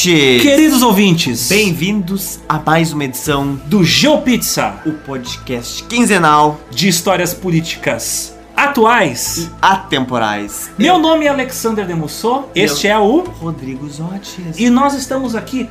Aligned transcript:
Queridos 0.00 0.80
ouvintes, 0.80 1.48
Bem-vindos 1.48 2.38
a 2.48 2.60
mais 2.60 2.92
uma 2.92 3.02
edição 3.02 3.56
do 3.64 3.82
GeoPizza, 3.82 4.74
do 4.84 4.92
podcast 4.92 5.82
quinzenal 5.82 6.60
de 6.70 6.86
histórias 6.86 7.34
políticas 7.34 8.32
atuais. 8.56 9.38
e 9.38 9.50
atemporais. 9.60 10.70
Meu 10.78 11.00
nome 11.00 11.24
é 11.24 11.28
Alexander 11.30 11.84
Demusso, 11.84 12.44
este 12.54 12.86
é 12.86 12.96
o 12.96 13.22
Rodrigo 13.22 13.88
Zotes. 13.88 14.56
e 14.56 14.70
nós 14.70 14.94
estamos 14.94 15.34
aqui 15.34 15.68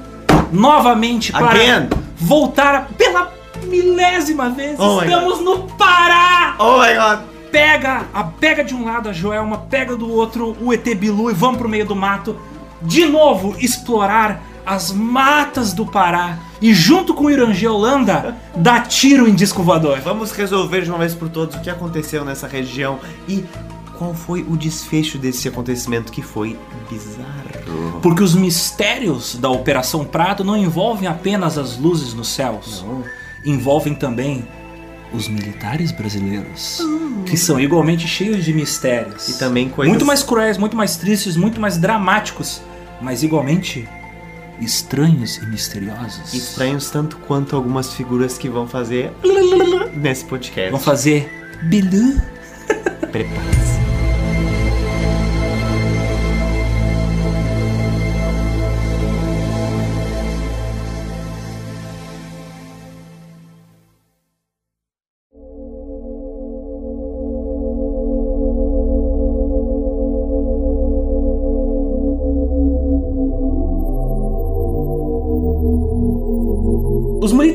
novamente 0.51 1.31
para 1.31 1.47
Again. 1.47 1.89
voltar 2.17 2.89
pela 2.97 3.31
milésima 3.63 4.49
vez. 4.49 4.77
Oh 4.77 5.03
estamos 5.03 5.39
no 5.39 5.59
Pará. 5.77 6.57
Oh 6.59 6.81
my 6.81 6.93
god! 6.95 7.19
Pega, 7.49 8.07
a 8.13 8.25
pega 8.25 8.61
de 8.61 8.75
um 8.75 8.83
lado 8.83 9.07
a 9.07 9.13
Joelma, 9.13 9.59
pega 9.69 9.95
do 9.95 10.11
outro 10.11 10.53
o 10.59 10.73
ET 10.73 10.83
Bilu 10.95 11.31
e 11.31 11.33
vamos 11.33 11.57
pro 11.57 11.69
meio 11.69 11.85
do 11.85 11.95
mato 11.95 12.35
de 12.81 13.05
novo 13.05 13.55
explorar 13.59 14.41
as 14.65 14.91
matas 14.91 15.71
do 15.73 15.85
Pará 15.85 16.39
e 16.61 16.73
junto 16.73 17.13
com 17.13 17.25
o 17.25 17.31
Irangê 17.31 17.67
Holanda 17.67 18.35
dar 18.55 18.87
tiro 18.87 19.27
em 19.27 19.33
disco 19.33 19.63
voador. 19.63 19.99
Vamos 20.01 20.31
resolver 20.31 20.81
de 20.81 20.89
uma 20.89 20.99
vez 20.99 21.13
por 21.15 21.29
todas 21.29 21.55
o 21.55 21.61
que 21.61 21.69
aconteceu 21.69 22.25
nessa 22.25 22.47
região 22.47 22.99
e 23.27 23.45
qual 23.97 24.13
foi 24.13 24.45
o 24.47 24.55
desfecho 24.55 25.17
desse 25.17 25.47
acontecimento 25.47 26.11
que 26.11 26.21
foi 26.21 26.57
bizarro. 26.89 27.99
Porque 28.01 28.21
os 28.21 28.35
mistérios 28.35 29.35
da 29.35 29.49
Operação 29.49 30.05
Prato 30.05 30.43
não 30.43 30.55
envolvem 30.55 31.07
apenas 31.07 31.57
as 31.57 31.77
luzes 31.77 32.13
nos 32.13 32.27
céus, 32.27 32.83
Não. 32.85 33.03
envolvem 33.45 33.95
também 33.95 34.47
os 35.13 35.27
militares 35.27 35.91
brasileiros, 35.91 36.79
que 37.25 37.37
são 37.37 37.59
igualmente 37.59 38.07
cheios 38.07 38.43
de 38.43 38.53
mistérios. 38.53 39.29
E 39.29 39.37
também 39.37 39.69
coisas 39.69 39.89
Muito 39.89 40.05
mais 40.05 40.23
cruéis, 40.23 40.57
muito 40.57 40.75
mais 40.75 40.97
tristes, 40.97 41.35
muito 41.35 41.59
mais 41.59 41.77
dramáticos, 41.77 42.61
mas 43.01 43.23
igualmente 43.23 43.87
estranhos 44.59 45.37
e 45.37 45.45
misteriosos. 45.45 46.33
estranhos 46.33 46.89
tanto 46.89 47.17
quanto 47.17 47.55
algumas 47.55 47.93
figuras 47.93 48.37
que 48.37 48.49
vão 48.49 48.67
fazer 48.67 49.11
nesse 49.93 50.25
podcast. 50.25 50.71
Vão 50.71 50.79
fazer 50.79 51.29
bilu. 51.63 52.19
Prepare-se. 53.11 53.66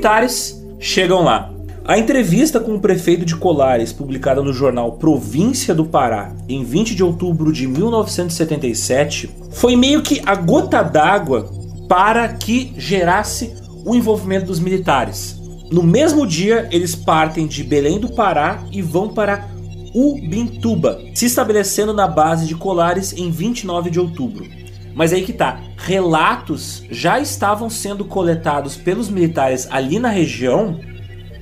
Militares 0.03 0.61
chegam 0.81 1.23
lá. 1.23 1.49
A 1.85 1.97
entrevista 1.97 2.59
com 2.59 2.75
o 2.75 2.81
prefeito 2.81 3.25
de 3.25 3.37
Colares, 3.37 3.93
publicada 3.93 4.43
no 4.43 4.53
jornal 4.53 4.93
Província 4.93 5.73
do 5.73 5.85
Pará, 5.85 6.33
em 6.49 6.65
20 6.65 6.97
de 6.97 7.05
outubro 7.05 7.53
de 7.53 7.69
1977, 7.69 9.31
foi 9.53 9.77
meio 9.77 10.03
que 10.03 10.21
a 10.27 10.35
gota 10.35 10.83
d'água 10.83 11.49
para 11.89 12.29
que 12.31 12.73
gerasse 12.77 13.55
o 13.85 13.95
envolvimento 13.95 14.47
dos 14.47 14.59
militares. 14.59 15.41
No 15.71 15.85
mesmo 15.85 16.27
dia, 16.27 16.69
eles 16.73 16.97
partem 16.97 17.47
de 17.47 17.63
Belém 17.63 18.01
do 18.01 18.09
Pará 18.09 18.61
e 18.73 18.83
vão 18.83 19.09
para 19.09 19.49
Ubintuba, 19.95 20.99
se 21.15 21.27
estabelecendo 21.27 21.93
na 21.93 22.09
base 22.09 22.47
de 22.47 22.57
Colares 22.57 23.13
em 23.13 23.31
29 23.31 23.89
de 23.89 24.01
outubro. 24.01 24.62
Mas 24.95 25.13
aí 25.13 25.23
que 25.23 25.33
tá, 25.33 25.61
relatos 25.77 26.83
já 26.91 27.19
estavam 27.19 27.71
sendo 27.71 28.05
coletados 28.05 28.77
pelos 28.77 29.09
militares 29.09 29.67
ali 29.71 29.99
na 29.99 30.09
região 30.09 30.79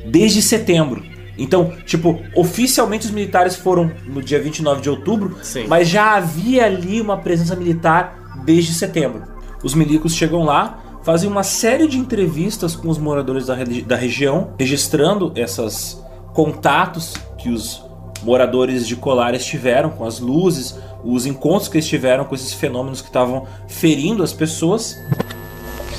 desde 0.06 0.40
setembro. 0.40 1.02
Então, 1.36 1.72
tipo, 1.86 2.20
oficialmente 2.36 3.06
os 3.06 3.12
militares 3.12 3.56
foram 3.56 3.90
no 4.06 4.22
dia 4.22 4.40
29 4.40 4.82
de 4.82 4.90
outubro, 4.90 5.38
Sim. 5.42 5.66
mas 5.66 5.88
já 5.88 6.16
havia 6.16 6.66
ali 6.66 7.00
uma 7.00 7.16
presença 7.16 7.56
militar 7.56 8.42
desde 8.44 8.74
setembro. 8.74 9.22
Os 9.62 9.74
milicos 9.74 10.14
chegam 10.14 10.44
lá, 10.44 11.00
fazem 11.02 11.30
uma 11.30 11.42
série 11.42 11.86
de 11.86 11.98
entrevistas 11.98 12.76
com 12.76 12.88
os 12.88 12.98
moradores 12.98 13.46
da, 13.46 13.56
da 13.86 13.96
região, 13.96 14.52
registrando 14.58 15.32
esses 15.34 15.98
contatos 16.34 17.14
que 17.38 17.48
os 17.48 17.82
moradores 18.22 18.86
de 18.86 18.96
Colares 18.96 19.44
tiveram 19.44 19.90
com 19.90 20.04
as 20.04 20.20
luzes, 20.20 20.78
os 21.04 21.26
encontros 21.26 21.68
que 21.68 21.76
eles 21.76 21.88
tiveram 21.88 22.24
com 22.24 22.34
esses 22.34 22.52
fenômenos 22.52 23.00
que 23.00 23.08
estavam 23.08 23.46
ferindo 23.68 24.22
as 24.22 24.32
pessoas. 24.32 24.96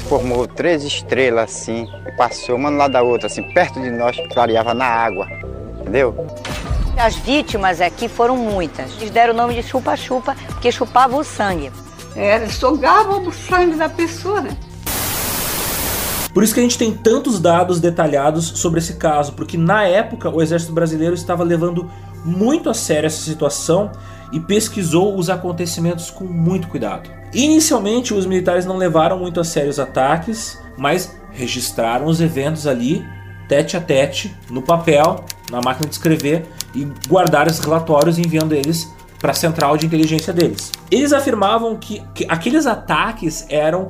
formou 0.07 0.45
três 0.45 0.83
estrelas 0.83 1.51
assim, 1.51 1.87
e 2.05 2.11
passou 2.17 2.55
uma 2.55 2.69
do 2.69 2.77
lado 2.77 2.91
da 2.91 3.01
outra, 3.01 3.27
assim, 3.27 3.43
perto 3.53 3.79
de 3.79 3.89
nós, 3.89 4.17
clareava 4.33 4.73
na 4.73 4.85
água. 4.85 5.25
Entendeu? 5.79 6.13
As 6.97 7.15
vítimas 7.15 7.79
aqui 7.79 8.07
foram 8.07 8.35
muitas. 8.35 8.91
Eles 8.97 9.09
deram 9.09 9.33
o 9.33 9.37
nome 9.37 9.55
de 9.55 9.63
chupa-chupa, 9.63 10.35
porque 10.47 10.71
chupavam 10.71 11.19
o 11.19 11.23
sangue. 11.23 11.71
Era, 12.15 12.49
sugavam 12.49 13.25
o 13.25 13.31
sangue 13.31 13.75
da 13.75 13.87
pessoa, 13.87 14.41
né? 14.41 14.55
Por 16.33 16.43
isso 16.43 16.53
que 16.53 16.59
a 16.59 16.63
gente 16.63 16.77
tem 16.77 16.93
tantos 16.93 17.39
dados 17.39 17.79
detalhados 17.79 18.45
sobre 18.55 18.79
esse 18.79 18.93
caso, 18.93 19.33
porque 19.33 19.57
na 19.57 19.83
época 19.83 20.29
o 20.29 20.41
exército 20.41 20.71
brasileiro 20.71 21.13
estava 21.13 21.43
levando 21.43 21.89
muito 22.23 22.69
a 22.69 22.73
sério 22.73 23.07
essa 23.07 23.21
situação 23.21 23.91
e 24.31 24.39
pesquisou 24.39 25.17
os 25.17 25.29
acontecimentos 25.29 26.09
com 26.09 26.23
muito 26.23 26.67
cuidado. 26.67 27.09
Inicialmente, 27.33 28.13
os 28.13 28.25
militares 28.25 28.65
não 28.65 28.77
levaram 28.77 29.17
muito 29.17 29.39
a 29.39 29.43
sério 29.43 29.69
os 29.69 29.79
ataques, 29.79 30.59
mas 30.77 31.15
registraram 31.31 32.05
os 32.05 32.19
eventos 32.19 32.67
ali, 32.67 33.05
tete 33.47 33.77
a 33.77 33.81
tete, 33.81 34.35
no 34.49 34.61
papel, 34.61 35.23
na 35.49 35.61
máquina 35.61 35.87
de 35.87 35.95
escrever 35.95 36.45
e 36.73 36.87
guardaram 37.07 37.49
esses 37.49 37.63
relatórios 37.63 38.17
enviando 38.17 38.53
eles 38.53 38.89
para 39.19 39.31
a 39.31 39.35
central 39.35 39.77
de 39.77 39.85
inteligência 39.85 40.33
deles. 40.33 40.71
Eles 40.89 41.13
afirmavam 41.13 41.75
que, 41.75 42.01
que 42.13 42.25
aqueles 42.27 42.65
ataques 42.65 43.45
eram 43.49 43.89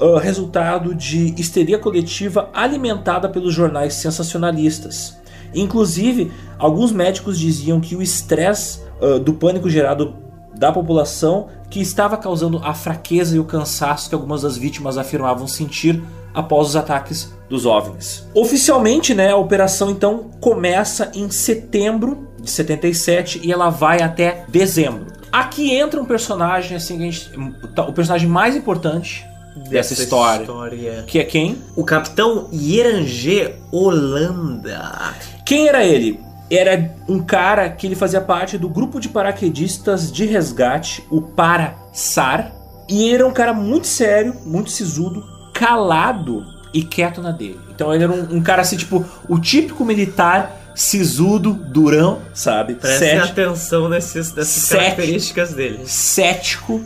uh, 0.00 0.16
resultado 0.16 0.94
de 0.94 1.34
histeria 1.38 1.78
coletiva 1.78 2.50
alimentada 2.52 3.28
pelos 3.28 3.54
jornais 3.54 3.94
sensacionalistas. 3.94 5.16
Inclusive, 5.54 6.32
alguns 6.58 6.90
médicos 6.90 7.38
diziam 7.38 7.80
que 7.80 7.94
o 7.94 8.02
estresse 8.02 8.80
uh, 9.04 9.18
do 9.18 9.34
pânico 9.34 9.68
gerado 9.68 10.14
da 10.56 10.72
população 10.72 11.48
que 11.68 11.80
estava 11.80 12.16
causando 12.16 12.60
a 12.62 12.72
fraqueza 12.72 13.36
e 13.36 13.40
o 13.40 13.44
cansaço 13.44 14.08
que 14.08 14.14
algumas 14.14 14.42
das 14.42 14.56
vítimas 14.56 14.96
afirmavam 14.96 15.46
sentir 15.46 16.02
após 16.32 16.68
os 16.68 16.76
ataques 16.76 17.32
dos 17.48 17.66
OVNIs. 17.66 18.26
Oficialmente, 18.34 19.14
né, 19.14 19.30
a 19.30 19.36
operação 19.36 19.90
então 19.90 20.30
começa 20.40 21.10
em 21.14 21.30
setembro 21.30 22.28
de 22.40 22.50
77 22.50 23.40
e 23.42 23.52
ela 23.52 23.70
vai 23.70 24.02
até 24.02 24.44
dezembro. 24.48 25.06
Aqui 25.30 25.72
entra 25.72 26.00
um 26.00 26.04
personagem 26.04 26.76
assim, 26.76 26.96
que 26.96 27.02
a 27.02 27.10
gente, 27.10 27.30
o 27.88 27.92
personagem 27.92 28.28
mais 28.28 28.54
importante 28.54 29.26
dessa 29.68 29.92
história, 29.92 30.42
história. 30.42 31.04
que 31.06 31.18
é 31.18 31.24
quem? 31.24 31.58
O 31.76 31.84
capitão 31.84 32.48
Yerangê 32.52 33.56
Holanda. 33.72 35.14
Quem 35.44 35.68
era 35.68 35.84
ele? 35.84 36.20
Era 36.50 36.94
um 37.08 37.20
cara 37.20 37.68
que 37.70 37.86
ele 37.86 37.94
fazia 37.94 38.20
parte 38.20 38.58
do 38.58 38.68
grupo 38.68 39.00
de 39.00 39.08
paraquedistas 39.08 40.12
de 40.12 40.26
resgate, 40.26 41.04
o 41.10 41.22
Parasar. 41.22 42.52
E 42.88 43.04
ele 43.04 43.14
era 43.14 43.26
um 43.26 43.32
cara 43.32 43.54
muito 43.54 43.86
sério, 43.86 44.34
muito 44.44 44.70
sisudo, 44.70 45.24
calado 45.54 46.44
e 46.72 46.82
quieto 46.82 47.22
na 47.22 47.30
dele. 47.30 47.60
Então 47.74 47.94
ele 47.94 48.04
era 48.04 48.12
um, 48.12 48.36
um 48.36 48.42
cara 48.42 48.62
assim, 48.62 48.76
tipo, 48.76 49.04
o 49.28 49.38
típico 49.38 49.84
militar 49.84 50.60
sisudo, 50.74 51.52
durão, 51.52 52.20
sabe? 52.34 52.74
Prestem 52.74 53.20
Cético, 53.20 53.40
atenção 53.40 53.88
nesses, 53.88 54.34
nessas 54.34 54.62
Sete. 54.64 54.80
características 54.80 55.54
dele. 55.54 55.80
cético, 55.86 56.84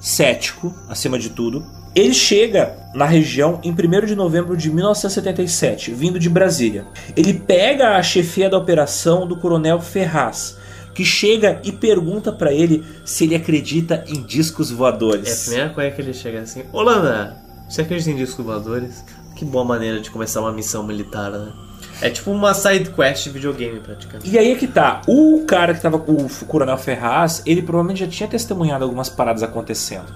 cético, 0.00 0.72
acima 0.88 1.18
de 1.18 1.30
tudo. 1.30 1.64
Ele 1.94 2.12
chega 2.12 2.76
na 2.92 3.04
região 3.06 3.60
em 3.62 3.70
1 3.70 4.06
de 4.06 4.14
novembro 4.16 4.56
de 4.56 4.70
1977, 4.70 5.92
vindo 5.92 6.18
de 6.18 6.28
Brasília. 6.28 6.86
Ele 7.16 7.34
pega 7.34 7.96
a 7.96 8.02
chefia 8.02 8.50
da 8.50 8.58
operação 8.58 9.26
do 9.26 9.36
coronel 9.36 9.80
Ferraz, 9.80 10.56
que 10.94 11.04
chega 11.04 11.60
e 11.64 11.70
pergunta 11.72 12.32
pra 12.32 12.52
ele 12.52 12.84
se 13.04 13.24
ele 13.24 13.34
acredita 13.36 14.04
em 14.08 14.22
discos 14.22 14.70
É 14.70 14.74
a 14.74 14.76
voadores. 14.76 15.44
primeira 15.46 15.70
coisa 15.70 15.90
que 15.92 16.02
ele 16.02 16.12
chega 16.14 16.40
assim: 16.40 16.64
Holanda, 16.72 17.36
você 17.68 17.82
acredita 17.82 18.10
em 18.10 18.16
discos 18.16 18.44
voadores? 18.44 19.04
Que 19.36 19.44
boa 19.44 19.64
maneira 19.64 20.00
de 20.00 20.10
começar 20.10 20.40
uma 20.40 20.52
missão 20.52 20.84
militar, 20.84 21.30
né? 21.30 21.52
É 22.00 22.10
tipo 22.10 22.30
uma 22.30 22.54
side 22.54 22.90
quest 22.90 23.24
de 23.24 23.30
videogame, 23.30 23.78
praticamente. 23.80 24.28
E 24.30 24.38
aí 24.38 24.52
é 24.52 24.54
que 24.56 24.66
tá, 24.66 25.00
o 25.06 25.44
cara 25.46 25.74
que 25.74 25.80
tava 25.80 25.98
com 25.98 26.12
o 26.12 26.28
coronel 26.46 26.76
Ferraz, 26.76 27.42
ele 27.46 27.62
provavelmente 27.62 28.00
já 28.00 28.06
tinha 28.08 28.28
testemunhado 28.28 28.84
algumas 28.84 29.08
paradas 29.08 29.42
acontecendo. 29.42 30.06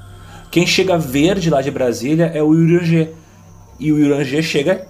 Quem 0.51 0.67
chega 0.67 0.97
verde 0.97 1.51
lá 1.51 1.61
de 1.61 1.71
Brasília 1.71 2.27
é 2.35 2.43
o 2.43 2.49
Urangê. 2.49 3.11
E 3.79 3.93
o 3.93 3.97
Urangê 3.97 4.43
chega 4.43 4.87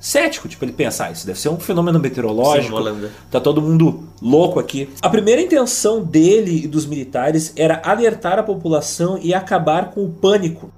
cético, 0.00 0.48
tipo, 0.48 0.64
ele 0.64 0.72
pensa, 0.72 1.06
ah, 1.06 1.10
isso 1.10 1.26
deve 1.26 1.40
ser 1.40 1.48
um 1.48 1.58
fenômeno 1.58 1.98
meteorológico. 1.98 2.76
Sim, 2.76 2.80
Holanda. 2.80 3.10
Tá 3.30 3.40
todo 3.40 3.60
mundo 3.60 4.04
louco 4.22 4.60
aqui. 4.60 4.88
A 5.02 5.08
primeira 5.08 5.40
intenção 5.40 6.02
dele 6.02 6.64
e 6.64 6.68
dos 6.68 6.86
militares 6.86 7.52
era 7.56 7.80
alertar 7.84 8.38
a 8.38 8.42
população 8.42 9.18
e 9.20 9.34
acabar 9.34 9.90
com 9.90 10.04
o 10.04 10.10
pânico 10.10 10.72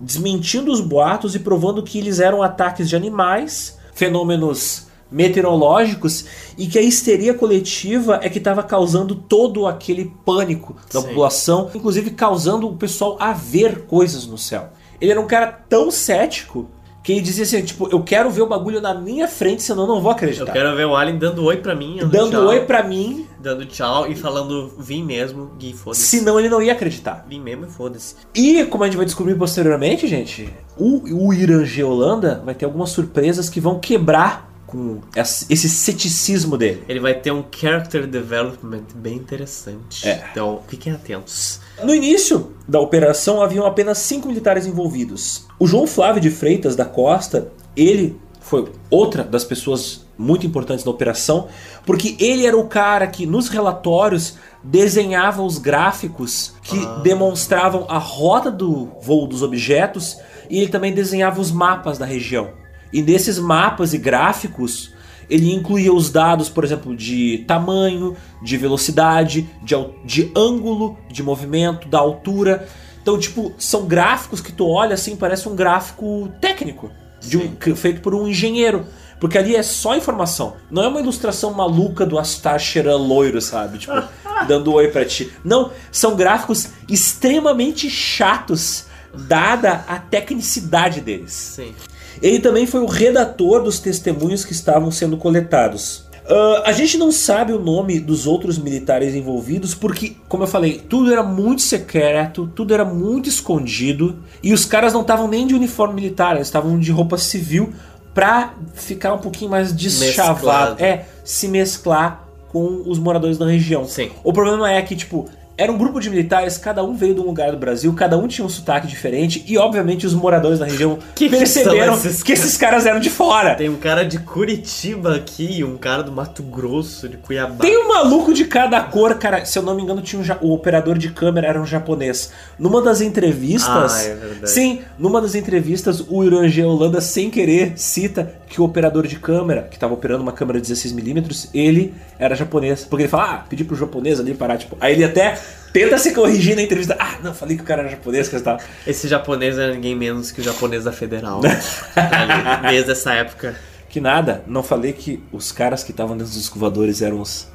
desmentindo 0.00 0.70
os 0.70 0.80
boatos 0.80 1.34
e 1.34 1.38
provando 1.38 1.82
que 1.82 1.98
eles 1.98 2.20
eram 2.20 2.42
ataques 2.42 2.88
de 2.88 2.96
animais, 2.96 3.78
fenômenos 3.94 4.86
meteorológicos 5.10 6.24
e 6.56 6.66
que 6.66 6.78
a 6.78 6.82
histeria 6.82 7.34
coletiva 7.34 8.20
é 8.22 8.28
que 8.28 8.38
estava 8.38 8.62
causando 8.62 9.14
todo 9.14 9.66
aquele 9.66 10.12
pânico 10.24 10.76
da 10.92 11.00
Sim. 11.00 11.08
população, 11.08 11.70
inclusive 11.74 12.10
causando 12.10 12.68
o 12.68 12.76
pessoal 12.76 13.16
a 13.20 13.32
ver 13.32 13.82
coisas 13.86 14.26
no 14.26 14.36
céu. 14.38 14.68
Ele 15.00 15.10
era 15.12 15.20
um 15.20 15.26
cara 15.26 15.46
tão 15.68 15.90
cético 15.90 16.68
que 17.02 17.12
ele 17.12 17.20
dizia 17.22 17.44
assim, 17.44 17.62
tipo, 17.62 17.88
eu 17.90 18.02
quero 18.02 18.28
ver 18.28 18.42
o 18.42 18.46
bagulho 18.46 18.82
na 18.82 18.92
minha 18.92 19.26
frente, 19.26 19.62
senão 19.62 19.84
eu 19.84 19.88
não 19.88 20.00
vou 20.00 20.10
Eu 20.10 20.16
acreditar. 20.16 20.52
quero 20.52 20.76
ver 20.76 20.84
o 20.84 20.94
Alien 20.94 21.16
dando 21.16 21.42
oi 21.44 21.56
pra 21.56 21.74
mim. 21.74 21.98
Dando 22.10 22.32
tchau, 22.32 22.46
oi 22.48 22.60
pra 22.66 22.82
mim, 22.82 23.26
Dando 23.40 23.64
tchau 23.64 24.10
e 24.10 24.14
falando 24.16 24.74
vim 24.78 25.02
mesmo, 25.02 25.52
Gui, 25.58 25.72
foda-se. 25.72 26.02
senão 26.02 26.38
ele 26.38 26.50
não 26.50 26.60
ia 26.60 26.72
acreditar. 26.72 27.24
Vim 27.26 27.40
mesmo 27.40 27.64
e 27.64 27.70
foda-se. 27.70 28.14
E, 28.34 28.64
como 28.66 28.82
a 28.84 28.88
gente 28.88 28.96
vai 28.96 29.06
descobrir 29.06 29.36
posteriormente, 29.36 30.06
gente, 30.06 30.52
o, 30.76 31.26
o 31.28 31.32
Irangê 31.32 31.82
Holanda 31.82 32.42
vai 32.44 32.54
ter 32.54 32.64
algumas 32.66 32.90
surpresas 32.90 33.48
que 33.48 33.60
vão 33.60 33.78
quebrar 33.78 34.47
com 34.68 35.00
esse 35.16 35.68
ceticismo 35.68 36.56
dele. 36.58 36.84
Ele 36.88 37.00
vai 37.00 37.14
ter 37.14 37.32
um 37.32 37.42
character 37.50 38.06
development 38.06 38.84
bem 38.94 39.16
interessante. 39.16 40.06
É. 40.06 40.28
Então, 40.30 40.60
fiquem 40.68 40.92
atentos. 40.92 41.60
No 41.82 41.94
início 41.94 42.52
da 42.68 42.78
operação 42.78 43.42
haviam 43.42 43.66
apenas 43.66 43.98
cinco 43.98 44.28
militares 44.28 44.66
envolvidos. 44.66 45.46
O 45.58 45.66
João 45.66 45.86
Flávio 45.86 46.20
de 46.20 46.30
Freitas 46.30 46.76
da 46.76 46.84
Costa, 46.84 47.50
ele 47.74 48.20
foi 48.40 48.70
outra 48.90 49.24
das 49.24 49.42
pessoas 49.42 50.06
muito 50.18 50.46
importantes 50.46 50.84
na 50.84 50.90
operação, 50.90 51.48
porque 51.86 52.16
ele 52.18 52.46
era 52.46 52.56
o 52.56 52.66
cara 52.66 53.06
que 53.06 53.24
nos 53.24 53.48
relatórios 53.48 54.36
desenhava 54.62 55.42
os 55.42 55.58
gráficos 55.58 56.54
que 56.62 56.78
demonstravam 57.02 57.86
a 57.88 57.98
rota 57.98 58.50
do 58.50 58.90
voo 59.00 59.26
dos 59.26 59.42
objetos 59.42 60.18
e 60.50 60.58
ele 60.58 60.68
também 60.68 60.92
desenhava 60.92 61.40
os 61.40 61.50
mapas 61.50 61.96
da 61.96 62.04
região. 62.04 62.50
E 62.92 63.02
nesses 63.02 63.38
mapas 63.38 63.92
e 63.94 63.98
gráficos 63.98 64.92
ele 65.28 65.52
incluía 65.52 65.92
os 65.92 66.10
dados, 66.10 66.48
por 66.48 66.64
exemplo, 66.64 66.96
de 66.96 67.44
tamanho, 67.46 68.16
de 68.42 68.56
velocidade, 68.56 69.48
de, 69.62 69.74
de 70.04 70.32
ângulo 70.34 70.98
de 71.10 71.22
movimento, 71.22 71.86
da 71.86 71.98
altura. 71.98 72.66
Então, 73.02 73.18
tipo, 73.18 73.52
são 73.58 73.86
gráficos 73.86 74.40
que 74.40 74.50
tu 74.52 74.66
olha 74.66 74.94
assim, 74.94 75.16
parece 75.16 75.46
um 75.48 75.54
gráfico 75.54 76.30
técnico, 76.40 76.90
de 77.20 77.36
um- 77.36 77.76
feito 77.76 78.00
por 78.00 78.14
um 78.14 78.26
engenheiro. 78.26 78.86
Porque 79.20 79.36
ali 79.36 79.54
é 79.56 79.62
só 79.62 79.96
informação. 79.96 80.54
Não 80.70 80.82
é 80.84 80.88
uma 80.88 81.00
ilustração 81.00 81.52
maluca 81.52 82.06
do 82.06 82.18
Astar 82.18 82.58
loiro, 82.98 83.40
sabe? 83.40 83.78
Tipo, 83.78 83.92
dando 84.46 84.72
oi 84.72 84.88
pra 84.88 85.04
ti. 85.04 85.30
Não, 85.44 85.72
são 85.90 86.14
gráficos 86.16 86.68
extremamente 86.88 87.90
chatos, 87.90 88.86
dada 89.12 89.84
a 89.88 89.98
tecnicidade 89.98 91.00
deles. 91.00 91.32
Sim. 91.32 91.74
Ele 92.22 92.38
também 92.40 92.66
foi 92.66 92.80
o 92.80 92.86
redator 92.86 93.62
dos 93.62 93.78
testemunhos 93.80 94.44
que 94.44 94.52
estavam 94.52 94.90
sendo 94.90 95.16
coletados. 95.16 96.08
Ah, 96.28 96.62
a 96.66 96.72
gente 96.72 96.98
não 96.98 97.10
sabe 97.10 97.52
o 97.52 97.58
nome 97.58 97.98
dos 97.98 98.26
outros 98.26 98.58
militares 98.58 99.14
envolvidos 99.14 99.74
porque, 99.74 100.14
como 100.28 100.42
eu 100.42 100.46
falei, 100.46 100.78
tudo 100.88 101.10
era 101.10 101.22
muito 101.22 101.62
secreto, 101.62 102.50
tudo 102.54 102.74
era 102.74 102.84
muito 102.84 103.28
escondido 103.28 104.16
e 104.42 104.52
os 104.52 104.66
caras 104.66 104.92
não 104.92 105.00
estavam 105.00 105.26
nem 105.26 105.46
de 105.46 105.54
uniforme 105.54 105.94
militar, 105.94 106.36
eles 106.36 106.48
estavam 106.48 106.78
de 106.78 106.92
roupa 106.92 107.16
civil 107.16 107.72
pra 108.12 108.54
ficar 108.74 109.14
um 109.14 109.18
pouquinho 109.18 109.50
mais 109.50 109.72
deschavado, 109.72 110.34
Mesclado. 110.34 110.84
é, 110.84 111.06
se 111.24 111.48
mesclar 111.48 112.28
com 112.48 112.82
os 112.86 112.98
moradores 112.98 113.38
da 113.38 113.46
região. 113.46 113.86
Sim. 113.86 114.10
O 114.24 114.32
problema 114.32 114.70
é 114.70 114.82
que, 114.82 114.96
tipo, 114.96 115.28
era 115.58 115.70
um 115.70 115.76
grupo 115.76 116.00
de 116.00 116.08
militares, 116.08 116.56
cada 116.56 116.82
um 116.84 116.94
veio 116.94 117.14
de 117.14 117.20
um 117.20 117.24
lugar 117.24 117.50
do 117.50 117.58
Brasil, 117.58 117.92
cada 117.92 118.16
um 118.16 118.26
tinha 118.28 118.46
um 118.46 118.48
sotaque 118.48 118.86
diferente, 118.86 119.44
e 119.46 119.58
obviamente 119.58 120.06
os 120.06 120.14
moradores 120.14 120.60
da 120.60 120.64
região 120.66 120.98
Que 121.14 121.28
que 121.28 121.36
perceberam 121.36 121.96
são 121.96 122.08
esses 122.10 122.22
que 122.22 122.32
esses 122.32 122.56
caras 122.56 122.86
eram 122.86 123.00
de 123.00 123.10
fora. 123.10 123.56
Tem 123.56 123.68
um 123.68 123.76
cara 123.76 124.04
de 124.04 124.18
Curitiba 124.20 125.16
aqui 125.16 125.58
e 125.58 125.64
um 125.64 125.76
cara 125.76 126.02
do 126.02 126.12
Mato 126.12 126.42
Grosso, 126.44 127.08
de 127.08 127.16
Cuiabá. 127.16 127.56
Tem 127.64 127.76
um 127.76 127.88
maluco 127.88 128.32
de 128.32 128.44
cada 128.44 128.80
cor, 128.82 129.14
cara. 129.16 129.44
Se 129.44 129.58
eu 129.58 129.62
não 129.62 129.74
me 129.74 129.82
engano, 129.82 130.00
tinha 130.00 130.20
um 130.20 130.24
ja- 130.24 130.38
o 130.40 130.52
operador 130.54 130.96
de 130.96 131.10
câmera 131.10 131.48
era 131.48 131.60
um 131.60 131.66
japonês. 131.66 132.30
Numa 132.58 132.80
das 132.80 133.00
entrevistas. 133.00 133.94
Ah, 133.96 134.02
é 134.04 134.14
verdade. 134.14 134.50
Sim, 134.50 134.80
numa 134.98 135.20
das 135.20 135.34
entrevistas, 135.34 136.04
o 136.08 136.22
Irangê 136.22 136.62
Holanda, 136.62 137.00
sem 137.00 137.30
querer, 137.30 137.72
cita 137.76 138.32
que 138.48 138.60
o 138.60 138.64
operador 138.64 139.06
de 139.06 139.16
câmera, 139.18 139.62
que 139.62 139.76
estava 139.76 139.92
operando 139.92 140.22
uma 140.22 140.32
câmera 140.32 140.60
16mm, 140.60 141.48
ele 141.52 141.94
era 142.18 142.34
japonês. 142.34 142.84
Porque 142.84 143.02
ele 143.02 143.10
fala, 143.10 143.24
ah, 143.34 143.44
pedi 143.48 143.64
pro 143.64 143.76
japonês 143.76 144.20
ali 144.20 144.34
parar, 144.34 144.56
tipo. 144.56 144.76
Aí 144.80 144.92
ele 144.94 145.04
até 145.04 145.36
tenta 145.72 145.98
se 145.98 146.12
corrigir 146.12 146.56
na 146.56 146.62
entrevista. 146.62 146.96
Ah, 146.98 147.18
não, 147.22 147.34
falei 147.34 147.56
que 147.56 147.62
o 147.62 147.66
cara 147.66 147.82
era 147.82 147.90
japonês, 147.90 148.28
que 148.28 148.38
tal. 148.40 148.58
Esse 148.86 149.08
japonês 149.08 149.58
era 149.58 149.72
ninguém 149.74 149.94
menos 149.94 150.30
que 150.30 150.40
o 150.40 150.44
japonês 150.44 150.84
da 150.84 150.92
Federal. 150.92 151.40
Ali, 151.96 152.70
desde 152.70 152.92
essa 152.92 153.12
época. 153.14 153.56
Que 153.88 154.00
nada, 154.00 154.42
não 154.46 154.62
falei 154.62 154.92
que 154.92 155.22
os 155.32 155.50
caras 155.50 155.82
que 155.82 155.90
estavam 155.92 156.16
dentro 156.16 156.32
dos 156.32 156.42
escovadores 156.42 157.00
eram 157.02 157.20
os 157.20 157.48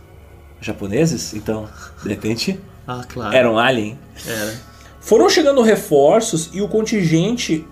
japoneses? 0.60 1.34
Então, 1.34 1.68
de 2.02 2.10
repente, 2.10 2.60
Ah, 2.88 3.04
claro. 3.08 3.36
eram 3.36 3.60
alien. 3.60 3.98
Era. 4.26 4.54
Foram 5.00 5.30
chegando 5.30 5.62
reforços 5.62 6.50
e 6.54 6.62
o 6.62 6.68
contingente 6.68 7.68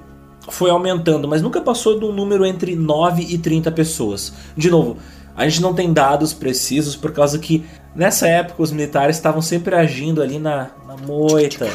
foi 0.49 0.69
aumentando, 0.69 1.27
mas 1.27 1.41
nunca 1.41 1.61
passou 1.61 1.97
de 1.97 2.05
um 2.05 2.11
número 2.11 2.45
entre 2.45 2.75
9 2.75 3.23
e 3.23 3.37
30 3.37 3.71
pessoas. 3.71 4.33
De 4.55 4.69
novo, 4.69 4.97
a 5.35 5.47
gente 5.47 5.61
não 5.61 5.73
tem 5.73 5.91
dados 5.91 6.33
precisos 6.33 6.95
por 6.95 7.11
causa 7.11 7.39
que 7.39 7.65
nessa 7.95 8.27
época 8.27 8.61
os 8.61 8.71
militares 8.71 9.15
estavam 9.15 9.41
sempre 9.41 9.75
agindo 9.75 10.21
ali 10.21 10.39
na, 10.39 10.69
na 10.87 10.97
moita, 10.97 11.67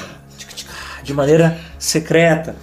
de 1.03 1.15
maneira 1.15 1.59
secreta. 1.79 2.55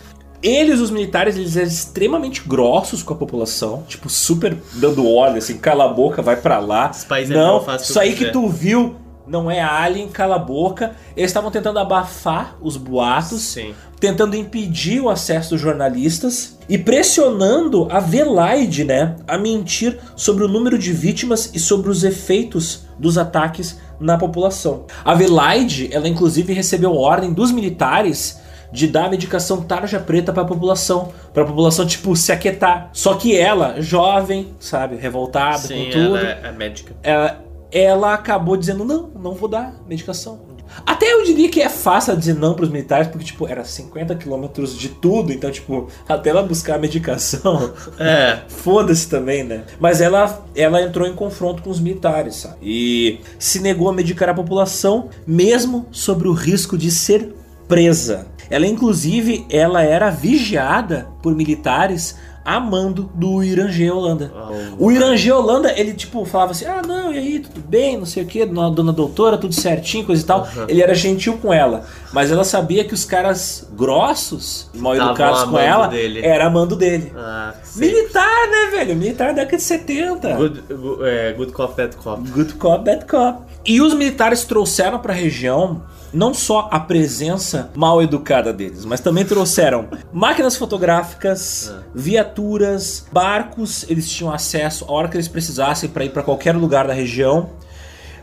Eles, 0.41 0.81
os 0.81 0.91
militares, 0.91 1.37
eles 1.37 1.55
eram 1.55 1.67
extremamente 1.67 2.41
grossos 2.45 3.01
com 3.01 3.13
a 3.13 3.15
população, 3.15 3.83
tipo, 3.87 4.09
super 4.09 4.57
dando 4.73 5.07
ordem, 5.07 5.37
assim, 5.37 5.57
cala 5.57 5.85
a 5.85 5.87
boca, 5.87 6.21
vai 6.21 6.35
pra 6.35 6.59
lá. 6.59 6.91
É 7.33 7.37
não, 7.37 7.59
isso 7.77 7.99
aí 7.99 8.13
que 8.13 8.25
tu 8.31 8.49
viu 8.49 8.95
não 9.25 9.49
é 9.49 9.61
alien, 9.61 10.07
cala 10.09 10.35
a 10.35 10.39
boca. 10.39 10.91
Eles 11.15 11.29
estavam 11.29 11.49
tentando 11.51 11.79
abafar 11.79 12.55
os 12.61 12.77
boatos, 12.77 13.41
Sim. 13.41 13.73
tentando 13.99 14.35
impedir 14.35 15.01
o 15.01 15.09
acesso 15.09 15.51
dos 15.51 15.61
jornalistas 15.61 16.57
e 16.67 16.77
pressionando 16.77 17.87
a 17.91 17.99
Velaide, 17.99 18.83
né, 18.83 19.15
a 19.27 19.37
mentir 19.37 19.99
sobre 20.15 20.43
o 20.43 20.47
número 20.47 20.77
de 20.77 20.91
vítimas 20.91 21.51
e 21.53 21.59
sobre 21.59 21.89
os 21.89 22.03
efeitos 22.03 22.85
dos 22.97 23.17
ataques 23.17 23.79
na 23.99 24.17
população. 24.17 24.85
A 25.03 25.13
Velaide, 25.13 25.89
ela 25.91 26.07
inclusive 26.07 26.53
recebeu 26.53 26.95
ordem 26.95 27.33
dos 27.33 27.51
militares 27.51 28.41
de 28.71 28.87
dar 28.87 29.09
medicação 29.09 29.61
tarja 29.61 29.99
preta 29.99 30.33
pra 30.33 30.43
população, 30.43 31.13
pra 31.31 31.45
população 31.45 31.85
tipo 31.85 32.15
se 32.15 32.31
aquietar. 32.31 32.89
Só 32.91 33.13
que 33.13 33.37
ela, 33.37 33.79
jovem, 33.79 34.55
sabe, 34.59 34.95
revoltada 34.95 35.59
Sim, 35.59 35.85
com 35.85 35.91
tudo, 35.91 36.17
ela 36.17 36.27
é, 36.27 36.41
é 36.45 36.51
médica. 36.51 36.95
ela, 37.03 37.43
ela 37.73 38.13
acabou 38.13 38.55
dizendo 38.55 38.85
não, 38.85 39.09
não 39.19 39.33
vou 39.33 39.49
dar 39.49 39.75
medicação. 39.87 40.53
Até 40.85 41.13
eu 41.13 41.23
diria 41.23 41.49
que 41.49 41.61
é 41.61 41.69
fácil 41.69 42.15
dizer 42.17 42.33
não 42.33 42.55
pros 42.55 42.69
militares, 42.69 43.07
porque, 43.07 43.25
tipo, 43.25 43.47
era 43.47 43.63
50 43.63 44.15
quilômetros 44.15 44.77
de 44.77 44.89
tudo, 44.89 45.31
então, 45.31 45.51
tipo, 45.51 45.87
até 46.07 46.31
ela 46.31 46.41
buscar 46.41 46.75
a 46.75 46.77
medicação, 46.79 47.73
É. 47.99 48.39
foda-se 48.49 49.07
também, 49.07 49.43
né? 49.43 49.65
Mas 49.79 50.01
ela, 50.01 50.43
ela 50.55 50.81
entrou 50.81 51.07
em 51.07 51.13
confronto 51.13 51.61
com 51.61 51.69
os 51.69 51.79
militares, 51.79 52.37
sabe? 52.37 52.57
E 52.61 53.19
se 53.37 53.59
negou 53.59 53.89
a 53.89 53.93
medicar 53.93 54.29
a 54.29 54.33
população, 54.33 55.09
mesmo 55.27 55.85
sobre 55.91 56.27
o 56.27 56.33
risco 56.33 56.77
de 56.77 56.89
ser 56.89 57.35
presa. 57.67 58.27
Ela, 58.49 58.67
inclusive, 58.67 59.45
ela 59.49 59.83
era 59.83 60.09
vigiada 60.09 61.07
por 61.21 61.35
militares 61.35 62.15
a 62.45 62.59
mando 62.59 63.09
do 63.13 63.43
Irangê 63.43 63.89
Holanda. 63.89 64.31
O 64.77 64.91
Irangê 64.91 65.31
Holanda, 65.31 65.73
ele 65.77 65.93
tipo 65.93 66.25
falava 66.25 66.51
assim: 66.51 66.65
"Ah, 66.65 66.81
não, 66.85 67.13
e 67.13 67.17
aí, 67.17 67.39
tudo 67.39 67.61
bem, 67.67 67.97
não 67.97 68.05
sei 68.05 68.23
o 68.23 68.25
que, 68.25 68.45
dona 68.45 68.91
doutora, 68.91 69.37
tudo 69.37 69.53
certinho, 69.53 70.05
coisa 70.05 70.21
e 70.21 70.25
tal". 70.25 70.47
Ele 70.67 70.81
era 70.81 70.93
gentil 70.93 71.37
com 71.41 71.53
ela, 71.53 71.85
mas 72.11 72.31
ela 72.31 72.43
sabia 72.43 72.83
que 72.83 72.93
os 72.93 73.05
caras 73.05 73.67
grossos, 73.73 74.69
mal 74.75 74.95
educados 74.95 75.43
com 75.43 75.49
amando 75.49 75.59
ela, 75.59 75.87
dele. 75.87 76.21
era 76.25 76.47
amando 76.47 76.75
dele. 76.75 77.11
Ah. 77.15 77.53
Militar, 77.75 78.47
né, 78.49 78.77
velho? 78.77 78.95
Militar 78.95 79.27
da 79.27 79.43
década 79.43 79.57
de 79.57 79.63
70. 79.63 80.33
Good, 80.33 80.61
good, 80.73 81.03
é, 81.03 81.33
good 81.33 81.51
cop, 81.51 81.75
bad 81.75 81.95
cop. 81.95 82.29
Good 82.29 82.53
cop, 82.55 82.83
bad 82.83 83.05
cop. 83.05 83.41
E 83.65 83.81
os 83.81 83.93
militares 83.93 84.43
trouxeram 84.43 84.99
pra 84.99 85.13
região 85.13 85.81
não 86.13 86.33
só 86.33 86.69
a 86.71 86.79
presença 86.79 87.71
mal 87.75 88.01
educada 88.01 88.53
deles, 88.53 88.85
mas 88.85 88.99
também 88.99 89.25
trouxeram 89.25 89.87
máquinas 90.13 90.55
fotográficas, 90.55 91.73
viaturas, 91.93 93.05
barcos, 93.11 93.85
eles 93.89 94.09
tinham 94.09 94.31
acesso 94.31 94.85
a 94.87 94.91
hora 94.91 95.07
que 95.07 95.17
eles 95.17 95.27
precisassem 95.27 95.89
para 95.89 96.05
ir 96.05 96.09
para 96.09 96.23
qualquer 96.23 96.55
lugar 96.55 96.87
da 96.87 96.93
região. 96.93 97.49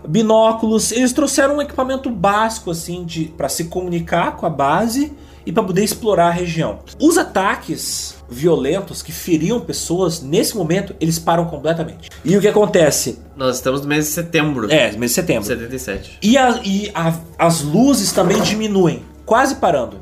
Binóculos, 0.06 0.92
eles 0.92 1.12
trouxeram 1.12 1.56
um 1.56 1.62
equipamento 1.62 2.08
básico 2.08 2.70
assim 2.70 3.04
de 3.04 3.26
para 3.26 3.48
se 3.48 3.64
comunicar 3.64 4.36
com 4.36 4.46
a 4.46 4.50
base 4.50 5.12
e 5.44 5.52
para 5.52 5.62
poder 5.62 5.84
explorar 5.84 6.28
a 6.28 6.32
região. 6.32 6.78
Os 6.98 7.18
ataques 7.18 8.19
violentos 8.30 9.02
que 9.02 9.12
feriam 9.12 9.60
pessoas 9.60 10.22
nesse 10.22 10.56
momento, 10.56 10.94
eles 11.00 11.18
param 11.18 11.46
completamente. 11.46 12.08
E 12.24 12.36
o 12.36 12.40
que 12.40 12.48
acontece? 12.48 13.18
Nós 13.36 13.56
estamos 13.56 13.80
no 13.82 13.88
mês 13.88 14.06
de 14.06 14.12
setembro. 14.12 14.70
É, 14.70 14.92
mês 14.92 15.10
de 15.12 15.14
setembro. 15.16 15.44
77. 15.44 16.18
E, 16.22 16.38
a- 16.38 16.60
e 16.64 16.90
a- 16.94 17.18
as 17.38 17.62
luzes 17.62 18.12
também 18.12 18.40
diminuem, 18.42 19.02
quase 19.26 19.56
parando. 19.56 19.98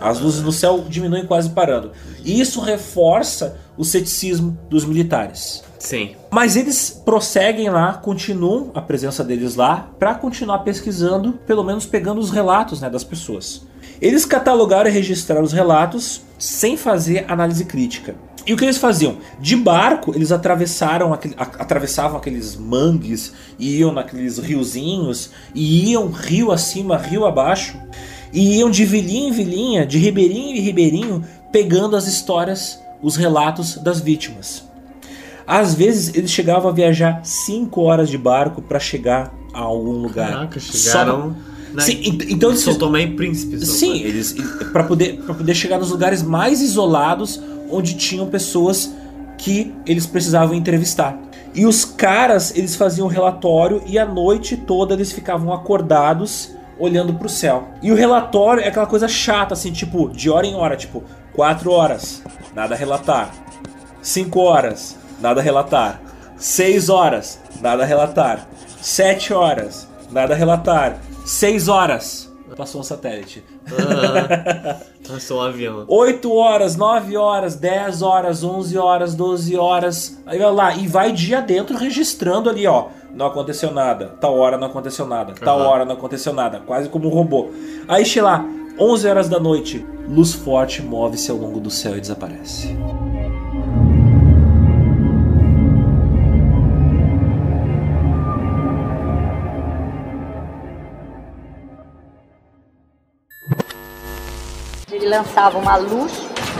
As 0.00 0.20
luzes 0.20 0.42
no 0.42 0.52
céu 0.52 0.84
diminuem 0.88 1.26
quase 1.26 1.50
parando. 1.50 1.90
E 2.24 2.40
isso 2.40 2.60
reforça 2.60 3.56
o 3.76 3.84
ceticismo 3.84 4.56
dos 4.70 4.84
militares. 4.84 5.64
Sim. 5.78 6.14
Mas 6.30 6.54
eles 6.56 6.90
prosseguem 7.04 7.68
lá, 7.68 7.94
continuam 7.94 8.70
a 8.74 8.80
presença 8.80 9.24
deles 9.24 9.56
lá, 9.56 9.88
para 9.98 10.14
continuar 10.14 10.60
pesquisando, 10.60 11.32
pelo 11.46 11.64
menos 11.64 11.84
pegando 11.86 12.20
os 12.20 12.30
relatos 12.30 12.80
né, 12.80 12.88
das 12.90 13.02
pessoas. 13.02 13.62
Eles 14.00 14.24
catalogaram 14.24 14.88
e 14.88 14.92
registraram 14.92 15.42
os 15.42 15.52
relatos 15.52 16.22
sem 16.38 16.76
fazer 16.76 17.24
análise 17.28 17.64
crítica. 17.64 18.14
E 18.46 18.52
o 18.54 18.56
que 18.56 18.64
eles 18.64 18.78
faziam? 18.78 19.18
De 19.38 19.54
barco, 19.56 20.14
eles 20.14 20.32
atravessaram 20.32 21.12
aquele, 21.12 21.34
a, 21.36 21.42
atravessavam 21.42 22.16
aqueles 22.16 22.56
mangues, 22.56 23.32
iam 23.58 23.92
naqueles 23.92 24.38
riozinhos, 24.38 25.30
e 25.54 25.90
iam 25.90 26.08
rio 26.08 26.50
acima, 26.50 26.96
rio 26.96 27.26
abaixo, 27.26 27.78
e 28.32 28.56
iam 28.56 28.70
de 28.70 28.86
vilinha 28.86 29.28
em 29.28 29.32
vilinha, 29.32 29.86
de 29.86 29.98
ribeirinho 29.98 30.56
em 30.56 30.60
ribeirinho, 30.60 31.24
pegando 31.52 31.94
as 31.94 32.06
histórias, 32.06 32.80
os 33.02 33.16
relatos 33.16 33.76
das 33.76 34.00
vítimas. 34.00 34.64
Às 35.46 35.74
vezes 35.74 36.14
eles 36.14 36.30
chegavam 36.30 36.70
a 36.70 36.74
viajar 36.74 37.20
5 37.24 37.80
horas 37.82 38.08
de 38.08 38.16
barco 38.18 38.62
para 38.62 38.78
chegar 38.78 39.32
a 39.52 39.60
algum 39.60 39.92
lugar. 39.92 40.30
Caraca, 40.30 40.60
chegaram. 40.60 41.36
Na... 41.72 41.82
Sim, 41.82 42.00
ent- 42.04 42.30
então 42.30 42.50
eles 42.50 42.60
São 42.60 42.74
Tomé 42.74 43.02
e 43.02 43.14
Príncipe. 43.14 43.64
Sim, 43.64 43.92
Tomé. 43.98 43.98
eles 44.08 44.34
para 44.72 44.84
poder 44.84 45.18
para 45.24 45.34
poder 45.34 45.54
chegar 45.54 45.78
nos 45.78 45.90
lugares 45.90 46.22
mais 46.22 46.60
isolados 46.60 47.40
onde 47.70 47.94
tinham 47.94 48.26
pessoas 48.28 48.90
que 49.36 49.74
eles 49.86 50.06
precisavam 50.06 50.54
entrevistar. 50.54 51.18
E 51.54 51.64
os 51.66 51.84
caras, 51.84 52.54
eles 52.56 52.76
faziam 52.76 53.06
relatório 53.08 53.82
e 53.86 53.98
a 53.98 54.04
noite 54.06 54.56
toda 54.56 54.94
eles 54.94 55.12
ficavam 55.12 55.52
acordados 55.52 56.50
olhando 56.78 57.14
pro 57.14 57.28
céu. 57.28 57.68
E 57.82 57.90
o 57.90 57.94
relatório 57.94 58.62
é 58.62 58.68
aquela 58.68 58.86
coisa 58.86 59.08
chata 59.08 59.54
assim, 59.54 59.72
tipo, 59.72 60.08
de 60.10 60.30
hora 60.30 60.46
em 60.46 60.54
hora, 60.54 60.76
tipo, 60.76 61.02
4 61.34 61.70
horas, 61.70 62.22
nada 62.54 62.74
a 62.74 62.78
relatar. 62.78 63.32
5 64.02 64.38
horas, 64.40 64.96
nada 65.20 65.40
a 65.40 65.42
relatar. 65.42 66.00
6 66.36 66.88
horas, 66.88 67.40
nada 67.60 67.82
a 67.82 67.86
relatar. 67.86 68.46
7 68.80 69.32
horas, 69.32 69.88
nada 70.10 70.34
a 70.34 70.36
relatar. 70.36 70.98
6 71.28 71.68
horas. 71.68 72.32
Passou 72.56 72.80
um 72.80 72.84
satélite. 72.84 73.44
Passou 75.06 75.40
um 75.40 75.42
avião. 75.42 75.84
8 75.86 76.32
horas, 76.32 76.74
9 76.74 77.16
horas, 77.18 77.54
10 77.54 78.00
horas, 78.00 78.42
11 78.42 78.78
horas, 78.78 79.14
12 79.14 79.56
horas. 79.56 80.18
Aí 80.24 80.38
vai 80.38 80.50
lá, 80.50 80.74
e 80.74 80.88
vai 80.88 81.12
dia 81.12 81.42
dentro 81.42 81.76
registrando 81.76 82.48
ali, 82.48 82.66
ó. 82.66 82.86
Não 83.14 83.26
aconteceu 83.26 83.70
nada. 83.70 84.14
Tal 84.18 84.38
hora 84.38 84.56
não 84.56 84.68
aconteceu 84.68 85.06
nada. 85.06 85.34
Tal 85.34 85.60
hora 85.60 85.84
não 85.84 85.92
aconteceu 85.92 86.32
nada. 86.32 86.60
Quase 86.60 86.88
como 86.88 87.08
um 87.08 87.12
robô. 87.12 87.50
Aí 87.86 88.06
chega 88.06 88.26
lá, 88.26 88.44
11 88.80 89.08
horas 89.08 89.28
da 89.28 89.38
noite. 89.38 89.84
Luz 90.08 90.32
forte 90.32 90.80
move-se 90.80 91.30
ao 91.30 91.36
longo 91.36 91.60
do 91.60 91.70
céu 91.70 91.94
e 91.94 92.00
desaparece. 92.00 92.74
Lançava 105.08 105.58
uma 105.58 105.76
luz 105.76 106.12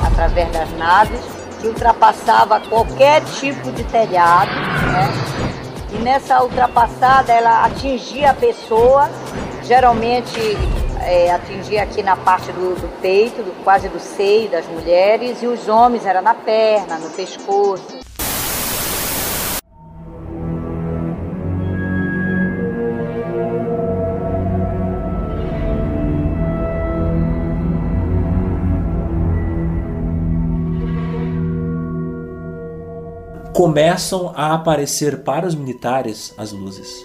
através 0.07 0.51
das 0.53 0.71
naves 0.79 1.21
que 1.61 1.69
ultrapassava 1.69 2.61
qualquer 2.61 3.23
tipo 3.25 3.71
de 3.73 3.83
telhado, 3.85 4.51
né? 4.51 5.09
E 5.93 5.97
nessa 5.99 6.43
ultrapassada 6.43 7.33
ela 7.33 7.65
atingia 7.65 8.31
a 8.31 8.35
pessoa, 8.35 9.09
geralmente 9.65 10.39
é, 11.01 11.31
atingia 11.33 11.83
aqui 11.83 12.03
na 12.03 12.17
parte 12.17 12.53
do, 12.53 12.75
do 12.81 12.89
peito, 13.01 13.43
do- 13.43 13.65
quase 13.65 13.89
do 13.89 13.99
seio 13.99 14.49
das 14.51 14.67
mulheres, 14.67 15.43
e 15.43 15.47
os 15.47 15.67
homens 15.69 16.05
era 16.07 16.21
na 16.21 16.35
perna, 16.35 16.97
no 16.99 17.11
pescoço. 17.11 17.98
Começam 33.63 34.33
a 34.37 34.55
aparecer 34.55 35.25
para 35.25 35.45
os 35.45 35.53
militares 35.57 36.33
as 36.39 36.53
luzes. 36.53 37.05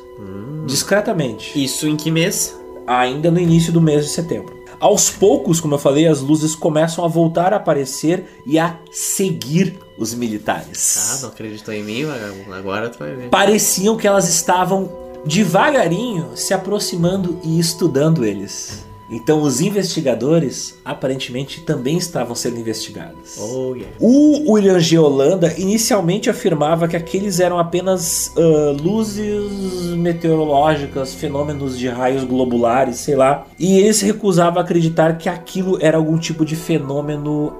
Discretamente. 0.68 1.52
Isso 1.62 1.88
em 1.88 1.96
que 1.98 2.12
mês? 2.12 2.56
ainda 2.86 3.32
no 3.32 3.40
início 3.40 3.74
do 3.74 3.82
mês 3.82 4.06
de 4.06 4.12
setembro. 4.12 4.54
Aos 4.80 5.10
poucos, 5.10 5.60
como 5.60 5.74
eu 5.74 5.80
falei, 5.80 6.06
as 6.06 6.22
luzes 6.22 6.54
começam 6.54 7.04
a 7.04 7.08
voltar 7.08 7.54
a 7.54 7.56
aparecer 7.56 8.44
e 8.46 8.60
a 8.60 8.78
seguir 8.92 9.80
os 9.98 10.14
Ah, 10.14 10.18
militares. 10.18 11.20
não 11.24 11.30
acreditou 11.30 11.74
em 11.74 11.82
mim, 11.84 12.06
vagabundo. 12.06 12.54
Agora 12.54 12.88
tu 12.90 13.00
vai 13.00 13.16
ver. 13.16 13.30
Pareciam 13.30 13.98
que 13.98 14.06
elas 14.06 14.30
estavam 14.30 14.92
devagarinho 15.26 16.36
se 16.36 16.54
aproximando 16.54 17.40
e 17.44 17.58
estudando 17.60 18.24
eles. 18.24 18.86
Então 19.14 19.42
os 19.42 19.62
investigadores 19.62 20.80
aparentemente 20.84 21.62
também 21.62 21.98
estavam 21.98 22.34
sendo 22.34 22.60
investigados. 22.60 23.38
Oh, 23.40 23.76
yeah. 23.76 23.96
O 24.00 24.54
William 24.54 24.80
G. 24.80 24.98
Holanda 24.98 25.54
inicialmente 25.58 26.30
afirmava 26.30 26.88
que 26.88 26.96
aqueles 26.96 27.40
eram 27.40 27.60
apenas 27.60 28.32
ah, 28.36 28.76
luzes 28.82 29.96
meteorológicas, 29.96 31.14
fenômenos 31.14 31.78
de 31.78 31.88
raios 31.88 32.24
globulares, 32.24 32.98
sei 32.98 33.16
lá. 33.16 33.46
E 33.60 33.80
ele 33.80 33.94
se 33.94 34.06
recusava 34.06 34.60
a 34.60 34.64
acreditar 34.64 35.18
que 35.18 35.30
aquilo 35.30 35.78
era 35.80 35.98
algum 35.98 36.18
tipo 36.18 36.44
de 36.44 36.56
fenômeno 36.56 37.54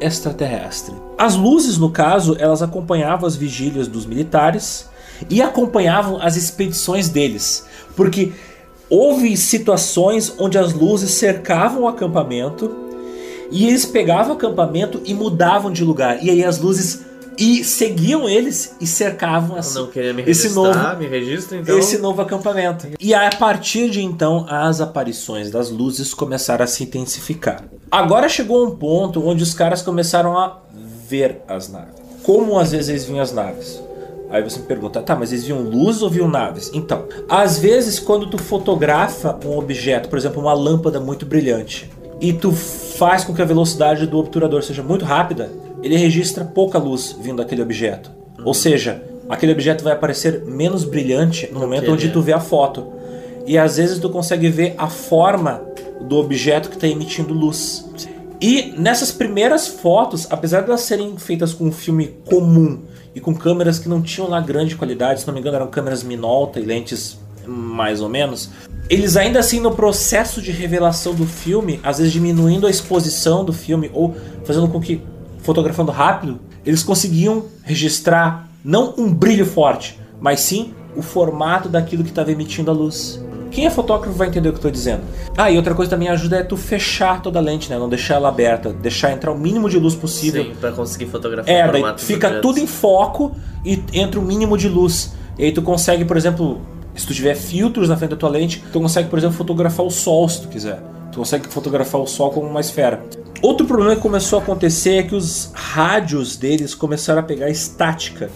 extraterrestre. 0.00 0.94
As 1.16 1.36
luzes, 1.36 1.78
no 1.78 1.90
caso, 1.90 2.36
elas 2.38 2.62
acompanhavam 2.62 3.26
as 3.26 3.36
vigílias 3.36 3.86
dos 3.86 4.06
militares 4.06 4.88
e 5.28 5.42
acompanhavam 5.42 6.20
as 6.20 6.36
expedições 6.36 7.08
deles, 7.08 7.66
porque 7.94 8.32
houve 8.90 9.36
situações 9.36 10.34
onde 10.36 10.58
as 10.58 10.74
luzes 10.74 11.12
cercavam 11.12 11.82
o 11.82 11.88
acampamento 11.88 12.74
e 13.50 13.66
eles 13.66 13.86
pegavam 13.86 14.32
o 14.32 14.36
acampamento 14.36 15.00
e 15.04 15.14
mudavam 15.14 15.72
de 15.72 15.84
lugar. 15.84 16.22
E 16.22 16.30
aí 16.30 16.44
as 16.44 16.58
luzes 16.58 17.06
e 17.38 17.64
seguiam 17.64 18.28
eles 18.28 18.76
e 18.80 18.86
cercavam 18.86 19.56
me 20.12 20.22
esse 20.26 20.50
novo 20.50 20.96
me 20.98 21.06
registra 21.06 21.56
então. 21.56 21.78
esse 21.78 21.96
novo 21.96 22.20
acampamento. 22.20 22.86
E 23.00 23.14
a 23.14 23.30
partir 23.30 23.88
de 23.88 24.02
então, 24.02 24.44
as 24.48 24.80
aparições 24.80 25.50
das 25.50 25.70
luzes 25.70 26.12
começaram 26.12 26.64
a 26.64 26.66
se 26.66 26.84
intensificar. 26.84 27.64
Agora 27.90 28.28
chegou 28.28 28.66
um 28.66 28.76
ponto 28.76 29.26
onde 29.26 29.42
os 29.42 29.54
caras 29.54 29.80
começaram 29.80 30.36
a 30.36 30.58
ver 31.08 31.40
as 31.48 31.70
naves. 31.70 31.94
Como 32.22 32.58
às 32.58 32.72
vezes 32.72 32.90
eles 32.90 33.04
viam 33.04 33.20
as 33.20 33.32
naves? 33.32 33.80
Aí 34.30 34.42
você 34.42 34.60
me 34.60 34.66
pergunta, 34.66 35.02
tá, 35.02 35.16
mas 35.16 35.32
eles 35.32 35.44
viam 35.44 35.60
luz 35.60 36.02
ou 36.02 36.08
viam 36.08 36.28
naves? 36.28 36.70
Então, 36.72 37.04
às 37.28 37.58
vezes 37.58 37.98
quando 37.98 38.30
tu 38.30 38.38
fotografa 38.38 39.36
um 39.44 39.58
objeto, 39.58 40.08
por 40.08 40.16
exemplo, 40.16 40.40
uma 40.40 40.52
lâmpada 40.52 41.00
muito 41.00 41.26
brilhante, 41.26 41.90
e 42.20 42.32
tu 42.32 42.52
faz 42.52 43.24
com 43.24 43.34
que 43.34 43.42
a 43.42 43.46
velocidade 43.46 44.06
do 44.06 44.18
obturador 44.18 44.62
seja 44.62 44.82
muito 44.82 45.04
rápida, 45.04 45.50
ele 45.82 45.96
registra 45.96 46.44
pouca 46.44 46.78
luz 46.78 47.16
vindo 47.20 47.38
daquele 47.38 47.62
objeto. 47.62 48.10
Ou 48.44 48.54
seja, 48.54 49.02
aquele 49.28 49.52
objeto 49.52 49.82
vai 49.82 49.94
aparecer 49.94 50.44
menos 50.44 50.84
brilhante 50.84 51.48
no 51.52 51.60
momento 51.60 51.84
ele 51.84 51.92
onde 51.92 52.06
é. 52.08 52.10
tu 52.10 52.20
vê 52.20 52.32
a 52.32 52.40
foto. 52.40 52.86
E 53.46 53.56
às 53.58 53.78
vezes 53.78 53.98
tu 53.98 54.10
consegue 54.10 54.48
ver 54.48 54.74
a 54.76 54.88
forma 54.88 55.62
do 56.02 56.18
objeto 56.18 56.68
que 56.68 56.76
está 56.76 56.86
emitindo 56.86 57.34
luz. 57.34 57.88
E 58.40 58.74
nessas 58.76 59.10
primeiras 59.10 59.66
fotos, 59.66 60.26
apesar 60.30 60.60
de 60.60 60.68
elas 60.68 60.82
serem 60.82 61.16
feitas 61.16 61.52
com 61.52 61.64
um 61.64 61.72
filme 61.72 62.16
comum 62.28 62.80
e 63.14 63.20
com 63.20 63.34
câmeras 63.34 63.78
que 63.78 63.88
não 63.88 64.02
tinham 64.02 64.28
lá 64.28 64.40
grande 64.40 64.76
qualidade, 64.76 65.20
se 65.20 65.26
não 65.26 65.34
me 65.34 65.40
engano 65.40 65.56
eram 65.56 65.68
câmeras 65.68 66.02
Minolta 66.02 66.60
e 66.60 66.64
lentes 66.64 67.18
mais 67.46 68.00
ou 68.00 68.08
menos, 68.08 68.50
eles 68.88 69.16
ainda 69.16 69.40
assim 69.40 69.60
no 69.60 69.72
processo 69.72 70.40
de 70.40 70.50
revelação 70.50 71.14
do 71.14 71.26
filme, 71.26 71.80
às 71.82 71.98
vezes 71.98 72.12
diminuindo 72.12 72.66
a 72.66 72.70
exposição 72.70 73.44
do 73.44 73.52
filme 73.52 73.90
ou 73.92 74.14
fazendo 74.44 74.68
com 74.68 74.80
que 74.80 75.02
fotografando 75.38 75.90
rápido, 75.90 76.38
eles 76.64 76.82
conseguiam 76.82 77.44
registrar 77.62 78.48
não 78.64 78.94
um 78.96 79.12
brilho 79.12 79.46
forte, 79.46 79.98
mas 80.20 80.40
sim 80.40 80.74
o 80.96 81.02
formato 81.02 81.68
daquilo 81.68 82.04
que 82.04 82.10
estava 82.10 82.30
emitindo 82.30 82.70
a 82.70 82.74
luz. 82.74 83.20
Quem 83.50 83.66
é 83.66 83.70
fotógrafo 83.70 84.16
vai 84.16 84.28
entender 84.28 84.48
o 84.48 84.52
que 84.52 84.56
eu 84.56 84.60
estou 84.60 84.70
dizendo. 84.70 85.02
Ah, 85.36 85.50
e 85.50 85.56
outra 85.56 85.74
coisa 85.74 85.90
também 85.90 86.08
ajuda 86.08 86.36
é 86.36 86.42
tu 86.42 86.56
fechar 86.56 87.20
toda 87.20 87.38
a 87.38 87.42
lente, 87.42 87.68
né? 87.68 87.78
Não 87.78 87.88
deixar 87.88 88.14
ela 88.14 88.28
aberta, 88.28 88.72
deixar 88.72 89.12
entrar 89.12 89.32
o 89.32 89.38
mínimo 89.38 89.68
de 89.68 89.78
luz 89.78 89.94
possível. 89.94 90.44
Sim, 90.44 90.52
pra 90.60 90.72
conseguir 90.72 91.06
fotografar 91.06 91.52
É, 91.52 91.70
daí 91.70 91.82
fica 91.98 92.40
tudo 92.40 92.58
em 92.58 92.66
foco 92.66 93.32
e 93.64 93.82
entra 93.92 94.20
o 94.20 94.22
mínimo 94.22 94.56
de 94.56 94.68
luz. 94.68 95.12
E 95.38 95.44
aí 95.44 95.52
tu 95.52 95.62
consegue, 95.62 96.04
por 96.04 96.16
exemplo, 96.16 96.60
se 96.94 97.06
tu 97.06 97.14
tiver 97.14 97.34
filtros 97.34 97.88
na 97.88 97.96
frente 97.96 98.10
da 98.10 98.16
tua 98.16 98.28
lente, 98.28 98.62
tu 98.72 98.80
consegue, 98.80 99.08
por 99.08 99.18
exemplo, 99.18 99.36
fotografar 99.36 99.84
o 99.84 99.90
sol 99.90 100.28
se 100.28 100.42
tu 100.42 100.48
quiser. 100.48 100.80
Tu 101.10 101.18
consegue 101.18 101.48
fotografar 101.48 102.00
o 102.00 102.06
sol 102.06 102.30
como 102.30 102.46
uma 102.46 102.60
esfera. 102.60 103.02
Outro 103.42 103.66
problema 103.66 103.96
que 103.96 104.02
começou 104.02 104.38
a 104.38 104.42
acontecer 104.42 104.96
é 104.96 105.02
que 105.02 105.14
os 105.14 105.50
rádios 105.54 106.36
deles 106.36 106.74
começaram 106.74 107.20
a 107.20 107.22
pegar 107.22 107.48
estática 107.48 108.30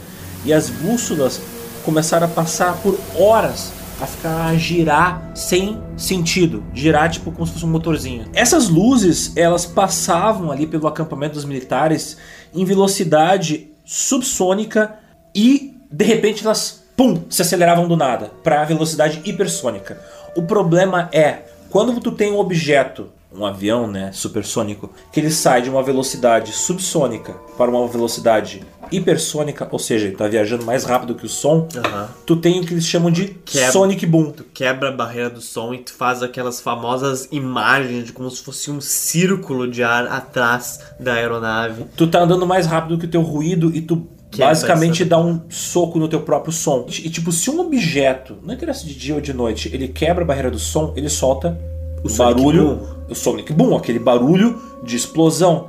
e 0.45 0.53
as 0.53 0.71
bússolas 0.71 1.41
começaram 1.85 2.27
a 2.27 2.31
passar 2.31 2.75
por 2.79 2.99
horas 3.17 3.71
a 4.01 4.07
ficar 4.07 4.47
a 4.47 4.55
girar 4.57 5.31
sem 5.35 5.81
sentido, 5.97 6.65
girar 6.75 7.11
tipo 7.11 7.31
como 7.31 7.47
se 7.47 7.53
fosse 7.53 7.65
um 7.65 7.71
motorzinho. 7.71 8.27
Essas 8.35 8.69
luzes, 8.69 9.37
elas 9.37 9.67
passavam 9.67 10.51
ali 10.51 10.67
pelo 10.67 10.87
acampamento 10.87 11.35
dos 11.35 11.45
militares 11.45 12.17
em 12.53 12.65
velocidade 12.65 13.69
subsônica 13.85 14.95
e 15.35 15.77
de 15.91 16.05
repente 16.05 16.45
elas 16.45 16.85
pum, 16.97 17.23
se 17.29 17.43
aceleravam 17.43 17.89
do 17.89 17.97
nada 17.97 18.31
para 18.43 18.65
velocidade 18.65 19.21
hipersônica. 19.25 20.01
O 20.37 20.43
problema 20.43 21.09
é 21.13 21.43
quando 21.71 22.01
tu 22.01 22.13
tem 22.13 22.33
um 22.33 22.39
objeto 22.39 23.11
um 23.37 23.45
avião, 23.45 23.87
né, 23.87 24.11
supersônico, 24.13 24.91
que 25.13 25.21
ele 25.21 25.31
sai 25.31 25.63
de 25.63 25.71
uma 25.71 25.83
velocidade 25.83 26.53
subsônica 26.53 27.35
para 27.57 27.71
uma 27.71 27.87
velocidade 27.89 28.63
hipersônica, 28.93 29.67
ou 29.71 29.79
seja, 29.79 30.07
ele 30.07 30.15
está 30.15 30.29
viajando 30.29 30.65
mais 30.65 30.85
rápido 30.85 31.15
que 31.15 31.27
o 31.27 31.29
som, 31.29 31.67
Aham. 31.77 32.09
tu 32.27 32.37
tem 32.37 32.61
o 32.61 32.65
que 32.65 32.75
eles 32.75 32.87
chamam 32.87 33.11
de 33.11 33.29
Quebra. 33.45 33.73
sonic 33.73 34.07
boom. 34.07 34.31
Tu 34.31 34.45
quebra 34.55 34.91
a 34.91 34.93
barreira 34.93 35.31
do 35.31 35.41
som 35.41 35.75
e 35.75 35.79
tu 35.79 35.93
faz 35.93 36.23
aquelas 36.23 36.61
famosas 36.61 37.29
imagens 37.33 38.05
de 38.05 38.13
como 38.13 38.31
se 38.31 38.43
fosse 38.43 38.71
um 38.71 38.81
círculo 38.81 39.69
de 39.69 39.83
ar 39.83 40.07
atrás 40.07 40.81
da 41.01 41.15
aeronave. 41.15 41.87
Tu 41.97 42.07
tá 42.07 42.21
andando 42.21 42.47
mais 42.47 42.67
rápido 42.67 42.99
que 42.99 43.07
o 43.07 43.11
teu 43.11 43.23
ruído 43.23 43.75
e 43.75 43.81
tu 43.81 44.07
basicamente 44.37 45.05
dá 45.05 45.19
um 45.19 45.41
soco 45.49 45.99
no 45.99 46.09
teu 46.09 46.21
próprio 46.21 46.53
som. 46.53 46.87
E 46.89 47.09
tipo, 47.09 47.33
se 47.33 47.51
um 47.51 47.61
objeto, 47.61 48.37
não 48.43 48.55
interessa 48.55 48.85
de 48.85 48.95
dia 48.95 49.15
ou 49.15 49.21
de 49.21 49.33
noite, 49.33 49.71
ele 49.73 49.89
quebra 49.89 50.25
a 50.25 50.27
barreira 50.27 50.51
do 50.51 50.59
som, 50.59 50.93
ele 50.97 51.09
solta 51.09 51.59
o, 52.03 52.13
barulho. 52.17 52.94
O 53.09 53.15
sonic 53.15 53.53
boom, 53.53 53.77
aquele 53.77 53.99
barulho 53.99 54.61
de 54.83 54.97
explosão. 54.97 55.69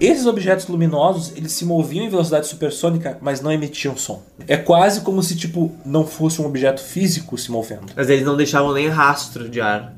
Esses 0.00 0.24
objetos 0.24 0.66
luminosos, 0.66 1.32
eles 1.36 1.52
se 1.52 1.64
moviam 1.66 2.02
em 2.04 2.08
velocidade 2.08 2.46
supersônica, 2.46 3.18
mas 3.20 3.42
não 3.42 3.52
emitiam 3.52 3.94
som. 3.98 4.22
É 4.48 4.56
quase 4.56 5.02
como 5.02 5.22
se 5.22 5.36
tipo 5.36 5.70
não 5.84 6.06
fosse 6.06 6.40
um 6.40 6.46
objeto 6.46 6.80
físico 6.82 7.36
se 7.36 7.50
movendo. 7.52 7.92
Mas 7.94 8.08
eles 8.08 8.24
não 8.24 8.34
deixavam 8.34 8.72
nem 8.72 8.88
rastro 8.88 9.46
de 9.48 9.60
ar. 9.60 9.94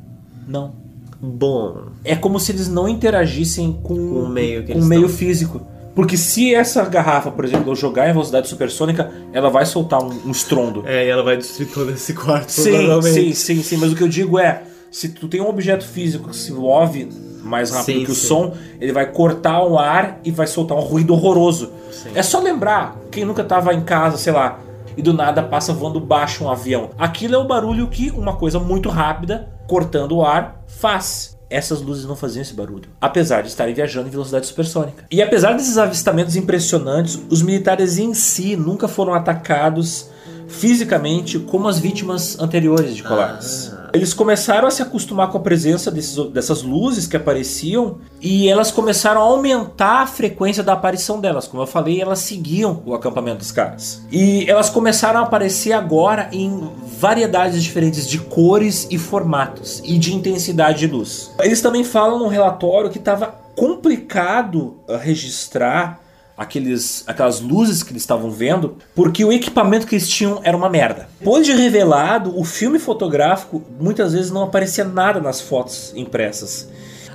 Não. 0.49 0.73
Bom, 1.21 1.83
É 2.05 2.17
como 2.17 2.41
se 2.41 2.51
eles 2.51 2.67
não 2.67 2.89
interagissem 2.89 3.79
com, 3.81 3.95
Com 3.95 4.23
o 4.25 4.29
meio 4.29 4.67
com 4.67 4.73
o 4.81 4.85
meio 4.85 5.03
estão. 5.07 5.17
físico. 5.17 5.63
Porque 5.95 6.17
se 6.17 6.53
essa 6.53 6.85
garrafa, 6.85 7.31
por 7.31 7.45
exemplo, 7.45 7.71
eu 7.71 7.77
jogar 7.77 8.09
em 8.09 8.13
velocidade 8.13 8.49
supersônica, 8.49 9.09
ela 9.33 9.51
vai 9.51 9.65
soltar 9.65 10.03
um, 10.03 10.11
um 10.27 10.33
estrondo. 10.33 10.83
é, 10.85 11.07
e 11.07 11.09
ela 11.09 11.23
vai 11.23 11.37
destruir 11.37 11.69
todo 11.69 11.93
esse 11.93 12.13
quarto. 12.13 12.51
sim, 12.51 12.73
sim, 13.03 13.33
sim, 13.35 13.63
sim. 13.63 13.77
Mas 13.77 13.93
o 13.93 13.95
que 13.95 14.03
eu 14.03 14.09
digo 14.09 14.37
é, 14.37 14.63
se 14.93 15.09
tu 15.09 15.27
tem 15.27 15.41
um 15.41 15.49
objeto 15.49 15.85
físico 15.85 16.29
que 16.29 16.37
se 16.37 16.53
move 16.53 17.09
mais 17.43 17.71
rápido 17.71 17.99
Sim, 17.99 18.05
que 18.05 18.13
o 18.13 18.15
sim. 18.15 18.29
som, 18.29 18.55
ele 18.81 18.93
vai 18.93 19.11
cortar 19.11 19.65
o 19.65 19.79
ar 19.79 20.21
e 20.23 20.31
vai 20.31 20.47
soltar 20.47 20.77
um 20.77 20.81
ruído 20.81 21.13
horroroso. 21.15 21.73
É 22.15 22.23
só 22.23 22.39
lembrar, 22.41 22.97
quem 23.11 23.25
nunca 23.25 23.43
tava 23.43 23.75
em 23.75 23.81
casa, 23.81 24.17
sei 24.17 24.33
lá, 24.33 24.61
e 24.97 25.03
do 25.03 25.13
nada 25.13 25.43
passa 25.43 25.73
voando 25.73 25.99
baixo 25.99 26.45
um 26.45 26.51
avião. 26.51 26.91
Aquilo 26.99 27.35
é 27.35 27.39
o 27.39 27.47
barulho 27.47 27.89
que 27.89 28.11
uma 28.11 28.37
coisa 28.37 28.61
muito 28.61 28.89
rápida, 28.89 29.49
cortando 29.67 30.17
o 30.17 30.25
ar, 30.25 30.63
faz. 30.67 31.33
Essas 31.49 31.83
luzes 31.83 32.07
não 32.07 32.17
faziam 32.17 32.41
esse 32.41 32.55
barulho, 32.55 32.89
apesar 32.99 33.43
de 33.43 33.49
estarem 33.49 33.75
viajando 33.75 34.09
em 34.09 34.11
velocidade 34.11 34.47
supersônica. 34.47 35.05
E 35.11 35.21
apesar 35.21 35.52
desses 35.52 35.76
avistamentos 35.76 36.35
impressionantes, 36.35 37.21
os 37.28 37.43
militares 37.43 37.99
em 37.99 38.15
si 38.15 38.57
nunca 38.57 38.89
foram 38.89 39.13
atacados 39.13 40.09
fisicamente 40.52 41.38
como 41.38 41.67
as 41.67 41.78
vítimas 41.78 42.38
anteriores 42.38 42.95
de 42.95 43.02
Colares. 43.02 43.73
Eles 43.95 44.15
começaram 44.15 44.69
a 44.69 44.71
se 44.71 44.80
acostumar 44.82 45.30
com 45.30 45.36
a 45.38 45.41
presença 45.41 45.91
desses- 45.91 46.17
dessas 46.30 46.62
luzes 46.62 47.06
que 47.06 47.17
apareciam 47.17 47.99
e 48.21 48.49
elas 48.49 48.71
começaram 48.71 49.21
a 49.21 49.25
aumentar 49.25 50.02
a 50.02 50.06
frequência 50.06 50.62
da 50.62 50.73
aparição 50.73 51.21
delas. 51.21 51.47
Como 51.47 51.62
eu 51.62 51.67
falei, 51.67 52.00
elas 52.00 52.21
seguiam 52.21 52.82
o 52.86 52.95
acampamento 52.95 53.38
dos 53.38 53.50
caras. 53.52 54.00
E 54.10 54.49
elas 54.49 54.71
começaram 54.71 55.21
a 55.21 55.25
aparecer 55.25 55.73
agora 55.73 56.28
em 56.32 56.71
variedades 56.99 57.62
diferentes 57.62 58.06
de 58.08 58.19
cores 58.19 58.86
e 58.91 58.97
formatos 58.99 59.82
e 59.84 59.99
de 59.99 60.15
intensidade 60.15 60.78
de 60.80 60.86
luz. 60.86 61.30
Eles 61.41 61.60
também 61.60 61.84
falam 61.84 62.19
no 62.19 62.28
relatório 62.28 62.88
que 62.91 62.99
estava 62.99 63.34
complicado 63.54 64.76
uh, 64.88 64.97
registrar 64.99 66.00
aqueles, 66.43 67.05
aquelas 67.07 67.41
luzes 67.41 67.83
que 67.83 67.93
eles 67.93 68.02
estavam 68.02 68.31
vendo, 68.31 68.76
porque 68.95 69.25
o 69.25 69.33
equipamento 69.33 69.87
que 69.87 69.95
eles 69.95 70.09
tinham 70.09 70.41
era 70.43 70.57
uma 70.57 70.69
merda. 70.69 71.09
Depois 71.19 71.47
de 71.47 71.52
revelado, 71.52 72.39
o 72.39 72.45
filme 72.45 72.78
fotográfico 72.78 73.63
muitas 73.81 74.13
vezes 74.13 74.31
não 74.31 74.43
aparecia 74.43 74.85
nada 74.85 75.21
nas 75.21 75.41
fotos 75.41 75.93
impressas. 75.95 76.69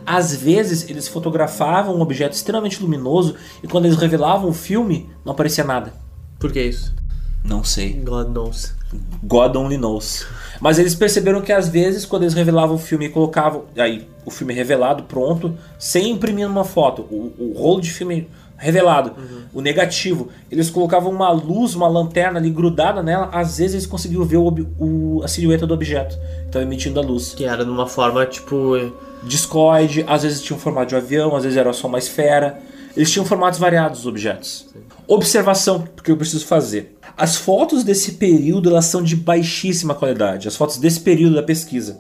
Às 0.06 0.34
vezes 0.34 0.90
eles 0.90 1.08
fotografavam 1.08 1.96
um 1.96 2.02
objeto 2.02 2.34
extremamente 2.34 2.82
luminoso 2.82 3.36
e 3.62 3.68
quando 3.68 3.86
eles 3.86 3.98
revelavam 3.98 4.50
o 4.50 4.54
filme, 4.54 5.10
não 5.26 5.34
aparecia 5.34 5.64
nada. 5.64 5.94
Por 6.40 6.52
que 6.52 6.62
isso? 6.62 6.96
Não 7.44 7.64
sei. 7.64 7.94
God 7.94 8.30
knows. 8.30 8.74
God 9.24 9.56
only 9.56 9.78
knows. 9.78 10.26
Mas 10.62 10.80
eles 10.80 10.96
perceberam 10.96 11.42
que 11.42 11.52
às 11.52 11.68
vezes, 11.68 12.06
quando 12.06 12.24
eles 12.24 12.34
revelavam 12.34 12.76
o 12.76 12.80
filme 12.80 13.06
e 13.06 13.10
colocavam 13.10 13.66
aí 13.78 14.08
o 14.26 14.32
filme 14.32 14.54
revelado 14.54 15.04
pronto, 15.04 15.58
sem 15.78 16.12
imprimir 16.12 16.48
uma 16.48 16.64
foto, 16.64 17.04
o, 17.04 17.34
o 17.38 17.54
rolo 17.58 17.82
de 17.82 17.92
filme 17.92 18.28
revelado, 18.58 19.14
o 19.54 19.62
negativo, 19.62 20.30
eles 20.52 20.70
colocavam 20.70 21.12
uma 21.12 21.32
luz, 21.32 21.76
uma 21.76 21.88
lanterna 21.88 22.40
ali 22.40 22.50
grudada 22.50 23.02
nela, 23.04 23.30
às 23.32 23.58
vezes 23.58 23.74
eles 23.76 23.86
conseguiam 23.86 24.24
ver 24.26 24.38
o 24.38 24.48
o- 24.80 25.22
a 25.24 25.28
silhueta 25.28 25.66
do 25.68 25.74
objeto, 25.74 26.18
então 26.50 26.62
emitindo 26.62 27.00
a 27.00 27.04
luz. 27.04 27.34
Que 27.36 27.46
era 27.46 27.64
numa 27.64 27.88
forma 27.88 28.26
tipo. 28.26 28.76
Discoide, 29.24 30.06
às 30.08 30.22
vezes 30.24 30.42
tinha 30.44 30.56
um 30.56 30.60
formato 30.60 30.90
de 30.90 30.96
um 30.96 31.00
avião, 31.00 31.36
às 31.36 31.44
vezes 31.44 31.58
era 31.58 31.74
só 31.74 31.88
uma 31.88 31.98
esfera. 31.98 32.60
Eles 32.96 33.12
tinham 33.12 33.26
formatos 33.26 33.60
variados 33.60 34.02
os 34.02 34.06
objetos. 34.06 34.68
Observação, 35.08 35.82
porque 35.96 36.12
eu 36.12 36.18
preciso 36.18 36.46
fazer. 36.46 36.96
As 37.18 37.36
fotos 37.36 37.84
desse 37.84 38.14
período 38.14 38.70
elas 38.70 38.86
são 38.86 39.02
de 39.02 39.16
baixíssima 39.16 39.96
qualidade, 39.96 40.48
as 40.48 40.56
fotos 40.56 40.78
desse 40.78 41.00
período 41.00 41.36
da 41.36 41.44
pesquisa. 41.44 42.00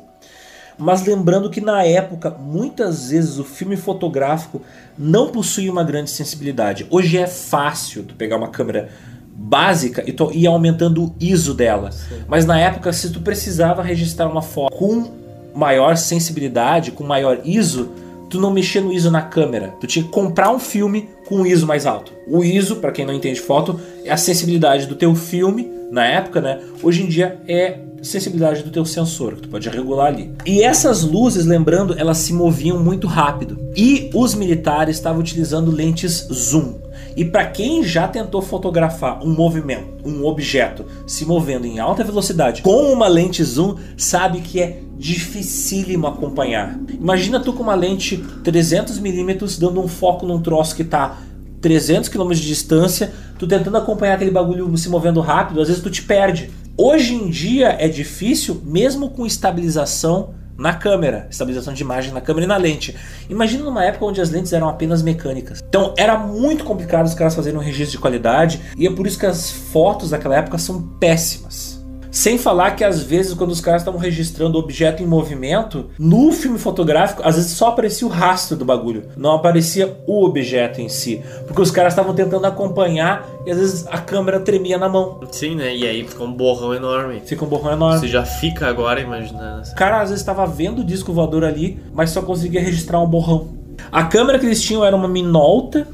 Mas 0.77 1.05
lembrando 1.05 1.49
que 1.49 1.59
na 1.59 1.83
época, 1.83 2.29
muitas 2.29 3.09
vezes 3.09 3.39
o 3.39 3.43
filme 3.43 3.75
fotográfico 3.75 4.61
não 4.97 5.29
possuía 5.29 5.71
uma 5.71 5.83
grande 5.83 6.09
sensibilidade. 6.11 6.85
Hoje 6.89 7.17
é 7.17 7.27
fácil 7.27 8.03
tu 8.03 8.13
pegar 8.13 8.37
uma 8.37 8.49
câmera 8.49 8.89
básica 9.35 10.03
e 10.05 10.11
tu 10.11 10.31
ir 10.31 10.47
aumentando 10.47 11.05
o 11.05 11.15
ISO 11.19 11.53
dela. 11.53 11.89
Mas 12.27 12.45
na 12.45 12.59
época, 12.59 12.93
se 12.93 13.11
tu 13.11 13.21
precisava 13.21 13.81
registrar 13.81 14.27
uma 14.27 14.41
foto 14.41 14.75
com 14.75 15.11
maior 15.53 15.97
sensibilidade, 15.97 16.91
com 16.91 17.03
maior 17.03 17.39
ISO, 17.43 17.89
tu 18.29 18.39
não 18.39 18.51
mexia 18.51 18.81
no 18.81 18.91
ISO 18.91 19.09
na 19.09 19.21
câmera. 19.21 19.73
Tu 19.79 19.87
tinha 19.87 20.05
que 20.05 20.11
comprar 20.11 20.51
um 20.51 20.59
filme 20.59 21.09
com 21.27 21.37
um 21.37 21.45
ISO 21.45 21.65
mais 21.65 21.85
alto. 21.85 22.11
O 22.27 22.43
ISO, 22.43 22.77
para 22.77 22.91
quem 22.91 23.05
não 23.05 23.13
entende 23.13 23.39
foto, 23.39 23.79
é 24.03 24.11
a 24.11 24.17
sensibilidade 24.17 24.85
do 24.85 24.95
teu 24.95 25.15
filme 25.15 25.76
na 25.91 26.05
época, 26.05 26.41
né? 26.41 26.59
Hoje 26.81 27.03
em 27.03 27.07
dia 27.07 27.39
é 27.47 27.79
sensibilidade 28.01 28.63
do 28.63 28.69
teu 28.69 28.85
sensor, 28.85 29.35
que 29.35 29.41
tu 29.43 29.49
pode 29.49 29.69
regular 29.69 30.07
ali. 30.07 30.31
E 30.45 30.61
essas 30.61 31.03
luzes, 31.03 31.45
lembrando, 31.45 31.95
elas 31.97 32.17
se 32.19 32.33
moviam 32.33 32.79
muito 32.79 33.07
rápido. 33.07 33.57
E 33.75 34.09
os 34.13 34.35
militares 34.35 34.97
estavam 34.97 35.19
utilizando 35.19 35.71
lentes 35.71 36.27
zoom. 36.31 36.75
E 37.15 37.25
para 37.25 37.47
quem 37.47 37.83
já 37.83 38.07
tentou 38.07 38.41
fotografar 38.41 39.23
um 39.23 39.33
movimento, 39.33 40.07
um 40.07 40.23
objeto 40.25 40.85
se 41.07 41.25
movendo 41.25 41.65
em 41.65 41.79
alta 41.79 42.03
velocidade 42.03 42.61
com 42.61 42.93
uma 42.93 43.07
lente 43.07 43.43
zoom, 43.43 43.75
sabe 43.97 44.41
que 44.41 44.61
é 44.61 44.79
dificílimo 44.97 46.07
acompanhar. 46.07 46.79
Imagina 46.89 47.39
tu 47.39 47.53
com 47.53 47.63
uma 47.63 47.75
lente 47.75 48.17
300mm 48.43 49.59
dando 49.59 49.81
um 49.81 49.87
foco 49.87 50.25
num 50.25 50.41
troço 50.41 50.75
que 50.75 50.83
tá 50.83 51.17
300 51.61 52.09
km 52.09 52.29
de 52.29 52.47
distância, 52.47 53.11
tu 53.37 53.47
tentando 53.47 53.77
acompanhar 53.77 54.15
aquele 54.15 54.31
bagulho 54.31 54.75
se 54.77 54.89
movendo 54.89 55.19
rápido, 55.21 55.61
às 55.61 55.67
vezes 55.67 55.83
tu 55.83 55.89
te 55.89 56.03
perde. 56.03 56.51
Hoje 56.77 57.15
em 57.15 57.29
dia 57.29 57.75
é 57.79 57.87
difícil, 57.87 58.61
mesmo 58.63 59.09
com 59.09 59.25
estabilização 59.25 60.35
na 60.57 60.73
câmera, 60.73 61.27
estabilização 61.29 61.73
de 61.73 61.83
imagem 61.83 62.11
na 62.11 62.19
câmera 62.19 62.45
e 62.45 62.47
na 62.47 62.57
lente. 62.57 62.95
Imagina 63.29 63.63
numa 63.63 63.85
época 63.85 64.05
onde 64.05 64.19
as 64.19 64.31
lentes 64.31 64.51
eram 64.51 64.67
apenas 64.67 65.03
mecânicas. 65.03 65.63
Então 65.67 65.93
era 65.95 66.17
muito 66.17 66.63
complicado 66.63 67.05
os 67.05 67.13
caras 67.13 67.35
fazerem 67.35 67.59
um 67.59 67.61
registro 67.61 67.91
de 67.91 67.99
qualidade 67.99 68.61
e 68.75 68.87
é 68.87 68.91
por 68.91 69.05
isso 69.05 69.19
que 69.19 69.25
as 69.25 69.51
fotos 69.51 70.09
daquela 70.09 70.35
época 70.35 70.57
são 70.57 70.81
péssimas. 70.99 71.76
Sem 72.11 72.37
falar 72.37 72.71
que 72.71 72.83
às 72.83 73.01
vezes 73.01 73.33
quando 73.33 73.51
os 73.51 73.61
caras 73.61 73.81
estavam 73.81 73.99
registrando 73.99 74.57
objeto 74.57 75.03
em 75.03 75.05
movimento, 75.05 75.89
no 75.99 76.31
filme 76.31 76.57
fotográfico, 76.57 77.21
às 77.25 77.35
vezes 77.35 77.51
só 77.51 77.69
aparecia 77.69 78.07
o 78.07 78.11
rastro 78.11 78.57
do 78.57 78.65
bagulho, 78.65 79.05
não 79.15 79.33
aparecia 79.33 79.97
o 80.07 80.23
objeto 80.23 80.81
em 80.81 80.89
si, 80.89 81.21
porque 81.45 81.61
os 81.61 81.71
caras 81.71 81.93
estavam 81.93 82.13
tentando 82.13 82.45
acompanhar 82.45 83.27
e 83.45 83.51
às 83.51 83.57
vezes 83.57 83.87
a 83.87 83.97
câmera 83.97 84.39
tremia 84.39 84.77
na 84.77 84.89
mão. 84.89 85.19
Sim, 85.31 85.55
né? 85.55 85.75
E 85.75 85.85
aí 85.85 86.07
fica 86.07 86.23
um 86.23 86.31
borrão 86.31 86.73
enorme. 86.73 87.21
Fica 87.25 87.45
um 87.45 87.47
borrão 87.47 87.73
enorme. 87.73 87.99
Você 87.99 88.07
já 88.07 88.25
fica 88.25 88.67
agora 88.67 88.99
imaginando. 88.99 89.67
O 89.69 89.75
cara 89.75 90.01
às 90.01 90.09
vezes 90.09 90.21
estava 90.21 90.45
vendo 90.45 90.79
o 90.79 90.83
disco 90.83 91.13
voador 91.13 91.43
ali, 91.43 91.79
mas 91.93 92.09
só 92.09 92.21
conseguia 92.21 92.61
registrar 92.61 92.99
um 92.99 93.07
borrão. 93.07 93.49
A 93.91 94.03
câmera 94.03 94.39
que 94.39 94.45
eles 94.45 94.61
tinham 94.61 94.83
era 94.83 94.95
uma 94.95 95.07
Minolta 95.07 95.87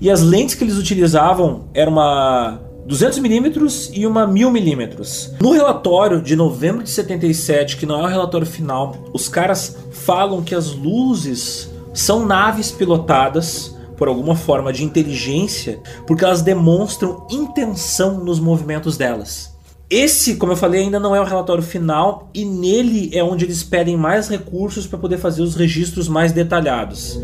e 0.00 0.10
as 0.10 0.22
lentes 0.22 0.54
que 0.54 0.64
eles 0.64 0.76
utilizavam 0.76 1.64
era 1.74 1.90
uma 1.90 2.60
200mm 2.88 3.90
e 3.94 4.06
uma 4.06 4.26
1000mm. 4.26 5.40
No 5.40 5.52
relatório 5.52 6.20
de 6.20 6.36
novembro 6.36 6.82
de 6.82 6.90
77, 6.90 7.76
que 7.76 7.86
não 7.86 8.00
é 8.00 8.02
o 8.04 8.10
relatório 8.10 8.46
final, 8.46 8.96
os 9.12 9.28
caras 9.28 9.76
falam 9.90 10.42
que 10.42 10.54
as 10.54 10.74
luzes 10.74 11.70
são 11.92 12.26
naves 12.26 12.70
pilotadas 12.70 13.74
por 13.96 14.08
alguma 14.08 14.34
forma 14.34 14.72
de 14.72 14.84
inteligência, 14.84 15.80
porque 16.06 16.24
elas 16.24 16.42
demonstram 16.42 17.26
intenção 17.30 18.22
nos 18.22 18.40
movimentos 18.40 18.96
delas. 18.96 19.54
Esse, 19.88 20.36
como 20.36 20.52
eu 20.52 20.56
falei, 20.56 20.82
ainda 20.82 20.98
não 20.98 21.14
é 21.14 21.20
o 21.20 21.24
relatório 21.24 21.62
final 21.62 22.28
e 22.34 22.44
nele 22.44 23.10
é 23.12 23.22
onde 23.22 23.44
eles 23.44 23.62
pedem 23.62 23.96
mais 23.96 24.28
recursos 24.28 24.86
para 24.86 24.98
poder 24.98 25.18
fazer 25.18 25.42
os 25.42 25.54
registros 25.54 26.08
mais 26.08 26.32
detalhados. 26.32 27.18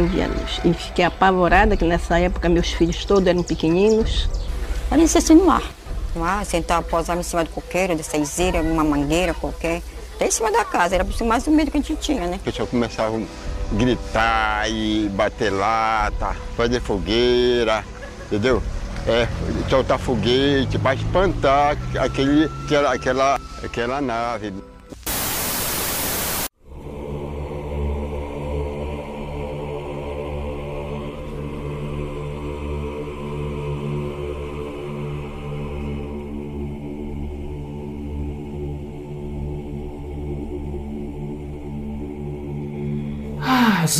Eu 0.00 0.06
vi 0.06 0.22
a 0.22 0.28
luz. 0.28 0.60
E 0.64 0.72
fiquei 0.72 1.04
apavorada, 1.04 1.76
que 1.76 1.84
nessa 1.84 2.18
época 2.18 2.48
meus 2.48 2.72
filhos 2.72 3.04
todos 3.04 3.26
eram 3.26 3.42
pequeninos. 3.42 4.30
Parecia 4.88 5.18
assim 5.18 5.34
no 5.34 5.44
mar. 5.44 5.62
No 6.14 6.22
mar, 6.22 6.42
sentar, 6.46 6.82
posava 6.82 7.20
em 7.20 7.22
cima 7.22 7.44
do 7.44 7.50
coqueiro, 7.50 7.94
de 7.94 8.02
seizeira, 8.02 8.62
uma 8.62 8.82
mangueira 8.82 9.34
qualquer. 9.34 9.82
Até 10.14 10.26
em 10.26 10.30
cima 10.30 10.50
da 10.50 10.64
casa, 10.64 10.94
era 10.94 11.06
mais 11.26 11.46
o 11.46 11.50
medo 11.50 11.70
que 11.70 11.76
a 11.76 11.80
gente 11.82 11.96
tinha, 11.96 12.26
né? 12.26 12.36
O 12.36 12.38
pessoal 12.38 12.66
começava 12.66 13.14
a 13.14 13.74
gritar 13.74 14.70
e 14.70 15.06
bater 15.10 15.50
lata, 15.50 16.34
fazer 16.56 16.80
fogueira, 16.80 17.84
entendeu? 18.24 18.62
É, 19.06 19.28
soltar 19.68 19.98
foguete 19.98 20.78
para 20.78 20.94
espantar 20.94 21.76
aquele, 21.98 22.50
aquela, 22.64 22.94
aquela, 22.94 23.40
aquela 23.62 24.00
nave. 24.00 24.54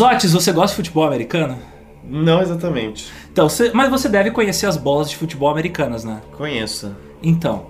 Zotes, 0.00 0.32
você 0.32 0.50
gosta 0.50 0.68
de 0.70 0.76
futebol 0.76 1.04
americano? 1.04 1.58
Não 2.02 2.40
exatamente. 2.40 3.06
Então, 3.30 3.48
você- 3.50 3.70
mas 3.74 3.90
você 3.90 4.08
deve 4.08 4.30
conhecer 4.30 4.64
as 4.66 4.78
bolas 4.78 5.10
de 5.10 5.16
futebol 5.16 5.50
americanas, 5.50 6.04
né? 6.04 6.22
Conheço. 6.38 6.96
Então, 7.22 7.66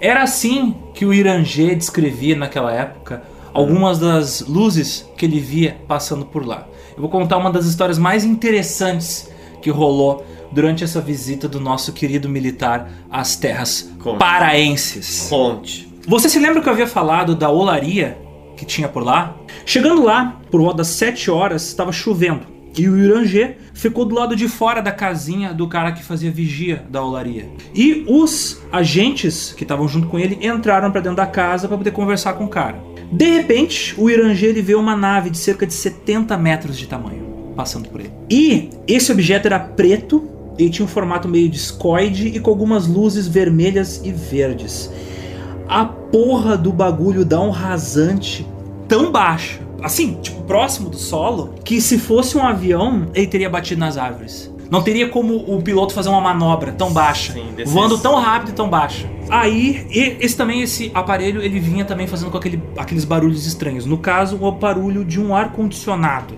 era 0.00 0.22
assim 0.22 0.74
que 0.94 1.04
o 1.04 1.12
Irangê 1.12 1.74
descrevia 1.74 2.34
naquela 2.36 2.72
época 2.72 3.22
algumas 3.52 3.98
das 3.98 4.40
luzes 4.40 5.06
que 5.14 5.26
ele 5.26 5.38
via 5.38 5.76
passando 5.86 6.24
por 6.24 6.46
lá. 6.46 6.66
Eu 6.96 7.02
vou 7.02 7.10
contar 7.10 7.36
uma 7.36 7.50
das 7.50 7.66
histórias 7.66 7.98
mais 7.98 8.24
interessantes 8.24 9.30
que 9.60 9.68
rolou 9.68 10.24
durante 10.52 10.82
essa 10.84 11.02
visita 11.02 11.46
do 11.46 11.60
nosso 11.60 11.92
querido 11.92 12.28
militar 12.30 12.88
às 13.10 13.36
terras 13.36 13.90
Conte. 14.02 14.18
paraenses. 14.18 15.26
Conte. 15.28 15.92
Você 16.08 16.28
se 16.30 16.38
lembra 16.38 16.62
que 16.62 16.68
eu 16.68 16.72
havia 16.72 16.86
falado 16.86 17.34
da 17.34 17.50
olaria 17.50 18.16
que 18.56 18.64
tinha 18.64 18.88
por 18.88 19.02
lá? 19.02 19.36
Chegando 19.66 20.02
lá, 20.02 20.40
por 20.50 20.60
volta 20.60 20.78
das 20.78 20.88
7 20.88 21.30
horas, 21.30 21.66
estava 21.66 21.92
chovendo. 21.92 22.54
E 22.76 22.88
o 22.88 22.96
Irangê 22.96 23.56
ficou 23.72 24.04
do 24.04 24.14
lado 24.14 24.34
de 24.34 24.48
fora 24.48 24.82
da 24.82 24.90
casinha 24.90 25.54
do 25.54 25.68
cara 25.68 25.92
que 25.92 26.02
fazia 26.02 26.30
vigia 26.30 26.84
da 26.90 27.04
olaria. 27.04 27.48
E 27.72 28.04
os 28.08 28.60
agentes 28.72 29.54
que 29.56 29.62
estavam 29.62 29.86
junto 29.86 30.08
com 30.08 30.18
ele 30.18 30.44
entraram 30.44 30.90
para 30.90 31.00
dentro 31.00 31.16
da 31.16 31.26
casa 31.26 31.68
para 31.68 31.76
poder 31.76 31.92
conversar 31.92 32.32
com 32.32 32.44
o 32.44 32.48
cara. 32.48 32.82
De 33.12 33.30
repente, 33.30 33.94
o 33.96 34.10
Irangê 34.10 34.46
ele 34.46 34.62
vê 34.62 34.74
uma 34.74 34.96
nave 34.96 35.30
de 35.30 35.38
cerca 35.38 35.64
de 35.64 35.72
70 35.72 36.36
metros 36.36 36.76
de 36.76 36.88
tamanho 36.88 37.24
passando 37.54 37.88
por 37.88 38.00
ele. 38.00 38.12
E 38.28 38.70
esse 38.88 39.12
objeto 39.12 39.46
era 39.46 39.60
preto 39.60 40.28
e 40.58 40.68
tinha 40.68 40.84
um 40.84 40.88
formato 40.88 41.28
meio 41.28 41.48
discoide 41.48 42.28
e 42.28 42.40
com 42.40 42.50
algumas 42.50 42.86
luzes 42.86 43.28
vermelhas 43.28 44.00
e 44.04 44.12
verdes 44.12 44.90
a 45.68 45.84
porra 45.84 46.56
do 46.56 46.72
bagulho 46.72 47.24
dá 47.24 47.40
um 47.40 47.50
rasante 47.50 48.46
tão 48.88 49.10
baixo, 49.10 49.60
assim, 49.82 50.14
tipo, 50.22 50.42
próximo 50.42 50.90
do 50.90 50.96
solo, 50.96 51.54
que 51.64 51.80
se 51.80 51.98
fosse 51.98 52.36
um 52.36 52.42
avião, 52.46 53.06
ele 53.14 53.26
teria 53.26 53.48
batido 53.48 53.80
nas 53.80 53.96
árvores. 53.96 54.52
Não 54.70 54.82
teria 54.82 55.08
como 55.08 55.36
o 55.36 55.62
piloto 55.62 55.92
fazer 55.92 56.08
uma 56.08 56.20
manobra 56.20 56.72
tão 56.72 56.92
baixa, 56.92 57.34
Sim, 57.34 57.54
voando 57.66 57.98
tão 57.98 58.16
rápido 58.16 58.48
e 58.50 58.52
tão 58.52 58.68
baixo. 58.68 59.06
Aí, 59.28 59.86
e- 59.90 60.16
esse 60.24 60.36
também, 60.36 60.62
esse 60.62 60.90
aparelho, 60.94 61.42
ele 61.42 61.60
vinha 61.60 61.84
também 61.84 62.06
fazendo 62.06 62.30
com 62.30 62.38
aquele, 62.38 62.62
aqueles 62.76 63.04
barulhos 63.04 63.46
estranhos. 63.46 63.84
No 63.86 63.98
caso, 63.98 64.38
o 64.40 64.50
barulho 64.50 65.04
de 65.04 65.20
um 65.20 65.34
ar-condicionado. 65.34 66.34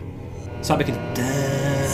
Sabe 0.60 0.82
aquele... 0.82 0.98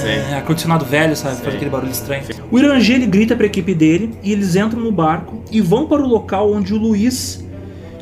Sim. 0.02 0.34
Ar-condicionado 0.34 0.84
velho, 0.84 1.16
sabe? 1.16 1.36
Faz 1.36 1.54
aquele 1.54 1.70
barulho 1.70 1.92
estranho. 1.92 2.24
O 2.50 2.58
Irangê, 2.58 2.94
ele 2.94 3.06
grita 3.06 3.34
pra 3.36 3.46
equipe 3.46 3.74
dele 3.74 4.14
e 4.22 4.32
eles 4.32 4.56
entram 4.56 4.80
no 4.80 4.92
barco 4.92 5.42
e 5.50 5.60
vão 5.60 5.86
para 5.86 6.02
o 6.02 6.06
local 6.06 6.52
onde 6.52 6.74
o 6.74 6.78
Luiz 6.78 7.42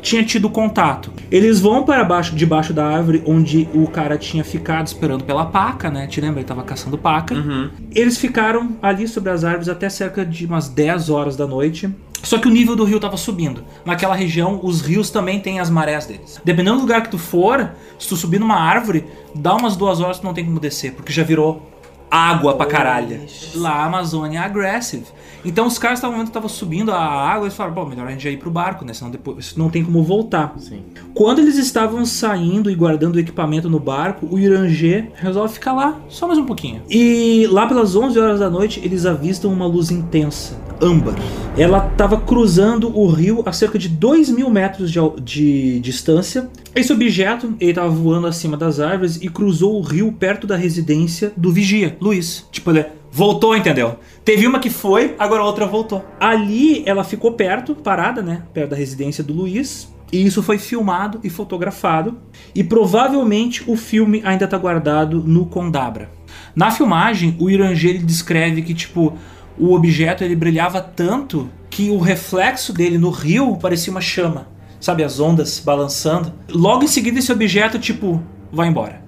tinha 0.01 0.23
tido 0.23 0.49
contato. 0.49 1.11
Eles 1.31 1.59
vão 1.59 1.83
para 1.83 2.03
baixo, 2.03 2.35
debaixo 2.35 2.73
da 2.73 2.85
árvore 2.85 3.23
onde 3.25 3.69
o 3.73 3.87
cara 3.87 4.17
tinha 4.17 4.43
ficado 4.43 4.87
esperando 4.87 5.23
pela 5.23 5.45
paca, 5.45 5.89
né? 5.89 6.07
Te 6.07 6.19
lembra? 6.19 6.39
Ele 6.39 6.47
tava 6.47 6.63
caçando 6.63 6.97
paca. 6.97 7.35
Uhum. 7.35 7.69
Eles 7.93 8.17
ficaram 8.17 8.75
ali 8.81 9.07
sobre 9.07 9.29
as 9.29 9.43
árvores 9.43 9.69
até 9.69 9.89
cerca 9.89 10.25
de 10.25 10.45
umas 10.45 10.67
10 10.67 11.09
horas 11.09 11.35
da 11.35 11.47
noite. 11.47 11.89
Só 12.23 12.37
que 12.37 12.47
o 12.47 12.51
nível 12.51 12.75
do 12.75 12.83
rio 12.83 12.99
tava 12.99 13.17
subindo. 13.17 13.63
Naquela 13.85 14.15
região, 14.15 14.59
os 14.61 14.81
rios 14.81 15.09
também 15.09 15.39
têm 15.39 15.59
as 15.59 15.69
marés 15.69 16.05
deles. 16.05 16.39
Dependendo 16.43 16.77
do 16.77 16.81
lugar 16.81 17.01
que 17.01 17.09
tu 17.09 17.17
for, 17.17 17.71
se 17.97 18.07
tu 18.07 18.15
subir 18.15 18.39
numa 18.39 18.59
árvore, 18.59 19.05
dá 19.33 19.55
umas 19.55 19.75
duas 19.75 19.99
horas 19.99 20.19
tu 20.19 20.25
não 20.25 20.33
tem 20.33 20.45
como 20.45 20.59
descer, 20.59 20.93
porque 20.93 21.11
já 21.11 21.23
virou 21.23 21.67
água 22.11 22.53
pra 22.55 22.65
caralho. 22.65 23.21
Lá 23.55 23.71
a 23.71 23.85
Amazônia 23.85 24.39
é 24.39 24.41
aggressive. 24.43 25.05
Então 25.43 25.65
os 25.65 25.79
caras 25.79 25.97
estavam 25.97 26.25
tava 26.27 26.47
subindo 26.47 26.91
a 26.91 26.99
água 26.99 27.43
e 27.43 27.45
eles 27.45 27.55
falaram, 27.55 27.73
bom, 27.73 27.85
melhor 27.85 28.07
a 28.07 28.11
gente 28.11 28.23
já 28.23 28.29
ir 28.29 28.37
pro 28.37 28.51
barco, 28.51 28.85
né? 28.85 28.93
Senão 28.93 29.09
depois 29.09 29.55
não 29.55 29.69
tem 29.69 29.83
como 29.83 30.03
voltar. 30.03 30.53
Sim. 30.59 30.83
Quando 31.15 31.39
eles 31.39 31.57
estavam 31.57 32.05
saindo 32.05 32.69
e 32.69 32.75
guardando 32.75 33.15
o 33.15 33.19
equipamento 33.19 33.69
no 33.69 33.79
barco, 33.79 34.27
o 34.29 34.37
Irangê 34.37 35.05
resolve 35.15 35.53
ficar 35.53 35.73
lá 35.73 35.97
só 36.09 36.27
mais 36.27 36.37
um 36.37 36.45
pouquinho. 36.45 36.81
E 36.89 37.47
lá 37.49 37.65
pelas 37.65 37.95
11 37.95 38.19
horas 38.19 38.39
da 38.39 38.49
noite, 38.49 38.81
eles 38.83 39.05
avistam 39.05 39.51
uma 39.51 39.65
luz 39.65 39.89
intensa, 39.89 40.55
âmbar. 40.81 41.15
Ela 41.57 41.89
estava 41.91 42.19
cruzando 42.19 42.97
o 42.97 43.07
rio 43.07 43.43
a 43.45 43.51
cerca 43.51 43.77
de 43.77 43.89
2 43.89 44.29
mil 44.29 44.49
metros 44.49 44.91
de, 44.91 44.99
de 45.21 45.79
distância. 45.79 46.49
Esse 46.75 46.91
objeto, 46.91 47.53
ele 47.59 47.71
estava 47.71 47.89
voando 47.89 48.27
acima 48.27 48.57
das 48.57 48.79
árvores 48.79 49.17
e 49.21 49.29
cruzou 49.29 49.77
o 49.77 49.81
rio 49.81 50.11
perto 50.11 50.47
da 50.47 50.55
residência 50.55 51.31
do 51.35 51.51
vigia, 51.51 51.97
Luiz. 51.99 52.47
Tipo, 52.51 52.71
ele 52.71 52.85
voltou, 53.11 53.55
entendeu? 53.55 53.97
Teve 54.23 54.47
uma 54.47 54.59
que 54.59 54.69
foi, 54.69 55.15
agora 55.19 55.41
a 55.41 55.45
outra 55.45 55.65
voltou. 55.65 56.03
Ali 56.19 56.83
ela 56.85 57.03
ficou 57.03 57.33
perto, 57.33 57.75
parada, 57.75 58.21
né? 58.21 58.43
Perto 58.53 58.69
da 58.69 58.75
residência 58.75 59.23
do 59.23 59.33
Luiz. 59.33 59.91
E 60.11 60.25
isso 60.25 60.43
foi 60.43 60.57
filmado 60.57 61.19
e 61.23 61.29
fotografado. 61.29 62.17
E 62.53 62.63
provavelmente 62.63 63.63
o 63.65 63.77
filme 63.77 64.21
ainda 64.25 64.47
tá 64.47 64.57
guardado 64.57 65.21
no 65.21 65.45
Condabra. 65.45 66.09
Na 66.55 66.69
filmagem, 66.69 67.35
o 67.39 67.49
Irangê 67.49 67.93
descreve 67.93 68.61
que, 68.61 68.73
tipo, 68.73 69.17
o 69.57 69.73
objeto 69.73 70.23
ele 70.23 70.35
brilhava 70.35 70.81
tanto 70.81 71.49
que 71.69 71.89
o 71.89 71.99
reflexo 71.99 72.73
dele 72.73 72.97
no 72.97 73.09
rio 73.09 73.57
parecia 73.57 73.91
uma 73.91 74.01
chama. 74.01 74.47
Sabe, 74.79 75.03
as 75.03 75.19
ondas 75.19 75.59
balançando. 75.59 76.33
Logo 76.49 76.83
em 76.83 76.87
seguida, 76.87 77.19
esse 77.19 77.31
objeto, 77.31 77.77
tipo, 77.77 78.21
vai 78.51 78.67
embora. 78.67 79.01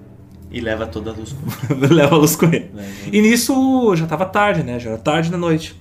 E 0.50 0.60
leva 0.60 0.86
toda 0.86 1.10
a 1.10 1.14
luz. 1.14 1.34
Leva 1.90 2.14
a 2.14 2.18
luz 2.18 2.36
com 2.36 2.46
ele. 2.46 2.70
Leva. 2.72 2.88
E 3.12 3.20
nisso 3.20 3.94
já 3.96 4.06
tava 4.06 4.24
tarde, 4.24 4.62
né? 4.62 4.78
Já 4.78 4.90
era 4.90 4.98
tarde 4.98 5.28
da 5.28 5.36
noite. 5.36 5.76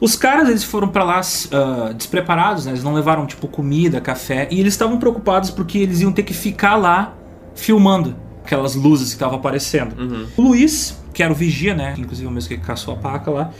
Os 0.00 0.14
caras, 0.14 0.48
eles 0.48 0.62
foram 0.62 0.86
pra 0.86 1.02
lá 1.02 1.20
ah, 1.50 1.92
despreparados, 1.92 2.66
né? 2.66 2.70
Eles 2.70 2.84
não 2.84 2.94
levaram, 2.94 3.26
tipo, 3.26 3.48
comida, 3.48 4.00
café. 4.00 4.46
E 4.48 4.60
eles 4.60 4.74
estavam 4.74 4.96
preocupados 4.96 5.50
porque 5.50 5.78
eles 5.78 6.00
iam 6.00 6.12
ter 6.12 6.22
que 6.22 6.32
ficar 6.32 6.76
lá 6.76 7.14
filmando 7.54 8.14
aquelas 8.44 8.76
luzes 8.76 9.08
que 9.08 9.14
estavam 9.14 9.38
aparecendo. 9.38 9.96
O 10.36 10.42
Luiz, 10.42 11.01
que 11.12 11.22
era 11.22 11.32
o 11.32 11.36
vigia, 11.36 11.74
né? 11.74 11.94
Inclusive 11.98 12.26
o 12.26 12.30
mesmo 12.30 12.48
que 12.48 12.56
caçou 12.58 12.94
a 12.94 12.96
paca 12.96 13.30
lá. 13.30 13.50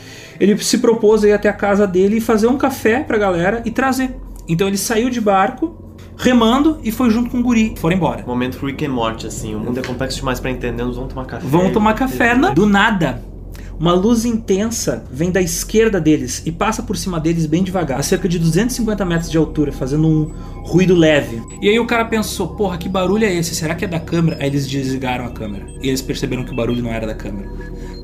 Ele 0.40 0.56
se 0.58 0.78
propôs 0.78 1.22
a 1.24 1.28
ir 1.28 1.32
até 1.32 1.48
a 1.48 1.52
casa 1.52 1.86
dele 1.86 2.16
e 2.16 2.20
fazer 2.20 2.46
um 2.46 2.56
café 2.56 3.00
pra 3.00 3.18
galera 3.18 3.62
e 3.64 3.70
trazer. 3.70 4.16
Então 4.48 4.66
ele 4.66 4.76
saiu 4.78 5.08
de 5.10 5.20
barco, 5.20 5.94
remando, 6.16 6.78
e 6.82 6.90
foi 6.90 7.10
junto 7.10 7.30
com 7.30 7.38
o 7.38 7.42
guri. 7.42 7.74
Foram 7.76 7.96
embora. 7.96 8.24
Momento 8.26 8.64
Rick 8.64 8.84
and 8.84 8.90
Morty, 8.90 9.26
assim. 9.26 9.54
O 9.54 9.58
mundo 9.60 9.78
é 9.78 9.82
complexo 9.82 10.18
demais 10.18 10.40
pra 10.40 10.50
entender. 10.50 10.82
Vamos 10.84 11.08
tomar 11.08 11.26
café. 11.26 11.46
Vão 11.46 11.70
tomar 11.70 11.94
café 11.94 12.34
na- 12.34 12.50
do 12.50 12.66
nada. 12.66 13.22
Uma 13.83 13.95
luz 13.95 14.25
intensa 14.25 15.03
vem 15.11 15.33
da 15.33 15.42
esquerda 15.42 16.01
deles 16.01 16.40
e 16.47 16.53
passa 16.53 16.85
por 16.85 16.97
cima 16.97 17.18
deles 17.18 17.47
bem 17.47 17.64
devagar, 17.64 17.99
a 17.99 18.03
cerca 18.05 18.29
de 18.29 18.38
250 18.38 19.05
metros 19.05 19.29
de 19.29 19.37
altura, 19.37 19.73
fazendo 19.73 20.07
um 20.07 20.33
ruído 20.62 20.95
leve. 20.95 21.42
E 21.61 21.68
aí 21.68 21.81
o 21.81 21.85
cara 21.85 22.05
pensou: 22.05 22.51
porra, 22.55 22.79
que 22.79 22.88
barulho 22.88 23.25
é 23.25 23.35
esse? 23.35 23.57
Será 23.57 23.75
que 23.75 23.85
é 23.85 23.88
da 23.88 23.99
câmera? 23.99 24.37
Aí 24.38 24.47
eles 24.47 24.68
desligaram 24.68 25.27
a 25.27 25.31
câmera. 25.31 25.66
E 25.83 25.88
eles 25.88 26.01
perceberam 26.01 26.45
que 26.45 26.53
o 26.53 26.55
barulho 26.55 26.81
não 26.81 26.90
era 26.90 27.09
da 27.09 27.14
câmera. 27.16 27.51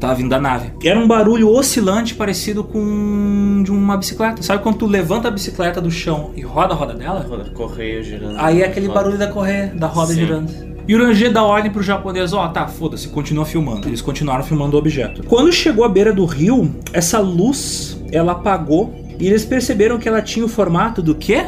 Tava 0.01 0.17
vindo 0.17 0.31
da 0.31 0.41
nave. 0.41 0.73
Era 0.83 0.99
um 0.99 1.07
barulho 1.07 1.49
oscilante 1.49 2.17
parecido 2.17 2.64
com 2.64 3.62
de 3.62 3.71
uma 3.71 3.97
bicicleta. 3.97 4.43
Sabe 4.43 4.64
quando 4.64 4.79
tu 4.79 4.87
levanta 4.87 5.29
a 5.29 5.31
bicicleta 5.31 5.81
do 5.81 5.93
chão 5.93 6.33
e 6.35 6.41
roda 6.41 6.75
a 6.75 6.77
roda 6.77 6.95
dela? 6.95 7.21
Roda, 7.21 7.51
Correio 7.51 8.03
girando. 8.03 8.37
Aí 8.37 8.62
é 8.62 8.67
aquele 8.67 8.88
Roda. 8.88 8.99
barulho 9.01 9.19
da 9.19 9.29
correia, 9.29 9.73
da 9.77 9.87
roda 9.87 10.12
Sim. 10.12 10.19
girando. 10.19 10.78
E 10.88 10.96
o 10.96 11.07
Ranger 11.07 11.31
dá 11.31 11.42
ordem 11.42 11.70
pro 11.70 11.83
japonês, 11.83 12.33
ó, 12.33 12.48
tá, 12.48 12.66
foda-se, 12.66 13.09
continua 13.09 13.44
filmando. 13.44 13.87
Eles 13.87 14.01
continuaram 14.01 14.42
filmando 14.42 14.74
o 14.74 14.79
objeto. 14.79 15.22
Quando 15.24 15.53
chegou 15.53 15.85
à 15.85 15.88
beira 15.88 16.14
do 16.14 16.24
rio, 16.24 16.74
essa 16.94 17.18
luz, 17.18 18.01
ela 18.11 18.33
apagou 18.33 18.94
e 19.20 19.27
eles 19.27 19.44
perceberam 19.44 19.98
que 19.98 20.09
ela 20.09 20.22
tinha 20.22 20.46
o 20.46 20.48
formato 20.48 21.03
do 21.03 21.14
quê? 21.14 21.44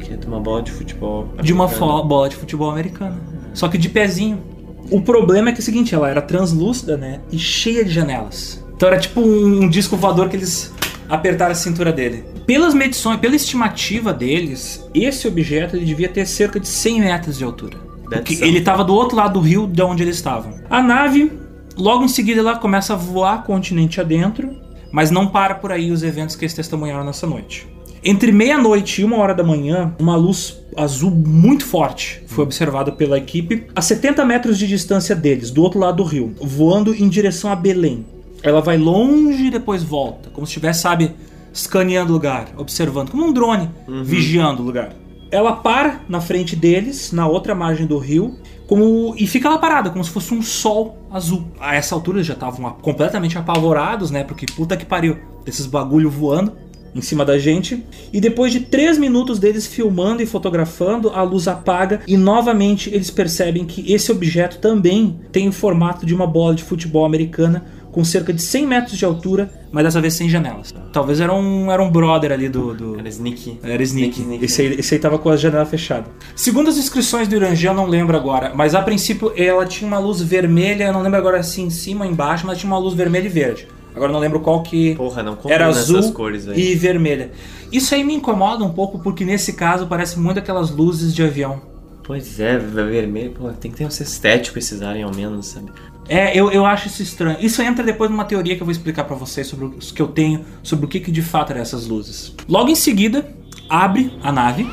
Que 0.00 0.14
é 0.14 0.16
de 0.16 0.26
uma 0.26 0.40
bola 0.40 0.62
de 0.62 0.72
futebol. 0.72 1.28
De 1.42 1.52
uma 1.52 1.64
americana. 1.66 2.02
bola 2.02 2.28
de 2.30 2.36
futebol 2.36 2.70
americana. 2.70 3.18
Só 3.52 3.68
que 3.68 3.76
de 3.76 3.90
pezinho. 3.90 4.42
O 4.90 5.02
problema 5.02 5.50
é 5.50 5.52
que 5.52 5.58
é 5.58 5.60
o 5.60 5.64
seguinte, 5.64 5.94
ela 5.94 6.08
era 6.08 6.22
translúcida, 6.22 6.96
né? 6.96 7.20
E 7.30 7.38
cheia 7.38 7.84
de 7.84 7.90
janelas. 7.90 8.64
Então 8.74 8.88
era 8.88 8.98
tipo 8.98 9.20
um, 9.20 9.64
um 9.64 9.68
disco 9.68 9.98
voador 9.98 10.30
que 10.30 10.36
eles 10.36 10.72
apertaram 11.10 11.52
a 11.52 11.54
cintura 11.54 11.92
dele. 11.92 12.24
Pelas 12.46 12.72
medições, 12.72 13.20
pela 13.20 13.36
estimativa 13.36 14.14
deles, 14.14 14.82
esse 14.94 15.28
objeto 15.28 15.76
ele 15.76 15.84
devia 15.84 16.08
ter 16.08 16.24
cerca 16.24 16.58
de 16.58 16.66
100 16.66 17.00
metros 17.00 17.36
de 17.36 17.44
altura. 17.44 17.87
Porque 18.10 18.34
ele 18.42 18.58
estava 18.58 18.84
do 18.84 18.94
outro 18.94 19.16
lado 19.16 19.34
do 19.34 19.40
rio 19.40 19.66
de 19.66 19.82
onde 19.82 20.02
eles 20.02 20.16
estavam. 20.16 20.54
A 20.68 20.82
nave, 20.82 21.32
logo 21.76 22.04
em 22.04 22.08
seguida, 22.08 22.40
ela 22.40 22.56
começa 22.56 22.94
a 22.94 22.96
voar 22.96 23.44
continente 23.44 24.00
adentro, 24.00 24.50
mas 24.92 25.10
não 25.10 25.26
para 25.26 25.54
por 25.54 25.70
aí 25.72 25.90
os 25.90 26.02
eventos 26.02 26.34
que 26.36 26.44
eles 26.44 26.54
testemunharam 26.54 27.04
nessa 27.04 27.26
noite. 27.26 27.66
Entre 28.02 28.30
meia-noite 28.30 29.02
e 29.02 29.04
uma 29.04 29.16
hora 29.16 29.34
da 29.34 29.42
manhã, 29.42 29.92
uma 29.98 30.14
luz 30.14 30.58
azul 30.76 31.10
muito 31.10 31.66
forte 31.66 32.22
foi 32.26 32.44
observada 32.44 32.92
pela 32.92 33.18
equipe 33.18 33.66
a 33.74 33.82
70 33.82 34.24
metros 34.24 34.56
de 34.56 34.68
distância 34.68 35.16
deles, 35.16 35.50
do 35.50 35.62
outro 35.62 35.80
lado 35.80 35.96
do 35.96 36.04
rio, 36.04 36.34
voando 36.40 36.94
em 36.94 37.08
direção 37.08 37.50
a 37.50 37.56
Belém. 37.56 38.06
Ela 38.42 38.60
vai 38.60 38.78
longe 38.78 39.46
e 39.46 39.50
depois 39.50 39.82
volta, 39.82 40.30
como 40.30 40.46
se 40.46 40.52
estivesse, 40.52 40.80
sabe, 40.82 41.12
escaneando 41.52 42.10
o 42.10 42.14
lugar, 42.14 42.48
observando, 42.56 43.10
como 43.10 43.26
um 43.26 43.32
drone, 43.32 43.68
vigiando 44.04 44.62
o 44.62 44.64
lugar. 44.64 44.92
Ela 45.30 45.52
para 45.52 46.00
na 46.08 46.20
frente 46.20 46.56
deles, 46.56 47.12
na 47.12 47.26
outra 47.26 47.54
margem 47.54 47.86
do 47.86 47.98
rio, 47.98 48.36
como 48.66 49.14
e 49.16 49.26
fica 49.26 49.48
lá 49.48 49.58
parada, 49.58 49.90
como 49.90 50.04
se 50.04 50.10
fosse 50.10 50.32
um 50.34 50.42
sol 50.42 50.98
azul. 51.10 51.44
A 51.58 51.74
essa 51.74 51.94
altura 51.94 52.18
eles 52.18 52.26
já 52.26 52.34
estavam 52.34 52.70
completamente 52.82 53.36
apavorados, 53.38 54.10
né? 54.10 54.24
Porque 54.24 54.46
puta 54.46 54.76
que 54.76 54.84
pariu, 54.84 55.16
esses 55.46 55.66
bagulho 55.66 56.10
voando 56.10 56.52
em 56.94 57.00
cima 57.00 57.24
da 57.24 57.38
gente. 57.38 57.84
E 58.12 58.20
depois 58.20 58.52
de 58.52 58.60
três 58.60 58.98
minutos 58.98 59.38
deles 59.38 59.66
filmando 59.66 60.22
e 60.22 60.26
fotografando, 60.26 61.10
a 61.10 61.22
luz 61.22 61.48
apaga 61.48 62.00
e 62.06 62.16
novamente 62.16 62.90
eles 62.92 63.10
percebem 63.10 63.64
que 63.64 63.92
esse 63.92 64.10
objeto 64.10 64.58
também 64.58 65.18
tem 65.32 65.48
o 65.48 65.52
formato 65.52 66.04
de 66.04 66.14
uma 66.14 66.26
bola 66.26 66.54
de 66.54 66.64
futebol 66.64 67.04
americana 67.04 67.64
com 67.98 68.04
cerca 68.04 68.32
de 68.32 68.40
100 68.40 68.64
metros 68.64 68.96
de 68.96 69.04
altura, 69.04 69.50
mas 69.72 69.82
dessa 69.82 70.00
vez 70.00 70.14
sem 70.14 70.28
janelas. 70.28 70.72
Talvez 70.92 71.18
era 71.18 71.34
um, 71.34 71.68
era 71.72 71.82
um 71.82 71.90
brother 71.90 72.30
ali 72.30 72.48
do- 72.48 72.72
do, 72.72 72.96
Era 72.96 73.08
Sneaky. 73.08 73.58
era 73.60 73.82
Sneak. 73.82 74.20
Sneak, 74.20 74.44
Esse, 74.44 74.62
aí, 74.62 74.74
esse 74.78 74.94
aí 74.94 75.00
tava 75.00 75.18
com 75.18 75.28
a 75.28 75.36
janela 75.36 75.66
fechada. 75.66 76.06
Segundo 76.36 76.70
as 76.70 76.76
inscrições 76.78 77.26
do 77.26 77.34
Irangê, 77.34 77.66
eu 77.66 77.74
não 77.74 77.86
lembro 77.86 78.16
agora, 78.16 78.52
mas 78.54 78.72
a 78.76 78.82
princípio 78.82 79.32
ela 79.36 79.66
tinha 79.66 79.88
uma 79.88 79.98
luz 79.98 80.20
vermelha, 80.22 80.84
eu 80.84 80.92
não 80.92 81.02
lembro 81.02 81.18
agora 81.18 81.42
se 81.42 81.60
em 81.60 81.70
cima 81.70 82.04
ou 82.04 82.10
embaixo, 82.12 82.46
mas 82.46 82.58
tinha 82.58 82.70
uma 82.70 82.78
luz 82.78 82.94
vermelha 82.94 83.26
e 83.26 83.28
verde. 83.28 83.66
Agora 83.96 84.10
eu 84.10 84.14
não 84.14 84.20
lembro 84.20 84.38
qual 84.38 84.62
que 84.62 84.94
Porra, 84.94 85.24
não 85.24 85.36
era 85.46 85.66
azul 85.66 85.98
essas 85.98 86.12
cores, 86.12 86.46
velho. 86.46 86.56
e 86.56 86.76
vermelha. 86.76 87.32
Isso 87.72 87.96
aí 87.96 88.04
me 88.04 88.14
incomoda 88.14 88.62
um 88.62 88.70
pouco 88.72 89.00
porque 89.00 89.24
nesse 89.24 89.54
caso 89.54 89.88
parece 89.88 90.20
muito 90.20 90.38
aquelas 90.38 90.70
luzes 90.70 91.12
de 91.12 91.20
avião. 91.24 91.60
Pois 92.04 92.38
é, 92.38 92.56
vermelho, 92.58 93.32
pô, 93.32 93.48
tem 93.48 93.72
que 93.72 93.76
ter 93.78 93.84
um 93.86 93.90
ser 93.90 94.04
estético 94.04 94.56
esses 94.56 94.82
aliens 94.82 95.04
ao 95.08 95.14
menos, 95.14 95.46
sabe? 95.48 95.66
É, 96.08 96.36
eu, 96.38 96.50
eu 96.50 96.64
acho 96.64 96.86
isso 96.88 97.02
estranho. 97.02 97.36
Isso 97.40 97.60
entra 97.62 97.84
depois 97.84 98.10
numa 98.10 98.24
teoria 98.24 98.56
que 98.56 98.62
eu 98.62 98.64
vou 98.64 98.72
explicar 98.72 99.04
pra 99.04 99.14
vocês 99.16 99.46
sobre 99.46 99.66
o 99.66 99.70
que 99.72 100.00
eu 100.00 100.08
tenho, 100.08 100.44
sobre 100.62 100.86
o 100.86 100.88
que, 100.88 101.00
que 101.00 101.10
de 101.10 101.20
fato 101.22 101.50
eram 101.52 101.60
essas 101.60 101.86
luzes. 101.86 102.34
Logo 102.48 102.70
em 102.70 102.74
seguida, 102.74 103.28
abre 103.68 104.12
a 104.22 104.32
nave. 104.32 104.68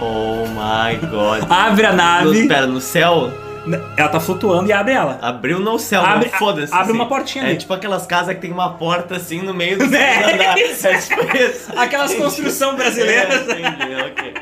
Oh 0.00 0.44
my 0.48 0.96
god. 1.08 1.44
Abre 1.50 1.86
a 1.86 1.92
nave. 1.92 2.42
No, 2.42 2.48
pera, 2.48 2.66
no 2.66 2.80
céu? 2.82 3.32
Ela 3.96 4.08
tá 4.10 4.20
flutuando 4.20 4.68
e 4.68 4.72
abre 4.72 4.92
ela. 4.92 5.18
Abriu 5.22 5.58
no 5.58 5.76
céu, 5.78 6.00
Abre- 6.04 6.28
não 6.30 6.38
foda-se. 6.38 6.72
abre 6.72 6.84
assim. 6.84 6.92
uma 6.92 7.06
portinha 7.08 7.44
É 7.44 7.48
ali. 7.48 7.56
tipo 7.56 7.72
aquelas 7.72 8.06
casas 8.06 8.34
que 8.34 8.40
tem 8.42 8.52
uma 8.52 8.74
porta 8.74 9.16
assim 9.16 9.40
no 9.42 9.52
meio 9.54 9.76
do 9.78 9.84
É, 9.96 10.34
andar. 10.34 10.56
isso. 10.60 10.86
É 10.86 10.98
tipo 10.98 11.36
isso. 11.36 11.72
Aquelas 11.74 12.10
Entendi. 12.12 12.24
construção 12.24 12.76
brasileira. 12.76 13.34
É, 13.34 13.42
entendi, 13.42 13.94
ok. 14.06 14.34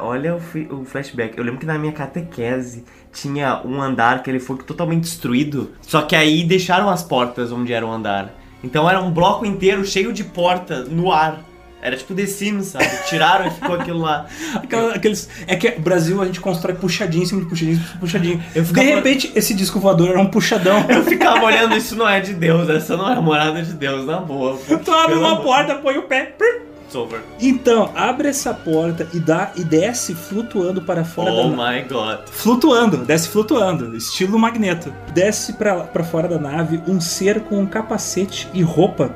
Olha- 0.00 0.34
o, 0.34 0.84
flashback. 0.84 1.36
Eu 1.36 1.44
lembro 1.44 1.60
que 1.60 1.66
na 1.66 1.78
minha 1.78 1.92
catequese 1.92 2.84
tinha 3.12 3.60
um 3.64 3.80
andar 3.80 4.22
que 4.22 4.30
ele 4.30 4.40
foi 4.40 4.56
totalmente 4.58 5.02
destruído. 5.02 5.72
Só 5.80 6.02
que 6.02 6.14
aí 6.16 6.44
deixaram 6.44 6.88
as 6.90 7.02
portas 7.02 7.50
onde 7.52 7.72
era 7.72 7.86
o 7.86 7.90
andar. 7.90 8.32
Então 8.62 8.88
era 8.88 9.00
um 9.00 9.10
bloco 9.10 9.44
inteiro 9.46 9.84
cheio 9.84 10.12
de 10.12 10.24
porta 10.24 10.84
no 10.84 11.12
ar. 11.12 11.40
Era 11.80 11.94
tipo 11.96 12.14
The 12.14 12.26
Sims, 12.26 12.68
sabe? 12.68 12.88
Tiraram 13.06 13.46
e 13.46 13.50
ficou 13.50 13.76
aquilo 13.76 14.00
lá. 14.00 14.26
Aqueles, 14.94 15.28
é 15.46 15.54
que 15.54 15.68
o 15.68 15.80
Brasil 15.80 16.20
a 16.20 16.24
gente 16.26 16.40
constrói 16.40 16.74
puxadinho 16.74 17.22
em 17.22 17.26
cima 17.26 17.42
de 17.42 17.46
puxadinho 17.48 17.76
de 17.78 17.98
puxadinho. 17.98 18.42
Eu 18.54 18.62
De 18.62 18.68
ficava- 18.68 18.86
repente, 18.88 19.30
esse 19.36 19.54
disco 19.54 19.78
voador 19.78 20.08
era 20.10 20.20
um 20.20 20.26
puxadão. 20.26 20.84
Eu 20.88 21.04
ficava 21.04 21.44
olhando, 21.44 21.76
isso 21.76 21.94
não 21.94 22.08
é 22.08 22.18
de 22.18 22.32
Deus, 22.32 22.68
essa 22.68 22.96
não 22.96 23.08
é 23.08 23.14
a 23.14 23.20
morada 23.20 23.62
de 23.62 23.72
Deus, 23.74 24.04
na 24.04 24.18
boa. 24.18 24.58
Tu 24.84 24.90
abre 24.90 25.14
uma 25.16 25.36
porta, 25.42 25.76
põe 25.76 25.96
o 25.98 26.02
pé. 26.04 26.34
It's 26.40 26.65
over. 26.96 27.20
Então, 27.40 27.92
abre 27.94 28.28
essa 28.28 28.52
porta 28.54 29.06
e 29.12 29.20
dá 29.20 29.52
e 29.54 29.62
desce 29.62 30.14
flutuando 30.14 30.82
para 30.82 31.04
fora 31.04 31.30
Oh 31.30 31.50
da 31.50 31.56
nave. 31.56 31.82
my 31.82 31.88
god. 31.88 32.18
Flutuando, 32.30 32.96
desce 32.98 33.28
flutuando, 33.28 33.94
estilo 33.96 34.38
magneto. 34.38 34.92
Desce 35.12 35.52
pra, 35.52 35.76
pra 35.84 36.02
fora 36.02 36.26
da 36.26 36.38
nave 36.38 36.80
um 36.88 37.00
ser 37.00 37.40
com 37.42 37.58
um 37.60 37.66
capacete 37.66 38.48
e 38.54 38.62
roupa 38.62 39.10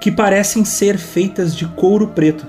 que 0.00 0.10
parecem 0.10 0.64
ser 0.64 0.98
feitas 0.98 1.54
de 1.56 1.64
couro 1.66 2.08
preto. 2.08 2.44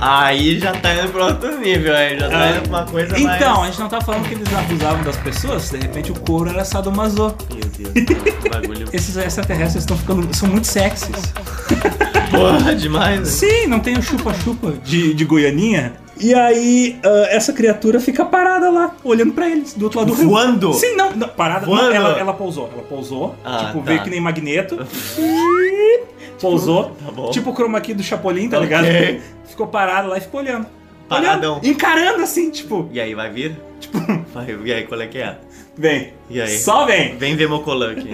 Aí 0.00 0.60
já 0.60 0.70
tá 0.74 0.94
indo 0.94 1.10
pro 1.10 1.24
outro 1.24 1.58
nível, 1.58 1.92
aí 1.96 2.16
já 2.16 2.28
tá 2.30 2.38
Ah. 2.40 2.50
indo 2.52 2.68
pra 2.68 2.78
uma 2.78 2.86
coisa 2.86 3.18
mais. 3.18 3.36
Então, 3.36 3.62
a 3.64 3.66
gente 3.66 3.80
não 3.80 3.88
tá 3.88 4.00
falando 4.00 4.28
que 4.28 4.34
eles 4.34 4.54
abusavam 4.54 5.02
das 5.02 5.16
pessoas, 5.16 5.70
de 5.70 5.78
repente 5.78 6.12
o 6.12 6.20
couro 6.20 6.48
era 6.50 6.64
sadomaso. 6.64 7.34
Meu 7.52 7.92
Deus, 7.92 8.48
bagulho. 8.48 8.88
Esses 8.94 9.16
extraterrestres 9.16 9.82
estão 9.82 9.96
ficando. 9.98 10.32
são 10.36 10.48
muito 10.48 10.68
sexys. 10.68 11.10
Porra, 12.30 12.74
demais, 12.74 13.20
né? 13.20 13.26
Sim, 13.26 13.66
não 13.66 13.80
tem 13.80 13.96
o 13.96 14.02
chupa-chupa 14.02 14.72
de, 14.84 15.14
de 15.14 15.24
Goianinha. 15.24 15.94
E 16.20 16.34
aí, 16.34 16.98
ah, 17.04 17.26
essa 17.30 17.52
criatura 17.52 18.00
fica 18.00 18.24
parada 18.24 18.68
lá, 18.70 18.94
olhando 19.04 19.32
pra 19.32 19.48
eles, 19.48 19.74
do 19.74 19.84
outro 19.84 20.00
lado 20.00 20.12
do 20.12 20.18
rio. 20.18 20.28
Voando? 20.30 20.72
Sim, 20.74 20.94
não, 20.96 21.12
não, 21.14 21.28
parada. 21.28 21.64
não, 21.66 21.74
Voando? 21.74 21.92
ela, 21.94 22.18
ela 22.18 22.32
pousou, 22.32 22.68
ela 22.72 22.82
pousou, 22.82 23.34
Ah, 23.44 23.66
tipo, 23.66 23.78
tá. 23.78 23.84
veio 23.84 24.02
que 24.02 24.10
nem 24.10 24.20
magneto. 24.20 24.78
pousou. 26.40 26.90
Tá. 27.16 27.30
Tipo 27.30 27.50
o 27.50 27.54
chroma 27.54 27.80
key 27.80 27.94
do 27.94 28.02
Chapolin, 28.02 28.48
tá 28.48 28.58
Ok. 28.58 28.68
ligado? 28.68 29.22
Ficou 29.48 29.66
parada 29.66 30.08
lá 30.08 30.18
e 30.18 30.20
ficou 30.20 30.40
olhando. 30.40 30.66
Paradão. 31.08 31.52
Olhando, 31.54 31.66
encarando 31.66 32.22
assim, 32.22 32.50
tipo, 32.50 32.88
E 32.92 33.00
aí, 33.00 33.14
vai 33.14 33.30
vir? 33.30 33.56
Tipo, 33.80 33.98
vai, 34.34 34.46
e 34.64 34.72
aí, 34.72 34.82
qual 34.84 35.00
é 35.00 35.06
que 35.06 35.18
é? 35.18 35.38
Vem. 35.78 36.12
E 36.28 36.40
aí? 36.40 36.58
Só 36.58 36.84
vem. 36.84 37.16
Vem 37.16 37.36
ver 37.36 37.48
meu 37.48 37.60
colã 37.60 37.92
aqui. 37.92 38.10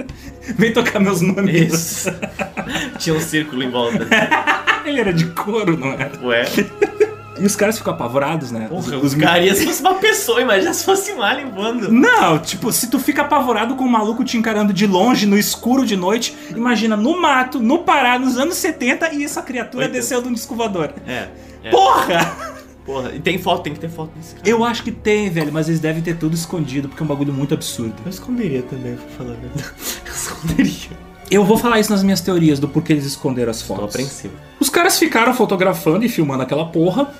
Vem 0.58 0.72
tocar 0.72 1.00
meus 1.00 1.22
nomes. 1.22 1.72
Isso. 1.72 2.10
Tinha 3.00 3.16
um 3.16 3.20
círculo 3.20 3.62
em 3.62 3.70
volta. 3.70 4.06
Ele 4.84 5.00
era 5.00 5.12
de 5.12 5.24
couro, 5.28 5.74
não 5.78 5.92
era? 5.92 6.12
Ué. 6.22 6.44
E 7.38 7.46
os 7.46 7.56
caras 7.56 7.78
ficam 7.78 7.94
apavorados, 7.94 8.50
né? 8.52 8.66
Porra, 8.68 8.96
os 8.98 9.12
os 9.12 9.14
caras, 9.14 9.58
se 9.58 9.64
fosse 9.64 9.80
uma 9.80 9.94
pessoa, 9.94 10.40
imagina 10.40 10.72
se 10.74 10.84
fosse 10.84 11.12
um 11.12 11.22
alien 11.22 11.50
voando. 11.50 11.90
Não, 11.90 12.38
tipo, 12.38 12.70
se 12.70 12.88
tu 12.88 12.98
fica 12.98 13.22
apavorado 13.22 13.74
com 13.74 13.84
um 13.84 13.88
maluco 13.88 14.22
te 14.22 14.36
encarando 14.36 14.72
de 14.72 14.86
longe, 14.86 15.26
no 15.26 15.36
escuro 15.36 15.86
de 15.86 15.96
noite, 15.96 16.36
imagina 16.50 16.96
no 16.96 17.18
mato, 17.20 17.58
no 17.58 17.78
Pará, 17.78 18.18
nos 18.18 18.38
anos 18.38 18.56
70, 18.56 19.14
e 19.14 19.24
essa 19.24 19.42
criatura 19.42 19.84
Oito. 19.84 19.92
desceu 19.92 20.20
de 20.22 20.28
um 20.28 20.32
descovador. 20.32 20.90
É. 21.06 21.28
é. 21.64 21.70
Porra! 21.70 22.53
Porra, 22.84 23.12
e 23.14 23.20
tem 23.20 23.38
foto, 23.38 23.62
tem 23.62 23.72
que 23.72 23.80
ter 23.80 23.88
foto 23.88 24.10
nesse 24.16 24.34
cara. 24.34 24.48
Eu 24.48 24.62
acho 24.62 24.82
que 24.82 24.92
tem, 24.92 25.30
velho, 25.30 25.50
mas 25.52 25.68
eles 25.68 25.80
devem 25.80 26.02
ter 26.02 26.18
tudo 26.18 26.34
escondido, 26.34 26.88
porque 26.88 27.02
é 27.02 27.04
um 27.04 27.08
bagulho 27.08 27.32
muito 27.32 27.54
absurdo. 27.54 27.94
Eu 28.04 28.10
esconderia 28.10 28.62
também, 28.62 28.96
pra 28.96 29.06
falar 29.16 29.30
a 29.30 29.36
verdade. 29.36 29.74
Eu 30.06 30.12
esconderia. 30.12 31.04
Eu 31.30 31.44
vou 31.44 31.56
falar 31.56 31.80
isso 31.80 31.90
nas 31.90 32.02
minhas 32.02 32.20
teorias 32.20 32.60
do 32.60 32.68
porquê 32.68 32.92
eles 32.92 33.06
esconderam 33.06 33.50
as 33.50 33.62
Tô 33.62 33.74
fotos. 33.74 33.94
apreensivo. 33.94 34.34
Os 34.60 34.68
caras 34.68 34.98
ficaram 34.98 35.32
fotografando 35.32 36.04
e 36.04 36.08
filmando 36.08 36.42
aquela 36.42 36.66
porra. 36.66 37.10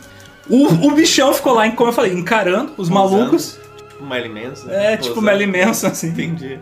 O, 0.48 0.66
o 0.88 0.94
bichão 0.94 1.33
ficou 1.33 1.55
lá, 1.55 1.68
como 1.70 1.88
eu 1.88 1.94
falei, 1.94 2.12
encarando 2.12 2.72
os 2.77 2.90
malucos. 2.90 3.59
Tipo 3.88 4.05
Miley 4.05 4.29
Manson. 4.29 4.70
É, 4.70 4.96
tipo 4.98 5.14
Pousando. 5.14 5.38
Melly 5.38 5.46
Manson, 5.46 5.87
assim. 5.87 6.09
Entendi. 6.09 6.59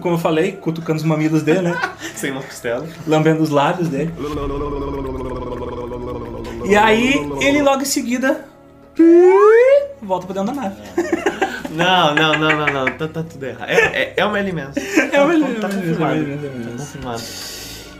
Como 0.00 0.14
eu 0.14 0.18
falei, 0.18 0.52
cutucando 0.52 0.98
os 0.98 1.04
mamilos 1.04 1.42
dele, 1.42 1.62
né? 1.62 1.78
Sem 2.14 2.30
uma 2.30 2.42
costela. 2.42 2.86
lambendo 3.06 3.42
os 3.42 3.50
lábios 3.50 3.88
dele. 3.88 4.12
E 6.64 6.76
aí, 6.76 7.14
ele 7.40 7.62
logo 7.62 7.82
em 7.82 7.86
seguida. 7.86 8.46
Volta 10.02 10.26
pra 10.26 10.42
dentro 10.42 10.54
da 10.54 10.62
nave. 10.62 10.76
Não, 11.70 12.14
não, 12.14 12.38
não, 12.38 12.56
não, 12.56 12.66
não. 12.66 12.86
Tá, 12.96 13.08
tá 13.08 13.22
tudo 13.22 13.44
errado. 13.44 13.68
É, 13.68 13.74
é, 13.74 14.14
é 14.16 14.22
Manson. 14.52 14.80
É 15.12 15.20
o 15.20 15.28
Melly 15.28 15.42
Tá 15.42 15.48
é 15.48 15.56
é 15.56 15.60
Tá 15.60 15.68
Manson. 15.68 16.76
confirmado. 16.76 17.22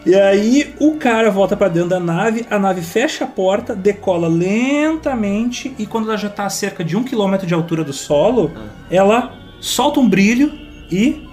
E 0.06 0.14
aí, 0.14 0.74
o 0.78 0.96
cara 0.96 1.30
volta 1.30 1.56
pra 1.56 1.66
dentro 1.66 1.88
da 1.88 1.98
nave, 1.98 2.46
a 2.50 2.58
nave 2.58 2.82
fecha 2.82 3.24
a 3.24 3.26
porta, 3.26 3.74
decola 3.74 4.28
lentamente 4.28 5.74
e 5.78 5.86
quando 5.86 6.08
ela 6.08 6.18
já 6.18 6.28
tá 6.28 6.44
a 6.44 6.50
cerca 6.50 6.84
de 6.84 6.94
um 6.94 7.02
quilômetro 7.02 7.46
de 7.46 7.54
altura 7.54 7.82
do 7.82 7.92
solo, 7.92 8.52
ela 8.90 9.32
solta 9.60 10.00
um 10.00 10.08
brilho 10.08 10.52
e. 10.90 11.26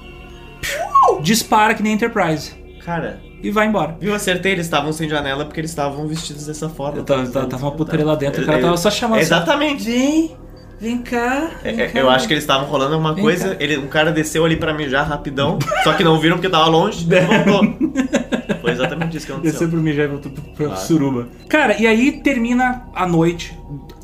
piu, 0.62 1.22
dispara 1.22 1.74
que 1.74 1.84
nem 1.84 1.94
Enterprise. 1.94 2.54
Cara, 2.86 3.20
E 3.44 3.50
vai 3.52 3.68
embora. 3.68 3.98
viu? 4.00 4.14
Acertei, 4.14 4.52
eles 4.54 4.66
estavam 4.66 4.92
sem 4.94 5.08
janela 5.10 5.46
porque 5.46 5.60
eles 5.60 5.72
estavam 5.72 6.08
vestidos 6.08 6.46
dessa 6.46 6.70
forma. 6.70 6.98
Eu 7.00 7.04
tava, 7.04 7.26
tava, 7.28 7.48
tava 7.48 7.66
uma 7.66 7.72
putaria 7.72 8.06
lá 8.06 8.16
dentro, 8.16 8.44
o 8.44 8.46
cara 8.46 8.60
tava 8.60 8.78
só 8.78 8.90
chamando. 8.92 9.20
Exatamente. 9.20 9.84
Vem, 9.84 10.36
Vem 10.80 10.98
cá. 10.98 11.52
É, 11.64 11.72
vem 11.74 11.86
é, 11.86 11.88
cá. 11.90 12.00
eu 12.00 12.10
acho 12.10 12.28
que 12.28 12.34
eles 12.34 12.44
estavam 12.44 12.68
rolando 12.68 12.94
alguma 12.96 13.14
Vem 13.14 13.24
coisa, 13.24 13.50
cá. 13.54 13.64
ele, 13.64 13.78
um 13.78 13.86
cara 13.88 14.12
desceu 14.12 14.44
ali 14.44 14.56
pra 14.56 14.74
mijar 14.74 15.08
rapidão, 15.08 15.60
só 15.84 15.94
que 15.94 16.04
não 16.04 16.20
viram 16.20 16.38
porque 16.38 16.50
tava 16.50 16.66
longe, 16.68 17.06
e 17.08 17.20
voltou. 17.20 17.92
Foi 18.62 18.72
exatamente 18.72 19.16
isso 19.18 19.26
que 19.28 19.32
Desceu 19.34 19.36
aconteceu. 19.36 19.70
pro 19.70 19.80
mijar 19.80 20.06
e 20.06 20.08
voltou 20.08 20.32
pro, 20.32 20.42
pro 20.42 20.66
Claro. 20.68 20.82
suruba. 20.82 21.28
Cara, 21.48 21.80
e 21.80 21.86
aí 21.86 22.12
termina 22.24 22.84
a 22.96 23.06
noite. 23.08 23.56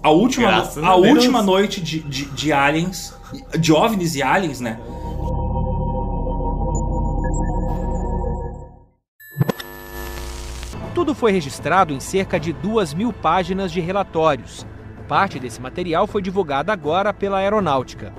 A 0.04 0.12
última, 0.12 0.48
Graças 0.50 0.84
a 0.84 0.88
a 0.88 0.96
última 0.96 1.42
noite 1.42 1.82
de, 1.82 2.00
de, 2.00 2.26
de 2.26 2.54
aliens. 2.54 3.14
De 3.60 3.74
OVNIs 3.74 4.16
e 4.16 4.24
aliens, 4.24 4.62
né? 4.62 4.80
Tudo 11.08 11.16
foi 11.16 11.32
registrado 11.32 11.94
em 11.94 12.02
cerca 12.02 12.38
de 12.38 12.52
duas 12.52 12.94
mil 12.94 13.14
páginas 13.14 13.72
de 13.72 13.80
relatórios. 13.80 14.68
Parte 15.08 15.40
desse 15.40 15.62
material 15.62 16.06
foi 16.06 16.22
divulgada 16.22 16.74
agora 16.74 17.14
pela 17.14 17.38
Aeronáutica. 17.38 18.14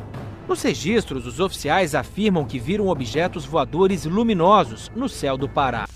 Nos 0.49 0.63
registros, 0.63 1.27
os 1.27 1.39
oficiais 1.39 1.95
afirmam 1.95 2.47
que 2.47 2.59
viram 2.59 2.89
objetos 2.89 3.45
voadores 3.45 4.07
luminosos 4.07 4.91
no 4.97 5.07
céu 5.07 5.37
do 5.37 5.47
Pará. 5.47 5.87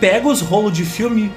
Pega 0.00 0.28
os 0.28 0.40
rolos 0.40 0.72
de 0.72 0.84
filme. 0.84 1.32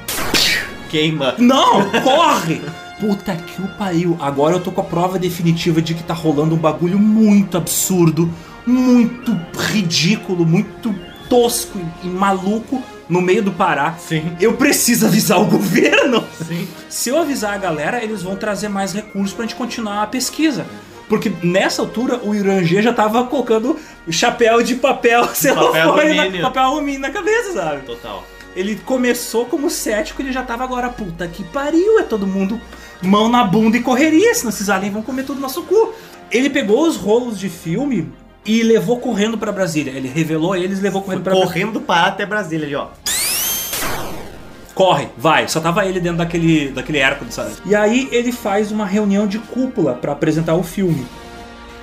Queima. 0.89 1.35
Não, 1.37 1.89
corre! 2.03 2.61
Puta 2.99 3.35
que 3.35 3.61
o 3.61 3.67
pariu. 3.77 4.15
Agora 4.19 4.55
eu 4.55 4.59
tô 4.59 4.71
com 4.71 4.81
a 4.81 4.83
prova 4.83 5.17
definitiva 5.17 5.81
de 5.81 5.93
que 5.93 6.03
tá 6.03 6.13
rolando 6.13 6.53
um 6.53 6.57
bagulho 6.57 6.99
muito 6.99 7.57
absurdo, 7.57 8.31
muito 8.65 9.35
ridículo, 9.71 10.45
muito 10.45 10.93
tosco 11.27 11.79
e, 12.03 12.07
e 12.07 12.09
maluco 12.09 12.81
no 13.09 13.21
meio 13.21 13.41
do 13.43 13.51
Pará. 13.51 13.95
Sim. 13.99 14.35
Eu 14.39 14.53
preciso 14.53 15.07
avisar 15.07 15.41
o 15.41 15.45
governo. 15.45 16.23
Sim. 16.47 16.67
Se 16.89 17.09
eu 17.09 17.17
avisar 17.17 17.53
a 17.55 17.57
galera, 17.57 18.03
eles 18.03 18.21
vão 18.21 18.35
trazer 18.35 18.69
mais 18.69 18.93
recursos 18.93 19.33
pra 19.33 19.45
gente 19.45 19.55
continuar 19.55 20.03
a 20.03 20.07
pesquisa. 20.07 20.65
Porque 21.11 21.29
nessa 21.43 21.81
altura 21.81 22.21
o 22.23 22.33
Irangê 22.33 22.81
já 22.81 22.93
tava 22.93 23.25
colocando 23.25 23.77
chapéu 24.09 24.63
de 24.63 24.75
papel 24.75 25.25
celofane 25.35 26.15
na, 26.15 26.21
alumínio. 26.21 26.41
papel 26.41 26.63
alumínio 26.63 27.01
na 27.01 27.09
cabeça, 27.09 27.51
sabe? 27.51 27.81
Total. 27.81 28.23
Ele 28.55 28.77
começou 28.85 29.43
como 29.43 29.69
cético, 29.69 30.21
ele 30.21 30.31
já 30.31 30.41
tava 30.41 30.63
agora, 30.63 30.87
puta 30.87 31.27
que 31.27 31.43
pariu, 31.43 31.99
é 31.99 32.03
todo 32.03 32.25
mundo 32.25 32.61
mão 33.01 33.27
na 33.27 33.43
bunda 33.43 33.75
e 33.75 33.81
correria, 33.81 34.33
senão 34.33 34.51
esses 34.51 34.69
aliens 34.69 34.93
vão 34.93 35.01
comer 35.01 35.23
tudo 35.23 35.35
no 35.35 35.41
nosso 35.41 35.63
cu. 35.63 35.93
Ele 36.31 36.49
pegou 36.49 36.87
os 36.87 36.95
rolos 36.95 37.37
de 37.37 37.49
filme 37.49 38.09
e 38.45 38.63
levou 38.63 38.97
correndo 38.97 39.37
pra 39.37 39.51
Brasília. 39.51 39.91
Ele 39.91 40.07
revelou 40.07 40.55
eles 40.55 40.79
e 40.79 40.81
levou 40.81 41.01
correndo 41.01 41.23
pra 41.23 41.33
Brasília. 41.33 41.53
Correndo 41.53 41.73
do 41.73 41.81
Pará 41.81 42.07
até 42.07 42.25
Brasília 42.25 42.65
ali, 42.65 42.75
ó. 42.75 42.87
Corre, 44.73 45.07
vai. 45.17 45.47
Só 45.47 45.59
tava 45.59 45.85
ele 45.85 45.99
dentro 45.99 46.17
daquele, 46.19 46.69
daquele 46.69 46.99
Hércules, 46.99 47.33
sabe? 47.33 47.51
E 47.65 47.75
aí 47.75 48.07
ele 48.11 48.31
faz 48.31 48.71
uma 48.71 48.85
reunião 48.85 49.27
de 49.27 49.39
cúpula 49.39 49.93
pra 49.93 50.13
apresentar 50.13 50.55
o 50.55 50.63
filme. 50.63 51.05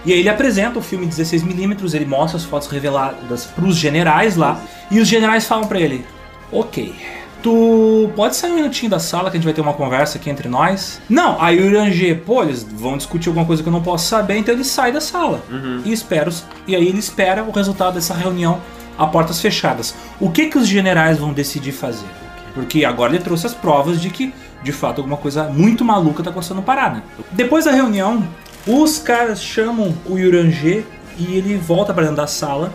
E 0.05 0.13
aí 0.13 0.21
ele 0.21 0.29
apresenta 0.29 0.79
o 0.79 0.83
filme 0.83 1.07
16mm, 1.07 1.95
ele 1.95 2.07
mostra 2.07 2.39
as 2.39 2.45
fotos 2.45 2.69
reveladas 2.69 3.47
pros 3.47 3.77
generais 3.77 4.37
lá. 4.37 4.61
E 4.91 5.01
os 5.01 5.09
generais 5.09 5.47
falam 5.47 5.67
pra 5.67 5.81
ele: 5.81 6.05
Ok, 6.51 6.95
tu 7.43 8.11
pode 8.17 8.37
sair 8.37 8.53
um 8.53 8.57
minutinho 8.57 8.91
da 8.91 8.99
sala 8.99 9.31
que 9.31 9.37
a 9.37 9.39
gente 9.39 9.45
vai 9.45 9.53
ter 9.53 9.61
uma 9.61 9.75
conversa 9.75 10.17
aqui 10.17 10.31
entre 10.31 10.49
nós? 10.49 11.01
Não, 11.09 11.41
aí 11.43 11.61
o 11.61 11.67
Irangê, 11.67 12.15
pô, 12.15 12.43
eles 12.43 12.63
vão 12.63 12.97
discutir 12.97 13.29
alguma 13.29 13.45
coisa 13.45 13.63
que 13.63 13.69
eu 13.69 13.73
não 13.73 13.83
posso 13.83 14.07
saber, 14.07 14.39
então 14.39 14.55
ele 14.55 14.65
sai 14.65 14.93
da 14.93 15.01
sala. 15.01 15.43
E 15.85 15.93
espera, 15.93 16.33
e 16.67 16.75
aí 16.75 16.87
ele 16.87 16.99
espera 16.99 17.43
o 17.43 17.51
resultado 17.51 17.95
dessa 17.95 18.15
reunião 18.15 18.61
a 18.97 19.07
portas 19.07 19.41
fechadas. 19.41 19.95
O 20.19 20.31
que 20.31 20.47
que 20.47 20.59
os 20.59 20.67
generais 20.67 21.19
vão 21.19 21.33
decidir 21.33 21.73
fazer? 21.73 22.07
Porque 22.55 22.85
agora 22.85 23.15
ele 23.15 23.23
trouxe 23.23 23.47
as 23.47 23.55
provas 23.55 24.01
de 24.01 24.11
que, 24.11 24.33
de 24.63 24.73
fato, 24.73 24.99
alguma 24.99 25.17
coisa 25.17 25.45
muito 25.45 25.85
maluca 25.85 26.23
tá 26.23 26.31
acontecendo 26.31 26.59
no 26.59 26.63
Pará, 26.63 26.91
né? 26.91 27.03
Depois 27.33 27.65
da 27.65 27.71
reunião, 27.71 28.27
os 28.67 28.99
caras 28.99 29.43
chamam 29.43 29.95
o 30.07 30.19
Yurangê 30.19 30.85
e 31.19 31.37
ele 31.37 31.57
volta 31.57 31.93
pra 31.93 32.03
dentro 32.03 32.17
da 32.17 32.27
sala 32.27 32.73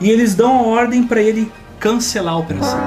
e 0.00 0.10
eles 0.10 0.34
dão 0.34 0.58
a 0.58 0.62
ordem 0.62 1.02
pra 1.02 1.20
ele 1.20 1.50
cancelar 1.78 2.34
a 2.34 2.38
operação. 2.38 2.78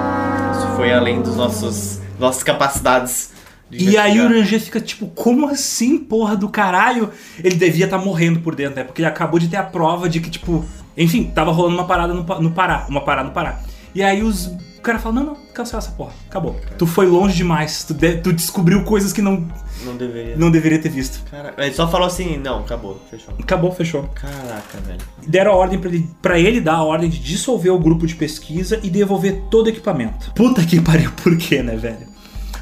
Isso 0.51 0.67
foi 0.75 0.93
além 0.93 1.21
dos 1.21 1.35
nossos 1.35 2.01
nossas 2.21 2.43
capacidades. 2.43 3.31
de 3.69 3.89
E 3.89 3.97
aí 3.97 4.19
o. 4.19 4.23
Yurangê 4.23 4.59
fica 4.59 4.79
tipo, 4.79 5.07
como 5.07 5.47
assim, 5.49 5.97
porra 5.97 6.35
do 6.37 6.47
caralho? 6.47 7.09
Ele 7.43 7.55
devia 7.55 7.85
estar 7.85 7.97
morrendo 7.97 8.39
por 8.39 8.55
dentro, 8.55 8.75
né? 8.75 8.83
Porque 8.83 9.01
ele 9.01 9.09
acabou 9.09 9.39
de 9.39 9.47
ter 9.47 9.57
a 9.57 9.63
prova 9.63 10.07
de 10.07 10.21
que, 10.21 10.29
tipo, 10.29 10.63
enfim, 10.95 11.31
tava 11.33 11.51
rolando 11.51 11.75
uma 11.75 11.87
parada 11.87 12.13
no, 12.13 12.23
no 12.23 12.51
Pará, 12.51 12.85
uma 12.87 13.01
parada 13.01 13.27
no 13.27 13.33
Pará. 13.33 13.59
E 13.93 14.01
aí 14.03 14.23
os 14.23 14.51
o 14.81 14.83
cara 14.83 14.97
fala, 14.99 15.15
não, 15.15 15.23
não, 15.27 15.35
cancela 15.53 15.77
essa 15.81 15.91
porra, 15.91 16.11
acabou. 16.27 16.59
Tu 16.77 16.87
foi 16.87 17.05
longe 17.05 17.35
demais, 17.37 17.83
tu, 17.83 17.93
de- 17.93 18.17
tu 18.17 18.33
descobriu 18.33 18.83
coisas 18.83 19.13
que 19.13 19.21
não, 19.21 19.47
Não 19.85 19.95
deveria. 19.95 20.35
não 20.35 20.49
deveria 20.49 20.79
ter 20.79 20.89
visto. 20.89 21.23
Cara, 21.29 21.53
ele 21.57 21.73
só 21.73 21.87
falou 21.87 22.07
assim, 22.07 22.37
não, 22.37 22.59
acabou, 22.61 22.99
fechou. 23.09 23.33
Acabou, 23.39 23.71
fechou. 23.71 24.09
Caraca, 24.15 24.79
velho. 24.85 24.99
Deram 25.27 25.51
a 25.51 25.55
ordem 25.55 25.77
pra 25.79 25.89
ele, 25.89 26.09
pra 26.21 26.39
ele 26.39 26.59
dar 26.59 26.75
a 26.77 26.83
ordem 26.83 27.09
de 27.09 27.19
dissolver 27.19 27.71
o 27.71 27.77
grupo 27.79 28.07
de 28.07 28.15
pesquisa 28.15 28.79
e 28.81 28.89
devolver 28.89 29.43
todo 29.51 29.67
o 29.67 29.69
equipamento. 29.69 30.31
Puta 30.33 30.63
que 30.65 30.79
pariu, 30.81 31.11
por 31.23 31.37
quê, 31.37 31.61
né, 31.61 31.75
velho? 31.75 32.07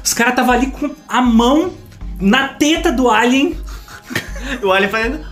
Os 0.04 0.12
caras 0.12 0.34
tava 0.36 0.52
ali 0.52 0.66
com 0.66 0.94
a 1.08 1.22
mão 1.22 1.72
na 2.20 2.48
teta 2.48 2.92
do 2.92 3.08
alien, 3.10 3.56
O 4.62 4.72
Alien 4.72 4.90
fazendo. 4.90 5.29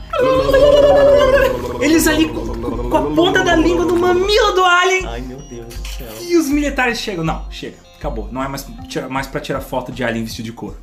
Eles 1.80 2.06
ali 2.06 2.28
com, 2.28 2.96
a 2.96 3.02
ponta 3.14 3.42
da 3.44 3.54
língua 3.56 3.84
no 3.84 3.96
mamilo 3.98 4.52
do 4.52 4.64
alien. 4.64 5.06
Ai 5.06 5.20
meu 5.20 5.38
Deus 5.38 5.66
do 5.74 5.88
céu. 5.88 6.06
E 6.22 6.36
os 6.36 6.48
militares 6.48 6.98
chegam. 6.98 7.24
Não, 7.24 7.44
chega, 7.50 7.76
acabou. 7.98 8.28
Não 8.32 8.42
é 8.42 8.48
mais, 8.48 8.66
mais 9.08 9.26
pra 9.26 9.40
tirar 9.40 9.60
foto 9.60 9.92
de 9.92 10.02
alien 10.04 10.24
vestido 10.24 10.44
de 10.46 10.52
couro. 10.52 10.76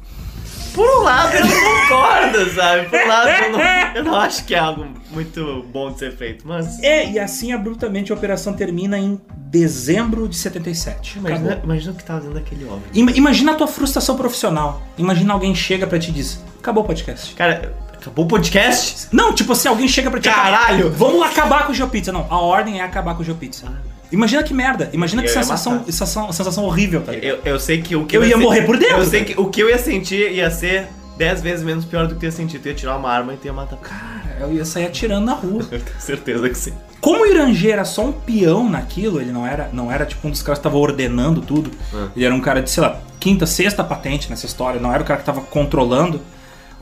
Por 0.73 0.85
um 0.85 1.03
lado 1.03 1.33
eu 1.33 1.45
não 1.45 1.51
concordo, 1.87 2.49
sabe? 2.53 2.89
Por 2.89 2.99
um 2.99 3.07
lado 3.07 3.29
eu 3.29 3.51
não, 3.51 3.59
eu 3.95 4.03
não 4.03 4.15
acho 4.15 4.43
que 4.43 4.53
é 4.53 4.59
algo 4.59 4.85
muito 5.11 5.65
bom 5.71 5.91
de 5.91 5.99
ser 5.99 6.11
feito, 6.17 6.45
mas. 6.45 6.81
É, 6.83 7.09
e 7.11 7.17
assim 7.17 7.53
abruptamente 7.53 8.11
a 8.11 8.15
operação 8.15 8.51
termina 8.53 8.99
em 8.99 9.19
dezembro 9.37 10.27
de 10.27 10.35
77. 10.35 11.19
Imagina, 11.19 11.45
Acabou. 11.51 11.63
imagina 11.63 11.91
o 11.93 11.95
que 11.95 12.03
tava 12.03 12.19
dentro 12.19 12.35
daquele 12.35 12.65
homem. 12.65 12.81
Ima- 12.93 13.11
Imagina 13.11 13.53
a 13.53 13.55
tua 13.55 13.67
frustração 13.67 14.17
profissional. 14.17 14.81
Imagina 14.97 15.33
alguém 15.33 15.55
chega 15.55 15.87
pra 15.87 15.97
te 15.97 16.11
dizer: 16.11 16.39
acabou 16.59 16.83
o 16.83 16.87
podcast. 16.87 17.33
Cara, 17.35 17.73
acabou 18.07 18.25
o 18.25 18.27
podcast? 18.27 19.07
Não, 19.11 19.33
tipo 19.33 19.51
assim, 19.53 19.67
alguém 19.67 19.87
chega 19.87 20.09
pra 20.11 20.19
te 20.19 20.29
Caralho! 20.29 20.91
Vamos 20.91 21.21
acabar 21.25 21.65
com 21.65 21.71
o 21.71 21.75
GeoPizza. 21.75 22.11
Não, 22.11 22.25
a 22.29 22.39
ordem 22.39 22.79
é 22.79 22.83
acabar 22.83 23.15
com 23.15 23.21
o 23.21 23.25
GeoPizza. 23.25 23.65
Imagina 24.11 24.43
que 24.43 24.53
merda. 24.53 24.89
Imagina 24.93 25.21
que 25.23 25.27
Eu 25.29 25.33
ia 25.33 25.41
sensação, 25.43 25.83
sensação, 25.85 26.31
sensação 26.31 26.63
horrível, 26.63 27.01
tá 27.01 27.11
ligado? 27.11 27.39
Eu, 27.45 27.53
eu 27.53 27.59
sei 27.59 27.81
que 27.81 27.95
o 27.95 28.05
que 28.05 28.15
Eu 28.15 28.23
ia 28.23 28.37
ser- 28.37 28.43
morrer 28.43 28.61
por 28.61 28.77
dentro, 28.77 28.97
Eu 28.97 29.05
sei 29.05 29.25
que 29.25 29.39
o 29.39 29.49
que 29.49 29.61
eu 29.61 29.69
ia 29.69 29.77
sentir 29.79 30.31
ia 30.31 30.49
ser 30.51 30.87
10 31.17 31.41
vezes 31.41 31.65
menos 31.65 31.85
pior 31.85 32.07
do 32.07 32.13
que 32.13 32.19
tu 32.19 32.25
ia 32.25 32.31
sentir. 32.31 32.59
Tu 32.59 32.67
ia 32.67 32.73
tirar 32.75 32.97
uma 32.97 33.09
arma 33.09 33.33
e 33.33 33.37
tu 33.37 33.45
ia 33.45 33.53
matar 33.53 33.77
cara. 33.77 34.37
Eu 34.39 34.53
ia 34.53 34.63
sair 34.65 34.85
atirando 34.85 35.25
na 35.25 35.33
rua. 35.33 35.65
Eu 35.71 35.79
tenho 35.79 35.99
certeza 35.99 36.47
que 36.49 36.55
sim. 36.57 36.73
Como 37.01 37.23
o 37.23 37.25
Irangê 37.25 37.69
era 37.71 37.85
só 37.85 38.03
um 38.05 38.11
peão 38.11 38.69
naquilo, 38.69 39.19
ele 39.21 39.31
não 39.31 39.45
era, 39.45 39.69
não 39.71 39.91
era 39.91 40.05
tipo 40.05 40.27
um 40.27 40.31
dos 40.31 40.41
caras 40.41 40.59
que 40.59 40.63
tava 40.63 40.77
ordenando 40.77 41.41
tudo. 41.41 41.71
Ah. 41.93 42.07
Ele 42.15 42.25
era 42.25 42.33
um 42.33 42.41
cara 42.41 42.61
de, 42.61 42.69
sei 42.69 42.81
lá, 42.83 42.99
quinta, 43.19 43.45
sexta 43.45 43.83
patente 43.83 44.29
nessa 44.29 44.45
história. 44.45 44.79
Não 44.79 44.91
era 44.93 45.01
o 45.03 45.05
cara 45.05 45.19
que 45.19 45.25
tava 45.25 45.41
controlando 45.41 46.19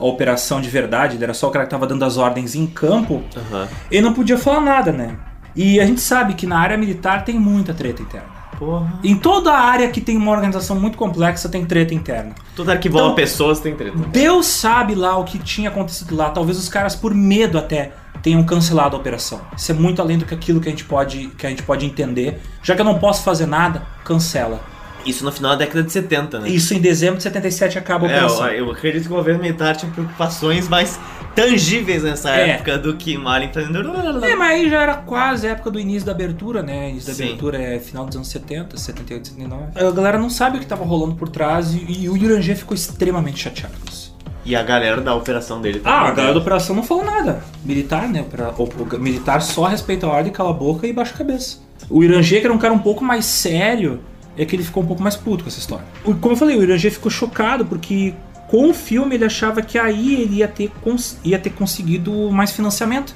a 0.04 0.10
operação 0.10 0.60
de 0.60 0.68
verdade, 0.68 1.16
ele 1.16 1.24
era 1.24 1.34
só 1.34 1.48
o 1.48 1.50
cara 1.50 1.64
que 1.64 1.70
tava 1.70 1.86
dando 1.86 2.04
as 2.04 2.16
ordens 2.16 2.54
em 2.54 2.66
campo. 2.66 3.22
Aham. 3.36 3.68
Ele 3.90 4.02
não 4.02 4.12
podia 4.12 4.36
falar 4.38 4.60
nada, 4.60 4.92
né? 4.92 5.16
E 5.56 5.80
a 5.80 5.86
gente 5.86 6.00
sabe 6.00 6.34
que 6.34 6.46
na 6.46 6.58
área 6.58 6.76
militar 6.76 7.24
tem 7.24 7.38
muita 7.38 7.72
treta 7.72 8.02
interna. 8.02 8.34
Porra. 8.58 9.00
Em 9.02 9.16
toda 9.16 9.52
a 9.52 9.58
área 9.58 9.88
que 9.88 10.00
tem 10.00 10.16
uma 10.16 10.30
organização 10.30 10.78
muito 10.78 10.96
complexa 10.96 11.48
tem 11.48 11.64
treta 11.64 11.92
interna. 11.94 12.34
Tudo 12.54 12.76
que 12.78 12.88
Então- 12.88 13.14
pessoas 13.14 13.58
tem 13.60 13.74
treta. 13.74 13.96
Deus 14.12 14.46
sabe 14.46 14.94
lá 14.94 15.16
o 15.16 15.24
que 15.24 15.38
tinha 15.38 15.68
acontecido 15.70 16.14
lá. 16.14 16.30
Talvez 16.30 16.56
os 16.58 16.68
caras, 16.68 16.94
por 16.94 17.12
medo 17.14 17.58
até, 17.58 17.92
tenham 18.22 18.42
cancelado 18.44 18.96
a 18.96 18.98
operação. 18.98 19.40
Isso 19.56 19.70
é 19.72 19.74
muito 19.74 20.00
além 20.00 20.18
do 20.18 20.24
que 20.24 20.32
aquilo 20.34 20.60
que 20.60 20.68
a 20.68 20.70
gente 20.70 20.84
pode, 20.84 21.28
que 21.36 21.46
a 21.46 21.50
gente 21.50 21.62
pode 21.64 21.84
entender. 21.84 22.40
Já 22.62 22.74
que 22.74 22.80
eu 22.80 22.84
não 22.84 22.98
posso 22.98 23.22
fazer 23.24 23.46
nada, 23.46 23.82
cancela. 24.04 24.60
Isso 25.04 25.24
no 25.24 25.30
final 25.32 25.52
da 25.52 25.58
década 25.58 25.82
de 25.82 25.92
70, 25.92 26.40
né? 26.40 26.48
Isso 26.48 26.72
em 26.74 26.80
dezembro 26.80 27.16
de 27.18 27.22
77 27.24 27.78
acaba 27.78 28.06
a 28.06 28.10
É, 28.10 28.24
eu, 28.24 28.66
eu 28.66 28.70
acredito 28.70 29.06
que 29.06 29.12
o 29.12 29.16
governo 29.16 29.42
militar 29.42 29.76
tinha 29.76 29.90
preocupações 29.92 30.68
mais 30.68 30.98
tangíveis 31.34 32.02
nessa 32.02 32.30
É. 32.30 32.50
época 32.50 32.78
do 32.78 32.94
que 32.96 33.16
alien 33.26 33.52
fazendo. 33.52 34.24
É, 34.24 34.34
mas 34.36 34.50
aí 34.52 34.70
já 34.70 34.82
era 34.82 34.94
quase 34.94 35.46
a 35.46 35.50
época 35.50 35.70
do 35.70 35.80
início 35.80 36.06
da 36.06 36.12
abertura, 36.12 36.62
né? 36.62 36.90
Início 36.90 37.08
da 37.08 37.14
Sim. 37.14 37.24
abertura 37.24 37.58
é 37.60 37.78
final 37.80 38.06
dos 38.06 38.16
anos 38.16 38.28
70, 38.28 38.76
78, 38.76 39.28
79. 39.28 39.64
A 39.76 39.90
galera 39.90 40.18
não 40.18 40.30
sabe 40.30 40.56
o 40.58 40.60
que 40.60 40.66
tava 40.66 40.84
rolando 40.84 41.14
por 41.16 41.28
trás 41.28 41.74
e, 41.74 41.84
e 42.04 42.08
o 42.08 42.16
Yurangê 42.16 42.54
ficou 42.54 42.74
extremamente 42.74 43.40
chateado 43.40 43.74
com 43.84 43.90
isso. 43.92 44.14
E 44.46 44.54
a 44.54 44.62
galera 44.62 45.00
da 45.00 45.14
operação 45.14 45.60
dele 45.60 45.80
Ah, 45.84 45.90
a 45.90 45.98
também. 46.02 46.16
galera 46.16 46.34
da 46.34 46.40
operação 46.40 46.76
não 46.76 46.82
falou 46.82 47.04
nada. 47.04 47.42
Militar, 47.64 48.06
né? 48.08 48.24
O, 48.58 48.64
o 48.64 48.98
militar 49.00 49.40
só 49.40 49.64
respeita 49.64 50.06
a 50.06 50.10
ordem, 50.10 50.30
cala 50.32 50.50
a 50.50 50.52
boca 50.52 50.86
e 50.86 50.92
baixa 50.92 51.14
a 51.14 51.18
cabeça. 51.18 51.58
O 51.88 52.04
Irangê, 52.04 52.40
que 52.40 52.46
era 52.46 52.54
um 52.54 52.58
cara 52.58 52.72
um 52.74 52.78
pouco 52.78 53.02
mais 53.02 53.24
sério, 53.24 54.00
é 54.36 54.44
que 54.44 54.56
ele 54.56 54.62
ficou 54.62 54.82
um 54.82 54.86
pouco 54.86 55.02
mais 55.02 55.16
puto 55.16 55.44
com 55.44 55.48
essa 55.48 55.58
história. 55.58 55.84
Como 56.02 56.32
eu 56.32 56.36
falei, 56.36 56.56
o 56.56 56.62
Irangê 56.62 56.90
ficou 56.90 57.10
chocado 57.10 57.64
porque 57.64 58.14
com 58.48 58.70
o 58.70 58.74
filme 58.74 59.14
ele 59.14 59.24
achava 59.24 59.62
que 59.62 59.78
aí 59.78 60.22
ele 60.22 60.36
ia 60.36 60.48
ter, 60.48 60.70
ia 61.24 61.38
ter 61.38 61.50
conseguido 61.50 62.30
mais 62.30 62.52
financiamento 62.52 63.14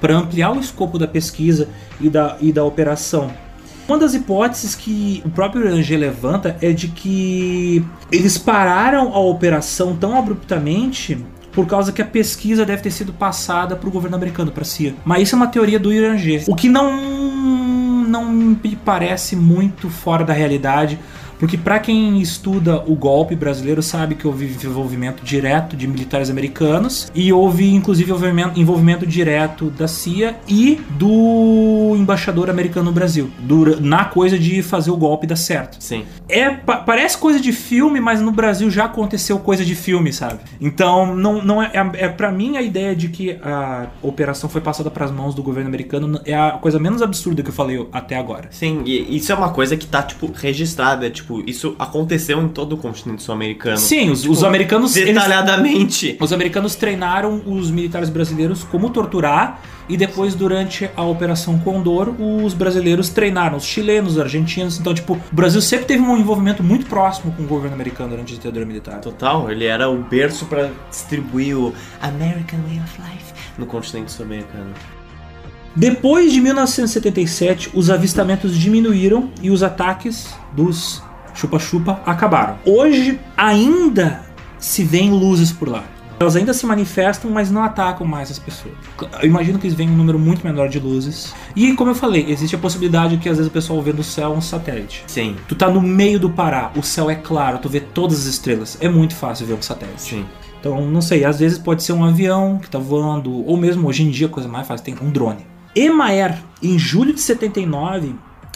para 0.00 0.16
ampliar 0.16 0.52
o 0.52 0.60
escopo 0.60 0.98
da 0.98 1.08
pesquisa 1.08 1.68
e 2.00 2.08
da, 2.08 2.36
e 2.40 2.52
da 2.52 2.64
operação. 2.64 3.30
Uma 3.88 3.98
das 3.98 4.12
hipóteses 4.12 4.74
que 4.74 5.22
o 5.24 5.30
próprio 5.30 5.64
Ranger 5.64 5.98
levanta 5.98 6.56
é 6.60 6.72
de 6.72 6.88
que 6.88 7.84
eles 8.12 8.36
pararam 8.36 9.14
a 9.14 9.18
operação 9.18 9.96
tão 9.96 10.16
abruptamente 10.16 11.18
por 11.52 11.66
causa 11.66 11.90
que 11.90 12.02
a 12.02 12.04
pesquisa 12.04 12.66
deve 12.66 12.82
ter 12.82 12.90
sido 12.90 13.12
passada 13.12 13.74
para 13.74 13.88
o 13.88 13.90
governo 13.90 14.14
americano, 14.14 14.52
para 14.52 14.62
a 14.62 14.66
CIA. 14.66 14.94
Mas 15.04 15.22
isso 15.22 15.34
é 15.34 15.36
uma 15.36 15.46
teoria 15.46 15.78
do 15.78 15.92
Iranger, 15.92 16.44
o 16.46 16.54
que 16.54 16.68
não 16.68 16.92
não 18.08 18.24
me 18.24 18.76
parece 18.84 19.36
muito 19.36 19.88
fora 19.88 20.24
da 20.24 20.32
realidade, 20.32 20.98
porque 21.38 21.56
para 21.56 21.78
quem 21.78 22.20
estuda 22.20 22.82
o 22.86 22.94
golpe 22.94 23.34
brasileiro 23.36 23.82
sabe 23.82 24.14
que 24.14 24.26
houve 24.26 24.46
envolvimento 24.64 25.24
direto 25.24 25.76
de 25.76 25.86
militares 25.86 26.30
americanos 26.30 27.10
e 27.14 27.32
houve 27.32 27.72
inclusive 27.74 28.10
envolvimento, 28.10 28.58
envolvimento 28.60 29.06
direto 29.06 29.70
da 29.70 29.86
CIA 29.88 30.36
e 30.48 30.80
do 30.90 31.94
embaixador 31.96 32.50
americano 32.50 32.86
no 32.86 32.92
Brasil, 32.92 33.30
na 33.80 34.04
coisa 34.04 34.38
de 34.38 34.62
fazer 34.62 34.90
o 34.90 34.96
golpe 34.96 35.26
dar 35.26 35.36
certo. 35.36 35.76
Sim. 35.80 36.04
É, 36.28 36.50
pa- 36.50 36.78
parece 36.78 37.16
coisa 37.18 37.40
de 37.40 37.52
filme, 37.52 38.00
mas 38.00 38.20
no 38.20 38.32
Brasil 38.32 38.70
já 38.70 38.84
aconteceu 38.84 39.38
coisa 39.38 39.64
de 39.64 39.74
filme, 39.74 40.12
sabe? 40.12 40.40
Então, 40.60 41.14
não, 41.14 41.42
não 41.42 41.62
é, 41.62 41.70
é, 41.74 42.04
é 42.04 42.08
para 42.08 42.30
mim 42.30 42.56
a 42.56 42.62
ideia 42.62 42.94
de 42.94 43.08
que 43.08 43.38
a 43.42 43.86
operação 44.02 44.48
foi 44.48 44.60
passada 44.60 44.90
para 44.90 45.04
as 45.04 45.10
mãos 45.10 45.34
do 45.34 45.42
governo 45.42 45.68
americano 45.68 46.20
é 46.24 46.34
a 46.34 46.52
coisa 46.52 46.78
menos 46.78 47.02
absurda 47.02 47.42
que 47.42 47.48
eu 47.50 47.54
falei 47.54 47.86
até 47.92 48.16
agora. 48.16 48.48
Sim, 48.50 48.82
e 48.84 49.16
isso 49.16 49.30
é 49.32 49.34
uma 49.34 49.50
coisa 49.50 49.76
que 49.76 49.86
tá, 49.86 50.02
tipo, 50.02 50.30
registrada. 50.34 51.08
Tipo, 51.10 51.27
isso 51.46 51.74
aconteceu 51.78 52.42
em 52.42 52.48
todo 52.48 52.74
o 52.74 52.76
continente 52.76 53.22
sul-americano. 53.22 53.76
Sim, 53.78 54.10
os, 54.10 54.22
Tipo, 54.22 54.32
os 54.32 54.42
americanos 54.44 54.96
eles- 54.96 55.14
Detalhadamente. 55.14 56.16
os 56.20 56.32
americanos 56.32 56.74
treinaram 56.74 57.42
os 57.46 57.70
militares 57.70 58.08
brasileiros 58.08 58.64
como 58.64 58.90
torturar 58.90 59.60
e 59.88 59.96
depois 59.96 60.34
durante 60.34 60.88
a 60.96 61.02
operação 61.02 61.58
Condor 61.58 62.14
os 62.20 62.52
brasileiros 62.54 63.08
treinaram 63.08 63.56
os 63.56 63.64
chilenos, 63.64 64.12
os 64.12 64.18
argentinos. 64.20 64.78
Então, 64.78 64.92
tipo, 64.94 65.14
o 65.14 65.34
Brasil 65.34 65.60
sempre 65.62 65.86
teve 65.86 66.02
um 66.02 66.16
envolvimento 66.16 66.62
muito 66.62 66.86
próximo 66.86 67.32
com 67.36 67.42
o 67.42 67.46
governo 67.46 67.74
americano 67.74 68.10
durante 68.10 68.32
a 68.32 68.36
ditadura 68.36 68.66
militar. 68.66 69.00
Total, 69.00 69.50
ele 69.50 69.64
era 69.64 69.88
o 69.88 70.02
berço 70.02 70.44
pra 70.46 70.70
distribuir 70.90 71.56
o 71.56 71.72
American 72.02 72.60
Way 72.68 72.80
of 72.80 73.00
Life 73.00 73.32
no 73.56 73.66
continente 73.66 74.12
sul-americano. 74.12 74.72
Depois 75.76 76.32
de 76.32 76.40
1977, 76.40 77.70
os 77.72 77.88
avistamentos 77.88 78.56
diminuíram 78.56 79.30
e 79.40 79.50
os 79.50 79.62
ataques 79.62 80.34
dos 80.52 81.00
chupa-chupa 81.38 82.00
acabaram. 82.04 82.58
Hoje 82.66 83.18
ainda 83.36 84.22
se 84.58 84.82
veem 84.82 85.10
luzes 85.12 85.52
por 85.52 85.68
lá. 85.68 85.84
Elas 86.20 86.34
ainda 86.34 86.52
se 86.52 86.66
manifestam, 86.66 87.30
mas 87.30 87.48
não 87.48 87.62
atacam 87.62 88.04
mais 88.04 88.28
as 88.28 88.40
pessoas. 88.40 88.74
Eu 89.22 89.28
imagino 89.28 89.56
que 89.56 89.68
eles 89.68 89.76
veem 89.76 89.88
um 89.88 89.96
número 89.96 90.18
muito 90.18 90.44
menor 90.44 90.68
de 90.68 90.80
luzes. 90.80 91.32
E 91.54 91.72
como 91.74 91.92
eu 91.92 91.94
falei, 91.94 92.26
existe 92.28 92.56
a 92.56 92.58
possibilidade 92.58 93.18
que 93.18 93.28
às 93.28 93.36
vezes 93.36 93.48
o 93.48 93.52
pessoal 93.52 93.80
vê 93.80 93.92
no 93.92 94.02
céu 94.02 94.32
um 94.32 94.40
satélite. 94.40 95.04
Sim, 95.06 95.36
Tu 95.46 95.54
tá 95.54 95.70
no 95.70 95.80
meio 95.80 96.18
do 96.18 96.28
Pará, 96.28 96.72
o 96.74 96.82
céu 96.82 97.08
é 97.08 97.14
claro, 97.14 97.58
tu 97.58 97.68
vê 97.68 97.78
todas 97.78 98.18
as 98.18 98.26
estrelas. 98.26 98.76
É 98.80 98.88
muito 98.88 99.14
fácil 99.14 99.46
ver 99.46 99.54
um 99.54 99.62
satélite. 99.62 100.02
sim. 100.02 100.26
Então, 100.60 100.84
não 100.84 101.00
sei, 101.00 101.24
às 101.24 101.38
vezes 101.38 101.56
pode 101.56 101.84
ser 101.84 101.92
um 101.92 102.02
avião 102.04 102.58
que 102.58 102.68
tá 102.68 102.80
voando, 102.80 103.32
ou 103.46 103.56
mesmo 103.56 103.86
hoje 103.86 104.02
em 104.02 104.10
dia, 104.10 104.28
coisa 104.28 104.48
mais 104.48 104.66
fácil, 104.66 104.84
tem 104.84 104.96
um 105.00 105.08
drone. 105.08 105.46
Emaer, 105.72 106.42
em 106.60 106.76
julho 106.76 107.12
de 107.14 107.20
79, 107.20 108.12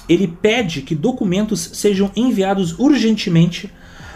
ele 0.08 0.26
pede 0.26 0.82
que 0.82 0.94
documentos 0.94 1.70
sejam 1.74 2.10
enviados 2.14 2.78
urgentemente 2.78 3.70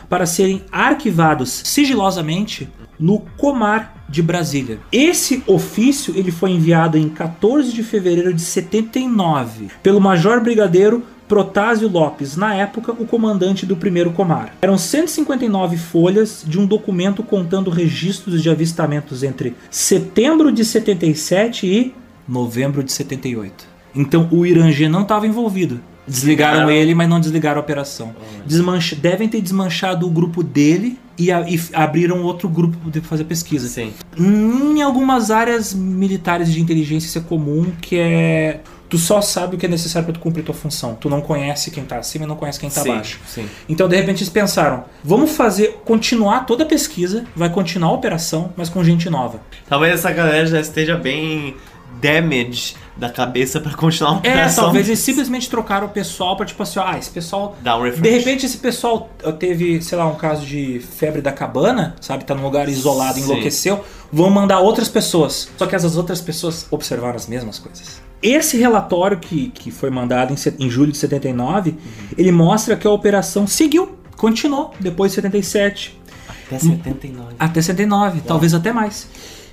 para 0.08 0.26
serem 0.26 0.62
arquivados 0.70 1.62
sigilosamente 1.64 2.68
no 2.98 3.20
Comar 3.36 4.04
de 4.08 4.22
Brasília. 4.22 4.78
Esse 4.90 5.42
ofício 5.46 6.14
ele 6.16 6.30
foi 6.30 6.50
enviado 6.52 6.96
em 6.96 7.08
14 7.08 7.72
de 7.72 7.82
fevereiro 7.82 8.32
de 8.32 8.40
79 8.40 9.68
pelo 9.82 10.00
Major 10.00 10.40
Brigadeiro 10.40 11.02
Protásio 11.28 11.88
Lopes, 11.88 12.36
na 12.36 12.54
época 12.54 12.92
o 12.92 13.04
comandante 13.04 13.66
do 13.66 13.76
primeiro 13.76 14.12
Comar. 14.12 14.54
Eram 14.62 14.78
159 14.78 15.76
folhas 15.76 16.44
de 16.46 16.58
um 16.58 16.64
documento 16.64 17.22
contando 17.22 17.68
registros 17.68 18.40
de 18.40 18.48
avistamentos 18.48 19.24
entre 19.24 19.56
setembro 19.68 20.52
de 20.52 20.64
77 20.64 21.66
e 21.66 21.94
novembro 22.28 22.82
de 22.82 22.92
78. 22.92 23.75
Então 23.96 24.28
o 24.30 24.44
Irangê 24.46 24.88
não 24.88 25.02
estava 25.02 25.26
envolvido. 25.26 25.80
Desligaram 26.06 26.70
ele, 26.70 26.94
mas 26.94 27.08
não 27.08 27.18
desligaram 27.18 27.58
a 27.58 27.60
operação. 27.64 28.14
Desmancha- 28.46 28.94
devem 28.94 29.28
ter 29.28 29.40
desmanchado 29.40 30.06
o 30.06 30.10
grupo 30.10 30.40
dele 30.40 30.96
e, 31.18 31.32
a- 31.32 31.40
e 31.48 31.60
abriram 31.72 32.22
outro 32.22 32.48
grupo 32.48 32.76
para 32.76 32.84
poder 32.84 33.00
fazer 33.02 33.24
pesquisa. 33.24 33.66
Sim. 33.66 33.92
Em 34.16 34.80
algumas 34.82 35.32
áreas 35.32 35.74
militares 35.74 36.52
de 36.52 36.60
inteligência 36.60 37.08
isso 37.08 37.18
é 37.18 37.22
comum, 37.22 37.72
que 37.80 37.96
é 37.98 38.60
tu 38.88 38.96
só 38.98 39.20
sabe 39.20 39.56
o 39.56 39.58
que 39.58 39.66
é 39.66 39.68
necessário 39.68 40.06
para 40.06 40.12
tu 40.14 40.20
cumprir 40.20 40.44
tua 40.44 40.54
função. 40.54 40.94
Tu 40.94 41.10
não 41.10 41.20
conhece 41.20 41.72
quem 41.72 41.84
tá 41.84 41.98
acima 41.98 42.24
e 42.24 42.28
não 42.28 42.36
conhece 42.36 42.60
quem 42.60 42.70
tá 42.70 42.82
sim, 42.82 42.90
abaixo. 42.92 43.18
sim. 43.26 43.46
Então, 43.68 43.88
de 43.88 43.96
repente, 43.96 44.18
eles 44.18 44.28
pensaram: 44.28 44.84
vamos 45.02 45.32
fazer, 45.32 45.80
continuar 45.84 46.46
toda 46.46 46.62
a 46.62 46.66
pesquisa, 46.66 47.24
vai 47.34 47.50
continuar 47.50 47.88
a 47.88 47.94
operação, 47.94 48.52
mas 48.56 48.68
com 48.68 48.84
gente 48.84 49.10
nova. 49.10 49.40
Talvez 49.68 49.92
essa 49.94 50.12
galera 50.12 50.46
já 50.46 50.60
esteja 50.60 50.96
bem 50.96 51.56
damage 52.00 52.74
da 52.96 53.10
cabeça 53.10 53.60
pra 53.60 53.72
continuar 53.74 54.20
a 54.24 54.26
É, 54.26 54.48
talvez 54.48 54.88
eles 54.88 55.00
simplesmente 55.00 55.50
trocaram 55.50 55.86
o 55.86 55.90
pessoal 55.90 56.36
pra 56.36 56.46
tipo 56.46 56.62
assim, 56.62 56.80
ah, 56.82 56.96
esse 56.98 57.10
pessoal. 57.10 57.54
Dá 57.62 57.76
um 57.76 57.82
refresh. 57.82 58.02
De 58.02 58.10
repente 58.10 58.46
esse 58.46 58.56
pessoal 58.58 59.10
teve, 59.38 59.82
sei 59.82 59.98
lá, 59.98 60.06
um 60.06 60.14
caso 60.14 60.46
de 60.46 60.80
febre 60.80 61.20
da 61.20 61.30
cabana, 61.32 61.94
sabe? 62.00 62.24
Tá 62.24 62.34
num 62.34 62.42
lugar 62.44 62.68
isolado, 62.68 63.14
Sim. 63.18 63.24
enlouqueceu. 63.24 63.84
Vão 64.12 64.30
mandar 64.30 64.60
outras 64.60 64.88
pessoas. 64.88 65.48
Só 65.58 65.66
que 65.66 65.74
essas 65.76 65.96
outras 65.96 66.20
pessoas 66.20 66.66
observaram 66.70 67.16
as 67.16 67.26
mesmas 67.26 67.58
coisas. 67.58 68.00
Esse 68.22 68.56
relatório 68.56 69.18
que, 69.18 69.48
que 69.50 69.70
foi 69.70 69.90
mandado 69.90 70.32
em, 70.32 70.64
em 70.64 70.70
julho 70.70 70.90
de 70.90 70.96
79, 70.98 71.70
Uhum. 71.70 71.76
ele 72.16 72.32
mostra 72.32 72.76
que 72.76 72.86
a 72.86 72.90
operação 72.90 73.46
seguiu, 73.46 73.98
continuou 74.16 74.72
depois 74.80 75.12
de 75.12 75.16
77. 75.16 76.00
Até 76.46 76.58
79. 76.58 77.34
Até 77.38 77.60
79, 77.60 78.20
talvez 78.22 78.54
até 78.54 78.72
mais. 78.72 79.06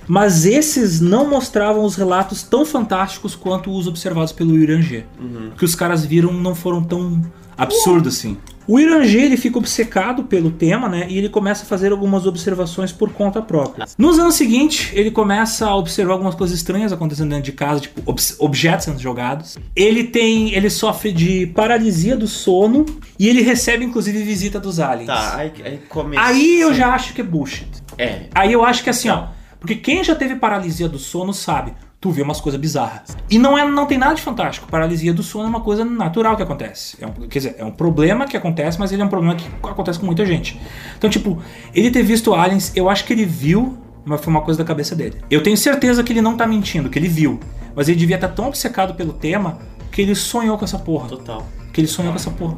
Mas 0.08 0.46
esses 0.46 1.00
não 1.00 1.30
mostravam 1.30 1.84
os 1.86 1.96
relatos 1.96 2.44
tão 2.44 2.66
fantásticos 2.66 3.36
quanto 3.36 3.72
os 3.76 3.88
observados 3.88 4.32
pelo 4.32 4.58
Irangê. 4.58 5.04
O 5.20 5.56
que 5.58 5.66
os 5.66 5.76
caras 5.76 6.06
viram 6.06 6.34
não 6.34 6.54
foram 6.56 6.84
tão 6.84 7.22
absurdos 7.58 8.16
assim. 8.18 8.38
O 8.66 8.80
Irangê 8.80 9.20
ele 9.20 9.36
fica 9.36 9.58
obcecado 9.58 10.24
pelo 10.24 10.50
tema, 10.50 10.88
né? 10.88 11.06
E 11.10 11.18
ele 11.18 11.28
começa 11.28 11.64
a 11.64 11.66
fazer 11.66 11.92
algumas 11.92 12.26
observações 12.26 12.94
por 12.94 13.12
conta 13.12 13.42
própria. 13.42 13.86
Nos 13.98 14.18
anos 14.18 14.36
seguintes, 14.36 14.90
ele 14.94 15.12
começa 15.12 15.68
a 15.68 15.76
observar 15.76 16.14
algumas 16.14 16.34
coisas 16.34 16.58
estranhas 16.58 16.94
acontecendo 16.94 17.28
dentro 17.30 17.44
de 17.44 17.52
casa, 17.52 17.82
tipo 17.82 18.02
obs- 18.06 18.38
objetos 18.40 18.86
sendo 18.86 19.00
jogados. 19.02 19.58
Ele 19.76 20.06
tem, 20.06 20.54
ele 20.54 20.70
sofre 20.70 21.12
de 21.12 21.48
paralisia 21.48 22.16
do 22.16 22.26
sono 22.26 22.86
e 23.20 23.28
ele 23.28 23.42
recebe 23.42 23.84
inclusive 23.84 24.24
visita 24.24 24.62
dos 24.62 24.80
aliens. 24.80 25.08
Tá, 25.08 25.36
aí, 25.36 25.52
aí 25.66 25.80
começou. 25.90 26.26
Aí 26.26 26.62
eu 26.62 26.74
já 26.74 26.94
acho 26.94 27.14
que 27.14 27.20
é 27.20 27.24
bullshit. 27.24 27.68
É. 27.98 28.28
Aí 28.34 28.54
eu 28.54 28.64
acho 28.64 28.82
que 28.82 28.90
assim, 28.90 29.10
ó. 29.10 29.26
Porque 29.64 29.76
quem 29.76 30.04
já 30.04 30.14
teve 30.14 30.36
paralisia 30.36 30.90
do 30.90 31.00
sono 31.00 31.34
sabe. 31.34 31.74
Tu 32.02 32.12
vê 32.12 32.22
umas 32.22 32.42
coisas 32.42 32.60
bizarras. 32.60 33.16
E 33.30 33.40
não, 33.40 33.58
é, 33.58 33.66
não 33.66 33.86
tem 33.86 33.98
nada 33.98 34.14
de 34.14 34.22
fantástico. 34.22 34.68
Paralisia 34.70 35.14
do 35.14 35.24
sono 35.24 35.46
é 35.46 35.48
uma 35.48 35.62
coisa 35.62 35.86
natural 35.86 36.36
que 36.36 36.44
acontece. 36.44 36.98
É 37.00 37.08
um, 37.08 37.12
quer 37.14 37.40
dizer, 37.40 37.56
é 37.58 37.64
um 37.64 37.72
problema 37.72 38.26
que 38.26 38.36
acontece, 38.36 38.78
mas 38.78 38.92
ele 38.92 39.02
é 39.02 39.06
um 39.06 39.08
problema 39.08 39.36
que 39.36 39.48
acontece 39.64 39.98
com 40.00 40.06
muita 40.06 40.26
gente. 40.26 40.60
Então, 40.98 41.10
tipo, 41.10 41.42
ele 41.74 41.90
ter 41.90 42.04
visto 42.04 42.34
aliens, 42.34 42.74
eu 42.76 42.90
acho 42.90 43.06
que 43.06 43.14
ele 43.14 43.24
viu, 43.24 43.78
mas 44.04 44.20
foi 44.20 44.32
uma 44.34 44.42
coisa 44.42 44.58
da 44.58 44.66
cabeça 44.66 44.94
dele. 44.94 45.16
Eu 45.32 45.42
tenho 45.42 45.56
certeza 45.56 46.04
que 46.04 46.12
ele 46.12 46.22
não 46.22 46.36
tá 46.36 46.46
mentindo, 46.46 46.90
que 46.90 47.00
ele 47.00 47.08
viu. 47.08 47.40
Mas 47.74 47.88
ele 47.88 47.98
devia 47.98 48.16
estar 48.16 48.28
tão 48.28 48.50
obcecado 48.50 48.96
pelo 48.96 49.14
tema 49.14 49.60
que 49.90 50.02
ele 50.02 50.14
sonhou 50.14 50.58
com 50.58 50.66
essa 50.66 50.78
porra. 50.80 51.08
Total. 51.08 51.48
Que 51.72 51.80
ele 51.80 51.88
sonhou 51.88 52.12
com 52.12 52.18
essa 52.20 52.30
porra. 52.32 52.58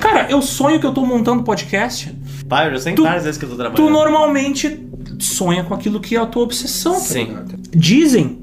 Cara, 0.00 0.26
eu 0.30 0.40
sonho 0.40 0.80
que 0.80 0.86
eu 0.86 0.94
tô 0.94 1.04
montando 1.04 1.42
podcast 1.42 2.16
Pai, 2.48 2.68
eu 2.68 2.72
já 2.72 2.80
sei 2.80 2.94
Tu- 2.94 3.02
várias 3.02 3.24
vezes 3.24 3.38
que 3.38 3.44
eu 3.44 3.50
tô 3.50 3.56
tu 3.56 3.58
trabalhando. 3.58 3.90
normalmente 3.92 4.88
sonha 5.18 5.64
com 5.64 5.74
aquilo 5.74 6.00
que 6.00 6.16
é 6.16 6.18
a 6.18 6.26
tua 6.26 6.42
obsessão. 6.42 6.94
tá 6.94 7.00
Sim. 7.00 7.24
ligado? 7.24 7.54
Dizem 7.74 8.38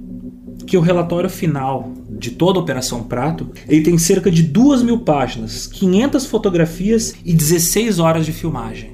que 0.65 0.77
o 0.77 0.81
relatório 0.81 1.29
final 1.29 1.91
de 2.09 2.31
toda 2.31 2.57
a 2.59 2.61
Operação 2.61 3.03
Prato 3.03 3.51
ele 3.67 3.81
tem 3.81 3.97
cerca 3.97 4.31
de 4.31 4.43
2 4.43 4.81
mil 4.83 4.99
páginas, 4.99 5.67
500 5.67 6.25
fotografias 6.25 7.15
e 7.25 7.33
16 7.33 7.99
horas 7.99 8.25
de 8.25 8.31
filmagem. 8.31 8.91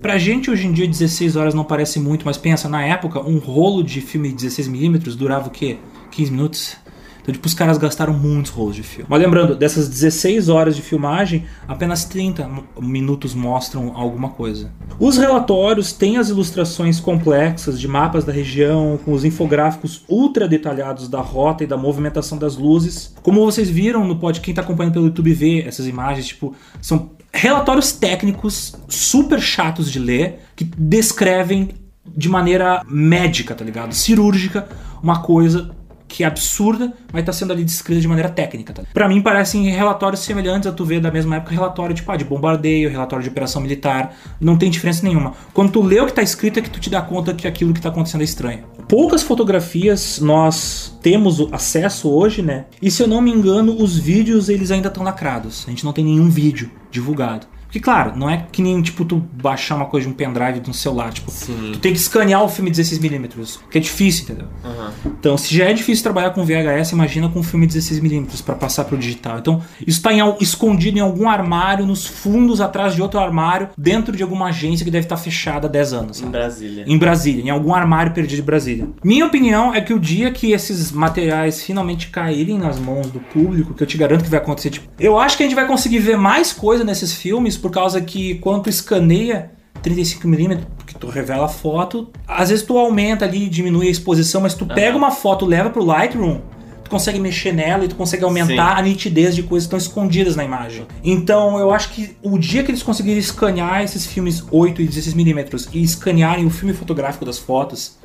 Pra 0.00 0.16
gente 0.16 0.50
hoje 0.50 0.66
em 0.66 0.72
dia 0.72 0.88
16 0.88 1.36
horas 1.36 1.52
não 1.52 1.62
parece 1.62 2.00
muito, 2.00 2.24
mas 2.24 2.38
pensa, 2.38 2.68
na 2.68 2.82
época 2.84 3.20
um 3.20 3.36
rolo 3.38 3.82
de 3.82 4.00
filme 4.00 4.32
de 4.32 4.46
16mm 4.46 5.14
durava 5.14 5.48
o 5.48 5.50
quê? 5.50 5.76
15 6.10 6.30
minutos? 6.30 6.76
Então, 7.22 7.32
tipo, 7.32 7.46
os 7.46 7.54
caras 7.54 7.78
gastaram 7.78 8.12
muitos 8.12 8.50
rolos 8.50 8.74
de 8.76 8.82
filme. 8.82 9.06
Mas 9.08 9.20
lembrando, 9.22 9.54
dessas 9.54 9.88
16 9.88 10.48
horas 10.48 10.74
de 10.76 10.82
filmagem, 10.82 11.44
apenas 11.68 12.04
30 12.04 12.42
m- 12.44 12.62
minutos 12.80 13.34
mostram 13.34 13.92
alguma 13.96 14.30
coisa. 14.30 14.72
Os 14.98 15.16
relatórios 15.18 15.92
têm 15.92 16.16
as 16.16 16.28
ilustrações 16.28 16.98
complexas 17.00 17.80
de 17.80 17.86
mapas 17.86 18.24
da 18.24 18.32
região, 18.32 18.98
com 19.04 19.12
os 19.12 19.24
infográficos 19.24 20.02
ultra 20.08 20.48
detalhados 20.48 21.08
da 21.08 21.20
rota 21.20 21.64
e 21.64 21.66
da 21.66 21.76
movimentação 21.76 22.38
das 22.38 22.56
luzes. 22.56 23.14
Como 23.22 23.44
vocês 23.44 23.68
viram 23.68 24.04
no 24.06 24.16
podcast, 24.16 24.44
quem 24.44 24.54
tá 24.54 24.62
acompanhando 24.62 24.94
pelo 24.94 25.06
YouTube 25.06 25.32
vê 25.34 25.60
essas 25.62 25.86
imagens, 25.86 26.26
tipo, 26.28 26.54
são 26.80 27.10
relatórios 27.32 27.92
técnicos 27.92 28.74
super 28.88 29.40
chatos 29.40 29.90
de 29.90 29.98
ler 29.98 30.40
que 30.56 30.64
descrevem 30.64 31.68
de 32.16 32.28
maneira 32.28 32.82
médica, 32.88 33.54
tá 33.54 33.64
ligado? 33.64 33.92
Cirúrgica, 33.94 34.68
uma 35.02 35.22
coisa 35.22 35.70
que 36.10 36.24
é 36.24 36.26
absurda, 36.26 36.92
mas 37.12 37.24
tá 37.24 37.32
sendo 37.32 37.52
ali 37.52 37.64
descrita 37.64 38.00
de 38.00 38.08
maneira 38.08 38.28
técnica. 38.28 38.72
Tá? 38.72 38.82
Para 38.92 39.08
mim 39.08 39.22
parecem 39.22 39.70
relatórios 39.70 40.20
semelhantes 40.22 40.66
a 40.66 40.72
tu 40.72 40.84
ver 40.84 41.00
da 41.00 41.10
mesma 41.10 41.36
época 41.36 41.54
relatório 41.54 41.94
tipo 41.94 42.10
ah, 42.10 42.16
de 42.16 42.24
bombardeio, 42.24 42.90
relatório 42.90 43.22
de 43.22 43.30
operação 43.30 43.62
militar, 43.62 44.14
não 44.40 44.58
tem 44.58 44.68
diferença 44.68 45.04
nenhuma. 45.04 45.34
Quando 45.54 45.70
tu 45.70 45.82
lê 45.82 46.00
o 46.00 46.06
que 46.06 46.12
tá 46.12 46.22
escrito 46.22 46.58
é 46.58 46.62
que 46.62 46.68
tu 46.68 46.80
te 46.80 46.90
dá 46.90 47.00
conta 47.00 47.32
que 47.32 47.46
aquilo 47.46 47.72
que 47.72 47.80
tá 47.80 47.88
acontecendo 47.88 48.22
é 48.22 48.24
estranho. 48.24 48.64
Poucas 48.88 49.22
fotografias 49.22 50.18
nós 50.20 50.98
temos 51.00 51.40
acesso 51.52 52.10
hoje, 52.10 52.42
né? 52.42 52.64
E 52.82 52.90
se 52.90 53.02
eu 53.02 53.06
não 53.06 53.22
me 53.22 53.30
engano, 53.30 53.80
os 53.80 53.96
vídeos 53.96 54.48
eles 54.48 54.72
ainda 54.72 54.88
estão 54.88 55.04
lacrados. 55.04 55.64
A 55.68 55.70
gente 55.70 55.84
não 55.84 55.92
tem 55.92 56.04
nenhum 56.04 56.28
vídeo 56.28 56.70
divulgado. 56.90 57.46
Porque, 57.70 57.78
claro, 57.78 58.14
não 58.16 58.28
é 58.28 58.46
que 58.50 58.60
nem, 58.60 58.82
tipo, 58.82 59.04
tu 59.04 59.22
baixar 59.40 59.76
uma 59.76 59.86
coisa 59.86 60.08
de 60.08 60.12
um 60.12 60.16
pendrive 60.16 60.58
de 60.58 60.68
um 60.68 60.72
celular. 60.72 61.12
Tipo, 61.12 61.30
Sim. 61.30 61.70
tu 61.72 61.78
tem 61.78 61.92
que 61.92 62.00
escanear 62.00 62.42
o 62.42 62.48
filme 62.48 62.68
16mm, 62.68 63.60
que 63.70 63.78
é 63.78 63.80
difícil, 63.80 64.24
entendeu? 64.24 64.48
Aham. 64.64 64.92
Então, 65.06 65.38
se 65.38 65.54
já 65.54 65.66
é 65.66 65.72
difícil 65.72 66.02
trabalhar 66.02 66.30
com 66.30 66.44
VHS, 66.44 66.90
imagina 66.90 67.28
com 67.28 67.44
filme 67.44 67.68
16mm 67.68 68.42
para 68.42 68.56
passar 68.56 68.84
pro 68.84 68.98
digital. 68.98 69.38
Então, 69.38 69.62
isso 69.86 70.02
tá 70.02 70.12
em 70.12 70.18
escondido 70.40 70.98
em 70.98 71.00
algum 71.00 71.28
armário, 71.28 71.86
nos 71.86 72.04
fundos 72.04 72.60
atrás 72.60 72.96
de 72.96 73.00
outro 73.00 73.20
armário, 73.20 73.68
dentro 73.78 74.16
de 74.16 74.22
alguma 74.24 74.46
agência 74.46 74.84
que 74.84 74.90
deve 74.90 75.04
estar 75.04 75.16
fechada 75.16 75.68
há 75.68 75.70
10 75.70 75.92
anos. 75.92 76.18
Em 76.18 76.22
sabe? 76.22 76.32
Brasília. 76.32 76.84
Em 76.88 76.98
Brasília, 76.98 77.44
em 77.44 77.50
algum 77.50 77.72
armário 77.72 78.12
perdido 78.12 78.36
de 78.36 78.42
Brasília. 78.42 78.88
Minha 79.04 79.26
opinião 79.26 79.72
é 79.72 79.80
que 79.80 79.94
o 79.94 80.00
dia 80.00 80.32
que 80.32 80.50
esses 80.50 80.90
materiais 80.90 81.62
finalmente 81.62 82.08
caírem 82.08 82.58
nas 82.58 82.80
mãos 82.80 83.06
do 83.06 83.20
público, 83.20 83.74
que 83.74 83.82
eu 83.84 83.86
te 83.86 83.96
garanto 83.96 84.24
que 84.24 84.30
vai 84.30 84.40
acontecer, 84.40 84.70
tipo, 84.70 84.88
eu 84.98 85.20
acho 85.20 85.36
que 85.36 85.44
a 85.44 85.46
gente 85.46 85.54
vai 85.54 85.68
conseguir 85.68 86.00
ver 86.00 86.16
mais 86.16 86.52
coisa 86.52 86.82
nesses 86.82 87.12
filmes 87.12 87.59
por 87.60 87.70
causa 87.70 88.00
que 88.00 88.34
quando 88.36 88.64
tu 88.64 88.70
escaneia 88.70 89.52
35mm, 89.82 90.60
porque 90.76 90.94
tu 90.98 91.08
revela 91.08 91.46
a 91.46 91.48
foto, 91.48 92.08
às 92.26 92.50
vezes 92.50 92.64
tu 92.64 92.76
aumenta 92.76 93.24
ali, 93.24 93.48
diminui 93.48 93.88
a 93.88 93.90
exposição, 93.90 94.40
mas 94.40 94.54
tu 94.54 94.66
pega 94.66 94.96
uma 94.96 95.10
foto, 95.10 95.46
leva 95.46 95.70
pro 95.70 95.84
Lightroom, 95.84 96.40
tu 96.84 96.90
consegue 96.90 97.18
mexer 97.18 97.52
nela 97.52 97.84
e 97.84 97.88
tu 97.88 97.94
consegue 97.94 98.24
aumentar 98.24 98.76
a 98.76 98.82
nitidez 98.82 99.34
de 99.34 99.42
coisas 99.42 99.66
que 99.66 99.76
estão 99.76 99.78
escondidas 99.78 100.36
na 100.36 100.44
imagem. 100.44 100.86
Então 101.02 101.58
eu 101.58 101.70
acho 101.70 101.90
que 101.90 102.16
o 102.22 102.38
dia 102.38 102.62
que 102.62 102.70
eles 102.70 102.82
conseguirem 102.82 103.18
escanear 103.18 103.82
esses 103.82 104.06
filmes 104.06 104.44
8 104.50 104.82
e 104.82 104.88
16mm 104.88 105.68
e 105.72 105.82
escanearem 105.82 106.46
o 106.46 106.50
filme 106.50 106.74
fotográfico 106.74 107.24
das 107.24 107.38
fotos 107.38 107.98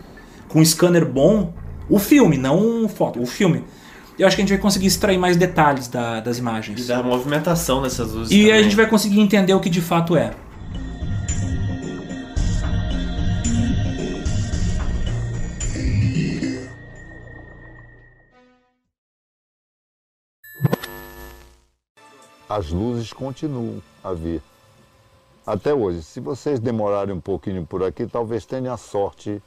com 0.47 0.59
um 0.59 0.65
scanner 0.65 1.05
bom, 1.05 1.53
o 1.89 1.99
filme, 1.99 2.37
não 2.37 2.87
foto, 2.87 3.21
o 3.21 3.25
filme. 3.25 3.63
Eu 4.17 4.25
acho 4.25 4.35
que 4.35 4.41
a 4.41 4.45
gente 4.45 4.53
vai 4.53 4.61
conseguir 4.61 4.87
extrair 4.87 5.17
mais 5.17 5.35
detalhes 5.35 5.87
da- 5.87 6.19
das 6.21 6.37
E 6.37 6.39
imagens. 6.39 6.87
da 6.87 7.03
movimentação 7.03 7.81
dessas 7.81 8.11
luzes. 8.13 8.31
E 8.31 8.43
a 8.45 8.47
também. 8.47 8.63
gente 8.63 8.75
vai 8.75 8.87
conseguir 8.87 9.19
entender 9.19 9.53
o 9.53 9.59
que 9.59 9.69
de 9.69 9.81
fato 9.81 10.15
é. 10.15 10.31
as 22.47 22.69
luzes 22.69 23.11
continuam 23.11 23.81
a 24.03 24.13
vir. 24.13 24.41
Até 25.45 25.73
hoje, 25.73 26.01
se 26.03 26.19
vocês 26.19 26.59
demorarem 26.59 27.13
um 27.13 27.21
pouquinho 27.21 27.65
por 27.65 27.83
aqui, 27.83 28.05
talvez 28.07 28.45
tenham 28.45 28.73
a 28.73 28.77
sorte 28.77 29.41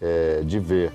eh, 0.00 0.42
de 0.44 0.58
ver. 0.58 0.92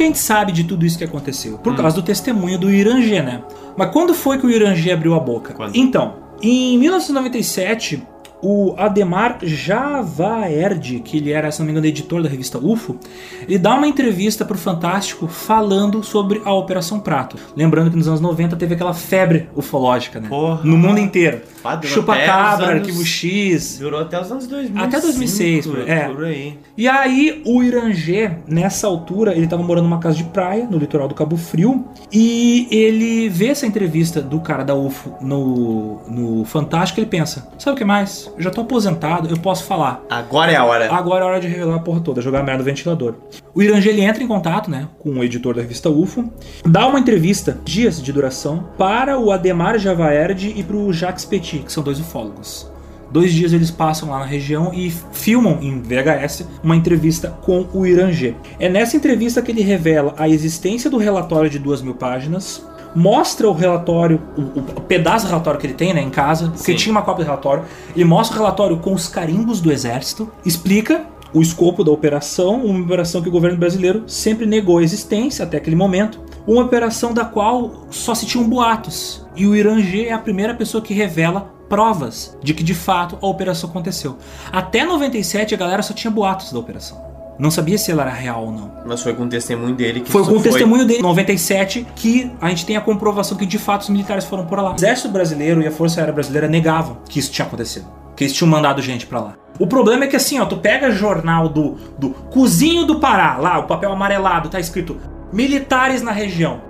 Que 0.00 0.04
a 0.04 0.06
gente 0.06 0.18
sabe 0.18 0.50
de 0.50 0.64
tudo 0.64 0.86
isso 0.86 0.96
que 0.96 1.04
aconteceu? 1.04 1.54
Hum. 1.54 1.58
Por 1.58 1.76
causa 1.76 1.96
do 1.96 2.02
testemunho 2.02 2.58
do 2.58 2.70
Irangê, 2.70 3.20
né? 3.20 3.42
Mas 3.76 3.90
quando 3.92 4.14
foi 4.14 4.38
que 4.38 4.46
o 4.46 4.50
Irangê 4.50 4.92
abriu 4.92 5.14
a 5.14 5.20
boca? 5.20 5.52
Quando? 5.52 5.76
Então, 5.76 6.14
em 6.42 6.78
1997, 6.78 8.02
o 8.42 8.74
Ademar 8.76 9.38
Javaerd, 9.42 11.00
que 11.00 11.18
ele 11.18 11.30
era, 11.32 11.50
se 11.50 11.58
não 11.58 11.66
me 11.66 11.72
engano, 11.72 11.86
editor 11.86 12.22
da 12.22 12.28
revista 12.28 12.58
UFO, 12.58 12.98
ele 13.46 13.58
dá 13.58 13.74
uma 13.74 13.86
entrevista 13.86 14.44
pro 14.44 14.56
Fantástico 14.58 15.26
falando 15.28 16.02
sobre 16.02 16.40
a 16.44 16.52
Operação 16.52 17.00
Prato. 17.00 17.36
Lembrando 17.56 17.90
que 17.90 17.96
nos 17.96 18.08
anos 18.08 18.20
90 18.20 18.56
teve 18.56 18.74
aquela 18.74 18.94
febre 18.94 19.48
ufológica, 19.54 20.20
né? 20.20 20.28
Porra. 20.28 20.60
No 20.64 20.76
mundo 20.76 20.98
inteiro. 20.98 21.40
Ah, 21.62 21.76
durou 21.76 21.94
Chupa 21.94 22.14
até 22.14 22.26
cabra, 22.26 22.64
os 22.64 22.70
anos- 22.70 22.80
arquivo 22.80 23.04
X, 23.04 23.78
Durou 23.78 24.00
até 24.00 24.20
os 24.20 24.30
anos 24.32 24.46
2000. 24.46 24.82
Até 24.82 25.00
2006, 25.00 25.66
por- 25.66 25.88
é. 25.88 26.08
Por 26.08 26.24
aí. 26.24 26.58
e 26.76 26.88
aí, 26.88 27.42
o 27.44 27.62
Irangê, 27.62 28.30
nessa 28.48 28.86
altura, 28.86 29.34
ele 29.36 29.46
tava 29.46 29.62
morando 29.62 29.84
numa 29.84 29.98
casa 29.98 30.16
de 30.16 30.24
praia, 30.24 30.66
no 30.70 30.78
litoral 30.78 31.06
do 31.08 31.14
Cabo 31.14 31.36
Frio, 31.36 31.84
e 32.12 32.66
ele 32.70 33.28
vê 33.28 33.48
essa 33.48 33.66
entrevista 33.66 34.20
do 34.22 34.40
cara 34.40 34.64
da 34.64 34.74
UFO 34.74 35.14
no, 35.20 36.00
no 36.08 36.44
Fantástico 36.46 36.98
e 36.98 37.02
ele 37.02 37.10
pensa: 37.10 37.46
sabe 37.58 37.74
o 37.74 37.78
que 37.78 37.84
mais? 37.84 38.29
Eu 38.36 38.42
já 38.42 38.50
tô 38.50 38.62
aposentado, 38.62 39.28
eu 39.28 39.36
posso 39.36 39.64
falar. 39.64 40.04
Agora 40.08 40.52
é 40.52 40.56
a 40.56 40.64
hora. 40.64 40.92
Agora 40.92 41.24
é 41.24 41.28
hora 41.28 41.40
de 41.40 41.48
revelar 41.48 41.76
a 41.76 41.80
porra 41.80 42.00
toda, 42.00 42.20
jogar 42.22 42.40
a 42.40 42.42
merda 42.42 42.58
no 42.58 42.64
ventilador. 42.64 43.14
O 43.54 43.62
Irangê 43.62 43.90
ele 43.90 44.02
entra 44.02 44.22
em 44.22 44.28
contato, 44.28 44.70
né, 44.70 44.88
com 44.98 45.10
o 45.10 45.24
editor 45.24 45.54
da 45.54 45.62
revista 45.62 45.90
UFO, 45.90 46.30
dá 46.64 46.86
uma 46.86 46.98
entrevista, 46.98 47.58
dias 47.64 48.02
de 48.02 48.12
duração, 48.12 48.68
para 48.78 49.18
o 49.18 49.30
Ademar 49.30 49.78
Javaerd 49.78 50.54
e 50.56 50.62
pro 50.62 50.92
Jacques 50.92 51.24
Petit, 51.24 51.60
que 51.60 51.72
são 51.72 51.82
dois 51.82 51.98
ufólogos. 52.00 52.70
Dois 53.10 53.32
dias 53.32 53.52
eles 53.52 53.72
passam 53.72 54.10
lá 54.10 54.20
na 54.20 54.24
região 54.24 54.72
e 54.72 54.88
filmam 55.12 55.58
em 55.60 55.82
VHS 55.82 56.46
uma 56.62 56.76
entrevista 56.76 57.36
com 57.42 57.66
o 57.74 57.84
Irangê. 57.84 58.34
É 58.58 58.68
nessa 58.68 58.96
entrevista 58.96 59.42
que 59.42 59.50
ele 59.50 59.62
revela 59.62 60.14
a 60.16 60.28
existência 60.28 60.88
do 60.88 60.96
relatório 60.96 61.50
de 61.50 61.58
duas 61.58 61.82
mil 61.82 61.94
páginas, 61.94 62.64
mostra 62.94 63.48
o 63.48 63.52
relatório, 63.52 64.20
o, 64.36 64.60
o 64.60 64.80
pedaço 64.82 65.26
do 65.26 65.30
relatório 65.30 65.60
que 65.60 65.66
ele 65.66 65.74
tem 65.74 65.94
né, 65.94 66.02
em 66.02 66.10
casa, 66.10 66.48
porque 66.48 66.72
Sim. 66.72 66.78
tinha 66.78 66.92
uma 66.92 67.02
cópia 67.02 67.24
do 67.24 67.28
relatório. 67.28 67.64
Ele 67.94 68.04
mostra 68.04 68.36
o 68.36 68.40
relatório 68.40 68.78
com 68.78 68.92
os 68.92 69.08
carimbos 69.08 69.60
do 69.60 69.70
exército, 69.70 70.30
explica 70.44 71.04
o 71.32 71.40
escopo 71.40 71.84
da 71.84 71.90
operação, 71.90 72.64
uma 72.64 72.80
operação 72.80 73.22
que 73.22 73.28
o 73.28 73.32
governo 73.32 73.56
brasileiro 73.56 74.04
sempre 74.06 74.46
negou 74.46 74.78
a 74.78 74.82
existência 74.82 75.44
até 75.44 75.56
aquele 75.56 75.76
momento, 75.76 76.20
uma 76.46 76.62
operação 76.62 77.12
da 77.12 77.24
qual 77.24 77.86
só 77.90 78.14
se 78.14 78.26
tinham 78.26 78.48
boatos. 78.48 79.24
E 79.36 79.46
o 79.46 79.54
Irangê 79.54 80.06
é 80.06 80.12
a 80.12 80.18
primeira 80.18 80.54
pessoa 80.54 80.82
que 80.82 80.92
revela 80.92 81.52
provas 81.68 82.36
de 82.42 82.52
que 82.52 82.64
de 82.64 82.74
fato 82.74 83.16
a 83.22 83.26
operação 83.26 83.70
aconteceu. 83.70 84.18
Até 84.50 84.84
97 84.84 85.54
a 85.54 85.58
galera 85.58 85.82
só 85.82 85.94
tinha 85.94 86.10
boatos 86.10 86.52
da 86.52 86.58
operação. 86.58 87.09
Não 87.40 87.50
sabia 87.50 87.78
se 87.78 87.90
ela 87.90 88.02
era 88.02 88.10
real 88.10 88.44
ou 88.44 88.52
não. 88.52 88.70
Mas 88.84 89.02
foi 89.02 89.14
com 89.14 89.24
o 89.24 89.28
testemunho 89.28 89.74
dele 89.74 90.02
que 90.02 90.10
Foi 90.10 90.22
com 90.22 90.32
o 90.32 90.42
testemunho 90.42 90.84
dele, 90.84 90.98
em 90.98 91.02
97, 91.02 91.86
que 91.96 92.30
a 92.38 92.50
gente 92.50 92.66
tem 92.66 92.76
a 92.76 92.82
comprovação 92.82 93.38
que 93.38 93.46
de 93.46 93.56
fato 93.58 93.82
os 93.82 93.88
militares 93.88 94.26
foram 94.26 94.44
por 94.44 94.58
lá. 94.58 94.72
O 94.72 94.74
exército 94.74 95.08
brasileiro 95.08 95.62
e 95.62 95.66
a 95.66 95.70
Força 95.70 96.00
Aérea 96.00 96.12
Brasileira 96.12 96.46
negavam 96.46 96.98
que 97.08 97.18
isso 97.18 97.32
tinha 97.32 97.46
acontecido. 97.46 97.86
Que 98.14 98.24
eles 98.24 98.34
tinham 98.34 98.50
mandado 98.50 98.82
gente 98.82 99.06
pra 99.06 99.20
lá. 99.20 99.34
O 99.58 99.66
problema 99.66 100.04
é 100.04 100.06
que 100.06 100.16
assim, 100.16 100.38
ó, 100.38 100.44
tu 100.44 100.58
pega 100.58 100.90
jornal 100.90 101.48
do, 101.48 101.78
do 101.98 102.10
Cozinho 102.10 102.84
do 102.84 103.00
Pará, 103.00 103.38
lá, 103.38 103.58
o 103.58 103.62
papel 103.62 103.90
amarelado, 103.90 104.50
tá 104.50 104.60
escrito 104.60 104.98
militares 105.32 106.02
na 106.02 106.12
região. 106.12 106.60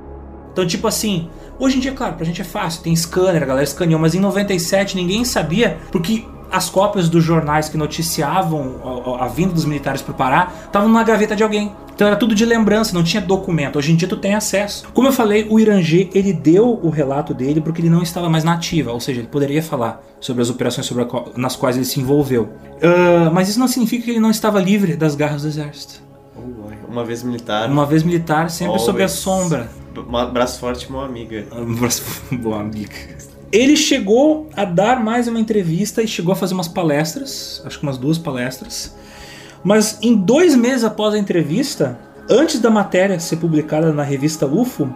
Então, 0.53 0.65
tipo 0.65 0.87
assim, 0.87 1.29
hoje 1.59 1.79
em 1.79 1.81
dia, 1.81 1.93
claro, 1.93 2.15
pra 2.15 2.25
gente 2.25 2.41
é 2.41 2.45
fácil, 2.45 2.83
tem 2.83 2.95
scanner, 2.95 3.43
a 3.43 3.47
galera 3.47 3.65
escaneou, 3.65 4.01
mas 4.01 4.15
em 4.15 4.21
97 4.21 4.95
ninguém 4.95 5.25
sabia, 5.25 5.79
porque 5.91 6.25
as 6.51 6.69
cópias 6.69 7.09
dos 7.09 7.23
jornais 7.25 7.69
que 7.69 7.77
noticiavam 7.77 9.15
a, 9.21 9.25
a 9.25 9.29
vinda 9.29 9.53
dos 9.53 9.65
militares 9.65 10.03
pro 10.03 10.15
Pará 10.15 10.51
estavam 10.67 10.89
na 10.89 11.03
gaveta 11.03 11.35
de 11.37 11.43
alguém. 11.43 11.73
Então 11.95 12.07
era 12.07 12.17
tudo 12.17 12.35
de 12.35 12.47
lembrança, 12.47 12.95
não 12.95 13.05
tinha 13.05 13.21
documento. 13.21 13.77
Hoje 13.77 13.93
em 13.93 13.97
dia 13.97 14.09
tu 14.09 14.17
tem 14.17 14.35
acesso. 14.35 14.87
Como 14.95 15.07
eu 15.09 15.13
falei, 15.13 15.47
o 15.51 15.61
Irangê, 15.61 16.09
ele 16.15 16.33
deu 16.33 16.81
o 16.83 16.89
relato 16.89 17.35
dele 17.35 17.61
porque 17.61 17.83
ele 17.83 17.91
não 17.91 18.03
estava 18.03 18.29
mais 18.31 18.43
na 18.43 18.55
ativa, 18.55 18.91
ou 18.91 18.99
seja, 19.01 19.21
ele 19.21 19.29
poderia 19.29 19.63
falar 19.63 20.03
sobre 20.19 20.41
as 20.43 20.49
operações 20.49 20.87
sobre 20.87 21.07
nas 21.37 21.57
quais 21.57 21.77
ele 21.77 21.85
se 21.85 22.01
envolveu. 22.01 22.49
Ah, 22.83 23.31
mas 23.31 23.49
isso 23.51 23.59
não 23.61 23.69
significa 23.69 24.05
que 24.05 24.11
ele 24.11 24.21
não 24.21 24.31
estava 24.31 24.59
livre 24.61 24.97
das 24.97 25.15
garras 25.15 25.43
do 25.43 25.49
exército. 25.49 26.01
Uma 26.89 27.05
vez 27.05 27.23
militar. 27.23 27.69
Uma 27.71 27.87
vez 27.87 28.03
militar, 28.03 28.51
sempre 28.51 28.79
sob 28.79 29.01
a 29.01 29.05
Always. 29.05 29.13
sombra. 29.13 29.69
Ma- 30.09 30.25
Braço 30.27 30.59
forte, 30.59 30.91
meu 30.91 31.01
amiga. 31.03 31.47
Boa 32.33 32.61
amiga. 32.61 32.91
Ele 33.53 33.77
chegou 33.77 34.49
a 34.57 34.65
dar 34.65 35.03
mais 35.03 35.27
uma 35.27 35.41
entrevista 35.41 36.03
e 36.03 36.07
chegou 36.07 36.33
a 36.33 36.37
fazer 36.37 36.55
umas 36.55 36.69
palestras, 36.69 37.61
acho 37.65 37.79
que 37.79 37.83
umas 37.83 37.99
duas 37.99 38.17
palestras. 38.17 38.97
Mas 39.65 39.99
em 40.01 40.15
dois 40.17 40.55
meses 40.55 40.85
após 40.85 41.15
a 41.15 41.19
entrevista, 41.19 41.99
antes 42.29 42.61
da 42.61 42.71
matéria 42.71 43.19
ser 43.19 43.37
publicada 43.37 43.93
na 43.93 44.05
revista 44.05 44.47
UFO, 44.47 44.95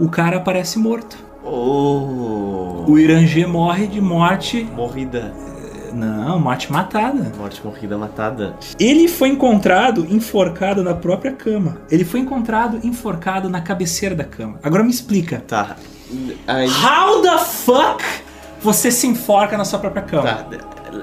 o 0.00 0.08
cara 0.08 0.38
aparece 0.38 0.80
morto. 0.80 1.16
Oh. 1.44 2.84
O 2.88 2.98
Irangê 2.98 3.46
morre 3.46 3.86
de 3.86 4.00
morte 4.00 4.64
Morrida. 4.64 5.32
Não, 5.92 6.40
morte 6.40 6.72
matada. 6.72 7.32
Morte 7.36 7.60
morrida 7.64 7.98
matada. 7.98 8.56
Ele 8.80 9.06
foi 9.06 9.28
encontrado 9.28 10.06
enforcado 10.10 10.82
na 10.82 10.94
própria 10.94 11.32
cama. 11.32 11.78
Ele 11.90 12.04
foi 12.04 12.20
encontrado 12.20 12.80
enforcado 12.82 13.48
na 13.48 13.60
cabeceira 13.60 14.14
da 14.14 14.24
cama. 14.24 14.58
Agora 14.62 14.82
me 14.82 14.90
explica. 14.90 15.44
Tá. 15.46 15.76
Aí, 16.46 16.68
How 16.68 17.22
the 17.22 17.38
fuck 17.38 18.04
você 18.60 18.90
se 18.90 19.06
enforca 19.06 19.56
na 19.58 19.64
sua 19.64 19.78
própria 19.78 20.02
cama? 20.02 20.22
tá. 20.22 20.46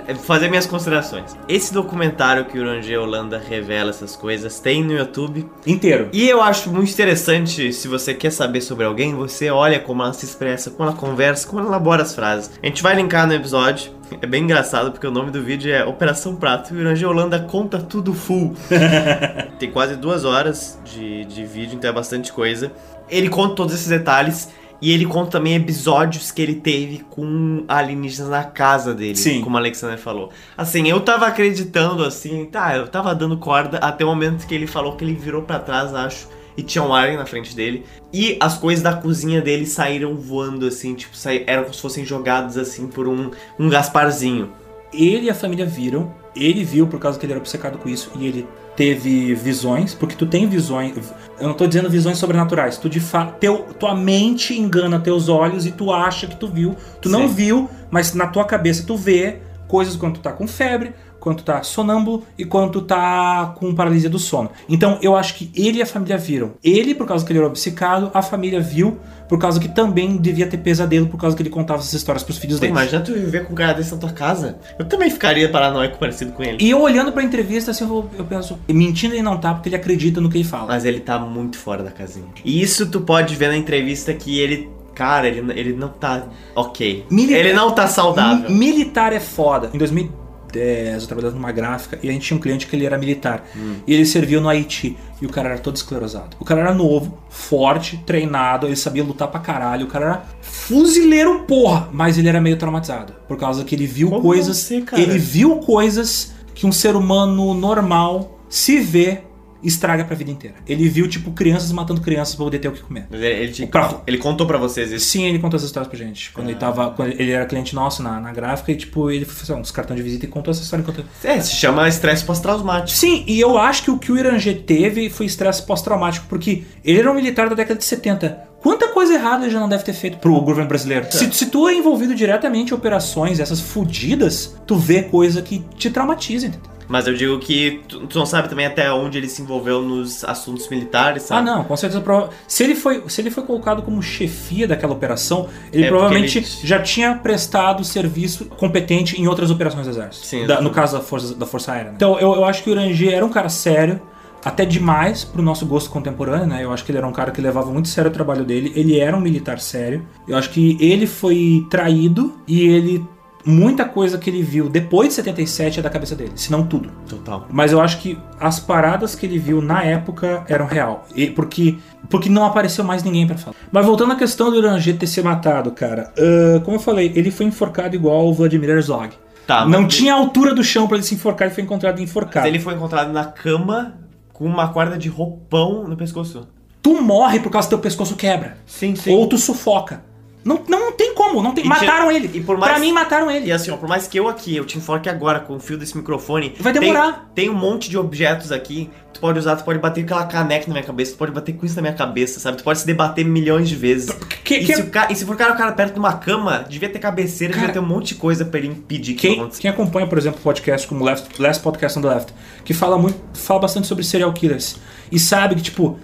é, 0.07 0.15
Fazer 0.15 0.49
minhas 0.49 0.65
considerações. 0.65 1.35
Esse 1.47 1.73
documentário 1.73 2.45
que 2.45 2.57
o 2.57 2.61
Urangê 2.61 2.95
Holanda 2.97 3.37
revela 3.37 3.89
essas 3.89 4.15
coisas 4.15 4.59
tem 4.61 4.81
no 4.83 4.93
YouTube. 4.93 5.45
Inteiro. 5.67 6.07
E 6.13 6.27
eu 6.29 6.41
acho 6.41 6.69
muito 6.71 6.89
interessante, 6.89 7.73
se 7.73 7.87
você 7.87 8.13
quer 8.13 8.31
saber 8.31 8.61
sobre 8.61 8.85
alguém, 8.85 9.13
você 9.13 9.49
olha 9.49 9.79
como 9.79 10.01
ela 10.03 10.13
se 10.13 10.23
expressa, 10.25 10.69
como 10.71 10.87
ela 10.87 10.97
conversa, 10.97 11.47
como 11.47 11.59
ela 11.59 11.69
elabora 11.69 12.03
as 12.03 12.15
frases. 12.15 12.51
A 12.63 12.65
gente 12.65 12.81
vai 12.81 12.95
linkar 12.95 13.27
no 13.27 13.33
episódio. 13.33 13.91
É 14.21 14.25
bem 14.25 14.43
engraçado 14.43 14.91
porque 14.91 15.05
o 15.05 15.11
nome 15.11 15.29
do 15.29 15.43
vídeo 15.43 15.71
é 15.71 15.83
Operação 15.83 16.35
Prato. 16.35 16.73
E 16.73 16.77
o 16.77 16.81
Irangê 16.81 17.05
Holanda 17.05 17.39
conta 17.41 17.77
tudo 17.77 18.13
full. 18.13 18.55
Tem 19.59 19.69
quase 19.69 19.95
duas 19.97 20.23
horas 20.23 20.79
de, 20.85 21.25
de 21.25 21.45
vídeo, 21.45 21.75
então 21.75 21.89
é 21.89 21.93
bastante 21.93 22.31
coisa. 22.31 22.71
Ele 23.09 23.27
conta 23.29 23.55
todos 23.55 23.73
esses 23.73 23.87
detalhes. 23.87 24.49
E 24.81 24.91
ele 24.91 25.05
conta 25.05 25.31
também 25.31 25.55
episódios 25.55 26.31
que 26.31 26.41
ele 26.41 26.55
teve 26.55 26.99
com 27.09 27.63
alienígenas 27.67 28.29
na 28.29 28.43
casa 28.43 28.93
dele. 28.93 29.15
Sim. 29.15 29.41
Como 29.41 29.57
a 29.57 29.59
Alexander 29.59 29.97
falou. 29.97 30.29
Assim, 30.57 30.87
eu 30.87 31.01
tava 31.01 31.27
acreditando 31.27 32.03
assim, 32.03 32.45
tá, 32.45 32.75
eu 32.75 32.87
tava 32.87 33.13
dando 33.13 33.37
corda 33.37 33.77
até 33.79 34.05
o 34.05 34.07
momento 34.07 34.47
que 34.47 34.55
ele 34.55 34.67
falou 34.67 34.95
que 34.95 35.03
ele 35.03 35.13
virou 35.13 35.41
pra 35.41 35.59
trás, 35.59 35.93
acho. 35.93 36.27
E 36.55 36.63
tinha 36.63 36.83
um 36.83 36.93
alien 36.93 37.17
na 37.17 37.25
frente 37.25 37.55
dele. 37.55 37.85
E 38.11 38.37
as 38.39 38.57
coisas 38.57 38.83
da 38.83 38.93
cozinha 38.93 39.41
dele 39.41 39.65
saíram 39.65 40.15
voando, 40.15 40.65
assim, 40.65 40.93
tipo, 40.93 41.15
saí, 41.15 41.43
eram 41.47 41.63
como 41.63 41.73
se 41.73 41.81
fossem 41.81 42.05
jogados 42.05 42.57
assim 42.57 42.87
por 42.87 43.07
um, 43.07 43.31
um 43.57 43.69
Gasparzinho. 43.69 44.51
Ele 44.93 45.27
e 45.27 45.29
a 45.29 45.35
família 45.35 45.65
viram. 45.65 46.11
Ele 46.35 46.63
viu 46.63 46.87
por 46.87 46.99
causa 46.99 47.19
que 47.19 47.25
ele 47.25 47.33
era 47.33 47.39
obcecado 47.39 47.77
com 47.77 47.89
isso. 47.89 48.11
E 48.15 48.25
ele 48.25 48.47
teve 48.75 49.33
visões. 49.35 49.93
Porque 49.93 50.15
tu 50.15 50.25
tem 50.25 50.47
visões. 50.47 50.95
Eu 51.39 51.47
não 51.47 51.53
tô 51.53 51.67
dizendo 51.67 51.89
visões 51.89 52.17
sobrenaturais. 52.17 52.77
Tu 52.77 52.89
de 52.89 52.99
fa 52.99 53.25
teu, 53.25 53.65
tua 53.79 53.95
mente 53.95 54.57
engana 54.57 54.99
teus 54.99 55.29
olhos 55.29 55.65
e 55.65 55.71
tu 55.71 55.91
acha 55.91 56.27
que 56.27 56.35
tu 56.35 56.47
viu. 56.47 56.75
Tu 57.01 57.09
não 57.09 57.27
Sim. 57.27 57.33
viu, 57.33 57.69
mas 57.91 58.13
na 58.13 58.27
tua 58.27 58.45
cabeça 58.45 58.83
tu 58.85 58.95
vê 58.95 59.39
coisas 59.67 59.95
quando 59.95 60.15
tu 60.15 60.19
tá 60.19 60.31
com 60.33 60.47
febre, 60.47 60.93
quando 61.29 61.37
tu 61.37 61.43
tá 61.43 61.61
sonâmbulo 61.63 62.23
e 62.37 62.43
quando 62.45 62.71
tu 62.71 62.81
tá 62.81 63.53
com 63.59 63.73
paralisia 63.75 64.09
do 64.09 64.17
sono. 64.19 64.49
Então 64.67 64.97
eu 65.01 65.15
acho 65.15 65.35
que 65.35 65.51
ele 65.55 65.79
e 65.79 65.81
a 65.81 65.85
família 65.85 66.17
viram. 66.17 66.51
Ele, 66.63 66.95
por 66.95 67.05
causa 67.07 67.25
que 67.25 67.31
ele 67.31 67.39
era 67.39 67.47
obcecado, 67.47 68.09
a 68.13 68.21
família 68.21 68.59
viu, 68.59 68.97
por 69.27 69.37
causa 69.37 69.59
que 69.59 69.67
também 69.69 70.17
devia 70.17 70.47
ter 70.47 70.57
pesadelo, 70.57 71.05
por 71.07 71.19
causa 71.19 71.35
que 71.35 71.43
ele 71.43 71.49
contava 71.51 71.79
essas 71.81 71.93
histórias 71.93 72.23
pros 72.23 72.37
filhos 72.39 72.59
dele. 72.59 72.71
imagina 72.71 73.01
tu 73.03 73.13
viver 73.13 73.45
com 73.45 73.53
um 73.53 73.55
cara 73.55 73.73
desse 73.73 73.91
na 73.93 73.97
tua 73.97 74.11
casa. 74.11 74.57
Eu 74.79 74.85
também 74.85 75.09
ficaria 75.11 75.47
paranoico 75.49 75.97
parecido 75.99 76.31
com 76.31 76.41
ele. 76.41 76.57
E 76.59 76.69
eu 76.71 76.81
olhando 76.81 77.11
pra 77.11 77.21
entrevista, 77.23 77.71
assim, 77.71 77.83
eu, 77.83 78.09
eu 78.17 78.25
penso, 78.25 78.57
mentindo 78.67 79.13
ele 79.13 79.21
não 79.21 79.37
tá, 79.37 79.53
porque 79.53 79.69
ele 79.69 79.75
acredita 79.75 80.19
no 80.19 80.29
que 80.29 80.37
ele 80.37 80.43
fala. 80.43 80.67
Mas 80.67 80.83
ele 80.85 80.99
tá 80.99 81.19
muito 81.19 81.57
fora 81.57 81.83
da 81.83 81.91
casinha. 81.91 82.25
E 82.43 82.59
isso 82.61 82.89
tu 82.89 83.01
pode 83.01 83.35
ver 83.35 83.49
na 83.49 83.57
entrevista 83.57 84.13
que 84.13 84.39
ele. 84.39 84.69
Cara, 84.95 85.29
ele, 85.29 85.39
ele 85.57 85.71
não 85.73 85.87
tá 85.87 86.23
ok. 86.53 87.05
Militar- 87.09 87.39
Ele 87.39 87.53
não 87.53 87.71
tá 87.71 87.87
saudável. 87.87 88.49
Mi- 88.49 88.57
Militar 88.73 89.13
é 89.13 89.19
foda. 89.21 89.69
Em 89.73 89.77
2010, 89.77 90.18
eu 90.57 91.07
trabalhava 91.07 91.35
numa 91.35 91.51
gráfica 91.51 91.99
e 92.01 92.09
a 92.09 92.11
gente 92.11 92.25
tinha 92.27 92.37
um 92.37 92.39
cliente 92.41 92.67
que 92.67 92.75
ele 92.75 92.85
era 92.85 92.97
militar. 92.97 93.45
Hum. 93.55 93.75
E 93.85 93.93
ele 93.93 94.05
serviu 94.05 94.41
no 94.41 94.49
Haiti. 94.49 94.97
E 95.21 95.25
o 95.25 95.29
cara 95.29 95.49
era 95.49 95.57
todo 95.59 95.75
esclerosado. 95.75 96.37
O 96.39 96.45
cara 96.45 96.61
era 96.61 96.73
novo, 96.73 97.17
forte, 97.29 97.97
treinado, 98.05 98.67
ele 98.67 98.75
sabia 98.75 99.03
lutar 99.03 99.27
pra 99.27 99.39
caralho. 99.39 99.85
O 99.85 99.89
cara 99.89 100.05
era 100.05 100.23
fuzileiro, 100.41 101.39
porra! 101.41 101.89
Mas 101.91 102.17
ele 102.17 102.29
era 102.29 102.39
meio 102.39 102.57
traumatizado. 102.57 103.13
Por 103.27 103.37
causa 103.37 103.63
que 103.63 103.75
ele 103.75 103.85
viu 103.85 104.09
Como 104.09 104.21
coisas. 104.21 104.57
você, 104.57 104.81
cara? 104.81 105.01
ele 105.01 105.17
viu 105.17 105.57
coisas 105.57 106.33
que 106.55 106.65
um 106.65 106.71
ser 106.71 106.95
humano 106.95 107.53
normal 107.53 108.39
se 108.49 108.79
vê. 108.79 109.21
Estraga 109.61 110.05
pra 110.05 110.15
vida 110.15 110.31
inteira. 110.31 110.55
Ele 110.67 110.87
viu, 110.87 111.07
tipo, 111.07 111.31
crianças 111.31 111.71
matando 111.71 111.99
crianças 112.01 112.35
pra 112.35 112.45
poder 112.45 112.59
ter 112.59 112.67
o 112.69 112.71
que 112.71 112.81
comer. 112.81 113.07
Mas 113.09 113.19
ele, 113.21 113.43
ele, 113.43 113.51
te- 113.51 113.67
carro- 113.67 114.01
ele 114.07 114.17
contou 114.17 114.47
pra 114.47 114.57
vocês 114.57 114.91
isso. 114.91 115.05
Sim, 115.07 115.23
ele 115.25 115.37
contou 115.39 115.57
essas 115.57 115.67
histórias 115.69 115.89
pra 115.89 115.97
gente. 115.99 116.31
Quando 116.31 116.49
ele 116.49 116.57
tava. 116.57 116.91
Quando 116.91 117.09
ele 117.11 117.31
era 117.31 117.45
cliente 117.45 117.75
nosso 117.75 118.01
na, 118.01 118.19
na 118.21 118.31
gráfica 118.31 118.71
e, 118.71 118.75
tipo, 118.75 119.11
ele 119.11 119.25
fez 119.25 119.49
uns 119.49 119.69
cartões 119.71 119.97
de 119.97 120.03
visita 120.03 120.25
e 120.25 120.29
contou 120.29 120.51
essa 120.51 120.61
história 120.63 120.81
enquanto. 120.83 121.03
É, 121.23 121.39
se 121.41 121.55
chama 121.55 121.87
estresse 121.89 122.23
pós-traumático. 122.23 122.97
Sim, 122.97 123.23
e 123.27 123.39
eu 123.39 123.57
acho 123.57 123.83
que 123.83 123.91
o 123.91 123.97
que 123.99 124.11
o 124.11 124.17
Irangê 124.17 124.53
teve 124.53 125.09
foi 125.09 125.25
estresse 125.25 125.61
pós-traumático, 125.63 126.25
porque 126.29 126.63
ele 126.83 126.99
era 126.99 127.11
um 127.11 127.15
militar 127.15 127.49
da 127.49 127.55
década 127.55 127.77
de 127.77 127.85
70. 127.85 128.47
Quanta 128.61 128.89
coisa 128.89 129.13
errada 129.13 129.45
ele 129.45 129.53
já 129.53 129.59
não 129.59 129.69
deve 129.69 129.83
ter 129.83 129.93
feito 129.93 130.17
pro 130.17 130.39
governo 130.41 130.67
brasileiro? 130.67 131.07
Se, 131.11 131.31
se 131.31 131.45
tu 131.45 131.67
é 131.67 131.73
envolvido 131.75 132.13
diretamente 132.13 132.71
em 132.71 132.75
operações, 132.75 133.39
essas 133.39 133.59
fudidas, 133.61 134.55
tu 134.67 134.75
vê 134.75 135.03
coisa 135.03 135.41
que 135.41 135.59
te 135.77 135.89
traumatiza, 135.89 136.47
entendeu? 136.47 136.69
Mas 136.89 137.07
eu 137.07 137.13
digo 137.13 137.37
que 137.39 137.81
tu, 137.87 137.99
tu 138.07 138.17
não 138.19 138.25
sabe 138.25 138.49
também 138.49 138.65
até 138.65 138.91
onde 138.91 139.17
ele 139.19 139.29
se 139.29 139.41
envolveu 139.41 139.81
nos 139.81 140.23
assuntos 140.23 140.67
militares, 140.67 141.23
Ah, 141.25 141.27
sabe? 141.27 141.45
não, 141.45 141.63
com 141.63 141.77
certeza. 141.77 142.03
Se 142.47 142.63
ele 142.63 142.73
foi, 142.75 143.03
se 143.07 143.21
ele 143.21 143.29
foi 143.29 143.43
colocado 143.43 143.83
como 143.83 144.01
chefia 144.01 144.67
daquela 144.67 144.91
operação, 144.93 145.47
ele 145.71 145.85
É, 145.85 145.87
provavelmente 145.87 146.39
ele- 146.39 146.47
já 146.63 146.81
tinha 146.81 147.13
prestado 147.15 147.83
serviço 147.83 148.45
competente 148.45 149.21
em 149.21 149.27
outras 149.27 149.51
operações 149.51 149.85
do 149.85 149.91
exército. 149.91 150.25
Sim, 150.25 150.47
Da- 150.47 150.59
no 150.61 150.71
caso 150.71 150.97
da 150.97 151.03
Força, 151.03 151.35
da 151.35 151.45
força 151.45 151.71
Aérea. 151.73 151.91
né? 151.91 151.95
Então 151.95 152.19
eu, 152.19 152.33
eu 152.33 152.43
acho 152.43 152.63
que 152.63 152.69
o 152.69 152.73
Urangê 152.73 153.09
era 153.09 153.25
um 153.25 153.29
cara 153.29 153.49
sério. 153.49 154.01
Até 154.43 154.63
demais 154.63 155.25
pro 155.25 155.41
nosso 155.43 155.65
gosto 155.65 155.89
contemporâneo, 155.89 156.47
né? 156.47 156.63
Eu 156.63 156.71
acho 156.71 156.85
que 156.85 156.91
ele 156.91 156.97
era 156.97 157.05
um 157.05 157.11
cara 157.11 157.29
que 157.29 157.41
levava 157.41 157.69
muito 157.71 157.89
sério 157.89 158.09
o 158.09 158.13
trabalho 158.13 158.45
dele. 158.45 158.71
Ele 158.73 158.97
era 158.97 159.15
um 159.15 159.19
militar 159.19 159.59
sério. 159.59 160.07
Eu 160.25 160.37
acho 160.37 160.49
que 160.51 160.77
ele 160.79 161.05
foi 161.05 161.67
traído 161.69 162.33
e 162.47 162.61
ele. 162.61 163.05
Muita 163.45 163.85
coisa 163.85 164.17
que 164.17 164.29
ele 164.29 164.43
viu 164.43 164.69
depois 164.69 165.09
de 165.09 165.13
77 165.15 165.79
é 165.79 165.81
da 165.81 165.89
cabeça 165.89 166.15
dele, 166.15 166.33
se 166.35 166.51
não 166.51 166.65
tudo. 166.65 166.91
Total. 167.07 167.47
Mas 167.49 167.71
eu 167.71 167.79
acho 167.79 167.99
que 167.99 168.17
as 168.39 168.59
paradas 168.59 169.15
que 169.15 169.25
ele 169.25 169.39
viu 169.39 169.61
na 169.61 169.83
época 169.83 170.43
eram 170.47 170.65
real. 170.65 171.07
E 171.15 171.27
porque, 171.27 171.77
porque 172.09 172.29
não 172.29 172.45
apareceu 172.45 172.83
mais 172.83 173.01
ninguém 173.01 173.25
pra 173.25 173.37
falar. 173.37 173.55
Mas 173.71 173.85
voltando 173.85 174.11
à 174.13 174.15
questão 174.15 174.51
do 174.51 174.57
Irangê 174.57 174.93
ter 174.93 175.07
se 175.07 175.21
matado, 175.21 175.71
cara. 175.71 176.13
ah, 176.17 176.59
como 176.65 176.77
eu 176.77 176.81
falei, 176.81 177.11
ele 177.15 177.31
foi 177.31 177.45
enforcado 177.45 177.95
igual 177.95 178.27
o 178.27 178.33
Vladimir 178.33 178.69
Herzog. 178.69 179.09
Tá, 179.47 179.65
não 179.65 179.87
tinha 179.87 180.13
altura 180.13 180.53
do 180.53 180.63
chão 180.63 180.87
pra 180.87 180.97
ele 180.97 181.05
se 181.05 181.15
enforcar 181.15 181.47
e 181.47 181.51
foi 181.51 181.63
encontrado 181.63 181.99
enforcado. 181.99 182.45
Mas 182.45 182.53
ele 182.53 182.59
foi 182.59 182.75
encontrado 182.75 183.11
na 183.11 183.25
cama 183.25 183.95
com 184.31 184.45
uma 184.45 184.67
corda 184.67 184.95
de 184.95 185.09
roupão 185.09 185.87
no 185.87 185.97
pescoço. 185.97 186.47
Tu 186.83 187.01
morre 187.01 187.39
por 187.39 187.51
causa 187.51 187.67
que 187.67 187.71
teu 187.71 187.79
pescoço 187.79 188.15
quebra. 188.15 188.57
Sim, 188.65 188.95
sim. 188.95 189.11
Ou 189.11 189.27
tu 189.27 189.37
sufoca. 189.37 190.03
Não, 190.45 190.63
não 190.69 190.91
tem 190.93 191.08
como, 191.29 191.41
não 191.43 191.53
tem. 191.53 191.63
Mataram 191.65 192.11
ele. 192.11 192.29
e 192.33 192.41
por 192.41 192.57
mais- 192.57 192.71
Pra 192.73 192.79
mim, 192.81 192.91
mataram 192.91 193.29
ele. 193.31 193.47
E 193.47 193.51
assim, 193.51 193.71
ó, 193.71 193.77
por 193.77 193.87
mais 193.87 194.07
que 194.07 194.17
eu 194.17 194.27
aqui, 194.27 194.55
eu 194.55 194.65
te 194.65 194.77
enfoque 194.77 195.07
agora 195.09 195.39
com 195.39 195.55
o 195.55 195.59
fio 195.59 195.77
desse 195.77 195.95
microfone. 195.97 196.55
Vai 196.59 196.73
tem- 196.73 196.81
demorar. 196.81 197.29
Tem, 197.35 197.49
um 197.49 197.53
monte 197.55 197.89
de 197.89 197.97
objetos 197.97 198.51
aqui. 198.51 198.89
Tu 199.13 199.19
pode 199.19 199.39
usar, 199.39 199.55
tu 199.55 199.63
pode 199.63 199.79
bater 199.79 200.03
aquela 200.03 200.25
caneca 200.25 200.65
na 200.67 200.73
minha 200.73 200.85
cabeça, 200.85 201.13
tu 201.13 201.17
pode 201.17 201.31
bater 201.31 201.53
com 201.53 201.65
isso 201.65 201.75
na 201.75 201.81
minha 201.81 201.93
cabeça, 201.93 202.39
sabe? 202.39 202.57
Tu 202.57 202.63
pode 202.63 202.79
se 202.79 202.85
debater 202.85 203.25
milhões 203.25 203.67
de 203.67 203.75
vezes. 203.75 204.09
Que- 204.43 204.55
e, 204.59 204.65
que- 204.65 204.75
se 204.75 204.81
o 204.81 204.89
ca- 204.89 205.07
e 205.09 205.15
se 205.15 205.25
for 205.25 205.35
cara, 205.35 205.53
o 205.53 205.57
cara 205.57 205.71
perto 205.71 205.93
de 205.93 205.99
uma 205.99 206.13
cama, 206.13 206.65
devia 206.69 206.89
ter 206.89 206.99
cabeceira, 206.99 207.53
Cara, 207.53 207.67
devia 207.67 207.73
ter 207.81 207.85
um 207.85 207.87
monte 207.89 208.09
de 208.09 208.15
coisa 208.15 208.45
pra 208.45 208.59
ele 208.59 208.67
impedir 208.69 209.15
que 209.15 209.27
Quem, 209.35 209.49
quem 209.49 209.69
acompanha, 209.71 210.07
por 210.07 210.17
exemplo, 210.17 210.39
podcast 210.41 210.87
como 210.87 211.03
Left, 211.03 211.41
Last 211.41 211.61
Podcast 211.63 211.97
on 211.97 212.01
the 212.03 212.07
Left, 212.07 212.33
que 212.63 212.73
fala 212.73 212.97
muito, 212.97 213.19
fala 213.33 213.59
bastante 213.61 213.87
sobre 213.87 214.03
serial 214.03 214.31
killers 214.31 214.77
e 215.11 215.19
sabe 215.19 215.55
que 215.55 215.61
tipo, 215.63 215.99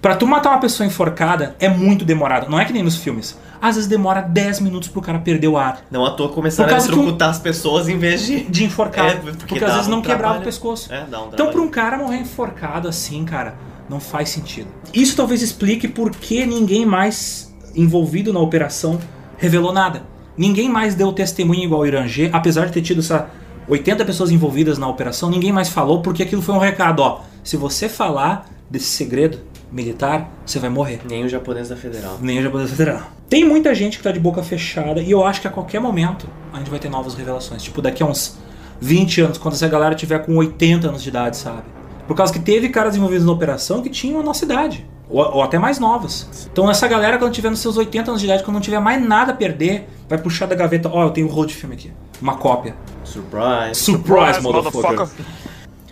pra 0.00 0.16
tu 0.16 0.26
matar 0.26 0.50
uma 0.50 0.60
pessoa 0.60 0.86
enforcada 0.86 1.54
é 1.60 1.68
muito 1.68 2.04
demorado. 2.04 2.50
Não 2.50 2.58
é 2.58 2.64
que 2.64 2.72
nem 2.72 2.82
nos 2.82 2.96
filmes. 2.96 3.38
Às 3.60 3.74
vezes 3.76 3.88
demora 3.88 4.20
10 4.20 4.60
minutos 4.60 4.88
pro 4.88 5.00
cara 5.02 5.18
perder 5.18 5.48
o 5.48 5.56
ar 5.56 5.82
Não 5.90 6.04
à 6.06 6.10
toa 6.12 6.28
começaram 6.28 6.68
a 6.70 6.72
que 6.74 6.80
um- 6.80 6.84
estrucutar 6.84 7.30
as 7.30 7.38
pessoas 7.38 7.88
em 7.88 7.98
vez 7.98 8.24
de. 8.26 8.40
de 8.44 8.64
enforcar, 8.64 9.06
É, 9.06 9.14
porque, 9.16 9.36
porque 9.46 9.64
às 9.64 9.72
vezes 9.72 9.88
um 9.88 9.90
não 9.92 10.00
quebrava 10.02 10.20
trabalho. 10.22 10.40
o 10.42 10.44
pescoço. 10.44 10.92
É, 10.92 11.04
dá 11.04 11.22
um 11.22 11.28
então, 11.28 11.50
pra 11.50 11.60
um 11.60 11.68
cara 11.68 11.98
morrer 11.98 12.18
enforcado 12.18 12.86
assim, 12.88 13.24
cara, 13.24 13.54
não 13.88 13.98
faz 14.00 14.28
sentido. 14.30 14.68
Isso 14.94 15.16
talvez 15.16 15.42
explique 15.42 15.88
por 15.88 16.10
que 16.10 16.44
ninguém 16.46 16.86
mais 16.86 17.54
envolvido 17.74 18.32
na 18.32 18.40
operação 18.40 18.98
revelou 19.36 19.72
nada. 19.72 20.02
Ninguém 20.36 20.68
mais 20.68 20.94
deu 20.94 21.12
testemunho 21.12 21.64
igual 21.64 21.80
o 21.80 21.86
Irangê, 21.86 22.30
apesar 22.32 22.66
de 22.66 22.72
ter 22.72 22.82
tido 22.82 23.00
essa 23.00 23.28
80 23.68 24.04
pessoas 24.04 24.30
envolvidas 24.30 24.78
na 24.78 24.88
operação, 24.88 25.28
ninguém 25.28 25.52
mais 25.52 25.68
falou 25.68 26.00
porque 26.00 26.22
aquilo 26.22 26.40
foi 26.40 26.54
um 26.54 26.58
recado, 26.58 27.00
ó. 27.00 27.20
Se 27.42 27.56
você 27.56 27.88
falar 27.88 28.48
desse 28.70 28.86
segredo 28.86 29.40
militar, 29.70 30.30
você 30.44 30.58
vai 30.58 30.70
morrer. 30.70 31.00
Nem 31.08 31.24
o 31.24 31.28
japonês 31.28 31.68
da 31.68 31.76
Federal. 31.76 32.18
Nem 32.20 32.38
o 32.38 32.42
japonês 32.42 32.70
federal. 32.70 33.02
Tem 33.28 33.44
muita 33.44 33.74
gente 33.74 33.98
que 33.98 34.02
tá 34.02 34.10
de 34.10 34.20
boca 34.20 34.42
fechada 34.42 35.00
e 35.00 35.10
eu 35.10 35.24
acho 35.24 35.40
que 35.40 35.48
a 35.48 35.50
qualquer 35.50 35.80
momento 35.80 36.28
a 36.52 36.58
gente 36.58 36.70
vai 36.70 36.78
ter 36.78 36.88
novas 36.88 37.14
revelações. 37.14 37.62
Tipo, 37.62 37.82
daqui 37.82 38.02
a 38.02 38.06
uns 38.06 38.38
20 38.80 39.20
anos, 39.20 39.38
quando 39.38 39.54
essa 39.54 39.68
galera 39.68 39.94
tiver 39.94 40.18
com 40.20 40.36
80 40.36 40.88
anos 40.88 41.02
de 41.02 41.08
idade, 41.10 41.36
sabe? 41.36 41.62
Por 42.06 42.16
causa 42.16 42.32
que 42.32 42.38
teve 42.38 42.70
caras 42.70 42.96
envolvidos 42.96 43.26
na 43.26 43.32
operação 43.32 43.82
que 43.82 43.90
tinham 43.90 44.20
a 44.20 44.22
nossa 44.22 44.44
idade. 44.44 44.86
Ou, 45.10 45.22
ou 45.36 45.42
até 45.42 45.58
mais 45.58 45.78
novas. 45.78 46.48
Então 46.50 46.70
essa 46.70 46.86
galera, 46.88 47.18
quando 47.18 47.32
tiver 47.32 47.50
nos 47.50 47.60
seus 47.60 47.76
80 47.76 48.10
anos 48.10 48.20
de 48.20 48.26
idade, 48.26 48.42
quando 48.42 48.54
não 48.54 48.60
tiver 48.60 48.80
mais 48.80 49.02
nada 49.02 49.32
a 49.32 49.34
perder, 49.34 49.88
vai 50.08 50.18
puxar 50.18 50.46
da 50.46 50.54
gaveta, 50.54 50.88
ó, 50.90 51.04
eu 51.04 51.10
tenho 51.10 51.26
o 51.26 51.30
rolo 51.30 51.46
de 51.46 51.54
filme 51.54 51.74
aqui. 51.74 51.92
Uma 52.20 52.36
cópia. 52.36 52.74
Surprise. 53.04 53.74
Surprise, 53.74 54.40
motherfucker. 54.40 55.08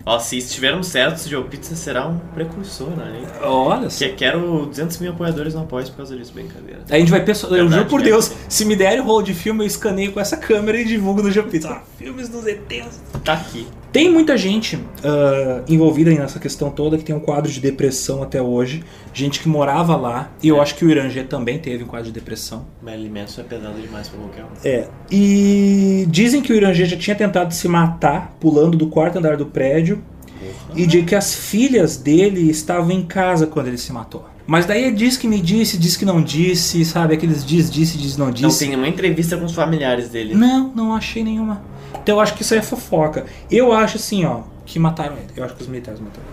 Ó, 0.09 0.21
se 0.21 0.39
estivermos 0.39 0.87
certos, 0.87 1.27
Joe 1.29 1.43
Pizza 1.43 1.75
será 1.75 2.07
um 2.07 2.17
precursor, 2.33 2.91
né? 2.91 3.23
Olha 3.43 3.91
só. 3.91 4.05
Que 4.05 4.13
quero 4.13 4.67
200 4.67 4.99
mil 4.99 5.11
apoiadores 5.11 5.53
no 5.53 5.63
apoio 5.63 5.85
por 5.87 5.97
causa 5.97 6.17
disso, 6.17 6.33
brincadeira. 6.33 6.83
A 6.89 6.97
gente 6.97 7.11
vai 7.11 7.25
pensar, 7.25 7.49
eu 7.49 7.69
juro 7.69 7.87
por 7.87 7.99
cara. 7.99 8.13
Deus, 8.13 8.31
se 8.49 8.65
me 8.65 8.77
derem 8.77 9.01
rolo 9.01 9.23
de 9.23 9.35
filme, 9.35 9.65
eu 9.65 9.67
escaneio 9.67 10.13
com 10.13 10.21
essa 10.21 10.37
câmera 10.37 10.81
e 10.81 10.85
divulgo 10.85 11.25
no 11.25 11.31
Geopizza. 11.33 11.71
Ah, 11.71 11.83
filmes 11.99 12.29
dos 12.29 12.47
ETs. 12.47 13.03
Tá 13.25 13.33
aqui. 13.33 13.67
Tem 13.97 14.13
muita 14.13 14.37
gente 14.37 14.79
ah, 15.03 15.63
envolvida 15.67 16.11
aí 16.11 16.19
nessa 16.19 16.39
questão 16.39 16.69
toda 16.69 16.99
que 16.99 17.05
tem 17.05 17.17
um 17.17 17.21
quadro 17.21 17.51
de 17.51 17.59
depressão 17.59 18.23
até 18.23 18.43
hoje. 18.43 18.85
Gente 19.15 19.41
que 19.41 19.49
morava 19.49 19.97
lá. 19.97 20.31
E 20.43 20.49
eu 20.49 20.61
acho 20.61 20.75
que 20.75 20.85
o 20.85 20.91
Irangê 20.91 21.25
também 21.25 21.59
teve 21.59 21.83
um 21.83 21.87
quadro 21.87 22.09
de 22.09 22.13
depressão. 22.13 22.67
Marilyn 22.83 23.09
Manson 23.09 23.41
é 23.41 23.45
pesado 23.45 23.81
demais 23.81 24.07
pra 24.07 24.21
qualquer 24.21 24.45
um. 24.45 24.49
É. 24.63 24.87
E 25.11 26.07
dizem 26.11 26.43
que 26.43 26.53
o 26.53 26.55
Irangê 26.55 26.85
já 26.85 26.95
tinha 26.95 27.17
tentado 27.17 27.55
se 27.55 27.67
matar 27.69 28.37
pulando 28.39 28.77
do 28.77 28.89
quarto 28.89 29.17
andar 29.17 29.39
do 29.39 29.47
prédio. 29.47 30.05
E 30.75 30.87
de 30.87 31.03
que 31.03 31.15
as 31.15 31.35
filhas 31.35 31.97
dele 31.97 32.51
estavam 32.51 32.91
em 32.91 33.03
casa 33.03 33.47
quando 33.47 33.69
ele 33.69 33.79
se 33.79 33.91
matou. 33.95 34.27
Mas 34.47 34.67
daí 34.67 34.93
diz 34.93 35.17
que 35.17 35.27
me 35.27 35.41
disse, 35.41 35.79
diz 35.79 35.97
que 35.97 36.05
não 36.05 36.21
disse, 36.23 36.85
sabe? 36.85 37.15
Aqueles 37.15 37.45
diz, 37.45 37.71
disse, 37.71 37.97
diz, 37.97 38.19
não 38.19 38.27
Não 38.27 38.33
disse. 38.33 38.59
tem 38.59 38.69
nenhuma 38.69 38.89
entrevista 38.89 39.39
com 39.39 39.47
os 39.47 39.55
familiares 39.55 40.11
dele. 40.11 40.35
Não, 40.35 40.71
não 40.75 40.95
achei 40.95 41.25
nenhuma. 41.25 41.63
Então 42.03 42.17
eu 42.17 42.21
acho 42.21 42.35
que 42.35 42.43
isso 42.43 42.55
é 42.55 42.63
fofoca. 42.63 43.27
Eu 43.51 43.73
acho 43.73 43.97
assim, 43.97 44.25
ó, 44.25 44.43
que 44.65 44.79
mataram 44.79 45.17
ele. 45.17 45.29
Eu 45.37 45.45
acho 45.45 45.55
que 45.55 45.63
os 45.63 45.69
militares 45.69 46.01
mataram. 46.01 46.27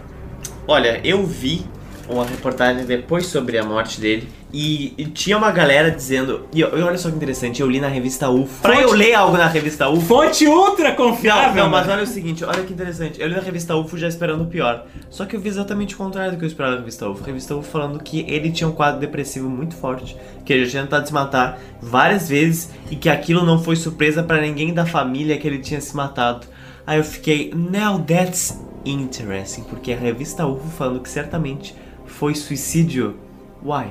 Olha, 0.68 1.01
eu 1.03 1.26
vi 1.26 1.66
uma 2.10 2.26
reportagem 2.26 2.86
depois 2.86 3.26
sobre 3.28 3.58
a 3.58 3.64
morte 3.64 3.99
dele 3.99 4.28
e, 4.54 4.93
e 4.97 5.06
tinha 5.06 5.38
uma 5.38 5.51
galera 5.51 5.89
dizendo. 5.89 6.47
E, 6.54 6.60
e 6.60 6.64
olha 6.64 6.97
só 6.97 7.10
que 7.10 7.16
interessante, 7.16 7.62
eu 7.62 7.70
li 7.70 7.80
na 7.80 7.88
revista 7.88 8.30
UFO. 8.30 8.62
Pra 8.62 8.80
eu 8.80 8.91
ler 8.93 9.16
algo 9.16 9.36
na 9.36 9.47
revista 9.47 9.89
UFO. 9.89 10.01
Fonte 10.01 10.45
ultra 10.45 10.89
Não, 10.89 10.95
confiável. 10.95 11.64
não, 11.64 11.72
mas 11.72 11.88
né? 11.88 11.93
olha 11.93 12.04
o 12.04 12.08
seguinte, 12.08 12.43
olha 12.45 12.64
que 12.64 12.72
interessante. 12.72 13.20
Eu 13.20 13.28
li 13.28 13.36
na 13.36 13.41
revista 13.41 13.76
UFO 13.76 13.97
já 13.97 14.08
esperando 14.08 14.43
o 14.43 14.47
pior. 14.47 14.86
Só 15.10 15.26
que 15.26 15.36
eu 15.36 15.39
vi 15.39 15.49
exatamente 15.49 15.95
o 15.95 15.97
contrário 15.97 16.34
do 16.34 16.38
que 16.38 16.43
eu 16.43 16.47
esperava 16.47 16.76
na 16.76 16.82
revista 16.82 17.10
UFO. 17.10 17.24
A 17.24 17.26
revista 17.26 17.56
UFO 17.56 17.68
falando 17.72 17.99
que 18.04 18.26
ele 18.28 18.51
tinha 18.51 18.68
um 18.68 18.74
quadro 18.74 18.99
depressivo 18.99 19.49
muito 19.49 19.76
forte, 19.76 20.16
que 20.45 20.54
ele 20.54 20.66
já 20.66 20.72
tinha 20.72 20.84
tentado 20.84 21.08
se 21.08 21.14
matar 21.14 21.60
várias 21.82 22.30
vezes 22.30 22.70
e 22.91 22.95
que 22.95 23.10
aquilo 23.10 23.43
não 23.45 23.64
foi 23.64 23.76
surpresa 23.76 24.22
pra 24.22 24.39
ninguém 24.39 24.74
da 24.74 24.86
família 24.86 25.38
que 25.38 25.47
ele 25.47 25.60
tinha 25.60 25.82
se 25.82 25.95
matado. 25.95 26.45
Aí 26.86 26.99
eu 26.99 27.04
fiquei, 27.04 27.51
now 27.56 27.97
that's 27.99 28.60
interesting, 28.86 29.64
porque 29.64 29.93
a 29.93 29.97
revista 29.97 30.45
UFO 30.45 30.68
falando 30.70 30.99
que 30.99 31.10
certamente 31.10 31.74
foi 32.14 32.36
suicídio. 32.36 33.16
Why? 33.64 33.88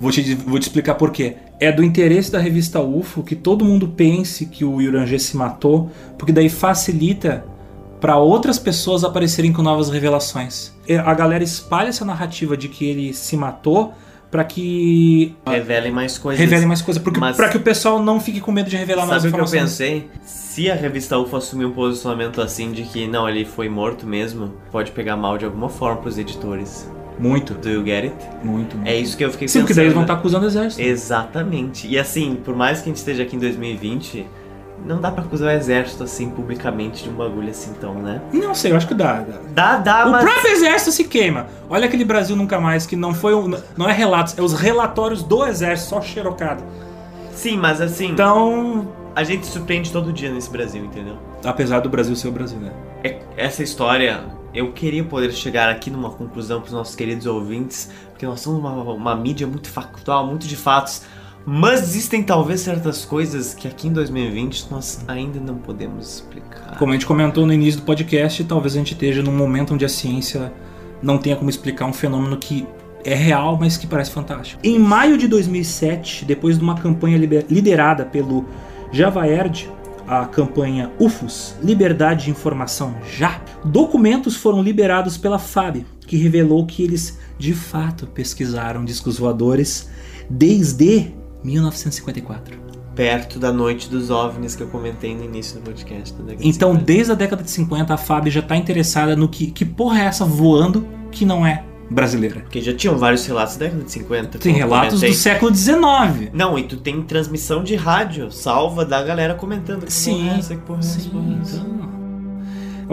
Vou 0.00 0.10
te, 0.10 0.34
vou 0.34 0.58
te 0.58 0.62
explicar 0.62 0.94
por 0.94 1.10
quê. 1.10 1.36
É 1.60 1.70
do 1.70 1.82
interesse 1.84 2.30
da 2.30 2.38
revista 2.38 2.80
UFO 2.80 3.22
que 3.22 3.36
todo 3.36 3.64
mundo 3.64 3.88
pense 3.88 4.46
que 4.46 4.64
o 4.64 4.80
Yurangê 4.80 5.18
se 5.18 5.36
matou, 5.36 5.90
porque 6.18 6.32
daí 6.32 6.48
facilita 6.48 7.44
para 8.00 8.16
outras 8.18 8.58
pessoas 8.58 9.04
aparecerem 9.04 9.52
com 9.52 9.62
novas 9.62 9.88
revelações. 9.90 10.72
E 10.86 10.94
A 10.94 11.14
galera 11.14 11.42
espalha 11.44 11.88
essa 11.88 12.04
narrativa 12.04 12.56
de 12.56 12.68
que 12.68 12.84
ele 12.84 13.14
se 13.14 13.36
matou 13.36 13.94
para 14.30 14.42
que 14.44 15.34
Revelem 15.46 15.92
mais 15.92 16.18
coisas. 16.18 16.40
revelem 16.40 16.66
mais 16.66 16.82
coisas, 16.82 17.00
porque 17.00 17.20
para 17.20 17.48
que 17.48 17.56
o 17.56 17.60
pessoal 17.60 18.02
não 18.02 18.18
fique 18.20 18.40
com 18.40 18.50
medo 18.50 18.68
de 18.68 18.76
revelar 18.76 19.06
mais 19.06 19.22
Sabe 19.22 19.32
o 19.32 19.36
que 19.36 19.40
eu 19.40 19.44
informações. 19.44 19.70
pensei? 19.78 20.10
Se 20.24 20.68
a 20.70 20.74
revista 20.74 21.16
UFO 21.16 21.36
assumir 21.36 21.64
um 21.66 21.70
posicionamento 21.70 22.40
assim 22.42 22.72
de 22.72 22.82
que 22.82 23.06
não, 23.06 23.28
ele 23.28 23.44
foi 23.44 23.68
morto 23.68 24.04
mesmo, 24.06 24.52
pode 24.72 24.90
pegar 24.90 25.16
mal 25.16 25.38
de 25.38 25.44
alguma 25.44 25.68
forma 25.68 26.02
pros 26.02 26.18
editores. 26.18 26.90
Muito, 27.18 27.54
Do 27.54 27.68
you 27.70 27.84
get 27.84 28.04
it? 28.04 28.14
muito, 28.42 28.76
muito. 28.76 28.88
É 28.88 28.96
isso 28.96 29.16
que 29.16 29.24
eu 29.24 29.30
fiquei 29.30 29.46
Sim, 29.48 29.60
pensando. 29.60 29.62
porque 29.66 29.74
daí 29.74 29.84
eles 29.84 29.94
vão 29.94 30.02
estar 30.02 30.14
acusando 30.14 30.44
o 30.44 30.48
exército. 30.48 30.82
Exatamente. 30.82 31.86
E 31.86 31.98
assim, 31.98 32.34
por 32.44 32.56
mais 32.56 32.78
que 32.80 32.84
a 32.84 32.88
gente 32.88 32.96
esteja 32.96 33.22
aqui 33.22 33.36
em 33.36 33.38
2020, 33.38 34.26
não 34.84 35.00
dá 35.00 35.10
pra 35.10 35.22
acusar 35.24 35.48
o 35.54 35.56
exército 35.56 36.02
assim 36.02 36.28
publicamente 36.28 37.04
de 37.04 37.08
um 37.10 37.14
bagulho 37.14 37.48
assim 37.50 37.72
tão, 37.80 37.94
né? 37.94 38.20
Não 38.32 38.54
sei, 38.54 38.72
eu 38.72 38.76
acho 38.76 38.86
que 38.88 38.94
dá. 38.94 39.20
dá. 39.20 39.38
Dá, 39.54 39.76
dá, 39.78 40.06
O 40.08 40.10
mas. 40.10 40.24
próprio 40.24 40.52
exército 40.52 40.90
se 40.92 41.04
queima. 41.04 41.46
Olha 41.70 41.86
aquele 41.86 42.04
Brasil 42.04 42.34
nunca 42.36 42.60
mais 42.60 42.84
que 42.84 42.96
não 42.96 43.14
foi 43.14 43.34
um, 43.34 43.54
não 43.76 43.88
é 43.88 43.92
relatos, 43.92 44.36
é 44.36 44.42
os 44.42 44.52
relatórios 44.52 45.22
do 45.22 45.46
exército 45.46 45.90
só 45.90 46.00
xerocado. 46.02 46.62
Sim, 47.32 47.56
mas 47.56 47.80
assim, 47.80 48.10
Então, 48.10 48.88
a 49.14 49.22
gente 49.24 49.46
se 49.46 49.52
surpreende 49.52 49.90
todo 49.92 50.12
dia 50.12 50.30
nesse 50.32 50.50
Brasil, 50.50 50.84
entendeu? 50.84 51.16
apesar 51.44 51.80
do 51.80 51.88
Brasil 51.90 52.16
ser 52.16 52.28
o 52.28 52.32
Brasil, 52.32 52.58
né? 52.58 52.72
É- 53.04 53.18
essa 53.36 53.62
história, 53.62 54.20
eu 54.54 54.72
queria 54.72 55.02
poder 55.02 55.32
chegar 55.32 55.68
aqui 55.68 55.90
numa 55.90 56.10
conclusão 56.10 56.60
para 56.60 56.68
os 56.68 56.72
nossos 56.72 56.94
queridos 56.94 57.26
ouvintes, 57.26 57.90
porque 58.10 58.24
nós 58.24 58.40
somos 58.40 58.60
uma, 58.60 58.72
uma 58.92 59.16
mídia 59.16 59.46
muito 59.46 59.68
factual, 59.68 60.26
muito 60.26 60.46
de 60.46 60.56
fatos, 60.56 61.02
mas 61.44 61.82
existem 61.82 62.22
talvez 62.22 62.60
certas 62.60 63.04
coisas 63.04 63.52
que 63.52 63.68
aqui 63.68 63.88
em 63.88 63.92
2020 63.92 64.70
nós 64.70 65.04
ainda 65.08 65.40
não 65.40 65.56
podemos 65.56 66.14
explicar. 66.14 66.78
Como 66.78 66.92
a 66.92 66.94
gente 66.94 67.04
comentou 67.04 67.44
no 67.44 67.52
início 67.52 67.80
do 67.80 67.84
podcast, 67.84 68.42
talvez 68.44 68.74
a 68.74 68.78
gente 68.78 68.94
esteja 68.94 69.22
num 69.22 69.36
momento 69.36 69.74
onde 69.74 69.84
a 69.84 69.88
ciência 69.88 70.52
não 71.02 71.18
tenha 71.18 71.36
como 71.36 71.50
explicar 71.50 71.84
um 71.86 71.92
fenômeno 71.92 72.36
que 72.38 72.66
é 73.04 73.14
real, 73.14 73.58
mas 73.60 73.76
que 73.76 73.86
parece 73.86 74.10
fantástico. 74.10 74.58
Em 74.64 74.78
maio 74.78 75.18
de 75.18 75.28
2007, 75.28 76.24
depois 76.24 76.56
de 76.56 76.64
uma 76.64 76.76
campanha 76.76 77.18
liderada 77.18 78.06
pelo 78.06 78.46
Javaerd, 78.90 79.70
a 80.06 80.26
campanha 80.26 80.90
UFOS, 80.98 81.56
Liberdade 81.62 82.24
de 82.24 82.30
Informação 82.30 82.94
Já, 83.16 83.40
documentos 83.64 84.36
foram 84.36 84.62
liberados 84.62 85.16
pela 85.16 85.38
FAB, 85.38 85.84
que 86.06 86.16
revelou 86.16 86.64
que 86.66 86.82
eles 86.82 87.18
de 87.38 87.54
fato 87.54 88.06
pesquisaram 88.06 88.84
discos 88.84 89.18
voadores 89.18 89.88
desde 90.28 91.12
1954. 91.42 92.62
Perto 92.94 93.38
da 93.40 93.52
noite 93.52 93.90
dos 93.90 94.10
OVNIs 94.10 94.54
que 94.54 94.62
eu 94.62 94.68
comentei 94.68 95.16
no 95.16 95.24
início 95.24 95.58
do 95.58 95.64
podcast. 95.64 96.14
de 96.14 96.48
Então, 96.48 96.70
50. 96.70 96.84
desde 96.84 97.12
a 97.12 97.14
década 97.14 97.42
de 97.42 97.50
50, 97.50 97.92
a 97.92 97.96
FAB 97.96 98.28
já 98.28 98.40
está 98.40 98.56
interessada 98.56 99.16
no 99.16 99.28
que, 99.28 99.50
que 99.50 99.64
porra 99.64 100.02
é 100.02 100.04
essa 100.04 100.24
voando 100.24 100.86
que 101.10 101.24
não 101.24 101.44
é 101.44 101.64
brasileira. 101.90 102.40
Porque 102.40 102.60
já 102.60 102.74
tinham 102.74 102.96
vários 102.96 103.26
relatos 103.26 103.56
da 103.56 103.66
década 103.66 103.84
de 103.84 103.92
50. 103.92 104.38
Tem 104.38 104.54
relatos 104.54 105.00
do 105.00 105.12
século 105.12 105.54
XIX. 105.54 106.30
Não, 106.32 106.58
e 106.58 106.64
tu 106.64 106.76
tem 106.76 107.02
transmissão 107.02 107.62
de 107.62 107.76
rádio, 107.76 108.30
salva 108.30 108.84
da 108.84 109.02
galera 109.02 109.34
comentando 109.34 109.86
que 109.86 109.92
Sim, 109.92 110.18
porra 110.18 110.34
é 110.34 110.38
essa, 110.38 110.54
que 110.56 110.62
porra 110.62 110.80
que 110.80 111.10
porra 111.10 111.38
então. 111.42 111.84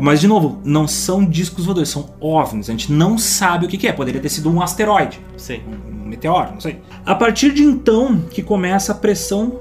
Mas, 0.01 0.21
de 0.21 0.27
novo, 0.27 0.59
não 0.63 0.87
são 0.87 1.25
discos 1.25 1.65
voadores, 1.65 1.89
são 1.89 2.09
OVNIs. 2.19 2.69
A 2.69 2.71
gente 2.71 2.91
não 2.91 3.17
sabe 3.17 3.65
o 3.65 3.69
que 3.69 3.77
que 3.77 3.87
é. 3.87 3.91
Poderia 3.91 4.21
ter 4.21 4.29
sido 4.29 4.49
um 4.49 4.61
asteroide, 4.61 5.19
Sim. 5.35 5.61
um 5.89 6.07
meteoro, 6.07 6.53
não 6.53 6.61
sei. 6.61 6.79
A 7.05 7.13
partir 7.13 7.53
de 7.53 7.63
então 7.63 8.19
que 8.29 8.41
começa 8.41 8.93
a 8.93 8.95
pressão 8.95 9.57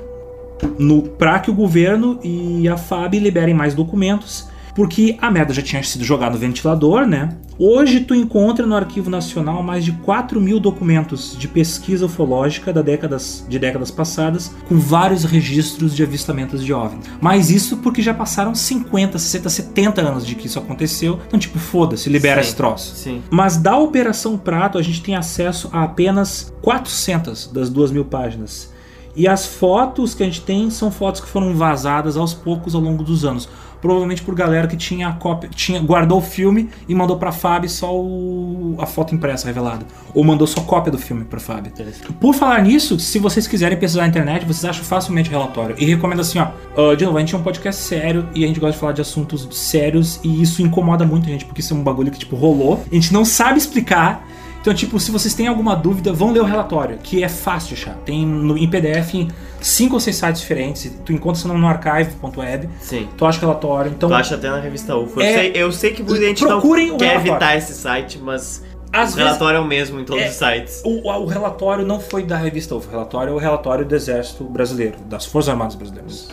no 0.78 1.03
para 1.03 1.39
que 1.41 1.51
o 1.51 1.55
governo 1.55 2.20
e 2.22 2.68
a 2.68 2.76
FAB 2.76 3.14
liberem 3.14 3.55
mais 3.55 3.74
documentos, 3.74 4.49
porque 4.74 5.16
a 5.20 5.30
merda 5.30 5.52
já 5.52 5.62
tinha 5.62 5.82
sido 5.82 6.04
jogada 6.04 6.34
no 6.34 6.38
ventilador, 6.38 7.06
né? 7.06 7.36
Hoje 7.58 8.00
tu 8.00 8.14
encontra 8.14 8.66
no 8.66 8.74
Arquivo 8.74 9.10
Nacional 9.10 9.62
mais 9.62 9.84
de 9.84 9.92
4 9.92 10.40
mil 10.40 10.58
documentos 10.58 11.36
de 11.38 11.46
pesquisa 11.46 12.06
ufológica 12.06 12.72
da 12.72 12.80
décadas, 12.80 13.44
de 13.48 13.58
décadas 13.58 13.90
passadas, 13.90 14.54
com 14.66 14.78
vários 14.78 15.24
registros 15.24 15.94
de 15.94 16.02
avistamentos 16.02 16.64
de 16.64 16.72
OVNI. 16.72 17.00
Mas 17.20 17.50
isso 17.50 17.76
porque 17.78 18.00
já 18.00 18.14
passaram 18.14 18.54
50, 18.54 19.18
60, 19.18 19.50
70 19.50 20.00
anos 20.00 20.26
de 20.26 20.34
que 20.34 20.46
isso 20.46 20.58
aconteceu. 20.58 21.20
Então, 21.26 21.38
tipo, 21.38 21.58
foda-se, 21.58 22.08
libera 22.08 22.42
Sim. 22.42 22.48
esse 22.48 22.56
troço. 22.56 22.94
Sim. 22.94 23.22
Mas 23.30 23.58
da 23.58 23.76
Operação 23.76 24.38
Prato 24.38 24.78
a 24.78 24.82
gente 24.82 25.02
tem 25.02 25.14
acesso 25.14 25.68
a 25.72 25.82
apenas 25.82 26.52
400 26.62 27.48
das 27.48 27.68
2 27.68 27.90
mil 27.90 28.04
páginas. 28.06 28.72
E 29.14 29.26
as 29.26 29.44
fotos 29.44 30.14
que 30.14 30.22
a 30.22 30.26
gente 30.26 30.40
tem 30.40 30.70
são 30.70 30.90
fotos 30.90 31.20
que 31.20 31.28
foram 31.28 31.54
vazadas 31.54 32.16
aos 32.16 32.32
poucos 32.32 32.74
ao 32.74 32.80
longo 32.80 33.02
dos 33.02 33.24
anos. 33.24 33.48
Provavelmente 33.81 34.22
por 34.22 34.35
galera 34.35 34.66
que 34.66 34.76
tinha 34.76 35.09
a 35.09 35.12
cópia, 35.12 35.49
tinha, 35.55 35.81
guardou 35.81 36.18
o 36.18 36.22
filme 36.22 36.68
e 36.89 36.95
mandou 36.95 37.16
pra 37.16 37.33
Fab 37.33 37.66
só 37.68 37.95
o- 37.95 38.76
a 38.78 38.87
foto 38.87 39.14
impressa 39.14 39.47
revelada. 39.47 39.87
Ou 40.14 40.22
mandou 40.24 40.47
só 40.47 40.61
cópia 40.61 40.93
do 40.93 40.99
filme 40.99 41.24
pra. 41.24 41.41
Interessante. 41.66 42.12
Por 42.12 42.35
falar 42.35 42.62
nisso, 42.62 42.99
se 43.01 43.18
vocês 43.18 43.47
quiserem 43.47 43.78
pesquisar 43.78 44.03
na 44.03 44.09
internet, 44.09 44.45
vocês 44.45 44.64
acham 44.64 44.85
facilmente 44.85 45.28
o 45.28 45.33
relatório. 45.33 45.74
E 45.78 45.85
recomendo 45.87 46.20
assim, 46.20 46.39
ó. 46.39 46.49
ah, 46.76 46.95
de 46.95 47.05
novo, 47.05 47.16
a 47.16 47.20
gente 47.20 47.35
é 47.35 47.39
um 47.39 47.43
podcast 47.43 47.81
sério 47.83 48.28
e 48.35 48.45
a 48.45 48.47
gente 48.47 48.61
gosta 48.61 48.72
de 48.74 48.78
falar 48.78 48.93
de 48.93 49.01
assuntos 49.01 49.49
sérios 49.53 50.20
e 50.22 50.43
isso 50.43 50.61
incomoda 50.62 51.05
muito 51.07 51.26
a 51.26 51.33
gente, 51.33 51.45
porque 51.45 51.61
isso 51.61 51.72
é 51.72 51.76
um 51.76 51.83
bagulho 51.83 52.11
que, 52.11 52.18
tipo, 52.18 52.37
rolou. 52.37 52.85
A 52.91 52.95
gente 52.95 53.12
não 53.12 53.24
sabe 53.24 53.59
explicar. 53.59 54.26
Então, 54.61 54.74
tipo, 54.74 55.01
se 55.01 55.11
vocês 55.11 55.33
têm 55.33 55.47
alguma 55.47 55.74
dúvida, 55.74 56.12
vão 56.12 56.33
ler 56.33 56.41
o 56.41 56.45
relatório, 56.45 56.99
que 57.03 57.24
é 57.24 57.28
fácil 57.31 57.74
de 57.74 57.83
achar. 57.83 57.95
Tem 58.05 58.26
no, 58.26 58.59
em 58.59 58.68
PDF 58.68 59.14
em 59.14 59.28
cinco 59.61 59.94
ou 59.94 60.00
seis 60.00 60.16
sites 60.16 60.40
diferentes. 60.40 60.90
Tu 61.04 61.12
encontra 61.12 61.38
isso 61.38 61.48
no 61.48 61.66
archive.web. 61.66 62.68
Sim. 62.80 63.08
Tu 63.16 63.24
acha 63.26 63.38
o 63.38 63.40
relatório. 63.40 63.92
Então, 63.92 64.08
Tu 64.08 64.14
acha 64.14 64.34
até 64.34 64.50
na 64.50 64.61
revista 64.61 64.96
UFO. 64.96 65.20
Eu, 65.20 65.26
É, 65.26 65.32
sei, 65.34 65.52
eu 65.54 65.72
sei 65.72 65.92
que 65.92 66.02
muita 66.02 66.24
gente 66.26 66.44
procurem 66.44 66.88
não 66.88 66.94
o 66.96 66.98
quer 66.98 67.16
evitar 67.16 67.56
esse 67.56 67.74
site, 67.74 68.18
mas 68.18 68.62
às 68.92 69.14
o 69.14 69.16
relatório 69.18 69.58
é 69.58 69.61
o 69.61 69.64
mesmo 69.64 70.00
em 70.00 70.04
todos 70.04 70.22
É. 70.22 70.28
os 70.28 70.34
sites. 70.34 70.82
o, 70.84 71.08
o 71.08 71.26
relatório 71.26 71.84
não 71.86 72.00
foi 72.00 72.22
da 72.24 72.36
revista 72.36 72.74
UFO. 72.74 72.88
O 72.88 72.90
relatório 72.90 73.30
é 73.32 73.34
o 73.34 73.38
relatório 73.38 73.84
do 73.84 73.94
Exército 73.94 74.44
Brasileiro, 74.44 74.96
das 75.06 75.26
Forças 75.26 75.50
Armadas 75.50 75.74
Brasileiras. 75.76 76.28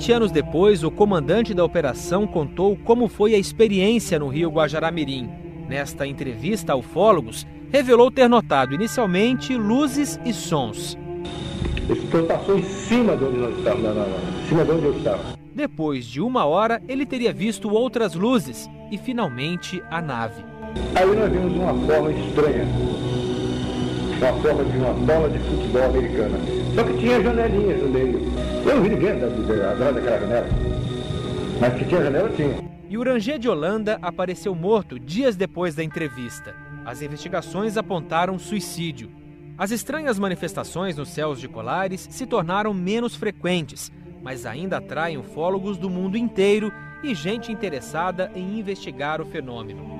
20 0.00 0.12
anos 0.12 0.32
depois, 0.32 0.82
o 0.82 0.90
comandante 0.90 1.52
da 1.52 1.62
operação 1.62 2.26
contou 2.26 2.74
como 2.74 3.06
foi 3.06 3.34
a 3.34 3.38
experiência 3.38 4.18
no 4.18 4.28
rio 4.28 4.48
Guajará-Mirim. 4.48 5.28
Nesta 5.68 6.06
entrevista 6.06 6.72
a 6.72 6.76
ufólogos, 6.76 7.46
revelou 7.70 8.10
ter 8.10 8.26
notado 8.26 8.74
inicialmente 8.74 9.54
luzes 9.54 10.18
e 10.24 10.32
sons. 10.32 10.96
Esse 11.90 12.06
trem 12.06 12.24
passou 12.24 12.58
em 12.58 12.62
cima 12.62 13.14
de 13.14 13.24
onde 13.24 13.36
nós 13.36 13.58
estávamos, 13.58 13.84
não, 13.84 13.94
não, 13.94 14.08
não. 14.08 14.42
em 14.42 14.48
cima 14.48 14.64
de 14.64 14.70
onde 14.70 14.86
eu 14.86 14.96
estava. 14.96 15.38
Depois 15.54 16.06
de 16.06 16.22
uma 16.22 16.46
hora, 16.46 16.82
ele 16.88 17.04
teria 17.04 17.30
visto 17.30 17.68
outras 17.70 18.14
luzes 18.14 18.70
e 18.90 18.96
finalmente 18.96 19.82
a 19.90 20.00
nave. 20.00 20.42
Aí 20.94 21.14
nós 21.14 21.30
vimos 21.30 21.52
uma 21.52 21.74
forma 21.74 22.10
estranha. 22.10 22.66
Uma 24.20 24.34
forma 24.42 24.64
de 24.64 24.76
uma 24.76 24.92
bola 24.92 25.30
de 25.30 25.38
futebol 25.38 25.82
americana. 25.82 26.38
Só 26.74 26.84
que 26.84 26.98
tinha 26.98 27.22
janelinhas 27.22 27.82
no 27.82 27.88
meio. 27.88 28.20
Eu 28.66 28.76
não 28.76 28.82
vi 28.82 28.88
ninguém 28.90 29.12
atrás 29.12 29.94
daquela 29.94 30.20
janela. 30.20 30.46
Mas 31.58 31.74
que 31.74 31.84
tinha 31.86 32.02
janela, 32.02 32.28
tinha. 32.36 32.70
E 32.90 32.98
o 32.98 33.02
Ranger 33.02 33.38
de 33.38 33.48
Holanda 33.48 33.98
apareceu 34.02 34.54
morto 34.54 34.98
dias 34.98 35.36
depois 35.36 35.74
da 35.74 35.82
entrevista. 35.82 36.54
As 36.84 37.00
investigações 37.00 37.78
apontaram 37.78 38.38
suicídio. 38.38 39.10
As 39.56 39.70
estranhas 39.70 40.18
manifestações 40.18 40.98
nos 40.98 41.08
céus 41.08 41.40
de 41.40 41.48
Colares 41.48 42.06
se 42.10 42.26
tornaram 42.26 42.74
menos 42.74 43.14
frequentes, 43.14 43.90
mas 44.22 44.44
ainda 44.44 44.76
atraem 44.76 45.16
ufólogos 45.16 45.78
do 45.78 45.88
mundo 45.88 46.18
inteiro 46.18 46.70
e 47.02 47.14
gente 47.14 47.50
interessada 47.50 48.30
em 48.34 48.58
investigar 48.58 49.22
o 49.22 49.24
fenômeno. 49.24 49.99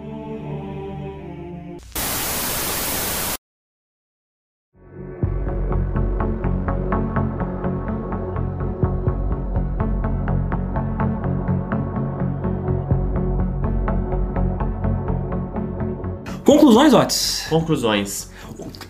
Conclusões, 16.71 16.95
Otis? 16.95 17.47
Conclusões. 17.49 18.31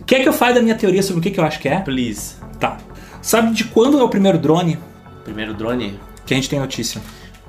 Quer 0.05 0.23
que 0.23 0.29
eu 0.29 0.35
fale 0.35 0.53
da 0.55 0.61
minha 0.61 0.75
teoria 0.75 1.03
sobre 1.03 1.21
o 1.21 1.23
que, 1.23 1.31
que 1.31 1.41
eu 1.41 1.45
acho 1.45 1.59
que 1.59 1.67
é? 1.67 1.81
Please. 1.81 2.35
Tá. 2.59 2.77
Sabe 3.23 3.55
de 3.55 3.65
quando 3.65 3.99
é 3.99 4.03
o 4.03 4.09
primeiro 4.09 4.37
drone 4.37 4.79
Primeiro 5.25 5.55
drone? 5.55 5.99
que 6.27 6.35
a 6.35 6.37
gente 6.37 6.51
tem 6.51 6.59
notícia? 6.61 7.01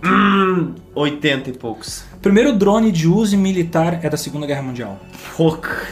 Hum, 0.04 0.74
80 0.96 1.50
e 1.50 1.54
poucos. 1.54 2.06
Primeiro 2.22 2.54
drone 2.54 2.94
de 2.94 3.10
uso 3.10 3.38
militar 3.38 4.00
é 4.04 4.10
da 4.10 4.16
Segunda 4.16 4.48
Guerra 4.48 4.62
Mundial. 4.62 5.00
Pouca. 5.36 5.88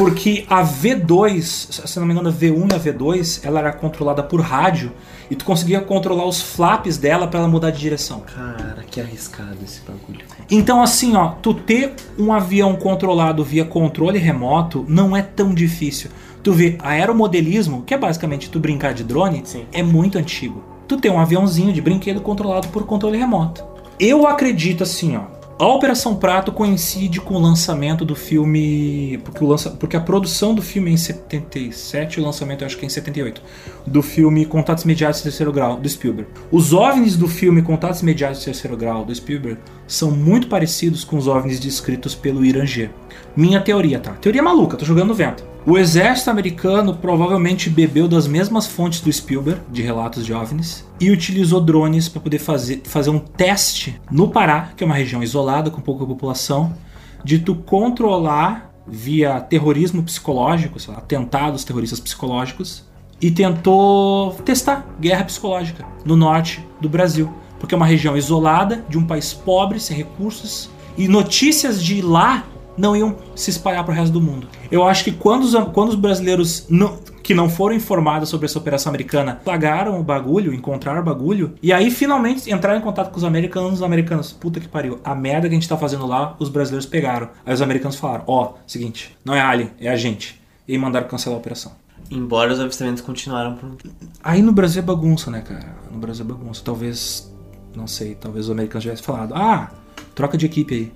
Porque 0.00 0.46
a 0.48 0.64
V2, 0.64 1.86
se 1.86 2.00
não 2.00 2.06
me 2.06 2.14
engano, 2.14 2.30
a 2.30 2.32
V1 2.32 2.72
e 2.72 2.74
a 2.74 2.80
V2, 2.80 3.40
ela 3.44 3.60
era 3.60 3.70
controlada 3.70 4.22
por 4.22 4.40
rádio 4.40 4.92
e 5.30 5.36
tu 5.36 5.44
conseguia 5.44 5.78
controlar 5.82 6.24
os 6.24 6.40
flaps 6.40 6.96
dela 6.96 7.26
para 7.26 7.40
ela 7.40 7.48
mudar 7.48 7.70
de 7.70 7.80
direção. 7.80 8.20
Cara, 8.20 8.82
que 8.90 8.98
arriscado 8.98 9.58
esse 9.62 9.82
bagulho. 9.82 10.24
Então 10.50 10.82
assim, 10.82 11.16
ó, 11.16 11.32
tu 11.42 11.52
ter 11.52 11.92
um 12.18 12.32
avião 12.32 12.76
controlado 12.76 13.44
via 13.44 13.62
controle 13.62 14.18
remoto 14.18 14.86
não 14.88 15.14
é 15.14 15.20
tão 15.20 15.52
difícil. 15.52 16.08
Tu 16.42 16.50
vê, 16.50 16.78
aeromodelismo, 16.80 17.82
que 17.82 17.92
é 17.92 17.98
basicamente 17.98 18.48
tu 18.48 18.58
brincar 18.58 18.94
de 18.94 19.04
drone, 19.04 19.42
Sim. 19.44 19.66
é 19.70 19.82
muito 19.82 20.16
antigo. 20.16 20.64
Tu 20.88 20.96
tem 20.96 21.10
um 21.10 21.20
aviãozinho 21.20 21.74
de 21.74 21.82
brinquedo 21.82 22.22
controlado 22.22 22.68
por 22.68 22.86
controle 22.86 23.18
remoto. 23.18 23.62
Eu 23.98 24.26
acredito 24.26 24.82
assim, 24.82 25.18
ó. 25.18 25.39
A 25.60 25.66
Operação 25.66 26.16
Prato 26.16 26.52
coincide 26.52 27.20
com 27.20 27.34
o 27.34 27.38
lançamento 27.38 28.02
do 28.02 28.16
filme. 28.16 29.20
Porque, 29.22 29.44
o 29.44 29.46
lança, 29.46 29.68
porque 29.68 29.94
a 29.94 30.00
produção 30.00 30.54
do 30.54 30.62
filme 30.62 30.90
é 30.90 30.94
em 30.94 30.96
77, 30.96 32.18
o 32.18 32.24
lançamento 32.24 32.62
eu 32.62 32.66
acho 32.66 32.78
que 32.78 32.82
é 32.82 32.86
em 32.86 32.88
78. 32.88 33.42
Do 33.86 34.00
filme 34.00 34.46
Contatos 34.46 34.84
Imediatos 34.84 35.18
de 35.18 35.24
Terceiro 35.24 35.52
Grau, 35.52 35.76
do 35.76 35.86
Spielberg. 35.86 36.30
Os 36.50 36.72
OVNIs 36.72 37.14
do 37.14 37.28
filme 37.28 37.60
Contatos 37.60 38.00
Imediatos 38.00 38.38
de 38.38 38.46
Terceiro 38.46 38.74
Grau, 38.74 39.04
do 39.04 39.14
Spielberg, 39.14 39.60
são 39.86 40.10
muito 40.10 40.46
parecidos 40.46 41.04
com 41.04 41.18
os 41.18 41.28
OVNIs 41.28 41.60
descritos 41.60 42.14
pelo 42.14 42.42
Irangê. 42.42 42.88
Minha 43.36 43.60
teoria, 43.60 43.98
tá? 44.00 44.12
Teoria 44.12 44.42
maluca, 44.42 44.76
tô 44.76 44.84
jogando 44.84 45.08
no 45.08 45.14
vento. 45.14 45.44
O 45.66 45.76
exército 45.76 46.30
americano 46.30 46.94
provavelmente 46.94 47.68
bebeu 47.68 48.08
das 48.08 48.26
mesmas 48.26 48.66
fontes 48.66 49.00
do 49.00 49.12
Spielberg, 49.12 49.60
de 49.70 49.82
relatos 49.82 50.24
de 50.24 50.32
OVNIs, 50.32 50.86
e 50.98 51.10
utilizou 51.10 51.60
drones 51.60 52.08
para 52.08 52.20
poder 52.20 52.38
fazer, 52.38 52.80
fazer 52.84 53.10
um 53.10 53.18
teste 53.18 54.00
no 54.10 54.28
Pará, 54.28 54.70
que 54.74 54.82
é 54.82 54.86
uma 54.86 54.96
região 54.96 55.22
isolada 55.22 55.70
com 55.70 55.80
pouca 55.80 56.06
população, 56.06 56.74
de 57.22 57.38
tu 57.38 57.54
controlar 57.54 58.72
via 58.86 59.38
terrorismo 59.40 60.02
psicológico, 60.02 60.78
lá, 60.88 60.96
atentados 60.98 61.62
terroristas 61.62 62.00
psicológicos, 62.00 62.88
e 63.20 63.30
tentou 63.30 64.32
testar 64.44 64.86
guerra 64.98 65.24
psicológica 65.24 65.84
no 66.04 66.16
norte 66.16 66.66
do 66.80 66.88
Brasil, 66.88 67.30
porque 67.58 67.74
é 67.74 67.76
uma 67.76 67.86
região 67.86 68.16
isolada, 68.16 68.82
de 68.88 68.96
um 68.96 69.04
país 69.04 69.34
pobre, 69.34 69.78
sem 69.78 69.94
recursos, 69.94 70.70
e 70.96 71.06
notícias 71.06 71.82
de 71.82 72.00
lá 72.00 72.44
não 72.80 72.96
iam 72.96 73.14
se 73.36 73.50
espalhar 73.50 73.84
para 73.84 73.92
o 73.92 73.94
resto 73.94 74.12
do 74.12 74.20
mundo. 74.20 74.48
Eu 74.70 74.86
acho 74.86 75.04
que 75.04 75.12
quando 75.12 75.42
os, 75.44 75.54
quando 75.72 75.90
os 75.90 75.94
brasileiros 75.94 76.66
não- 76.68 76.98
que 77.22 77.34
não 77.34 77.48
foram 77.48 77.76
informados 77.76 78.28
sobre 78.28 78.46
essa 78.46 78.58
operação 78.58 78.90
americana 78.90 79.38
plagaram 79.44 80.00
o 80.00 80.02
bagulho, 80.02 80.52
encontraram 80.54 81.00
o 81.00 81.04
bagulho, 81.04 81.54
e 81.62 81.72
aí 81.72 81.90
finalmente 81.90 82.50
entraram 82.52 82.78
em 82.78 82.82
contato 82.82 83.10
com 83.10 83.18
os 83.18 83.24
americanos, 83.24 83.74
os 83.74 83.82
americanos, 83.82 84.32
puta 84.32 84.58
que 84.58 84.66
pariu, 84.66 84.98
a 85.04 85.14
merda 85.14 85.46
que 85.48 85.54
a 85.54 85.58
gente 85.58 85.68
tá 85.68 85.76
fazendo 85.76 86.06
lá, 86.06 86.34
os 86.38 86.48
brasileiros 86.48 86.86
pegaram. 86.86 87.28
Aí 87.44 87.52
os 87.52 87.62
americanos 87.62 87.96
falaram, 87.96 88.24
ó, 88.26 88.54
seguinte, 88.66 89.16
não 89.24 89.34
é 89.34 89.40
alien, 89.40 89.70
é 89.78 89.88
a 89.90 89.96
gente. 89.96 90.40
E 90.66 90.78
mandaram 90.78 91.06
cancelar 91.06 91.36
a 91.36 91.40
operação. 91.40 91.72
Embora 92.10 92.52
os 92.52 92.58
avistamentos 92.60 93.02
continuaram 93.02 93.54
por. 93.56 93.76
Aí 94.24 94.40
no 94.42 94.52
Brasil 94.52 94.82
é 94.82 94.84
bagunça, 94.84 95.30
né, 95.30 95.42
cara? 95.42 95.76
No 95.92 95.98
Brasil 95.98 96.24
é 96.24 96.28
bagunça. 96.28 96.62
Talvez, 96.64 97.30
não 97.76 97.86
sei, 97.86 98.14
talvez 98.14 98.46
os 98.46 98.50
americanos 98.50 98.82
tivessem 98.82 99.04
falado, 99.04 99.32
ah, 99.34 99.70
troca 100.14 100.36
de 100.38 100.46
equipe 100.46 100.74
aí. 100.74 100.92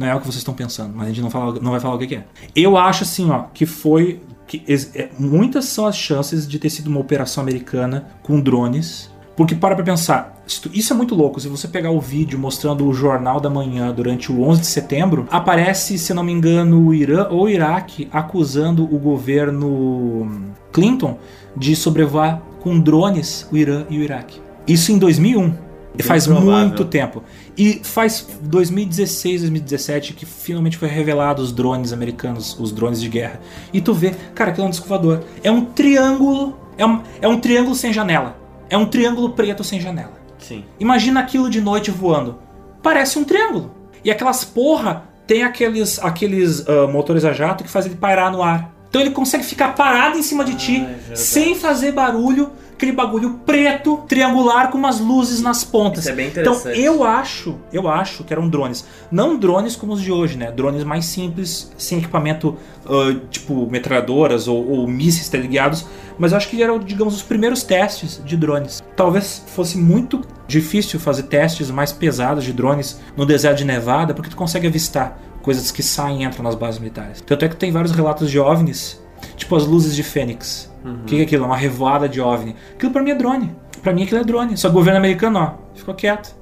Não 0.00 0.06
é 0.06 0.14
o 0.14 0.18
que 0.18 0.24
vocês 0.24 0.36
estão 0.36 0.54
pensando, 0.54 0.94
mas 0.96 1.08
a 1.08 1.10
gente 1.10 1.20
não, 1.20 1.28
fala, 1.28 1.60
não 1.60 1.72
vai 1.72 1.78
falar 1.78 1.96
o 1.96 1.98
que 1.98 2.06
que 2.06 2.14
é. 2.14 2.24
Eu 2.56 2.78
acho 2.78 3.02
assim, 3.02 3.30
ó, 3.30 3.44
que 3.52 3.66
foi. 3.66 4.22
Que 4.46 4.64
é, 4.94 5.10
muitas 5.18 5.66
são 5.66 5.84
as 5.84 5.94
chances 5.94 6.48
de 6.48 6.58
ter 6.58 6.70
sido 6.70 6.86
uma 6.86 6.98
operação 6.98 7.42
americana 7.42 8.06
com 8.22 8.40
drones. 8.40 9.10
Porque 9.36 9.54
para 9.54 9.74
pra 9.74 9.84
pensar, 9.84 10.42
isso 10.72 10.92
é 10.94 10.96
muito 10.96 11.14
louco. 11.14 11.38
Se 11.38 11.48
você 11.48 11.68
pegar 11.68 11.90
o 11.90 12.00
vídeo 12.00 12.38
mostrando 12.38 12.86
o 12.86 12.94
Jornal 12.94 13.40
da 13.40 13.50
Manhã 13.50 13.92
durante 13.92 14.32
o 14.32 14.42
11 14.42 14.62
de 14.62 14.66
setembro, 14.68 15.28
aparece, 15.30 15.98
se 15.98 16.14
não 16.14 16.24
me 16.24 16.32
engano, 16.32 16.86
o 16.86 16.94
Irã 16.94 17.28
ou 17.28 17.42
o 17.42 17.48
Iraque 17.48 18.08
acusando 18.10 18.84
o 18.84 18.98
governo 18.98 20.50
Clinton 20.72 21.18
de 21.54 21.76
sobrevoar 21.76 22.40
com 22.62 22.80
drones 22.80 23.46
o 23.52 23.56
Irã 23.56 23.84
e 23.90 23.98
o 23.98 24.02
Iraque. 24.02 24.40
Isso 24.66 24.92
em 24.92 24.98
2001. 24.98 25.69
Bem 25.94 26.06
faz 26.06 26.26
provável. 26.26 26.50
muito 26.50 26.84
tempo. 26.84 27.22
E 27.56 27.80
faz 27.82 28.26
2016, 28.42 29.42
2017 29.42 30.14
que 30.14 30.24
finalmente 30.24 30.76
foi 30.76 30.88
revelado 30.88 31.42
os 31.42 31.52
drones 31.52 31.92
americanos, 31.92 32.58
os 32.58 32.72
drones 32.72 33.00
de 33.00 33.08
guerra. 33.08 33.40
E 33.72 33.80
tu 33.80 33.92
vê, 33.92 34.14
cara, 34.34 34.50
aquilo 34.50 34.66
é 34.66 34.68
um 34.68 34.70
disco 34.70 34.88
voador. 34.88 35.24
É 35.42 35.50
um 35.50 35.64
triângulo, 35.64 36.56
é 36.78 36.86
um, 36.86 37.02
é 37.20 37.28
um 37.28 37.38
triângulo 37.38 37.74
sem 37.74 37.92
janela. 37.92 38.38
É 38.68 38.78
um 38.78 38.86
triângulo 38.86 39.30
preto 39.30 39.64
sem 39.64 39.80
janela. 39.80 40.20
Sim. 40.38 40.64
Imagina 40.78 41.20
aquilo 41.20 41.50
de 41.50 41.60
noite 41.60 41.90
voando. 41.90 42.38
Parece 42.82 43.18
um 43.18 43.24
triângulo. 43.24 43.74
E 44.04 44.10
aquelas 44.10 44.44
porra 44.44 45.04
tem 45.26 45.42
aqueles, 45.42 45.98
aqueles 45.98 46.66
ah, 46.68 46.86
motores 46.86 47.24
a 47.24 47.32
jato 47.32 47.62
que 47.62 47.70
fazem 47.70 47.92
ele 47.92 48.00
pairar 48.00 48.32
no 48.32 48.42
ar. 48.42 48.74
Então 48.88 49.00
ele 49.00 49.10
consegue 49.10 49.44
ficar 49.44 49.74
parado 49.76 50.18
em 50.18 50.22
cima 50.22 50.44
de 50.44 50.56
ti, 50.56 50.80
verdade. 50.80 51.18
sem 51.18 51.54
fazer 51.54 51.92
barulho, 51.92 52.50
aquele 52.80 52.92
bagulho 52.92 53.40
preto, 53.44 53.98
triangular, 54.08 54.70
com 54.70 54.78
umas 54.78 54.98
luzes 54.98 55.42
nas 55.42 55.62
pontas. 55.62 56.04
Isso 56.04 56.12
é 56.12 56.14
bem 56.14 56.28
então 56.28 56.54
interessante. 56.54 56.80
eu 56.80 57.04
acho, 57.04 57.58
eu 57.70 57.86
acho 57.86 58.24
que 58.24 58.32
eram 58.32 58.48
drones. 58.48 58.86
Não 59.10 59.38
drones 59.38 59.76
como 59.76 59.92
os 59.92 60.00
de 60.00 60.10
hoje, 60.10 60.38
né? 60.38 60.50
Drones 60.50 60.82
mais 60.82 61.04
simples, 61.04 61.70
sem 61.76 61.98
equipamento 61.98 62.56
ah, 62.86 63.14
tipo 63.30 63.70
metralhadoras 63.70 64.48
ou, 64.48 64.66
ou 64.66 64.88
mísseis 64.88 65.28
teleguiados. 65.28 65.84
Mas 66.18 66.32
eu 66.32 66.38
acho 66.38 66.48
que 66.48 66.62
eram, 66.62 66.78
digamos, 66.78 67.14
os 67.14 67.22
primeiros 67.22 67.62
testes 67.62 68.22
de 68.24 68.34
drones. 68.34 68.82
Talvez 68.96 69.44
fosse 69.48 69.76
muito 69.76 70.22
difícil 70.48 70.98
fazer 70.98 71.24
testes 71.24 71.70
mais 71.70 71.92
pesados 71.92 72.44
de 72.44 72.52
drones 72.52 72.98
no 73.14 73.26
deserto 73.26 73.58
de 73.58 73.64
Nevada, 73.66 74.14
porque 74.14 74.30
tu 74.30 74.36
consegue 74.36 74.66
avistar 74.66 75.20
coisas 75.42 75.70
que 75.70 75.82
saem 75.82 76.22
e 76.22 76.24
entram 76.24 76.42
nas 76.42 76.54
bases 76.54 76.80
militares. 76.80 77.20
Tanto 77.20 77.44
é 77.44 77.48
que 77.48 77.56
tem 77.56 77.70
vários 77.70 77.92
relatos 77.92 78.30
de 78.30 78.38
OVNIs, 78.38 79.00
tipo 79.36 79.54
as 79.54 79.66
luzes 79.66 79.94
de 79.94 80.02
Fênix. 80.02 80.69
O 80.84 81.04
que, 81.04 81.20
é 81.20 81.22
aquilo? 81.22 81.44
Uma 81.44 81.56
revoada 81.56 82.08
de 82.08 82.20
OVNI. 82.20 82.56
Aquilo 82.74 82.92
pra 82.92 83.02
mim 83.02 83.10
é 83.10 83.14
drone. 83.14 83.54
Pra 83.82 83.92
mim 83.92 84.04
aquilo 84.04 84.20
é 84.20 84.24
drone. 84.24 84.56
Só 84.56 84.68
que 84.68 84.74
o 84.74 84.78
governo 84.78 84.98
americano, 84.98 85.38
ó, 85.38 85.76
ficou 85.76 85.94
quieto. 85.94 86.34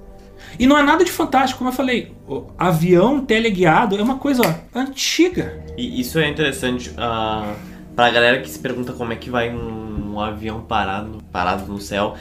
E 0.59 0.66
não 0.66 0.78
é 0.78 0.82
nada 0.82 1.05
de 1.05 1.11
fantástico, 1.11 1.59
como 1.59 1.70
eu 1.70 1.74
falei. 1.74 2.14
O 2.26 2.47
avião 2.59 3.20
teleguiado 3.20 3.97
é 3.97 4.03
uma 4.03 4.18
coisa 4.18 4.43
ó, 4.45 4.78
antiga. 4.78 5.62
E 5.76 6.01
isso 6.01 6.18
é 6.18 6.28
interessante 6.28 6.91
uh, 6.91 7.55
pra 7.95 8.11
galera 8.11 8.41
que 8.41 8.49
se 8.49 8.59
pergunta 8.59 8.93
como 8.93 9.12
é 9.12 9.16
que 9.16 9.30
vai 9.30 9.55
um, 9.55 10.14
um 10.14 10.20
avião 10.20 10.61
parado, 10.61 11.18
parado 11.32 11.70
no 11.70 11.80
céu. 11.80 12.14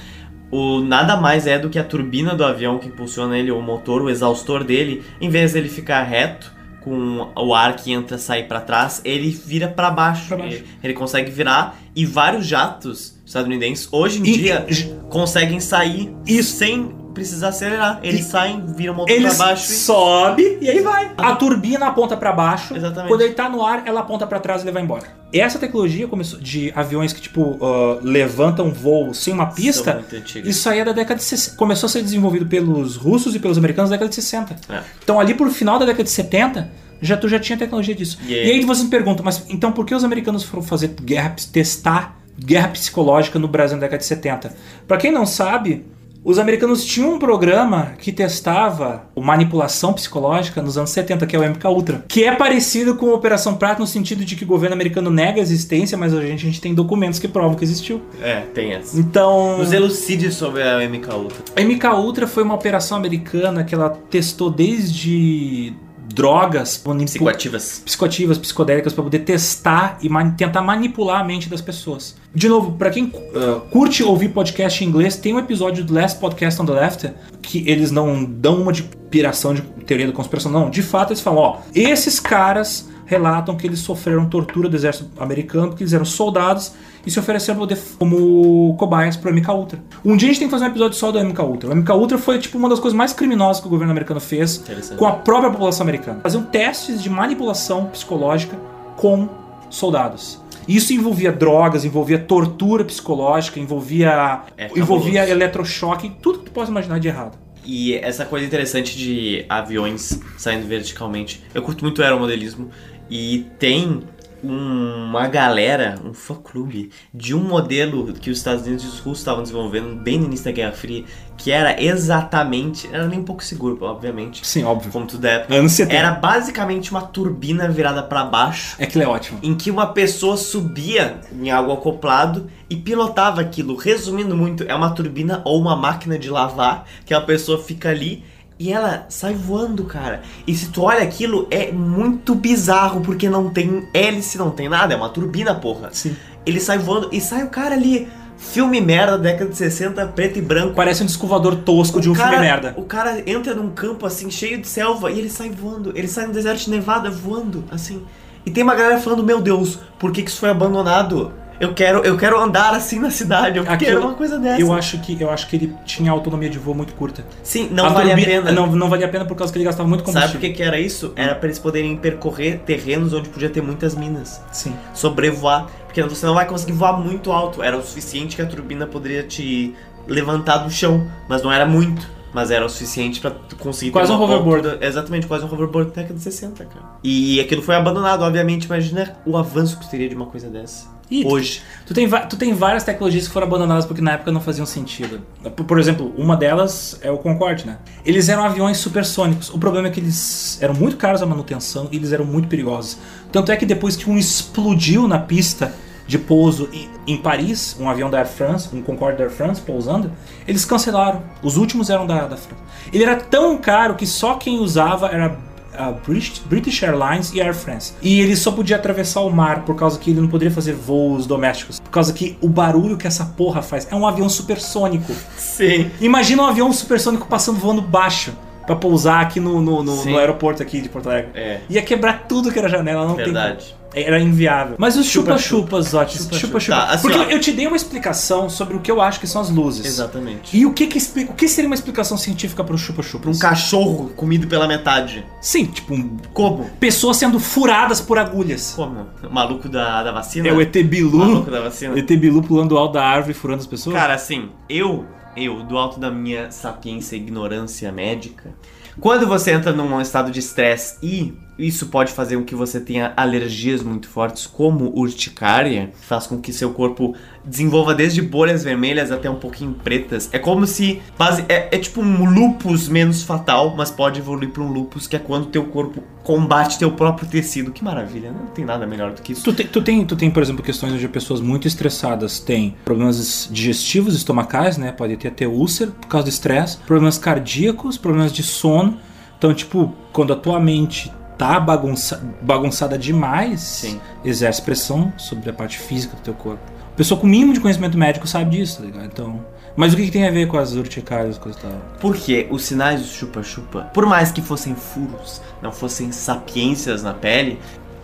O 0.50 0.80
nada 0.80 1.18
mais 1.18 1.46
é 1.46 1.60
do 1.60 1.70
que 1.70 1.78
a 1.78 1.84
turbina 1.84 2.34
do 2.34 2.44
avião 2.44 2.78
que 2.78 2.88
impulsiona 2.88 3.38
ele, 3.38 3.52
ou 3.52 3.60
o 3.60 3.64
motor, 3.64 4.02
o 4.02 4.10
exaustor 4.10 4.64
dele, 4.64 5.04
em 5.20 5.30
vez 5.30 5.54
dele 5.54 5.68
ficar 5.68 6.04
reto, 6.04 6.54
com 6.88 7.28
o 7.36 7.54
ar 7.54 7.76
que 7.76 7.92
entra 7.92 8.18
sai 8.18 8.44
para 8.44 8.62
trás, 8.62 9.02
ele 9.04 9.30
vira 9.30 9.68
para 9.68 9.92
baixo. 9.92 10.28
Pra 10.30 10.38
baixo. 10.38 10.56
Ele, 10.58 10.66
ele 10.84 10.94
consegue 10.94 11.30
virar 11.30 11.78
e 11.94 12.06
vários 12.06 12.46
jatos 12.46 13.18
estadunidenses 13.26 13.90
hoje 13.92 14.20
em 14.22 14.26
E- 14.26 14.38
dia 14.38 14.66
conseguem 15.10 15.60
sair 15.60 16.16
sem 16.42 16.92
precisar 17.18 17.48
acelerar. 17.50 18.00
Eles 18.04 18.26
saem, 18.26 18.64
viram 18.66 18.94
o 18.94 18.98
motor 18.98 19.14
Ele 19.16 19.28
para 19.28 19.38
baixo 19.38 19.72
e 19.72 19.76
sobe 19.76 20.58
e 20.62 20.70
aí 20.70 20.80
vai. 20.82 21.12
A 21.18 21.36
turbina 21.36 21.88
aponta 21.88 22.16
pra 22.16 22.32
baixo. 22.32 22.76
Exatamente. 22.76 23.08
Quando 23.10 23.22
ele 23.22 23.34
tá 23.34 23.50
no 23.50 23.66
ar, 23.66 23.84
ela 23.86 24.02
aponta 24.02 24.28
pra 24.28 24.40
trás 24.40 24.62
e 24.62 24.66
ele 24.66 24.72
vai 24.72 24.84
embora. 24.84 25.06
Essa 25.34 25.58
tecnologia 25.60 26.08
começou 26.08 26.40
de 26.40 26.72
aviões 26.76 27.12
que 27.12 27.20
tipo 27.20 27.58
ah, 27.62 28.00
levantam 28.02 28.72
voo 28.72 29.14
sem 29.14 29.34
uma 29.34 29.48
pista. 29.48 30.04
Isso 30.44 30.70
aí 30.70 30.80
é 30.80 30.86
da 30.86 30.92
década 30.92 31.18
de 31.18 31.24
60. 31.24 31.58
Começou 31.58 31.88
a 31.88 31.90
ser 31.90 32.02
desenvolvido 32.04 32.46
pelos 32.46 32.96
russos 32.96 33.36
e 33.36 33.40
pelos 33.40 33.58
americanos 33.58 33.90
na 33.90 33.96
década 33.96 34.10
de 34.10 34.16
60. 34.16 34.56
É. 34.70 34.82
Então 35.04 35.20
ali 35.20 35.34
por 35.34 35.50
final 35.50 35.80
da 35.80 35.86
década 35.86 36.04
de 36.04 36.10
70, 36.12 36.70
já 37.02 37.18
tu 37.18 37.28
já 37.28 37.40
tinha 37.40 37.58
tecnologia 37.58 37.96
disso. 37.96 38.20
E 38.28 38.32
E 38.34 38.52
aí? 38.52 38.66
você 38.66 38.84
me 38.84 38.90
pergunta, 38.90 39.22
mas 39.24 39.44
então 39.50 39.72
por 39.72 39.86
que 39.86 39.94
os 39.96 40.04
americanos 40.04 40.44
foram 40.44 40.64
fazer 40.64 40.90
guerra, 41.02 41.36
testar 41.52 42.16
guerra 42.40 42.68
psicológica 42.70 43.40
no 43.40 43.48
Brasil 43.48 43.76
na 43.78 43.82
década 43.82 43.98
de 43.98 44.06
70? 44.06 44.54
Pra 44.88 44.98
quem 44.98 45.12
não 45.12 45.26
sabe, 45.26 45.86
os 46.28 46.38
americanos 46.38 46.84
tinham 46.84 47.14
um 47.14 47.18
programa 47.18 47.94
que 47.98 48.12
testava 48.12 49.08
manipulação 49.16 49.94
psicológica 49.94 50.62
nos 50.62 50.78
anos 50.78 50.90
70, 50.90 51.26
que 51.26 51.38
é 51.38 51.40
o 51.40 51.50
MK 51.50 51.66
Ultra, 51.68 52.04
que 52.06 52.26
é 52.26 52.36
parecido 52.36 52.96
com 52.96 53.10
a 53.12 53.14
Operação 53.14 53.56
Prato 53.56 53.80
no 53.80 53.88
sentido 53.88 54.26
de 54.26 54.36
que 54.36 54.44
o 54.44 54.48
governo 54.48 54.74
americano 54.74 55.10
nega 55.10 55.40
a 55.40 55.42
existência, 55.42 55.98
mas 55.98 56.14
a 56.14 56.20
gente, 56.20 56.46
a 56.46 56.50
gente 56.50 56.60
tem 56.60 56.76
documentos 56.76 57.18
que 57.18 57.30
provam 57.30 57.56
que 57.56 57.64
existiu. 57.64 58.02
É, 58.22 58.42
tem 58.54 58.74
essa. 58.74 59.00
Então, 59.00 59.58
Nos 59.58 59.72
elucide 59.72 60.30
sobre 60.30 60.64
a 60.64 60.80
MK 60.90 61.16
Ultra. 61.16 61.38
a 61.56 61.62
MK 61.62 61.86
Ultra 61.96 62.28
foi 62.28 62.44
uma 62.44 62.56
operação 62.56 62.98
americana 62.98 63.64
que 63.64 63.74
ela 63.74 63.90
testou 64.10 64.50
desde 64.50 65.74
drogas, 66.18 66.78
Psicoativas. 67.06 67.82
psicoativas, 67.86 68.38
psicodélicas 68.40 68.92
para 68.92 69.04
poder 69.04 69.20
testar 69.20 70.00
e 70.02 70.10
mani- 70.10 70.34
tentar 70.36 70.62
manipular 70.64 71.22
a 71.22 71.24
mente 71.24 71.48
das 71.48 71.62
pessoas. 71.62 72.16
De 72.34 72.50
novo, 72.50 72.72
para 72.74 72.90
quem 72.90 73.06
uh, 73.06 73.62
curte 73.72 74.04
ouvir 74.04 74.30
podcast 74.30 74.84
em 74.84 74.88
inglês, 74.88 75.16
tem 75.16 75.34
um 75.36 75.40
episódio 75.40 75.84
do 75.86 75.94
Last 75.94 76.20
Podcast 76.20 76.60
on 76.62 76.66
the 76.66 76.74
Left 76.74 77.12
que 77.42 77.64
eles 77.70 77.92
não 77.92 78.26
dão 78.26 78.62
uma 78.62 78.74
de 78.74 78.84
piração 78.84 79.54
de 79.54 79.62
teoria 79.62 80.08
da 80.08 80.12
conspiração, 80.14 80.52
não. 80.52 80.70
De 80.70 80.82
fato, 80.82 81.12
eles 81.14 81.22
falam, 81.22 81.40
ó, 81.40 81.58
esses 81.74 82.20
caras 82.20 82.90
relatam 83.08 83.56
que 83.56 83.66
eles 83.66 83.80
sofreram 83.80 84.30
tortura 84.30 84.70
do 84.70 84.76
exército 84.76 85.10
americano 85.20 85.70
porque 85.70 85.82
eles 85.82 85.94
eram 85.94 86.06
soldados 86.06 86.74
e 87.06 87.10
se 87.10 87.18
ofereceram 87.18 87.66
como 87.98 88.76
cobaias 88.78 89.16
pro 89.16 89.34
MK 89.34 89.50
Ultra. 89.50 89.84
Um 90.04 90.18
dia 90.18 90.28
a 90.28 90.32
gente 90.32 90.40
tem 90.40 90.48
que 90.48 90.52
fazer 90.52 90.66
um 90.66 90.68
episódio 90.68 90.98
só 90.98 91.12
do 91.12 91.24
MK 91.24 91.42
Ultra. 91.42 91.72
O 91.72 91.76
MK 91.76 91.92
Ultra 91.94 92.18
foi 92.18 92.38
tipo 92.38 92.58
uma 92.58 92.68
das 92.68 92.80
coisas 92.80 92.96
mais 92.96 93.14
criminosas 93.14 93.62
que 93.62 93.68
o 93.68 93.70
governo 93.70 93.92
americano 93.92 94.20
fez 94.20 94.64
com 94.98 95.08
a 95.08 95.14
própria 95.14 95.50
população 95.50 95.84
americana. 95.84 96.20
Faziam 96.22 96.44
testes 96.44 97.02
de 97.02 97.10
manipulação 97.10 97.86
psicológica 97.86 98.60
com 98.98 99.30
soldados. 99.70 100.42
Isso 100.68 100.92
envolvia 100.92 101.32
drogas, 101.32 101.86
envolvia 101.86 102.20
tortura 102.20 102.84
psicológica, 102.84 103.58
envolvia 103.58 104.42
É 104.58 104.68
envolvia 104.76 105.28
eletrochoque, 105.30 106.12
tudo 106.22 106.40
que 106.40 106.46
tu 106.46 106.52
possa 106.52 106.70
imaginar 106.70 107.00
de 107.00 107.08
errado. 107.08 107.38
E 107.68 107.96
essa 107.96 108.26
coisa 108.26 108.46
interessante 108.46 108.98
de 108.98 109.46
aviões 109.50 110.22
saindo 110.38 110.66
verticalmente. 110.66 111.44
Eu 111.54 111.62
curto 111.62 111.84
muito 111.84 112.02
aeromodelismo. 112.02 112.70
E 113.10 113.46
tem 113.60 114.04
uma 114.44 115.28
galera, 115.28 115.96
um 116.06 116.14
fã-clube, 116.14 116.92
de 117.14 117.34
um 117.34 117.40
modelo 117.40 118.14
que 118.14 118.30
os 118.30 118.38
Estados 118.38 118.66
Unidos 118.66 118.84
e 118.84 118.88
os 118.88 119.00
russos 119.00 119.20
estavam 119.20 119.42
desenvolvendo 119.42 119.96
bem 119.96 120.20
no 120.20 120.26
início 120.26 120.46
da 120.46 120.52
Guerra 120.52 120.72
Fria, 120.74 121.04
que 121.36 121.52
era 121.52 121.82
exatamente. 121.82 122.88
Era 122.92 123.08
nem 123.08 123.20
um 123.20 123.24
pouco 123.24 123.44
seguro, 123.44 123.78
obviamente. 123.82 124.46
Sim, 124.46 124.64
óbvio. 124.64 124.92
Como 124.92 125.06
tudo 125.08 125.26
é. 125.26 125.46
Anos 125.50 125.72
70. 125.74 125.96
Era 125.98 126.12
basicamente 126.12 126.92
uma 126.92 127.02
turbina 127.02 127.68
virada 127.70 128.04
para 128.04 128.24
baixo 128.24 128.76
É 128.80 128.86
que 128.86 129.00
é 129.02 129.08
ótimo. 129.08 129.40
em 129.42 129.56
que 129.56 129.72
uma 129.72 129.88
pessoa 129.88 130.38
subia 130.38 131.20
em 131.32 131.50
algo 131.50 131.72
acoplado 131.72 132.48
e 132.70 132.76
pilotava 132.76 133.42
aquilo. 133.42 133.76
Resumindo 133.76 134.36
muito, 134.36 134.64
é 134.64 134.76
uma 134.76 134.92
turbina 134.92 135.42
ou 135.46 135.60
uma 135.60 135.76
máquina 135.76 136.18
de 136.18 136.30
lavar 136.30 136.86
que 137.06 137.14
a 137.14 137.22
pessoa 137.22 137.62
fica 137.62 137.90
ali 137.90 138.24
e 138.60 138.72
ela 138.72 139.06
sai 139.10 139.34
voando, 139.34 139.84
cara. 139.86 140.22
E 140.46 140.56
se 140.56 140.70
tu 140.70 140.84
olha 140.84 141.04
aquilo, 141.04 141.48
é 141.52 141.72
muito 141.72 142.34
bizarro 142.34 143.02
porque 143.02 143.30
não 143.30 143.50
tem 143.50 143.88
hélice, 143.94 144.38
não 144.38 144.50
tem 144.50 144.68
nada, 144.68 144.94
é 144.94 144.98
uma 144.98 145.10
turbina, 145.10 145.54
porra. 145.54 145.90
Sim. 145.92 146.16
Ele 146.46 146.60
sai 146.60 146.78
voando 146.78 147.10
e 147.12 147.22
sai 147.22 147.44
o 147.44 147.50
cara 147.50 147.76
ali. 147.76 148.08
Filme 148.38 148.80
merda, 148.80 149.18
década 149.18 149.50
de 149.50 149.58
60, 149.58 150.06
preto 150.08 150.38
e 150.38 150.42
branco. 150.42 150.76
Parece 150.76 151.02
um 151.02 151.08
descovador 151.08 151.56
tosco 151.58 152.00
de 152.00 152.08
um 152.08 152.14
cara, 152.14 152.30
filme 152.30 152.46
merda. 152.46 152.74
O 152.78 152.84
cara 152.84 153.24
entra 153.26 153.56
num 153.56 153.72
campo 153.72 154.06
assim, 154.06 154.30
cheio 154.30 154.62
de 154.62 154.68
selva, 154.68 155.12
e 155.12 155.18
ele 155.18 155.30
sai 155.30 155.50
voando. 155.50 155.92
Ele 155.96 156.08
sai 156.08 156.28
no 156.28 156.34
deserto 156.34 156.66
de 156.66 156.70
Nevada 156.70 157.10
voando, 157.10 157.64
assim. 157.72 158.04
E 158.46 158.52
tem 158.52 158.64
uma 158.64 158.76
galera 158.76 159.00
falando, 159.00 159.24
meu 159.24 159.42
Deus, 159.42 159.80
por 159.98 160.12
que, 160.12 160.22
que 160.22 160.30
isso 160.30 160.40
foi 160.40 160.50
abandonado? 160.50 161.34
Eu 161.60 161.74
quero, 161.74 162.00
eu 162.04 162.16
quero 162.18 162.40
andar 162.40 162.74
assim 162.76 163.00
na 163.00 163.10
cidade, 163.10 163.58
eu 163.58 163.64
quero 163.64 163.76
Aquilo- 163.76 164.02
uma 164.02 164.14
coisa 164.14 164.38
dessa. 164.38 164.62
Eu 164.62 164.72
acho 164.72 165.00
que 165.00 165.20
eu 165.20 165.30
acho 165.32 165.48
que 165.48 165.56
ele 165.56 165.76
tinha 165.86 166.12
autonomia 166.12 166.50
de 166.50 166.60
voo 166.60 166.76
muito 166.76 166.94
curta. 166.94 167.26
Sim, 167.42 167.68
não 167.72 167.92
vale 167.92 168.10
turbi- 168.10 168.22
a 168.24 168.26
pena. 168.26 168.52
Não, 168.52 168.68
não 168.68 168.90
valia 168.90 169.08
a 169.08 169.10
pena 169.10 169.26
por 169.26 169.36
causa 169.36 169.52
que 169.52 169.58
ele 169.58 169.66
gastava 169.66 169.90
muito 169.90 170.04
combustível. 170.04 170.28
Sabe 170.30 170.40
por 170.40 170.48
que, 170.48 170.54
que 170.56 170.62
era 170.64 170.80
isso? 170.80 171.14
Era 171.16 171.34
pra 171.34 171.48
eles 171.48 171.58
poderem 171.60 171.98
percorrer 171.98 172.60
terrenos 172.60 173.12
onde 173.14 173.30
podia 173.30 173.50
ter 173.50 173.62
muitas 173.64 173.96
minas. 173.96 174.42
Sim. 174.52 174.74
Sobrevoar. 174.94 175.68
Porque 175.86 176.04
você 176.04 176.26
não 176.28 176.36
vai 176.36 176.46
conseguir 176.46 176.74
voar 176.74 176.94
muito 177.00 177.32
alto. 177.32 177.64
Era 177.64 177.76
o 177.76 177.82
suficiente 177.84 178.36
que 178.36 178.42
a 178.42 178.46
turbina 178.46 178.86
poderia 178.86 179.24
te 179.24 179.74
levantar 180.08 180.58
do 180.60 180.70
chão. 180.70 181.08
Mas 181.28 181.42
não 181.42 181.52
era 181.52 181.66
muito. 181.66 182.08
Mas 182.34 182.52
era 182.52 182.64
o 182.66 182.70
suficiente 182.70 183.20
pra 183.20 183.32
tu 183.32 183.56
conseguir 183.56 183.90
Quase 183.92 184.12
um 184.12 184.22
hoverboard. 184.22 184.68
altura- 184.68 184.86
Exatamente, 184.86 185.26
quase 185.26 185.44
um 185.44 185.48
hoverboard 185.52 185.90
da 185.90 185.96
década 186.02 186.14
de 186.14 186.22
60, 186.22 186.66
cara. 186.66 186.86
E 187.04 187.40
aquilo 187.40 187.64
foi 187.64 187.74
abandonado, 187.76 188.22
obviamente. 188.22 188.66
Imagina 188.66 189.16
o 189.26 189.36
avanço 189.38 189.80
que 189.80 189.90
teria 189.90 190.08
de 190.08 190.14
uma 190.14 190.28
coisa 190.28 190.48
dessa. 190.50 190.86
Tu- 191.10 191.28
Hoje. 191.28 191.62
Tu 191.86 191.94
tem, 191.94 192.06
va- 192.08 192.22
tu 192.26 192.36
tem 192.36 192.54
várias 192.54 192.84
tecnologias 192.84 193.28
que 193.28 193.34
foram 193.34 193.48
abandonadas 193.48 193.86
porque 193.86 194.02
na 194.02 194.12
época 194.12 194.32
não 194.32 194.42
faziam 194.42 194.66
sentido. 194.66 195.22
Por, 195.56 195.66
por 195.66 195.80
exemplo, 195.80 196.14
uma 196.18 196.36
delas 196.36 197.00
é 197.02 197.10
o 197.10 197.18
Concorde, 197.18 197.66
né? 197.66 197.78
Eles 198.06 198.28
eram 198.28 198.44
aviões 198.44 198.78
supersônicos. 198.78 199.50
O 199.50 199.58
problema 199.58 199.88
é 199.88 199.92
que 199.92 200.00
eles 200.00 200.58
eram 200.62 200.74
muito 200.74 200.98
caros 200.98 201.22
a 201.22 201.26
manutenção 201.26 201.88
e 201.92 201.96
eles 201.96 202.12
eram 202.12 202.26
muito 202.26 202.48
perigosos. 202.50 202.98
Tanto 203.32 203.52
é 203.52 203.56
que 203.56 203.66
depois 203.66 203.96
que 203.96 204.10
um 204.10 204.18
explodiu 204.18 205.08
na 205.08 205.20
pista 205.20 205.74
de 206.06 206.18
pouso 206.18 206.70
em, 206.74 206.90
em 207.06 207.18
Paris, 207.18 207.76
um 207.80 207.90
avião 207.90 208.10
da 208.10 208.18
Air 208.20 208.28
France, 208.28 208.70
um 208.74 208.82
Concorde 208.82 209.18
da 209.18 209.26
Air 209.26 209.32
France 209.34 209.60
pousando, 209.62 210.12
eles 210.48 210.64
cancelaram. 210.66 211.22
Os 211.44 211.58
últimos 211.58 211.90
eram 211.90 212.06
da, 212.08 212.28
da 212.28 212.38
França. 212.38 212.62
Ele 212.94 213.04
era 213.04 213.16
tão 213.18 213.58
caro 213.58 213.96
que 213.96 214.06
só 214.08 214.36
quem 214.36 214.60
usava 214.60 215.08
era 215.08 215.38
a 215.78 215.92
British, 215.92 216.40
British 216.46 216.82
Airlines 216.84 217.32
e 217.34 217.42
Air 217.42 217.54
France. 217.54 217.94
E 218.02 218.20
ele 218.20 218.36
só 218.36 218.52
podia 218.52 218.76
atravessar 218.76 219.22
o 219.22 219.30
mar 219.30 219.64
por 219.64 219.76
causa 219.76 219.98
que 220.00 220.12
ele 220.12 220.22
não 220.22 220.28
poderia 220.28 220.54
fazer 220.54 220.74
voos 220.74 221.26
domésticos. 221.26 221.80
Por 221.80 221.90
causa 221.92 222.12
que 222.14 222.38
o 222.42 222.48
barulho 222.50 222.98
que 222.98 223.08
essa 223.08 223.26
porra 223.26 223.62
faz 223.62 223.88
é 223.92 223.96
um 223.96 224.08
avião 224.08 224.28
supersônico. 224.30 225.14
Sim. 225.38 225.90
Imagina 226.02 226.44
um 226.44 226.46
avião 226.46 226.72
supersônico 226.74 227.28
passando 227.28 227.60
voando 227.60 227.82
baixo 227.82 228.34
pra 228.66 228.76
pousar 228.76 229.22
aqui 229.22 229.40
no, 229.40 229.62
no, 229.62 229.82
no- 229.82 230.04
no 230.06 230.18
aeroporto 230.18 230.62
aqui 230.62 230.82
de 230.82 230.90
Porto 230.90 231.10
Alegre. 231.10 231.32
É. 231.36 231.62
Ia 231.70 231.82
quebrar 231.82 232.26
tudo 232.28 232.52
que 232.52 232.60
era 232.60 232.68
janela, 232.68 233.08
não 233.08 233.16
Verdade. 233.16 233.66
tem. 233.68 233.77
Era 234.04 234.20
inviável. 234.20 234.76
Mas 234.78 234.98
os 234.98 235.06
Chupa-chupa. 235.08 235.38
chupa-chupas, 235.82 235.88
Zotti, 235.90 236.40
Chupa-chupa. 236.40 236.78
Tá, 236.78 236.90
assim, 236.94 237.02
Porque 237.10 237.18
ó. 237.20 237.24
eu, 237.30 237.40
te 237.40 237.52
dei 237.52 237.68
uma 237.68 237.76
explicação 237.78 238.50
sobre 238.50 238.76
o 238.76 238.80
que 238.80 238.92
eu 238.92 239.02
acho 239.02 239.20
que 239.20 239.28
são 239.28 239.42
as 239.42 239.50
luzes. 239.50 239.86
Exatamente. 239.86 240.56
E 240.58 240.66
o 240.66 240.74
que, 240.74 240.88
que 240.88 240.98
expli- 240.98 241.26
o 241.30 241.34
que 241.34 241.48
seria 241.48 241.68
uma 241.68 241.76
explicação 241.76 242.18
científica 242.18 242.64
para 242.64 242.76
o 242.76 242.78
chupa-chupa? 242.78 243.30
Um 243.30 243.38
cachorro 243.38 244.10
comido 244.16 244.48
pela 244.48 244.68
metade. 244.68 245.26
Sim, 245.42 245.66
tipo, 245.66 245.94
um- 245.94 246.18
Como? 246.34 246.66
pessoas 246.80 247.18
sendo 247.18 247.40
furadas 247.40 248.00
por 248.02 248.18
agulhas. 248.18 248.74
Como? 248.76 249.08
O 249.24 249.34
maluco 249.34 249.68
da, 249.70 250.04
da 250.04 250.12
vacina? 250.12 250.48
É 250.48 250.54
o 250.54 250.62
ET 250.62 250.74
Bilu. 250.84 251.18
maluco 251.18 251.52
da 251.52 251.62
vacina? 251.62 251.98
ET 251.98 252.08
Bilu 252.18 252.42
pulando 252.44 252.78
alto 252.78 252.94
da 252.94 253.04
árvore 253.04 253.32
e 253.32 253.36
furando 253.36 253.62
as 253.62 253.68
pessoas? 253.68 253.96
Cara, 253.96 254.14
assim, 254.14 254.50
eu, 254.70 255.06
eu, 255.36 255.64
do 255.64 255.78
alto 255.78 256.00
da 256.00 256.10
minha 256.12 256.52
sapiência 256.52 257.16
e 257.16 257.20
ignorância 257.20 257.92
médica, 257.92 258.54
quando 259.00 259.28
você 259.28 259.52
entra 259.52 259.72
num 259.72 260.00
estado 260.02 260.32
de 260.32 260.40
estresse 260.40 260.98
e 261.04 261.34
isso 261.58 261.88
pode 261.88 262.12
fazer 262.12 262.38
com 262.38 262.44
que 262.44 262.56
você 262.56 262.80
tenha 262.80 263.14
alergias 263.18 263.82
muito 263.82 264.08
fortes, 264.08 264.46
como 264.46 264.92
urticária, 264.96 265.92
faz 266.02 266.28
com 266.28 266.40
que 266.40 266.54
seu 266.54 266.72
corpo 266.72 267.16
desenvolva 267.44 267.96
desde 267.96 268.22
bolhas 268.22 268.64
vermelhas 268.64 269.12
até 269.12 269.30
um 269.30 269.36
pouquinho 269.36 269.74
pretas. 269.74 270.30
É 270.32 270.40
como 270.40 270.68
se. 270.68 271.02
base- 271.18 271.46
É, 271.50 271.76
é 271.76 271.80
tipo 271.80 272.02
um 272.02 272.26
lupus 272.30 272.88
menos 272.90 273.24
fatal, 273.24 273.74
mas 273.76 273.90
pode 273.90 274.20
evoluir 274.20 274.50
para 274.52 274.62
um 274.64 274.72
lupus, 274.72 275.08
que 275.08 275.16
é 275.16 275.20
quando 275.20 275.48
teu 275.48 275.66
corpo 275.66 276.04
combate 276.24 276.78
teu 276.78 276.92
próprio 276.92 277.28
tecido. 277.28 277.72
Que 277.72 277.84
maravilha, 277.84 278.32
não 278.32 278.48
tem 278.48 278.66
nada 278.66 278.86
melhor 278.86 279.14
do 279.14 279.22
que 279.22 279.32
isso. 279.32 279.44
Tu 279.44 279.54
tem, 279.54 279.66
tu, 279.68 279.82
tem, 279.82 280.06
tu 280.06 280.16
tem, 280.16 280.30
por 280.30 280.44
exemplo, 280.44 280.62
questões 280.64 280.92
onde 280.94 281.08
pessoas 281.08 281.40
muito 281.40 281.68
estressadas 281.68 282.40
têm 282.40 282.76
problemas 282.84 283.48
digestivos, 283.52 284.14
estomacais, 284.14 284.78
né? 284.78 284.92
Pode 284.92 285.16
ter 285.18 285.30
até 285.30 285.48
úlcera 285.48 285.92
por 285.92 286.08
causa 286.08 286.26
do 286.26 286.30
estresse, 286.30 286.78
problemas 286.86 287.18
cardíacos, 287.18 287.98
problemas 287.98 288.34
de 288.34 288.44
sono. 288.44 288.98
Então, 289.38 289.54
tipo, 289.54 289.94
quando 290.12 290.34
a 290.34 290.36
tua 290.36 290.60
mente 290.60 291.12
tá 291.38 291.60
bagunça, 291.60 292.24
bagunçada 292.42 292.98
demais, 292.98 293.62
Sim. 293.62 294.02
exerce 294.26 294.62
pressão 294.62 295.14
sobre 295.18 295.50
a 295.50 295.54
parte 295.54 295.78
física 295.78 296.16
do 296.16 296.22
teu 296.22 296.34
corpo. 296.34 296.62
Pessoa 296.96 297.20
com 297.20 297.28
mínimo 297.28 297.54
de 297.54 297.60
conhecimento 297.60 297.98
médico 297.98 298.28
sabe 298.28 298.58
disso, 298.58 298.80
tá 298.80 298.86
ligado? 298.86 299.06
Então, 299.06 299.40
Mas 299.76 299.94
o 299.94 299.96
que, 299.96 300.06
que 300.06 300.12
tem 300.12 300.28
a 300.28 300.32
ver 300.32 300.48
com 300.48 300.58
as 300.58 300.74
urticárias, 300.74 301.38
coisa 301.38 301.60
e 301.60 301.62
tal? 301.62 301.72
Porque 302.02 302.48
os 302.50 302.64
sinais 302.64 303.02
do 303.02 303.08
chupa-chupa, 303.08 303.82
por 303.94 304.08
mais 304.08 304.32
que 304.32 304.42
fossem 304.42 304.74
furos, 304.74 305.40
não 305.62 305.72
fossem 305.72 306.12
sapiências 306.12 307.04
na 307.04 307.14
pele, 307.14 307.60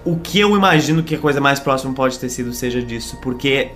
o 0.06 0.18
que 0.18 0.40
eu 0.40 0.56
imagino 0.56 1.02
que 1.02 1.16
a 1.16 1.18
coisa 1.18 1.42
mais 1.42 1.60
próxima 1.60 1.92
pode 1.94 2.20
ter 2.20 2.30
sido 2.30 2.54
seja 2.54 2.80
disso, 2.84 3.18
porque 3.24 3.72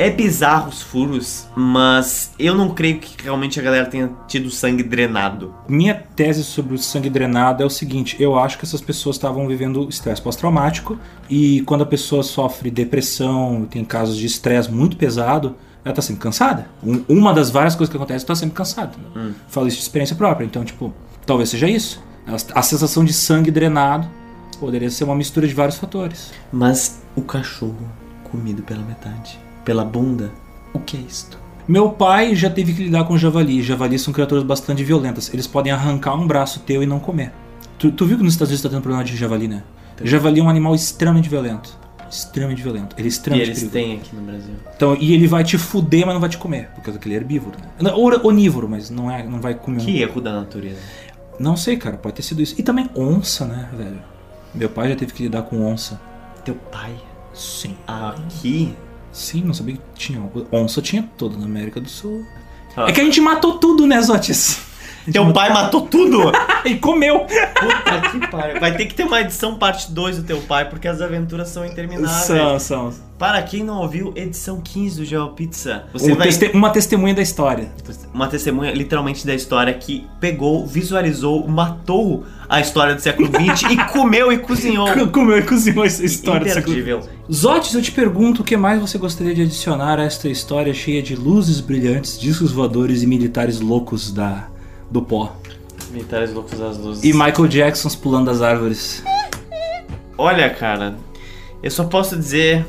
é 0.00 0.08
bizarro 0.10 0.70
os 0.70 0.80
furos, 0.80 1.46
mas 1.54 2.32
eu 2.38 2.54
não 2.54 2.70
creio 2.70 2.98
que 2.98 3.22
realmente 3.22 3.60
a 3.60 3.62
galera 3.62 3.84
tenha 3.86 4.10
tido 4.26 4.50
sangue 4.50 4.82
drenado. 4.82 5.54
Minha 5.68 5.94
tese 5.94 6.42
sobre 6.42 6.74
o 6.74 6.78
sangue 6.78 7.10
drenado 7.10 7.62
é 7.62 7.66
o 7.66 7.70
seguinte: 7.70 8.16
eu 8.18 8.38
acho 8.38 8.58
que 8.58 8.64
essas 8.64 8.80
pessoas 8.80 9.16
estavam 9.16 9.46
vivendo 9.46 9.86
estresse 9.88 10.22
pós-traumático 10.22 10.98
e 11.28 11.60
quando 11.62 11.82
a 11.82 11.86
pessoa 11.86 12.22
sofre 12.22 12.70
depressão, 12.70 13.66
tem 13.70 13.84
casos 13.84 14.16
de 14.16 14.24
estresse 14.26 14.70
muito 14.72 14.96
pesado, 14.96 15.54
ela 15.84 15.94
tá 15.94 16.00
sempre 16.02 16.22
cansada. 16.22 16.66
Um- 16.82 17.04
uma 17.08 17.32
das 17.34 17.50
várias 17.50 17.74
coisas 17.74 17.90
que 17.90 17.96
acontece, 17.96 18.24
tá 18.24 18.34
sempre 18.34 18.54
cansada. 18.54 18.92
Hum. 19.14 19.32
Falo 19.48 19.68
isso 19.68 19.76
de 19.76 19.82
experiência 19.82 20.16
própria. 20.16 20.44
Então, 20.46 20.64
tipo, 20.64 20.92
talvez 21.26 21.50
seja 21.50 21.68
isso. 21.68 22.02
A 22.54 22.62
sensação 22.62 23.04
de 23.04 23.12
sangue 23.12 23.50
drenado 23.50 24.08
poderia 24.58 24.90
ser 24.90 25.04
uma 25.04 25.14
mistura 25.14 25.46
de 25.48 25.54
vários 25.54 25.76
fatores. 25.78 26.32
Mas 26.52 27.00
o 27.16 27.22
cachorro 27.22 27.76
comido 28.30 28.62
pela 28.62 28.82
metade, 28.82 29.38
pela 29.64 29.84
bunda, 29.84 30.30
o 30.72 30.78
que 30.78 30.96
é 30.96 31.00
isto? 31.00 31.38
Meu 31.68 31.90
pai 31.90 32.34
já 32.34 32.50
teve 32.50 32.72
que 32.72 32.84
lidar 32.84 33.04
com 33.04 33.16
javali. 33.16 33.62
Javalis 33.62 34.02
são 34.02 34.12
criaturas 34.12 34.42
bastante 34.42 34.82
violentas. 34.82 35.32
Eles 35.32 35.46
podem 35.46 35.72
arrancar 35.72 36.14
um 36.14 36.26
braço 36.26 36.60
teu 36.60 36.82
e 36.82 36.86
não 36.86 36.98
comer. 36.98 37.32
Tu, 37.78 37.92
tu 37.92 38.04
viu 38.06 38.16
que 38.16 38.24
nos 38.24 38.32
Estados 38.34 38.50
Unidos 38.50 38.62
tá 38.62 38.68
tendo 38.68 38.82
problema 38.82 39.04
de 39.04 39.16
javali, 39.16 39.46
né? 39.46 39.62
Javali 40.02 40.40
é 40.40 40.42
um 40.42 40.48
animal 40.48 40.74
extremamente 40.74 41.28
violento. 41.28 41.78
Extremamente 42.10 42.60
violento. 42.60 42.96
Ele 42.98 43.02
é 43.02 43.04
E 43.04 43.08
extremamente 43.08 43.48
eles 43.50 43.58
perigoso. 43.70 43.84
têm 43.86 43.96
aqui 43.98 44.16
no 44.16 44.22
Brasil. 44.22 44.54
Então, 44.74 44.96
e 44.98 45.14
ele 45.14 45.28
vai 45.28 45.44
te 45.44 45.56
fuder, 45.56 46.04
mas 46.04 46.14
não 46.14 46.20
vai 46.20 46.28
te 46.30 46.38
comer, 46.38 46.70
porque 46.74 46.90
aquele 46.90 47.14
é 47.14 47.18
herbívoro. 47.18 47.56
Né? 47.80 47.92
Ou 47.92 48.26
onívoro, 48.26 48.68
mas 48.68 48.90
não, 48.90 49.08
é, 49.08 49.22
não 49.24 49.40
vai 49.40 49.54
comer. 49.54 49.80
um- 49.80 49.84
Que 49.84 50.02
erro 50.02 50.20
da 50.20 50.32
natureza. 50.32 50.78
Não 51.38 51.56
sei, 51.56 51.76
cara, 51.76 51.96
pode 51.96 52.16
ter 52.16 52.22
sido 52.22 52.42
isso. 52.42 52.56
E 52.58 52.62
também 52.64 52.90
onça, 52.96 53.44
né, 53.44 53.68
velho? 53.76 54.00
Meu 54.52 54.68
pai 54.68 54.88
já 54.88 54.96
teve 54.96 55.12
que 55.12 55.22
lidar 55.22 55.42
com 55.42 55.64
onça. 55.64 56.00
Teu 56.44 56.56
pai? 56.56 56.92
Sim. 57.32 57.76
Aqui? 57.86 58.74
Sim, 59.12 59.42
não 59.44 59.54
sabia 59.54 59.76
que 59.76 59.82
tinha. 59.94 60.22
Onça 60.52 60.80
tinha 60.80 61.08
toda 61.16 61.36
na 61.36 61.44
América 61.44 61.80
do 61.80 61.88
Sul. 61.88 62.24
Ah. 62.76 62.86
É 62.88 62.92
que 62.92 63.00
a 63.00 63.04
gente 63.04 63.20
matou 63.20 63.58
tudo, 63.58 63.86
né, 63.86 64.00
Zotis? 64.00 64.60
Teu 65.10 65.32
pai 65.32 65.52
matou 65.52 65.82
tudo? 65.82 66.30
e 66.64 66.76
comeu! 66.76 67.20
Puta 67.20 68.10
que 68.10 68.26
pariu. 68.28 68.60
Vai 68.60 68.76
ter 68.76 68.86
que 68.86 68.94
ter 68.94 69.04
uma 69.04 69.20
edição 69.20 69.56
parte 69.56 69.90
2 69.90 70.18
do 70.18 70.22
teu 70.24 70.40
pai, 70.42 70.68
porque 70.68 70.86
as 70.86 71.00
aventuras 71.00 71.48
são 71.48 71.64
intermináveis. 71.64 72.26
São, 72.26 72.58
são. 72.58 73.09
Para 73.20 73.42
quem 73.42 73.62
não 73.62 73.82
ouviu, 73.82 74.14
edição 74.16 74.62
15 74.62 74.96
do 75.00 75.04
GeoPizza. 75.04 75.84
Você 75.92 76.10
Um 76.10 76.16
vai. 76.16 76.28
teste- 76.28 76.50
Uma 76.54 76.70
testemunha 76.70 77.12
da 77.14 77.20
história. 77.20 77.70
Uma 78.14 78.26
testemunha 78.28 78.72
literalmente 78.72 79.26
da 79.26 79.34
história 79.34 79.74
que 79.74 80.06
pegou, 80.18 80.66
visualizou, 80.66 81.46
matou 81.46 82.24
a 82.48 82.62
história 82.62 82.94
do 82.94 83.00
século 83.02 83.28
XX 83.28 83.72
e 83.72 83.76
comeu 83.92 84.32
e 84.32 84.38
cozinhou. 84.38 84.88
Comeu 85.12 85.36
e 85.36 85.42
cozinhou 85.42 85.84
essa 85.84 86.02
história 86.02 86.46
do 86.46 86.48
século 86.50 86.72
Imperdível. 86.72 87.02
Zotes, 87.30 87.74
eu 87.74 87.82
te 87.82 87.92
pergunto 87.92 88.40
o 88.40 88.44
que 88.44 88.56
mais 88.56 88.80
você 88.80 88.96
gostaria 88.96 89.34
de 89.34 89.42
adicionar 89.42 89.98
a 90.00 90.04
esta 90.04 90.26
história 90.26 90.72
cheia 90.72 91.02
de 91.02 91.14
luzes 91.14 91.60
brilhantes, 91.60 92.18
discos 92.18 92.52
voadores 92.52 93.02
e 93.02 93.06
militares 93.06 93.60
loucos 93.60 94.10
da, 94.10 94.48
do 94.90 95.02
pó. 95.02 95.36
Militares 95.90 96.32
loucos 96.32 96.58
das 96.58 96.78
luzes. 96.78 97.04
E 97.04 97.12
Michael 97.12 97.48
Jacksons 97.48 97.94
pulando 97.94 98.30
das 98.30 98.40
árvores. 98.40 99.04
Olha, 100.16 100.48
cara, 100.48 100.96
eu 101.62 101.70
só 101.70 101.84
posso 101.84 102.16
dizer 102.16 102.64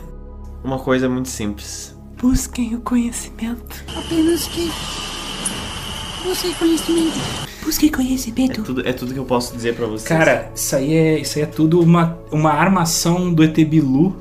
uma 0.63 0.79
coisa 0.79 1.07
muito 1.09 1.29
simples. 1.29 1.95
Busquem 2.21 2.75
o 2.75 2.81
conhecimento. 2.81 3.83
Apenas 3.97 4.47
que. 4.47 4.71
Busque 6.23 6.53
conhecimento. 6.55 7.17
Busque 7.63 7.85
É 7.87 7.89
conhecimento. 7.89 8.63
tudo, 8.63 8.87
é 8.87 8.93
tudo 8.93 9.13
que 9.13 9.19
eu 9.19 9.25
posso 9.25 9.55
dizer 9.55 9.75
pra 9.75 9.85
vocês. 9.87 10.07
Cara, 10.07 10.51
isso 10.55 10.75
aí 10.75 10.93
é, 10.93 11.19
isso 11.19 11.37
aí 11.37 11.43
é 11.43 11.47
tudo 11.47 11.79
uma, 11.79 12.17
uma 12.31 12.51
armação 12.51 13.33
do 13.33 13.43
ET 13.43 13.55
Bilu 13.65 14.15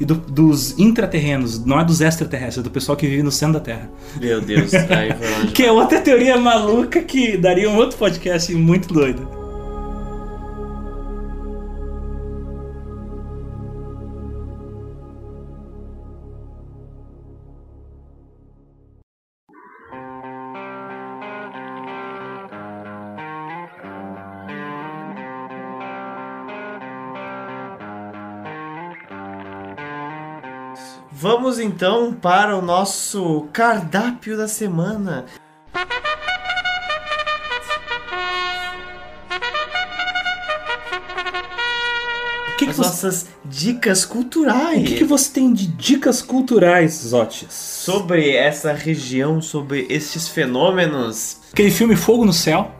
e 0.00 0.04
do- 0.04 0.14
dos 0.14 0.78
intraterrenos, 0.78 1.62
não 1.64 1.78
é 1.78 1.84
dos 1.84 2.00
extraterrestres, 2.00 2.58
é 2.58 2.62
do 2.62 2.70
pessoal 2.70 2.96
que 2.96 3.06
vive 3.06 3.22
no 3.22 3.30
centro 3.30 3.54
da 3.54 3.60
Terra. 3.60 3.90
Meu 4.20 4.40
Deus, 4.40 4.72
aí 4.74 5.12
foi 5.14 5.30
longe. 5.30 5.46
Que 5.52 5.64
é 5.64 5.72
outra 5.72 6.00
teoria 6.00 6.36
maluca 6.38 7.02
que 7.02 7.36
daria 7.36 7.68
um 7.68 7.76
outro 7.76 7.98
podcast 7.98 8.54
muito 8.54 8.92
doido. 8.92 9.28
Vamos 31.34 31.58
então 31.58 32.12
para 32.12 32.54
o 32.54 32.60
nosso 32.60 33.48
cardápio 33.54 34.36
da 34.36 34.46
semana. 34.46 35.24
que 42.58 42.66
As 42.66 42.76
você- 42.76 42.82
nossas 42.82 43.26
dicas 43.44 44.04
culturais. 44.04 44.80
O 44.82 44.84
que, 44.84 44.96
que 44.98 45.04
você 45.04 45.30
tem 45.32 45.52
de 45.52 45.66
dicas 45.66 46.22
culturais, 46.22 46.92
Zotes? 47.08 47.52
Sobre 47.52 48.30
essa 48.36 48.72
região, 48.72 49.40
sobre 49.42 49.86
estes 49.90 50.28
fenômenos. 50.28 51.38
Aquele 51.52 51.70
filme 51.72 51.96
Fogo 51.96 52.24
no 52.24 52.32
Céu, 52.32 52.70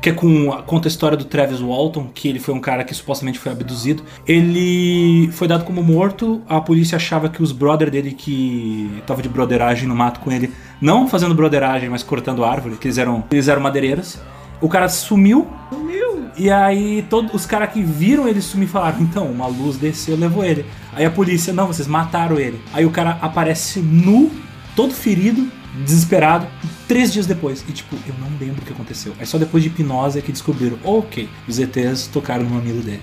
que 0.00 0.08
é 0.08 0.12
com 0.12 0.50
conta 0.66 0.88
a 0.88 0.90
história 0.90 1.16
do 1.16 1.24
Travis 1.24 1.60
Walton, 1.60 2.08
que 2.14 2.28
ele 2.28 2.38
foi 2.38 2.54
um 2.54 2.60
cara 2.60 2.84
que 2.84 2.94
supostamente 2.94 3.38
foi 3.38 3.52
abduzido. 3.52 4.02
Ele 4.26 5.30
foi 5.32 5.46
dado 5.46 5.64
como 5.64 5.82
morto. 5.82 6.40
A 6.48 6.60
polícia 6.60 6.96
achava 6.96 7.28
que 7.28 7.42
os 7.42 7.52
brother 7.52 7.90
dele 7.90 8.12
que 8.12 9.02
tava 9.06 9.20
de 9.20 9.28
broderagem 9.28 9.86
no 9.86 9.94
mato 9.94 10.20
com 10.20 10.32
ele, 10.32 10.52
não 10.80 11.06
fazendo 11.06 11.34
broderagem, 11.34 11.88
mas 11.88 12.02
cortando 12.02 12.44
árvore, 12.44 12.76
que 12.76 12.88
eles 12.88 12.98
eram, 12.98 13.24
eles 13.30 13.48
eram 13.48 13.60
madeireiros. 13.60 14.18
O 14.60 14.68
cara 14.68 14.88
sumiu. 14.88 15.46
Sumiu. 15.70 16.30
E 16.36 16.50
aí 16.50 17.04
todos 17.10 17.34
os 17.34 17.44
caras 17.44 17.72
que 17.72 17.82
viram 17.82 18.26
ele 18.26 18.40
sumir 18.40 18.68
falaram: 18.68 19.00
"Então, 19.00 19.26
uma 19.26 19.46
luz 19.46 19.76
desceu, 19.76 20.16
e 20.16 20.18
levou 20.18 20.44
ele". 20.44 20.64
Aí 20.94 21.04
a 21.04 21.10
polícia: 21.10 21.52
"Não, 21.52 21.66
vocês 21.66 21.88
mataram 21.88 22.38
ele". 22.38 22.60
Aí 22.72 22.86
o 22.86 22.90
cara 22.90 23.18
aparece 23.20 23.80
nu, 23.80 24.30
todo 24.74 24.94
ferido, 24.94 25.50
desesperado, 25.84 26.46
três 26.88 27.12
dias 27.12 27.26
depois. 27.26 27.64
E 27.68 27.72
tipo, 27.72 27.96
eu 28.06 28.14
não 28.18 28.28
lembro 28.38 28.62
o 28.62 28.64
que 28.64 28.72
aconteceu. 28.72 29.12
Aí 29.18 29.26
só 29.26 29.38
depois 29.38 29.62
de 29.62 29.68
hipnose 29.68 30.18
é 30.18 30.22
que 30.22 30.32
descobriram: 30.32 30.78
ok, 30.84 31.28
os 31.48 31.58
ETs 31.58 32.06
tocaram 32.08 32.44
no 32.44 32.50
mamilo 32.50 32.80
dele. 32.82 33.02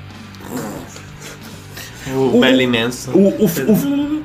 O, 2.34 2.40
Merlin 2.40 2.68
Manson. 2.68 3.12
O, 3.12 3.28
o, 3.28 3.46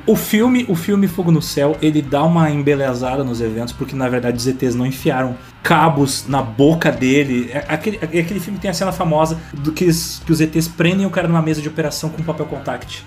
o, 0.07 0.13
o 0.13 0.15
filme, 0.15 0.65
o 0.69 0.75
filme 0.75 1.05
Fogo 1.05 1.31
no 1.31 1.41
Céu, 1.41 1.77
ele 1.81 2.01
dá 2.01 2.23
uma 2.23 2.49
embelezada 2.49 3.25
nos 3.25 3.41
eventos, 3.41 3.73
porque 3.73 3.93
na 3.93 4.07
verdade 4.07 4.37
os 4.37 4.47
ETs 4.47 4.73
não 4.73 4.85
enfiaram 4.85 5.35
cabos 5.61 6.25
na 6.29 6.41
boca 6.41 6.89
dele. 6.89 7.49
É 7.51 7.65
aquele, 7.67 7.99
é 8.01 8.19
aquele 8.21 8.39
filme 8.39 8.57
tem 8.57 8.71
a 8.71 8.73
cena 8.73 8.93
famosa 8.93 9.37
do 9.53 9.73
que, 9.73 9.83
os- 9.85 10.21
que 10.25 10.31
os 10.31 10.39
ETs 10.39 10.65
prendem 10.69 11.05
o 11.05 11.09
cara 11.09 11.27
numa 11.27 11.41
mesa 11.41 11.61
de 11.61 11.67
operação 11.67 12.09
com 12.09 12.23
papel 12.23 12.45
contact 12.45 13.05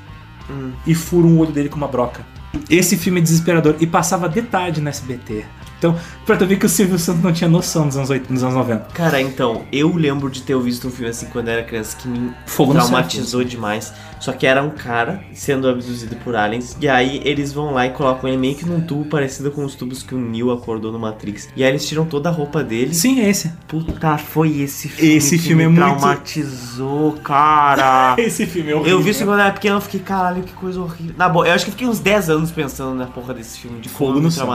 Hum. 0.49 0.71
e 0.87 0.95
furam 0.95 1.31
o 1.31 1.39
olho 1.39 1.51
dele 1.51 1.69
com 1.71 1.77
uma 1.77 1.89
broca. 1.89 2.25
Esse 2.69 2.97
filme 2.97 3.21
é 3.21 3.23
desesperador 3.23 3.77
e 3.81 3.87
passava 3.87 4.29
de 4.29 4.43
tarde 4.43 4.81
no 4.81 4.89
SBT. 4.89 5.45
Então, 5.79 5.95
pra 6.25 6.37
tu 6.37 6.47
ver 6.47 6.57
que 6.59 6.67
o 6.67 6.69
Silvio 6.69 6.99
Santos 6.99 7.23
não 7.23 7.33
tinha 7.33 7.49
noção 7.49 7.87
dos 7.87 7.97
anos, 7.97 8.09
80, 8.11 8.33
dos 8.33 8.43
anos 8.43 8.55
90. 8.55 8.87
Cara, 8.95 9.21
então, 9.21 9.65
eu 9.71 9.95
lembro 9.95 10.31
de 10.31 10.43
ter 10.43 10.59
visto 10.59 10.89
um 10.89 10.91
filme 10.91 11.11
assim 11.11 11.27
quando 11.27 11.49
eu 11.49 11.55
era 11.55 11.63
criança 11.65 11.97
que 11.97 12.09
me 12.09 12.33
Fogo 12.47 12.73
traumatizou 12.73 13.45
demais. 13.45 13.93
Só 14.19 14.33
que 14.33 14.47
era 14.47 14.63
um 14.63 14.71
cara 14.71 15.23
sendo 15.35 15.69
abduzido 15.69 16.17
por 16.17 16.35
aliens. 16.35 16.75
E 16.81 16.89
aí 16.89 17.21
eles 17.25 17.53
vão 17.53 17.73
lá 17.73 17.87
e 17.87 17.91
colocam 17.91 18.29
ele 18.29 18.39
meio 18.39 18.55
que 18.55 18.65
num 18.65 18.81
tubo 18.81 19.05
parecido 19.05 19.51
com 19.51 19.63
os 19.65 19.75
tubos 19.75 20.03
que 20.03 20.15
o 20.15 20.19
Neo 20.19 20.51
acordou 20.51 20.91
no 20.91 20.99
Matrix. 20.99 21.51
E 21.55 21.63
aí 21.63 21.69
eles 21.71 21.87
tiram 21.87 22.07
toda 22.07 22.31
a 22.31 22.33
roupa 22.33 22.65
dele. 22.65 22.95
Sim, 22.95 23.21
é 23.21 23.29
esse. 23.29 23.53
Puta, 23.69 24.17
foi 24.17 24.61
esse 24.63 24.89
filme. 24.89 25.15
Esse 25.17 25.39
filme 25.39 25.57
me 25.57 25.63
é 25.65 25.69
muito- 25.69 25.99
traumatizou, 25.99 27.13
cara. 27.23 28.17
Esse 28.19 28.47
filme 28.47 28.71
é 28.71 28.75
horrível. 28.75 28.93
Eu 28.99 29.03
vi 29.03 29.11
isso 29.11 29.25
quando 29.25 29.39
eu 29.39 29.45
era 29.45 29.53
pequeno, 29.53 29.77
eu 29.77 29.81
fiquei, 29.81 30.01
caralho, 30.01 30.43
que 30.43 30.53
coisa 30.55 30.81
horrível. 30.81 31.15
Na 31.19 31.29
boa, 31.29 31.47
eu 31.47 31.53
acho 31.53 31.65
que 31.65 31.71
eu 31.71 31.73
fiquei 31.73 31.87
uns 31.87 31.99
10 32.01 32.31
anos 32.31 32.51
pensando 32.51 32.95
na 32.95 33.07
porra 33.07 33.35
desse 33.35 33.59
filme, 33.59 33.81
de 33.81 33.89
como 33.89 33.99
Fogo 33.99 34.19
eu 34.19 34.23
no 34.23 34.29
me 34.29 34.33
céu. 34.33 34.47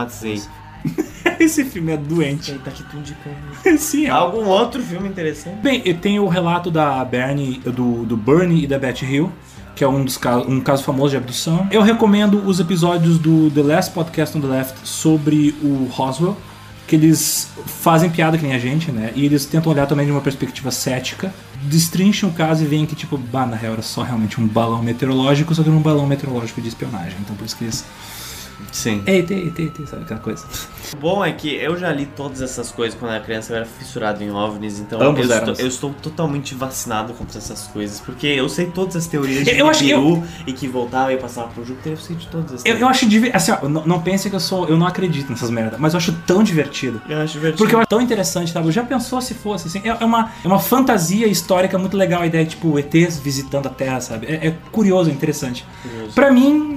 Esse 1.39 1.63
filme 1.63 1.91
é 1.91 1.97
doente. 1.97 2.53
Tá 2.59 2.71
aqui 2.71 2.83
indicando. 2.95 3.35
Sim, 3.77 4.05
é. 4.05 4.09
Algum 4.09 4.45
outro 4.45 4.81
filme 4.81 5.07
interessante? 5.07 5.57
Bem, 5.61 5.81
eu 5.85 5.97
tenho 5.97 6.23
o 6.23 6.27
relato 6.27 6.69
da 6.69 7.03
Bernie, 7.03 7.59
do, 7.59 8.05
do 8.05 8.17
Bernie 8.17 8.63
e 8.63 8.67
da 8.67 8.77
Beth 8.77 9.01
Hill, 9.01 9.31
que 9.75 9.83
é 9.83 9.87
um 9.87 10.03
dos 10.03 10.17
casos, 10.17 10.47
um 10.47 10.59
caso 10.59 10.83
famoso 10.83 11.11
de 11.11 11.17
abdução. 11.17 11.67
Eu 11.71 11.81
recomendo 11.81 12.43
os 12.45 12.59
episódios 12.59 13.17
do 13.17 13.49
The 13.51 13.63
Last 13.63 13.91
Podcast 13.93 14.37
on 14.37 14.41
the 14.41 14.47
Left 14.47 14.87
sobre 14.87 15.55
o 15.61 15.87
Roswell, 15.91 16.37
que 16.87 16.95
eles 16.95 17.49
fazem 17.65 18.09
piada 18.09 18.37
que 18.37 18.43
nem 18.43 18.53
a 18.53 18.59
gente, 18.59 18.91
né? 18.91 19.13
E 19.15 19.25
eles 19.25 19.45
tentam 19.45 19.71
olhar 19.71 19.87
também 19.87 20.05
de 20.05 20.11
uma 20.11 20.21
perspectiva 20.21 20.71
cética, 20.71 21.33
destrincham 21.63 22.29
o 22.29 22.33
caso 22.33 22.63
e 22.63 22.67
veem 22.67 22.85
que, 22.85 22.95
tipo, 22.95 23.17
bah, 23.17 23.45
na 23.45 23.55
real 23.55 23.73
era 23.73 23.81
só 23.81 24.03
realmente 24.03 24.41
um 24.41 24.47
balão 24.47 24.83
meteorológico, 24.83 25.55
só 25.55 25.63
que 25.63 25.69
era 25.69 25.77
um 25.77 25.81
balão 25.81 26.05
meteorológico 26.05 26.61
de 26.61 26.67
espionagem. 26.67 27.17
Então 27.21 27.35
por 27.35 27.45
isso 27.45 27.55
que 27.55 27.63
eles. 27.63 27.85
Sim. 28.71 29.03
Eita, 29.05 29.33
eita, 29.33 29.61
eita, 29.61 29.85
sabe 29.85 30.03
aquela 30.03 30.19
coisa. 30.19 30.45
O 30.93 30.97
bom 30.97 31.23
é 31.23 31.31
que 31.31 31.55
eu 31.55 31.77
já 31.77 31.91
li 31.91 32.05
todas 32.05 32.41
essas 32.41 32.71
coisas 32.71 32.99
quando 32.99 33.11
era 33.13 33.23
criança, 33.23 33.53
eu 33.53 33.57
era 33.57 33.65
fissurado 33.65 34.21
em 34.23 34.29
OVNIs, 34.29 34.79
então 34.79 35.01
eu, 35.01 35.17
estou, 35.17 35.53
eu 35.57 35.67
estou 35.67 35.93
totalmente 36.01 36.53
vacinado 36.53 37.13
contra 37.13 37.37
essas 37.37 37.67
coisas, 37.67 37.99
porque 38.01 38.27
eu 38.27 38.49
sei 38.49 38.65
todas 38.65 38.95
as 38.95 39.07
teorias 39.07 39.45
de 39.45 39.57
Eu 39.57 39.67
acho 39.67 39.79
que 39.79 39.95
Nibiru 39.95 40.23
e 40.45 40.51
que 40.51 40.67
voltava 40.67 41.13
e 41.13 41.17
passava 41.17 41.47
pro 41.47 41.65
Júpiter, 41.65 41.93
eu 41.93 41.97
sei 41.97 42.15
de 42.15 42.27
todas 42.27 42.53
as 42.55 42.65
Eu, 42.65 42.77
eu 42.77 42.87
acho 42.87 43.07
divertido. 43.07 43.37
Assim, 43.37 43.51
ó, 43.51 43.69
não, 43.69 43.85
não 43.85 44.01
pense 44.01 44.29
que 44.29 44.35
eu 44.35 44.39
sou. 44.39 44.67
Eu 44.67 44.77
não 44.77 44.85
acredito 44.85 45.29
nessas 45.29 45.49
merdas, 45.49 45.79
mas 45.79 45.93
eu 45.93 45.97
acho 45.97 46.11
tão 46.27 46.43
divertido. 46.43 47.01
Eu 47.07 47.21
acho 47.21 47.33
divertido. 47.33 47.57
Porque 47.57 47.75
eu 47.75 47.79
acho 47.79 47.87
tão 47.87 48.01
interessante, 48.01 48.51
sabe? 48.51 48.69
Já 48.71 48.83
pensou 48.83 49.21
se 49.21 49.33
fosse 49.33 49.67
assim? 49.67 49.87
É, 49.87 49.89
é 49.89 50.05
uma, 50.05 50.31
é 50.43 50.47
uma 50.47 50.59
fantasia 50.59 51.27
histórica 51.27 51.77
muito 51.77 51.95
legal 51.95 52.21
a 52.21 52.25
ideia, 52.25 52.45
tipo, 52.45 52.77
ETs 52.77 53.17
visitando 53.17 53.67
a 53.67 53.69
Terra, 53.69 54.01
sabe? 54.01 54.27
É, 54.27 54.47
é 54.47 54.57
curioso, 54.71 55.09
é 55.09 55.13
interessante. 55.13 55.65
Curioso. 55.81 56.13
Pra 56.13 56.31
mim, 56.31 56.75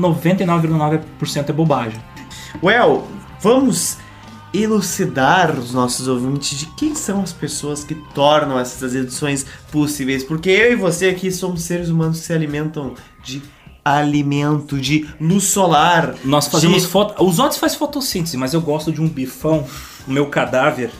99,9% 0.00 1.48
é 1.48 1.52
bobagem. 1.52 2.00
Well, 2.62 3.06
vamos 3.42 3.98
elucidar 4.54 5.58
os 5.58 5.72
nossos 5.72 6.06
ouvintes 6.06 6.58
de 6.58 6.66
quem 6.66 6.94
são 6.94 7.22
as 7.22 7.32
pessoas 7.32 7.82
que 7.82 7.94
tornam 8.14 8.58
essas 8.58 8.94
edições 8.94 9.44
possíveis. 9.70 10.22
Porque 10.22 10.50
eu 10.50 10.72
e 10.72 10.76
você 10.76 11.08
aqui 11.08 11.32
somos 11.32 11.62
seres 11.62 11.88
humanos 11.88 12.20
que 12.20 12.26
se 12.26 12.32
alimentam 12.32 12.94
de 13.24 13.42
alimento, 13.84 14.78
de 14.78 15.08
luz 15.20 15.44
solar. 15.44 16.14
Nós 16.24 16.46
fazemos 16.46 16.82
de... 16.82 16.88
foto. 16.88 17.24
Os 17.24 17.38
outros 17.38 17.58
fazem 17.58 17.78
fotossíntese, 17.78 18.36
mas 18.36 18.54
eu 18.54 18.60
gosto 18.60 18.92
de 18.92 19.00
um 19.00 19.08
bifão, 19.08 19.66
o 20.06 20.10
meu 20.10 20.26
cadáver, 20.26 20.90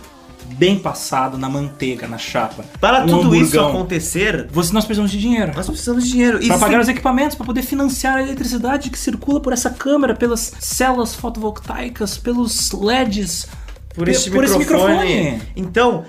bem 0.52 0.78
passado 0.78 1.36
na 1.38 1.48
manteiga, 1.48 2.06
na 2.06 2.18
chapa. 2.18 2.64
Para 2.80 3.02
Um 3.04 3.06
tudo 3.08 3.34
isso 3.34 3.58
hamburgão. 3.58 3.68
acontecer, 3.68 4.48
Você, 4.50 4.72
nós 4.72 4.84
precisamos 4.84 5.10
de 5.10 5.18
dinheiro. 5.18 5.52
nós 5.54 5.66
precisamos 5.66 6.04
de 6.04 6.10
dinheiro. 6.10 6.38
Existem- 6.38 6.58
pagar 6.58 6.80
os 6.80 6.88
equipamentos, 6.88 7.36
pra 7.36 7.44
poder 7.46 7.62
financiar 7.62 8.16
a 8.16 8.22
eletricidade 8.22 8.90
que 8.90 8.98
circula 8.98 9.40
por 9.40 9.52
essa 9.52 9.70
câmera, 9.70 10.14
pelas 10.14 10.52
células 10.60 11.14
fotovoltaicas, 11.14 12.16
pelos 12.18 12.70
LEDs, 12.72 13.46
por 13.94 14.08
este 14.08 14.30
por 14.30 14.44
esse 14.44 14.58
microfone. 14.58 14.92
microfone. 14.98 15.42
Então, 15.56 16.04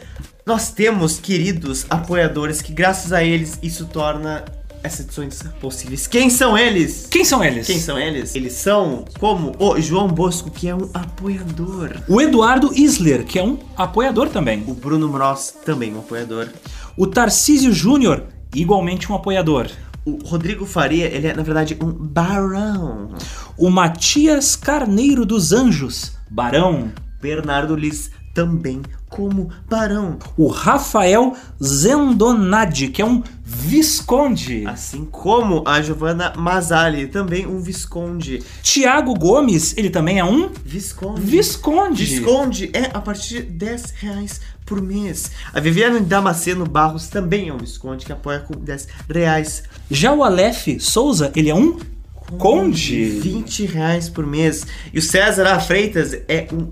nós 0.46 0.72
temos 0.72 1.20
queridos 1.20 1.86
apoiadores 1.90 2.62
que, 2.62 2.74
graças 2.74 3.12
a 3.14 3.24
eles, 3.24 3.58
isso 3.64 3.86
torna 3.86 4.44
essas 4.84 5.06
edições 5.06 5.42
possíveis. 5.62 6.06
Quem 6.06 6.30
são 6.30 6.58
eles? 6.58 7.08
Quem 7.10 7.24
são 7.24 7.44
eles? 7.44 7.66
Quem 7.66 7.80
são 7.80 7.98
eles? 7.98 8.36
Eles 8.36 8.54
são 8.54 9.06
como 9.20 9.56
o 9.58 9.80
João 9.80 10.08
Bosco, 10.08 10.52
que 10.52 10.68
é 10.68 10.76
um 10.76 10.90
apoiador. 10.94 12.02
O 12.08 12.22
Eduardo 12.22 12.72
Isler, 12.76 13.24
que 13.24 13.40
é 13.40 13.44
um 13.44 13.58
apoiador 13.78 14.30
também. 14.30 14.64
O 14.68 14.74
Bruno 14.74 15.08
Mross, 15.08 15.56
também 15.66 15.96
um 15.96 16.00
apoiador. 16.00 16.50
O 16.98 17.08
Tarcísio 17.08 17.74
Júnior, 17.74 18.24
igualmente 18.54 19.12
um 19.12 19.16
apoiador. 19.16 19.72
O 20.06 20.18
Rodrigo 20.26 20.66
Faria, 20.66 21.06
ele 21.06 21.28
é, 21.28 21.34
na 21.34 21.44
verdade, 21.44 21.78
um 21.82 21.92
barão. 21.92 23.14
O 23.58 23.70
Matias 23.70 24.56
Carneiro 24.58 25.26
dos 25.26 25.54
Anjos, 25.54 26.12
barão. 26.30 26.92
Bernardo 27.22 27.74
Liz, 27.74 28.12
também 28.34 28.82
como 29.10 29.50
barão. 29.70 30.18
O 30.36 30.48
Rafael 30.48 31.36
Zendonadi, 31.64 32.90
que 32.90 33.02
é 33.02 33.06
um 33.06 33.24
visconde. 33.54 34.64
Assim 34.66 35.06
como 35.06 35.64
a 35.66 35.82
Giovanna 35.82 36.34
Masali, 36.36 37.08
também 37.08 37.46
um 37.46 37.62
visconde. 37.62 38.44
Tiago 38.62 39.14
Gomes, 39.14 39.76
ele 39.78 39.90
também 39.90 40.20
é 40.20 40.26
um 40.26 40.50
Visconde. 40.66 41.22
visconde. 41.22 42.04
Visconde 42.04 42.70
é 42.74 42.90
a 42.94 43.00
partir 43.00 43.44
de 43.44 43.52
10 43.52 43.94
reais 43.98 44.42
por 44.66 44.82
mês. 44.82 45.32
A 45.54 45.60
Viviane 45.60 46.00
Damasceno 46.00 46.66
Barros 46.66 47.08
também 47.08 47.50
é 47.50 47.54
um 47.54 47.58
Visconde 47.58 48.06
que 48.06 48.12
apoia 48.12 48.40
com 48.40 48.54
10 48.58 48.88
reais. 49.10 49.64
Já 49.90 50.14
o 50.14 50.24
Aleph 50.24 50.68
Souza, 50.80 51.32
ele 51.36 51.50
é 51.50 51.56
um 51.56 51.78
conde. 52.38 53.06
20 53.06 53.66
reais 53.66 54.10
por 54.10 54.26
mês. 54.26 54.66
E 54.94 55.00
o 55.00 55.02
César 55.02 55.48
A. 55.48 55.60
Freitas 55.60 56.14
é 56.28 56.48
um 56.52 56.66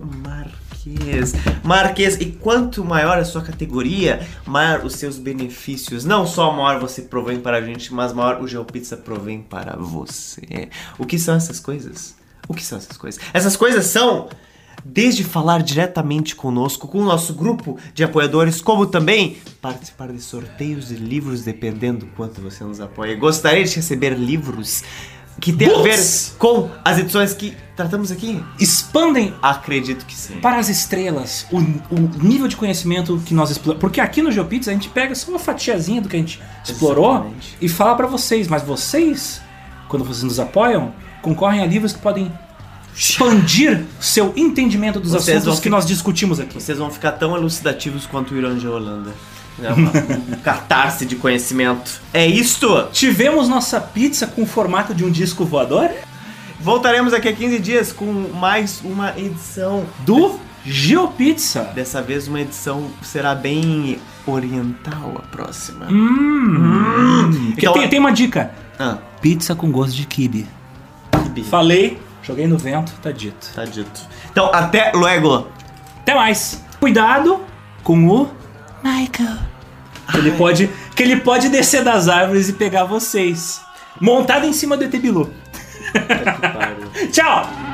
marquês. 0.86 1.34
Marquês. 1.64 2.16
E 2.20 2.26
quanto 2.26 2.84
maior 2.84 3.18
a 3.18 3.26
sua 3.26 3.42
categoria, 3.42 4.26
maior 4.46 4.86
os 4.86 4.96
seus 4.96 5.18
benefícios. 5.18 6.06
Não 6.06 6.26
só 6.26 6.52
maior 6.52 6.80
você 6.80 7.04
provém 7.04 7.40
para 7.40 7.58
a 7.58 7.62
gente, 7.62 7.94
mas 7.94 8.14
maior 8.14 8.42
o 8.42 8.48
GeoPizza 8.48 8.98
provém 8.98 9.42
para 9.42 9.76
você. 9.78 10.70
O 10.98 11.06
que 11.06 11.20
são 11.20 11.36
essas 11.36 11.60
coisas? 11.60 12.16
O 12.48 12.54
que 12.54 12.64
são 12.64 12.78
essas 12.78 12.98
coisas? 12.98 13.22
Essas 13.34 13.56
coisas 13.56 13.86
são 13.86 14.30
desde 14.84 15.24
falar 15.24 15.62
diretamente 15.62 16.36
conosco, 16.36 16.88
com 16.88 16.98
o 17.00 17.06
nosso 17.06 17.36
grupo 17.36 17.78
de 17.94 18.04
apoiadores, 18.04 18.62
como 18.62 18.88
também 18.88 19.38
participar 19.62 20.12
de 20.12 20.20
sorteios 20.20 20.88
de 20.88 20.96
livros, 20.96 21.44
dependendo 21.44 22.00
do 22.00 22.08
quanto 22.14 22.42
você 22.42 22.64
nos 22.64 22.82
apoia. 22.82 23.16
Gostaria 23.16 23.64
de 23.64 23.76
receber 23.76 24.16
livros 24.18 24.84
que 25.40 25.52
tem 25.54 25.68
a 25.68 25.82
ver 25.82 25.96
Books! 25.96 26.36
com 26.38 26.70
as 26.84 26.98
edições 27.00 27.34
que 27.34 27.56
tratamos 27.76 28.12
aqui? 28.12 28.44
Expandem 28.60 29.34
Acredito 29.42 30.06
que 30.06 30.16
sim. 30.16 30.36
para 30.40 30.58
as 30.58 30.70
estrelas 30.70 31.46
o, 31.52 31.58
o 31.58 32.24
nível 32.24 32.48
de 32.48 32.56
conhecimento 32.56 33.20
que 33.26 33.34
nós 33.34 33.50
exploramos. 33.50 33.82
Porque 33.82 34.00
aqui 34.00 34.22
no 34.22 34.32
GeoPizza 34.32 34.72
a 34.72 34.74
gente 34.74 34.90
pega 34.90 35.16
só 35.16 35.32
uma 35.32 35.40
fatiazinha 35.40 36.02
do 36.02 36.10
que 36.10 36.16
a 36.16 36.20
gente 36.20 36.42
explorou 36.64 37.12
Exatamente. 37.12 37.58
e 37.62 37.70
fala 37.70 37.96
para 37.96 38.08
vocês. 38.08 38.48
Mas 38.48 38.62
vocês, 38.64 39.42
quando 39.88 40.06
vocês 40.06 40.24
nos 40.24 40.40
apoiam, 40.40 40.94
concorrem 41.22 41.62
a 41.62 41.66
livros 41.66 41.94
que 41.94 42.00
podem 42.00 42.32
expandir 42.96 43.86
seu 44.00 44.34
entendimento 44.36 45.00
dos 45.00 45.12
Vocês 45.12 45.38
assuntos 45.38 45.60
que 45.60 45.70
nós 45.70 45.86
discutimos 45.86 46.40
aqui. 46.40 46.56
Vocês 46.62 46.78
vão 46.78 46.92
ficar 46.92 47.14
tão 47.14 47.36
elucidativos 47.36 48.06
quanto 48.06 48.34
o 48.34 48.38
Irã 48.38 48.56
de 48.58 48.68
Holanda. 48.68 49.12
É 49.64 49.74
uma 49.74 49.92
um 49.92 50.40
catarse 50.44 51.06
de 51.06 51.16
conhecimento. 51.16 52.02
É 52.14 52.26
isto! 52.26 52.88
Tivemos 52.92 53.48
nossa 53.48 53.80
pizza 53.80 54.28
com 54.28 54.44
o 54.44 54.46
formato 54.46 54.94
de 54.94 55.04
um 55.06 55.12
disco 55.12 55.46
voador 55.46 55.90
Voltaremos 56.62 57.12
daqui 57.12 57.28
a 57.28 57.34
15 57.34 57.60
dias 57.60 57.92
com 57.92 58.06
mais 58.06 58.82
uma 58.84 59.18
edição 59.18 59.84
do 60.06 60.40
GeoPizza. 60.64 61.64
Dessa 61.74 62.04
vez 62.04 62.28
uma 62.28 62.40
edição 62.40 62.92
será 63.02 63.34
bem 63.34 63.98
oriental 64.28 65.16
a 65.18 65.28
próxima. 65.28 65.88
Hum. 65.90 67.54
Então- 67.58 67.74
tem, 67.74 67.90
tem 67.90 68.00
uma 68.00 68.12
dica: 68.12 68.52
Ah, 68.78 69.00
pizza 69.20 69.56
com 69.56 69.72
gosto 69.72 69.96
de 69.96 70.06
kibe. 70.06 70.48
Kibe. 71.24 71.44
Falei, 71.46 72.00
joguei 72.22 72.46
no 72.46 72.60
vento, 72.60 72.94
tá 73.02 73.12
dito. 73.12 73.50
tá 73.56 73.66
dito. 73.66 74.02
Então, 74.32 74.52
até 74.54 74.92
logo! 74.92 75.48
Até 76.02 76.14
mais. 76.14 76.64
Cuidado 76.80 77.42
com 77.84 77.94
o 78.08 78.30
Michael. 78.84 79.51
Que 80.12 80.18
ele 80.18 80.32
pode, 80.32 80.70
que 80.96 81.04
ele 81.04 81.18
pode 81.18 81.50
descer 81.50 81.84
das 81.84 82.08
árvores 82.08 82.50
e 82.50 82.54
pegar 82.54 82.84
vocês. 82.84 83.62
Montado 84.00 84.46
em 84.46 84.54
cima 84.54 84.76
do 84.78 84.84
ET 84.84 84.92
Bilu. 84.92 85.34
Tchau. 87.12 87.71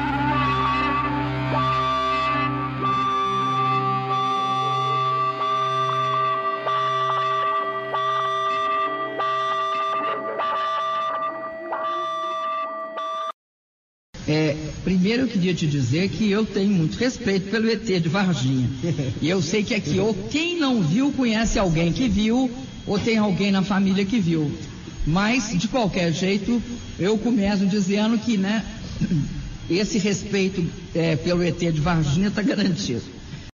Primeiro 14.88 15.24
eu 15.24 15.28
queria 15.28 15.54
te 15.54 15.68
dizer 15.68 16.08
que 16.08 16.32
eu 16.32 16.46
tenho 16.46 16.70
muito 16.70 16.96
respeito 16.98 17.52
pelo 17.52 17.70
ET 17.70 17.84
de 17.84 18.08
Varginha. 18.08 18.70
E 19.22 19.28
eu 19.28 19.42
sei 19.42 19.62
que 19.62 19.76
aqui, 19.76 20.00
ou 20.00 20.14
quem 20.14 20.58
não 20.58 20.82
viu, 20.82 21.12
conhece 21.12 21.60
alguém 21.60 21.92
que 21.92 22.08
viu, 22.08 22.50
ou 22.86 22.98
tem 22.98 23.18
alguém 23.18 23.52
na 23.52 23.62
família 23.62 24.06
que 24.06 24.18
viu. 24.18 24.50
Mas, 25.06 25.52
de 25.60 25.68
qualquer 25.68 26.14
jeito, 26.14 26.64
eu 26.98 27.18
começo 27.18 27.66
dizendo 27.66 28.18
que, 28.18 28.38
né, 28.38 28.64
esse 29.70 29.98
respeito 29.98 30.66
é, 30.96 31.18
pelo 31.18 31.44
ET 31.44 31.60
de 31.60 31.82
Varginha 31.82 32.30
está 32.30 32.42
garantido. 32.42 33.17